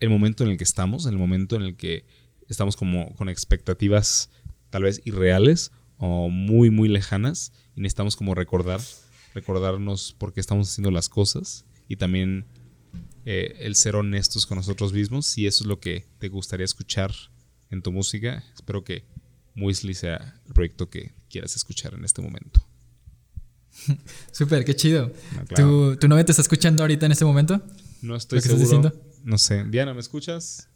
el 0.00 0.10
momento 0.10 0.44
en 0.44 0.50
el 0.50 0.58
que 0.58 0.64
estamos, 0.64 1.06
el 1.06 1.16
momento 1.16 1.56
en 1.56 1.62
el 1.62 1.76
que 1.76 2.04
estamos 2.48 2.76
como 2.76 3.14
con 3.14 3.28
expectativas 3.28 4.30
tal 4.70 4.82
vez 4.82 5.00
irreales 5.04 5.72
o 5.98 6.28
muy, 6.28 6.70
muy 6.70 6.88
lejanas 6.88 7.52
y 7.74 7.80
necesitamos 7.80 8.16
como 8.16 8.34
recordar, 8.34 8.80
recordarnos 9.34 10.14
por 10.18 10.32
qué 10.32 10.40
estamos 10.40 10.70
haciendo 10.70 10.90
las 10.90 11.08
cosas 11.08 11.64
y 11.88 11.96
también 11.96 12.46
eh, 13.24 13.56
el 13.60 13.74
ser 13.74 13.96
honestos 13.96 14.46
con 14.46 14.56
nosotros 14.56 14.92
mismos. 14.92 15.26
Si 15.26 15.46
eso 15.46 15.64
es 15.64 15.68
lo 15.68 15.80
que 15.80 16.06
te 16.18 16.28
gustaría 16.28 16.64
escuchar 16.64 17.12
en 17.70 17.82
tu 17.82 17.92
música, 17.92 18.44
espero 18.54 18.84
que 18.84 19.04
Muesli 19.54 19.94
sea 19.94 20.40
el 20.46 20.52
proyecto 20.52 20.90
que 20.90 21.14
quieras 21.30 21.56
escuchar 21.56 21.94
en 21.94 22.04
este 22.04 22.22
momento. 22.22 22.65
Súper, 24.32 24.64
qué 24.64 24.74
chido. 24.74 25.12
¿Tu, 25.54 25.96
¿Tu, 25.96 26.08
novia 26.08 26.24
te 26.24 26.32
está 26.32 26.42
escuchando 26.42 26.82
ahorita 26.82 27.06
en 27.06 27.12
este 27.12 27.24
momento? 27.24 27.60
No 28.02 28.16
estoy 28.16 28.40
seguro. 28.40 28.92
No 29.24 29.38
sé. 29.38 29.64
Diana, 29.64 29.94
¿me 29.94 30.00
escuchas? 30.00 30.68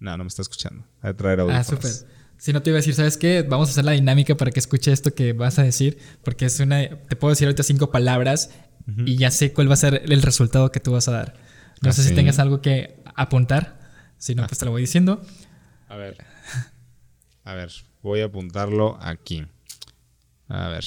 No, 0.00 0.16
no 0.16 0.24
me 0.24 0.28
está 0.28 0.42
escuchando. 0.42 0.84
A 1.00 1.12
traer 1.14 1.40
Ah, 1.40 1.64
súper. 1.64 1.90
Si 2.36 2.52
no 2.52 2.62
te 2.62 2.70
iba 2.70 2.76
a 2.76 2.80
decir, 2.80 2.94
¿sabes 2.94 3.16
qué? 3.16 3.42
Vamos 3.42 3.68
a 3.68 3.72
hacer 3.72 3.84
la 3.84 3.92
dinámica 3.92 4.36
para 4.36 4.50
que 4.52 4.60
escuche 4.60 4.92
esto 4.92 5.12
que 5.12 5.32
vas 5.32 5.58
a 5.58 5.64
decir, 5.64 5.98
porque 6.22 6.46
es 6.46 6.60
una. 6.60 6.88
Te 6.88 7.16
puedo 7.16 7.30
decir 7.30 7.46
ahorita 7.46 7.62
cinco 7.64 7.90
palabras 7.90 8.50
y 9.04 9.16
ya 9.16 9.30
sé 9.30 9.52
cuál 9.52 9.68
va 9.68 9.74
a 9.74 9.76
ser 9.76 10.02
el 10.06 10.22
resultado 10.22 10.70
que 10.72 10.80
tú 10.80 10.92
vas 10.92 11.08
a 11.08 11.12
dar. 11.12 11.34
No 11.82 11.92
sé 11.92 12.02
si 12.02 12.14
tengas 12.14 12.38
algo 12.38 12.62
que 12.62 13.02
apuntar. 13.14 13.78
Si 14.18 14.34
no, 14.34 14.46
pues 14.46 14.58
te 14.58 14.64
lo 14.64 14.70
voy 14.70 14.82
diciendo. 14.82 15.22
A 15.88 15.96
ver. 15.96 16.16
A 17.44 17.54
ver, 17.54 17.72
voy 18.02 18.20
a 18.20 18.26
apuntarlo 18.26 18.98
aquí. 19.00 19.46
A 20.48 20.68
ver. 20.68 20.84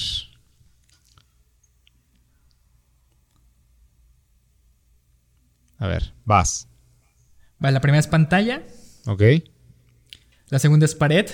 A 5.82 5.88
ver, 5.88 6.14
vas. 6.24 6.68
Vale, 7.58 7.74
la 7.74 7.80
primera 7.80 7.98
es 7.98 8.06
pantalla. 8.06 8.62
Ok. 9.06 9.20
La 10.48 10.60
segunda 10.60 10.86
es 10.86 10.94
pared. 10.94 11.28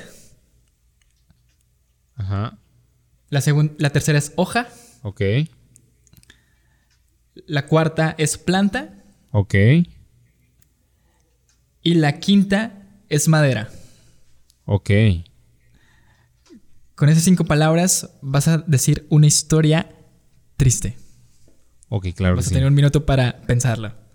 Ajá. 2.14 2.58
La, 3.28 3.42
la 3.76 3.90
tercera 3.90 4.16
es 4.16 4.32
hoja. 4.36 4.66
Ok. 5.02 5.20
La 7.46 7.66
cuarta 7.66 8.14
es 8.16 8.38
planta. 8.38 9.04
Ok. 9.32 9.54
Y 11.82 11.94
la 11.96 12.18
quinta 12.18 13.02
es 13.10 13.28
madera. 13.28 13.68
Ok. 14.64 14.90
Con 16.94 17.10
esas 17.10 17.24
cinco 17.24 17.44
palabras 17.44 18.12
vas 18.22 18.48
a 18.48 18.56
decir 18.56 19.06
una 19.10 19.26
historia 19.26 19.94
triste. 20.56 20.96
Ok, 21.90 22.06
claro. 22.16 22.36
Vas 22.36 22.46
a 22.46 22.50
tener 22.50 22.66
un 22.66 22.74
minuto 22.74 23.04
para 23.04 23.42
pensarla. 23.42 24.07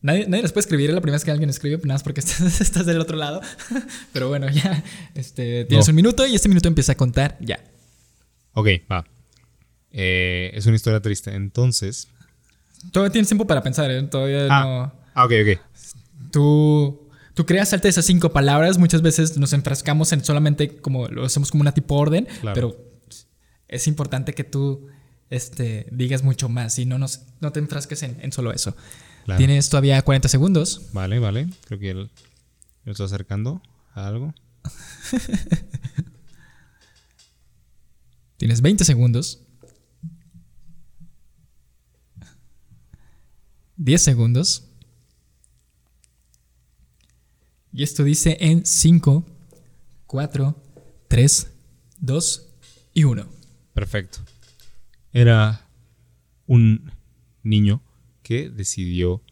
Nadie, 0.00 0.26
nadie 0.28 0.42
les 0.42 0.52
puede 0.52 0.62
escribir, 0.62 0.90
es 0.90 0.94
la 0.94 1.00
primera 1.00 1.16
vez 1.16 1.24
que 1.24 1.30
alguien 1.32 1.50
escribe, 1.50 1.76
nada 1.78 1.94
más 1.94 2.02
porque 2.02 2.20
estás, 2.60 2.86
del 2.86 3.00
otro 3.00 3.16
lado. 3.16 3.40
Pero 4.12 4.28
bueno, 4.28 4.48
ya 4.48 4.82
este, 5.14 5.64
tienes 5.64 5.88
un 5.88 5.94
minuto 5.94 6.26
y 6.26 6.34
este 6.34 6.48
minuto 6.48 6.68
empieza 6.68 6.92
a 6.92 6.96
contar 6.96 7.36
ya. 7.40 7.58
Ok, 8.52 8.68
va. 8.90 9.04
Eh, 9.90 10.50
es 10.54 10.66
una 10.66 10.76
historia 10.76 11.00
triste. 11.00 11.34
Entonces. 11.34 12.08
Todavía 12.92 13.12
tienes 13.12 13.28
tiempo 13.28 13.46
para 13.46 13.62
pensar, 13.62 13.90
¿eh? 13.90 14.02
Todavía 14.04 14.46
ah, 14.50 14.62
no. 14.64 14.92
Ah, 15.14 15.24
ok, 15.24 15.32
ok. 15.42 15.60
Tú, 16.30 17.08
tú 17.34 17.46
creas 17.46 17.70
de 17.70 17.88
esas 17.88 18.04
cinco 18.04 18.32
palabras. 18.32 18.78
Muchas 18.78 19.02
veces 19.02 19.36
nos 19.36 19.52
enfrascamos 19.52 20.12
en 20.12 20.24
solamente 20.24 20.76
como 20.76 21.08
lo 21.08 21.24
hacemos 21.24 21.50
como 21.50 21.62
una 21.62 21.72
tipo 21.72 21.96
orden, 21.96 22.28
pero 22.54 22.76
es 23.66 23.88
importante 23.88 24.32
que 24.32 24.44
tú 24.44 24.86
este, 25.30 25.86
digas 25.90 26.22
mucho 26.22 26.48
más 26.48 26.78
y 26.78 26.86
no, 26.86 26.98
nos, 26.98 27.22
no 27.40 27.50
te 27.50 27.58
enfrasques 27.58 28.02
en, 28.04 28.16
en 28.20 28.30
solo 28.30 28.52
eso. 28.52 28.76
Tienes 29.36 29.68
todavía 29.68 30.00
40 30.00 30.28
segundos. 30.28 30.88
Vale, 30.92 31.18
vale. 31.18 31.48
Creo 31.66 31.78
que 31.78 31.90
él 31.90 32.10
me 32.84 32.92
está 32.92 33.04
acercando 33.04 33.60
a 33.94 34.06
algo. 34.06 34.34
Tienes 38.38 38.62
20 38.62 38.84
segundos. 38.84 39.42
10 43.76 44.02
segundos. 44.02 44.64
Y 47.72 47.82
esto 47.82 48.02
dice 48.02 48.38
en 48.40 48.64
5, 48.64 49.24
4, 50.06 50.62
3, 51.08 51.50
2 51.98 52.46
y 52.94 53.04
1. 53.04 53.28
Perfecto. 53.74 54.18
Era 55.12 55.68
un 56.46 56.90
niño 57.42 57.82
que 58.28 58.50
decidió 58.50 59.22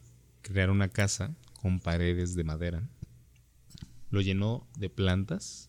crear 0.40 0.70
una 0.70 0.88
casa 0.88 1.36
con 1.60 1.80
paredes 1.80 2.34
de 2.34 2.44
madera. 2.44 2.88
Lo 4.08 4.22
llenó 4.22 4.66
de 4.78 4.88
plantas 4.88 5.68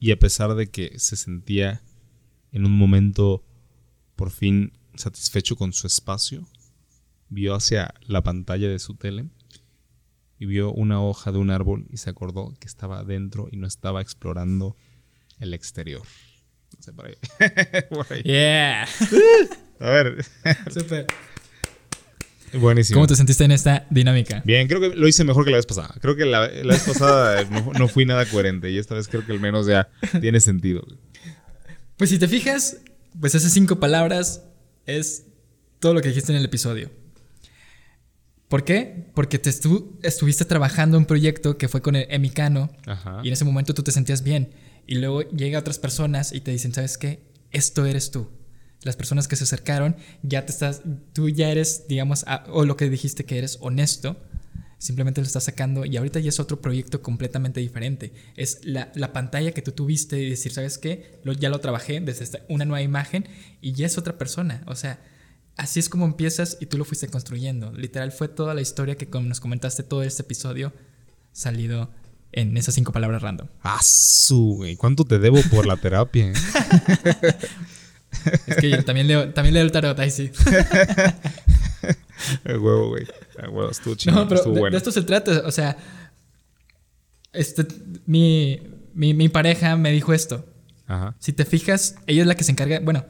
y 0.00 0.10
a 0.10 0.18
pesar 0.18 0.56
de 0.56 0.66
que 0.66 0.98
se 0.98 1.14
sentía 1.14 1.80
en 2.50 2.66
un 2.66 2.72
momento 2.76 3.44
por 4.16 4.32
fin 4.32 4.72
satisfecho 4.96 5.54
con 5.54 5.72
su 5.72 5.86
espacio, 5.86 6.44
vio 7.28 7.54
hacia 7.54 7.94
la 8.08 8.24
pantalla 8.24 8.68
de 8.68 8.80
su 8.80 8.96
tele 8.96 9.28
y 10.40 10.46
vio 10.46 10.72
una 10.72 11.00
hoja 11.00 11.30
de 11.30 11.38
un 11.38 11.50
árbol 11.50 11.86
y 11.88 11.98
se 11.98 12.10
acordó 12.10 12.52
que 12.58 12.66
estaba 12.66 12.98
adentro 12.98 13.46
y 13.52 13.58
no 13.58 13.68
estaba 13.68 14.02
explorando 14.02 14.76
el 15.38 15.54
exterior. 15.54 16.02
No 16.76 16.82
sé, 16.82 16.92
por 16.92 17.06
ahí. 17.06 18.22
Yeah. 18.24 18.88
A 19.80 19.90
ver. 19.90 20.24
Super. 20.72 21.06
Buenísimo. 22.54 22.96
¿Cómo 22.96 23.06
te 23.06 23.14
sentiste 23.16 23.44
en 23.44 23.52
esta 23.52 23.86
dinámica? 23.90 24.42
Bien, 24.44 24.66
creo 24.68 24.80
que 24.80 24.88
lo 24.96 25.06
hice 25.06 25.22
mejor 25.22 25.44
que 25.44 25.50
la 25.50 25.58
vez 25.58 25.66
pasada. 25.66 25.94
Creo 26.00 26.16
que 26.16 26.24
la, 26.24 26.48
la 26.48 26.72
vez 26.74 26.82
pasada 26.84 27.44
no, 27.44 27.72
no 27.78 27.88
fui 27.88 28.06
nada 28.06 28.24
coherente 28.26 28.70
y 28.70 28.78
esta 28.78 28.94
vez 28.94 29.06
creo 29.08 29.24
que 29.26 29.32
al 29.32 29.40
menos 29.40 29.66
ya 29.66 29.90
tiene 30.20 30.40
sentido. 30.40 30.86
Pues 31.98 32.08
si 32.10 32.18
te 32.18 32.26
fijas, 32.26 32.78
pues 33.20 33.34
esas 33.34 33.52
cinco 33.52 33.78
palabras 33.78 34.44
es 34.86 35.24
todo 35.78 35.92
lo 35.92 36.00
que 36.00 36.08
dijiste 36.08 36.32
en 36.32 36.38
el 36.38 36.44
episodio. 36.46 36.90
¿Por 38.48 38.64
qué? 38.64 39.10
Porque 39.14 39.38
te 39.38 39.50
estu- 39.50 39.98
estuviste 40.02 40.46
trabajando 40.46 40.96
en 40.96 41.02
un 41.02 41.06
proyecto 41.06 41.58
que 41.58 41.68
fue 41.68 41.82
con 41.82 41.96
el 41.96 42.06
Emicano 42.08 42.70
Ajá. 42.86 43.20
y 43.22 43.28
en 43.28 43.34
ese 43.34 43.44
momento 43.44 43.74
tú 43.74 43.82
te 43.82 43.92
sentías 43.92 44.22
bien. 44.22 44.54
Y 44.86 44.94
luego 44.94 45.20
llega 45.28 45.58
otras 45.58 45.78
personas 45.78 46.32
y 46.32 46.40
te 46.40 46.50
dicen, 46.50 46.72
¿sabes 46.72 46.96
qué? 46.96 47.24
Esto 47.50 47.84
eres 47.84 48.10
tú. 48.10 48.30
Las 48.82 48.96
personas 48.96 49.26
que 49.28 49.36
se 49.36 49.44
acercaron, 49.44 49.96
ya 50.22 50.46
te 50.46 50.52
estás, 50.52 50.82
tú 51.12 51.28
ya 51.28 51.50
eres, 51.50 51.86
digamos, 51.88 52.24
a- 52.28 52.44
o 52.50 52.64
lo 52.64 52.76
que 52.76 52.88
dijiste 52.88 53.24
que 53.24 53.38
eres 53.38 53.58
honesto, 53.60 54.16
simplemente 54.78 55.20
lo 55.20 55.26
estás 55.26 55.42
sacando 55.44 55.84
y 55.84 55.96
ahorita 55.96 56.20
ya 56.20 56.28
es 56.28 56.38
otro 56.38 56.60
proyecto 56.60 57.02
completamente 57.02 57.58
diferente. 57.58 58.12
Es 58.36 58.60
la, 58.64 58.92
la 58.94 59.12
pantalla 59.12 59.50
que 59.52 59.62
tú 59.62 59.72
tuviste 59.72 60.20
y 60.20 60.30
decir, 60.30 60.52
¿sabes 60.52 60.78
qué? 60.78 61.18
Lo- 61.24 61.32
ya 61.32 61.48
lo 61.48 61.58
trabajé 61.58 62.00
desde 62.00 62.22
esta- 62.22 62.40
una 62.48 62.64
nueva 62.64 62.80
imagen 62.82 63.26
y 63.60 63.72
ya 63.72 63.86
es 63.86 63.98
otra 63.98 64.16
persona. 64.16 64.62
O 64.66 64.76
sea, 64.76 65.00
así 65.56 65.80
es 65.80 65.88
como 65.88 66.04
empiezas 66.06 66.56
y 66.60 66.66
tú 66.66 66.78
lo 66.78 66.84
fuiste 66.84 67.08
construyendo. 67.08 67.72
Literal 67.72 68.12
fue 68.12 68.28
toda 68.28 68.54
la 68.54 68.60
historia 68.60 68.94
que 68.96 69.08
como 69.10 69.26
nos 69.28 69.40
comentaste 69.40 69.82
todo 69.82 70.04
este 70.04 70.22
episodio 70.22 70.72
salido 71.32 71.90
en 72.30 72.56
esas 72.56 72.76
cinco 72.76 72.92
palabras 72.92 73.22
random. 73.22 73.48
Ah, 73.62 73.80
su, 73.82 74.54
güey. 74.58 74.76
¿Cuánto 74.76 75.04
te 75.04 75.18
debo 75.18 75.40
por 75.50 75.66
la 75.66 75.76
terapia? 75.76 76.32
Es 78.46 78.56
que 78.56 78.70
yo 78.70 78.84
también 78.84 79.06
leo, 79.06 79.32
también 79.32 79.54
leo 79.54 79.62
el 79.62 79.72
tarot, 79.72 79.98
ahí 79.98 80.10
sí. 80.10 80.30
El 82.44 82.58
huevo, 82.58 82.88
güey. 82.88 83.06
El 83.38 83.48
huevo, 83.50 83.70
estuvo 83.70 83.94
chido. 83.94 84.14
No, 84.16 84.26
pero 84.28 84.40
estuvo 84.40 84.54
de, 84.54 84.60
bueno. 84.60 84.72
de 84.72 84.78
esto 84.78 84.90
se 84.92 85.02
trata. 85.02 85.42
O 85.46 85.52
sea, 85.52 85.76
este, 87.32 87.66
mi, 88.06 88.60
mi, 88.94 89.14
mi 89.14 89.28
pareja 89.28 89.76
me 89.76 89.90
dijo 89.92 90.12
esto. 90.12 90.44
Ajá. 90.86 91.14
Si 91.18 91.32
te 91.32 91.44
fijas, 91.44 91.94
ella 92.06 92.22
es 92.22 92.26
la 92.26 92.34
que 92.34 92.44
se 92.44 92.52
encarga, 92.52 92.80
bueno, 92.80 93.04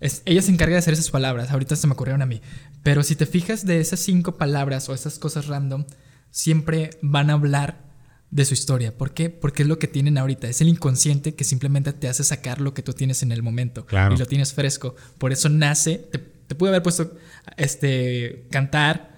es- 0.00 0.22
ella 0.24 0.42
se 0.42 0.50
encarga 0.52 0.74
de 0.74 0.78
hacer 0.78 0.94
esas 0.94 1.10
palabras, 1.10 1.50
ahorita 1.50 1.76
se 1.76 1.86
me 1.86 1.92
ocurrieron 1.94 2.22
a 2.22 2.26
mí, 2.26 2.40
pero 2.82 3.02
si 3.02 3.16
te 3.16 3.26
fijas 3.26 3.66
de 3.66 3.80
esas 3.80 4.00
cinco 4.00 4.36
palabras 4.38 4.88
o 4.88 4.94
esas 4.94 5.18
cosas 5.18 5.46
random, 5.48 5.84
siempre 6.30 6.90
van 7.02 7.28
a 7.30 7.34
hablar 7.34 7.89
de 8.30 8.44
su 8.44 8.54
historia. 8.54 8.96
¿Por 8.96 9.12
qué? 9.12 9.28
Porque 9.30 9.62
es 9.62 9.68
lo 9.68 9.78
que 9.78 9.88
tienen 9.88 10.16
ahorita, 10.18 10.48
es 10.48 10.60
el 10.60 10.68
inconsciente 10.68 11.34
que 11.34 11.44
simplemente 11.44 11.92
te 11.92 12.08
hace 12.08 12.22
sacar 12.24 12.60
lo 12.60 12.74
que 12.74 12.82
tú 12.82 12.92
tienes 12.92 13.22
en 13.22 13.32
el 13.32 13.42
momento 13.42 13.84
Claro. 13.86 14.14
y 14.14 14.18
lo 14.18 14.26
tienes 14.26 14.52
fresco. 14.52 14.94
Por 15.18 15.32
eso 15.32 15.48
nace, 15.48 15.98
te, 15.98 16.18
te 16.18 16.54
pude 16.54 16.68
haber 16.70 16.82
puesto 16.82 17.12
este 17.56 18.46
cantar 18.50 19.10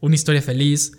una 0.00 0.14
historia 0.14 0.42
feliz, 0.42 0.92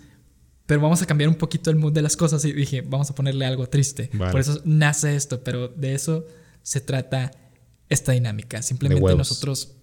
pero 0.66 0.80
vamos 0.80 1.02
a 1.02 1.06
cambiar 1.06 1.28
un 1.28 1.34
poquito 1.36 1.70
el 1.70 1.76
mood 1.76 1.92
de 1.92 2.02
las 2.02 2.16
cosas 2.16 2.44
y 2.44 2.52
dije, 2.52 2.82
vamos 2.82 3.10
a 3.10 3.14
ponerle 3.14 3.44
algo 3.46 3.68
triste. 3.68 4.10
Vale. 4.12 4.30
Por 4.32 4.40
eso 4.40 4.60
nace 4.64 5.16
esto, 5.16 5.42
pero 5.42 5.68
de 5.68 5.94
eso 5.94 6.26
se 6.62 6.80
trata 6.80 7.30
esta 7.88 8.12
dinámica. 8.12 8.62
Simplemente 8.62 9.14
nosotros 9.16 9.76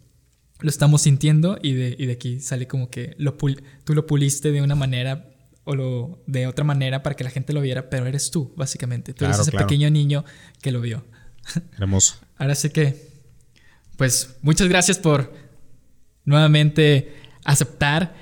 lo 0.61 0.69
estamos 0.69 1.01
sintiendo 1.03 1.57
y 1.61 1.73
de, 1.73 1.95
y 1.97 2.05
de 2.05 2.13
aquí 2.13 2.39
sale 2.41 2.67
como 2.67 2.89
que 2.89 3.15
lo 3.17 3.37
pul- 3.37 3.61
tú 3.83 3.93
lo 3.93 4.05
puliste 4.05 4.51
de 4.51 4.61
una 4.61 4.75
manera 4.75 5.29
o 5.65 5.75
lo, 5.75 6.23
de 6.27 6.47
otra 6.47 6.63
manera 6.63 7.03
para 7.03 7.15
que 7.15 7.23
la 7.23 7.29
gente 7.29 7.53
lo 7.53 7.61
viera, 7.61 7.89
pero 7.89 8.05
eres 8.07 8.31
tú, 8.31 8.53
básicamente. 8.55 9.13
Tú 9.13 9.25
eres 9.25 9.35
Claro, 9.37 9.41
ese 9.43 9.51
claro. 9.51 9.67
pequeño 9.67 9.89
niño 9.89 10.25
que 10.61 10.71
lo 10.71 10.81
vio. 10.81 11.05
Hermoso. 11.77 12.15
Ahora 12.37 12.55
sí 12.55 12.69
que, 12.69 13.09
pues 13.97 14.35
muchas 14.41 14.67
gracias 14.69 14.97
por 14.97 15.31
nuevamente 16.25 17.13
aceptar, 17.43 18.15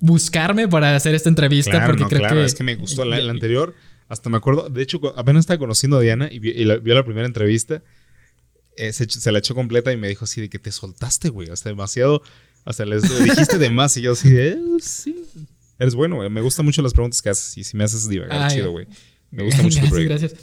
buscarme 0.00 0.68
para 0.68 0.94
hacer 0.96 1.14
esta 1.14 1.28
entrevista, 1.28 1.70
Claro, 1.70 1.86
porque 1.88 2.02
no, 2.02 2.08
creo 2.08 2.28
que... 2.30 2.44
es 2.44 2.54
que 2.54 2.64
me 2.64 2.74
gustó 2.76 3.04
la, 3.04 3.18
la 3.18 3.30
anterior. 3.32 3.74
Hasta 4.08 4.30
me 4.30 4.38
acuerdo, 4.38 4.68
de 4.70 4.82
hecho, 4.82 5.00
apenas 5.16 5.40
estaba 5.40 5.58
conociendo 5.58 5.98
a 5.98 6.00
Diana 6.00 6.28
y, 6.30 6.38
vi- 6.38 6.50
y 6.50 6.64
la- 6.64 6.76
vio 6.76 6.94
la 6.94 7.04
primera 7.04 7.26
entrevista. 7.26 7.82
eh, 8.76 8.92
se, 8.92 9.08
se 9.08 9.32
la 9.32 9.40
echó 9.40 9.54
completa 9.54 9.92
y 9.92 9.96
me 9.96 10.08
dijo 10.08 10.24
así 10.24 10.40
de 10.40 10.48
que 10.48 10.58
te 10.58 10.72
soltaste, 10.72 11.28
güey. 11.28 11.50
Hasta 11.50 11.68
demasiado. 11.68 12.22
Hasta 12.64 12.84
les 12.86 13.08
le 13.10 13.24
dijiste 13.24 13.58
de 13.58 13.70
más 13.70 13.96
y 13.96 14.02
yo 14.02 14.12
así 14.12 14.30
de, 14.30 14.48
"Eh, 14.52 14.58
sí. 14.80 15.24
Eres 15.78 15.94
bueno, 15.94 16.16
güey. 16.16 16.28
Me 16.30 16.40
gustan 16.40 16.64
mucho 16.66 16.82
las 16.82 16.92
preguntas 16.92 17.22
que 17.22 17.30
haces 17.30 17.56
y 17.58 17.64
si 17.64 17.76
me 17.76 17.84
haces 17.84 18.08
divagar, 18.08 18.42
Ay. 18.50 18.56
chido, 18.56 18.70
güey. 18.72 18.86
Me 19.30 19.44
gusta 19.44 19.62
mucho 19.62 19.80
tu 19.80 19.88
proyecto. 19.88 20.18
gracias. 20.18 20.40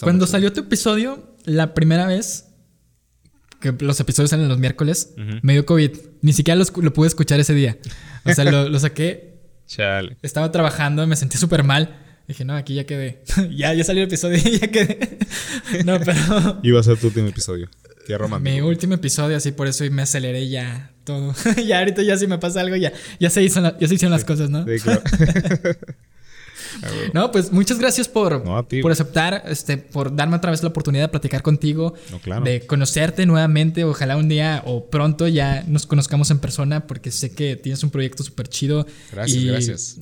Cuando 0.00 0.24
mucho. 0.24 0.32
salió 0.32 0.52
tu 0.52 0.60
episodio, 0.60 1.34
la 1.44 1.72
primera 1.74 2.06
vez 2.06 2.46
que 3.60 3.72
los 3.80 3.98
episodios 4.00 4.30
salen 4.30 4.48
los 4.48 4.58
miércoles, 4.58 5.14
me 5.42 5.52
dio 5.54 5.66
COVID. 5.66 5.90
Ni 6.22 6.32
siquiera 6.32 6.56
los- 6.56 6.74
lo 6.76 6.92
pude 6.92 7.08
escuchar 7.08 7.40
ese 7.40 7.54
día. 7.54 7.78
O 8.24 8.32
sea, 8.32 8.44
lo, 8.50 8.68
lo 8.68 8.78
saqué, 8.78 9.40
Chale. 9.66 10.16
estaba 10.22 10.50
trabajando, 10.52 11.06
me 11.06 11.16
sentí 11.16 11.36
súper 11.38 11.62
mal. 11.64 11.96
Dije, 12.28 12.44
no, 12.44 12.54
aquí 12.54 12.74
ya 12.74 12.84
quedé. 12.84 13.22
ya, 13.56 13.74
ya 13.74 13.82
salió 13.84 14.02
el 14.02 14.08
episodio 14.08 14.38
y 14.38 14.58
ya 14.60 14.68
quedé. 14.70 15.18
no, 15.84 15.98
pero... 16.00 16.60
Iba 16.62 16.80
a 16.80 16.82
ser 16.82 16.96
tu 16.98 17.08
último 17.08 17.26
episodio. 17.28 17.68
Qué 18.10 18.18
romántico. 18.18 18.54
Mi 18.54 18.60
último 18.60 18.94
episodio, 18.94 19.36
así 19.36 19.52
por 19.52 19.66
eso 19.68 19.84
me 19.90 20.02
aceleré 20.02 20.48
ya 20.48 20.90
todo. 21.04 21.34
ya 21.66 21.78
ahorita 21.78 22.02
ya 22.02 22.16
si 22.16 22.26
me 22.26 22.38
pasa 22.38 22.60
algo, 22.60 22.76
ya, 22.76 22.92
ya, 23.18 23.30
se, 23.30 23.42
hizo 23.42 23.60
la- 23.60 23.78
ya 23.78 23.86
se 23.88 23.94
hicieron 23.94 24.12
las 24.12 24.24
cosas, 24.24 24.50
¿no? 24.50 24.64
Sí, 24.64 24.80
claro. 24.82 25.02
Ah. 26.82 26.88
No, 27.12 27.32
pues 27.32 27.50
muchas 27.52 27.78
gracias 27.80 28.06
por, 28.08 28.44
No, 28.44 28.66
por 28.82 28.92
aceptar, 28.92 29.42
este, 29.48 29.76
por 29.76 30.14
darme 30.14 30.36
otra 30.36 30.52
vez 30.52 30.62
la 30.62 30.68
oportunidad 30.68 31.04
de 31.04 31.08
platicar 31.08 31.42
contigo, 31.42 31.94
No, 32.12 32.20
claro. 32.20 32.44
de 32.44 32.64
conocerte 32.66 33.26
nuevamente. 33.26 33.82
Ojalá 33.84 34.16
un 34.16 34.28
día 34.28 34.62
o 34.66 34.88
pronto 34.88 35.26
ya 35.26 35.64
nos 35.66 35.86
conozcamos 35.86 36.30
en 36.30 36.38
persona, 36.38 36.86
porque 36.86 37.10
sé 37.10 37.32
que 37.34 37.56
tienes 37.56 37.82
un 37.82 37.90
proyecto 37.90 38.22
súper 38.22 38.48
chido. 38.48 38.86
Gracias, 39.10 39.42
y 39.42 39.46
gracias. 39.46 39.96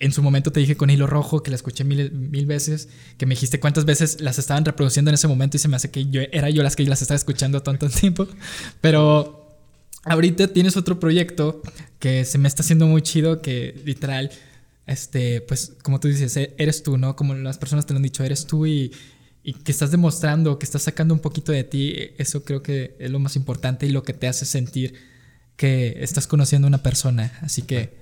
En 0.00 0.12
su 0.12 0.22
momento 0.22 0.52
te 0.52 0.60
dije 0.60 0.76
con 0.76 0.90
Hilo 0.90 1.06
Rojo, 1.06 1.42
que 1.42 1.50
la 1.50 1.56
escuché 1.56 1.82
mil, 1.84 2.12
mil 2.12 2.46
veces, 2.46 2.88
que 3.16 3.26
me 3.26 3.34
dijiste 3.34 3.58
cuántas 3.58 3.84
veces 3.84 4.20
las 4.20 4.38
estaban 4.38 4.64
reproduciendo 4.64 5.10
en 5.10 5.14
ese 5.14 5.26
momento 5.26 5.56
y 5.56 5.60
se 5.60 5.68
me 5.68 5.76
hace 5.76 5.90
que 5.90 6.06
yo 6.06 6.20
era 6.32 6.50
yo 6.50 6.62
las 6.62 6.76
que 6.76 6.84
las 6.84 7.02
estaba 7.02 7.16
escuchando 7.16 7.62
tanto 7.62 7.88
tiempo. 7.90 8.28
Pero 8.80 9.58
ahorita 10.04 10.48
tienes 10.48 10.76
otro 10.76 11.00
proyecto 11.00 11.62
que 11.98 12.24
se 12.24 12.38
me 12.38 12.48
está 12.48 12.62
haciendo 12.62 12.86
muy 12.86 13.02
chido, 13.02 13.42
que 13.42 13.80
literal, 13.84 14.30
este, 14.86 15.40
pues 15.42 15.72
como 15.82 15.98
tú 16.00 16.08
dices, 16.08 16.36
e- 16.36 16.54
eres 16.58 16.82
tú, 16.82 16.96
¿no? 16.96 17.16
Como 17.16 17.34
las 17.34 17.58
personas 17.58 17.86
te 17.86 17.92
lo 17.92 17.96
han 17.98 18.02
dicho, 18.04 18.22
eres 18.24 18.46
tú 18.46 18.66
y, 18.66 18.92
y 19.42 19.54
que 19.54 19.72
estás 19.72 19.90
demostrando, 19.90 20.58
que 20.58 20.64
estás 20.66 20.82
sacando 20.82 21.12
un 21.14 21.20
poquito 21.20 21.52
de 21.52 21.64
ti, 21.64 21.94
eso 22.18 22.44
creo 22.44 22.62
que 22.62 22.94
es 22.98 23.10
lo 23.10 23.18
más 23.18 23.34
importante 23.36 23.86
y 23.86 23.90
lo 23.90 24.02
que 24.02 24.12
te 24.12 24.28
hace 24.28 24.44
sentir 24.46 24.94
que 25.56 25.96
estás 26.04 26.26
conociendo 26.26 26.66
a 26.66 26.68
una 26.68 26.82
persona. 26.82 27.36
Así 27.42 27.62
que, 27.62 27.98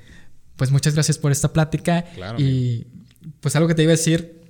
pues 0.56 0.70
muchas 0.70 0.94
gracias 0.94 1.18
por 1.18 1.32
esta 1.32 1.52
plática. 1.52 2.04
Claro, 2.14 2.38
y 2.40 2.86
pues 3.40 3.54
algo 3.56 3.68
que 3.68 3.74
te 3.74 3.82
iba 3.82 3.90
a 3.90 3.96
decir, 3.96 4.40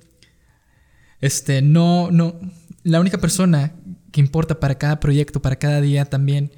este, 1.21 1.61
no, 1.61 2.11
no, 2.11 2.39
la 2.83 2.99
única 2.99 3.17
persona 3.17 3.73
que 4.11 4.19
importa 4.21 4.59
para 4.59 4.77
cada 4.77 4.99
proyecto, 4.99 5.41
para 5.41 5.57
cada 5.57 5.81
día 5.81 6.05
también, 6.05 6.51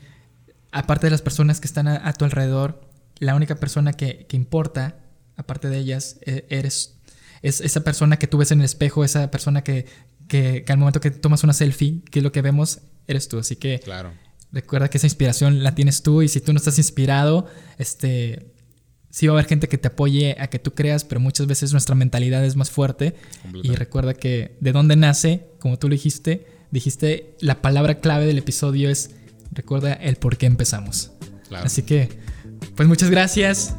aparte 0.72 1.08
de 1.08 1.12
las 1.12 1.22
personas 1.22 1.60
que 1.60 1.68
están 1.68 1.88
a, 1.88 2.08
a 2.08 2.14
tu 2.14 2.26
alrededor, 2.26 2.82
la 3.20 3.36
única 3.36 3.56
persona 3.56 3.94
que, 3.94 4.26
que 4.28 4.38
importa, 4.38 5.00
aparte 5.36 5.70
de 5.70 5.78
ellas, 5.78 6.20
e- 6.26 6.46
eres 6.50 6.96
es 7.42 7.62
esa 7.62 7.86
persona 7.86 8.20
que 8.20 8.28
tú 8.28 8.38
ves 8.38 8.52
en 8.52 8.60
el 8.60 8.66
espejo, 8.66 9.06
esa 9.06 9.32
persona 9.32 9.64
que, 9.64 9.86
que, 10.28 10.66
que 10.66 10.72
al 10.74 10.78
momento 10.78 11.00
que 11.00 11.10
tomas 11.10 11.44
una 11.46 11.54
selfie, 11.54 12.02
que 12.12 12.22
lo 12.22 12.34
que 12.34 12.42
vemos 12.42 12.82
eres 13.08 13.30
tú. 13.30 13.40
Así 13.40 13.56
que 13.56 13.80
Claro. 13.80 14.12
recuerda 14.52 14.90
que 14.90 14.98
esa 14.98 15.08
inspiración 15.08 15.64
la 15.64 15.74
tienes 15.74 16.04
tú 16.04 16.22
y 16.22 16.28
si 16.28 16.42
tú 16.42 16.52
no 16.52 16.58
estás 16.58 16.78
inspirado, 16.78 17.48
este, 17.78 18.52
sí 19.10 19.28
va 19.28 19.34
a 19.34 19.36
haber 19.36 19.46
gente 19.46 19.68
que 19.68 19.78
te 19.78 19.88
apoye 19.88 20.36
a 20.40 20.48
que 20.48 20.60
tú 20.60 20.74
creas, 20.74 21.04
pero 21.04 21.20
muchas 21.20 21.48
veces 21.48 21.72
nuestra 21.72 21.96
mentalidad 21.96 22.44
es 22.46 22.56
más 22.56 22.70
fuerte. 22.70 23.16
Y 23.64 23.76
recuerda 23.76 24.14
que 24.14 24.56
de 24.60 24.72
dónde 24.72 24.96
nace, 24.96 25.48
como 25.60 25.78
tú 25.78 25.88
lo 25.88 25.94
dijiste, 25.94 26.46
dijiste, 26.72 27.36
la 27.40 27.62
palabra 27.62 28.00
clave 28.00 28.26
del 28.26 28.38
episodio 28.38 28.90
es, 28.90 29.12
recuerda 29.52 29.94
el 29.94 30.16
por 30.18 30.38
qué 30.38 30.46
empezamos. 30.46 31.12
Claro. 31.48 31.66
Así 31.66 31.82
que, 31.84 32.10
pues 32.76 32.88
muchas 32.88 33.10
gracias 33.10 33.76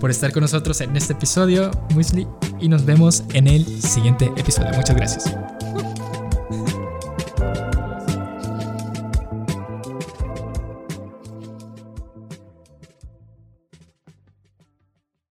por 0.00 0.10
estar 0.10 0.32
con 0.32 0.42
nosotros 0.42 0.80
en 0.80 0.96
este 0.96 1.12
episodio, 1.12 1.70
Muesli, 1.94 2.26
y 2.60 2.68
nos 2.68 2.84
vemos 2.84 3.24
en 3.32 3.46
el 3.46 3.64
siguiente 3.82 4.30
episodio. 4.36 4.72
Muchas 4.74 4.96
gracias. 4.96 5.55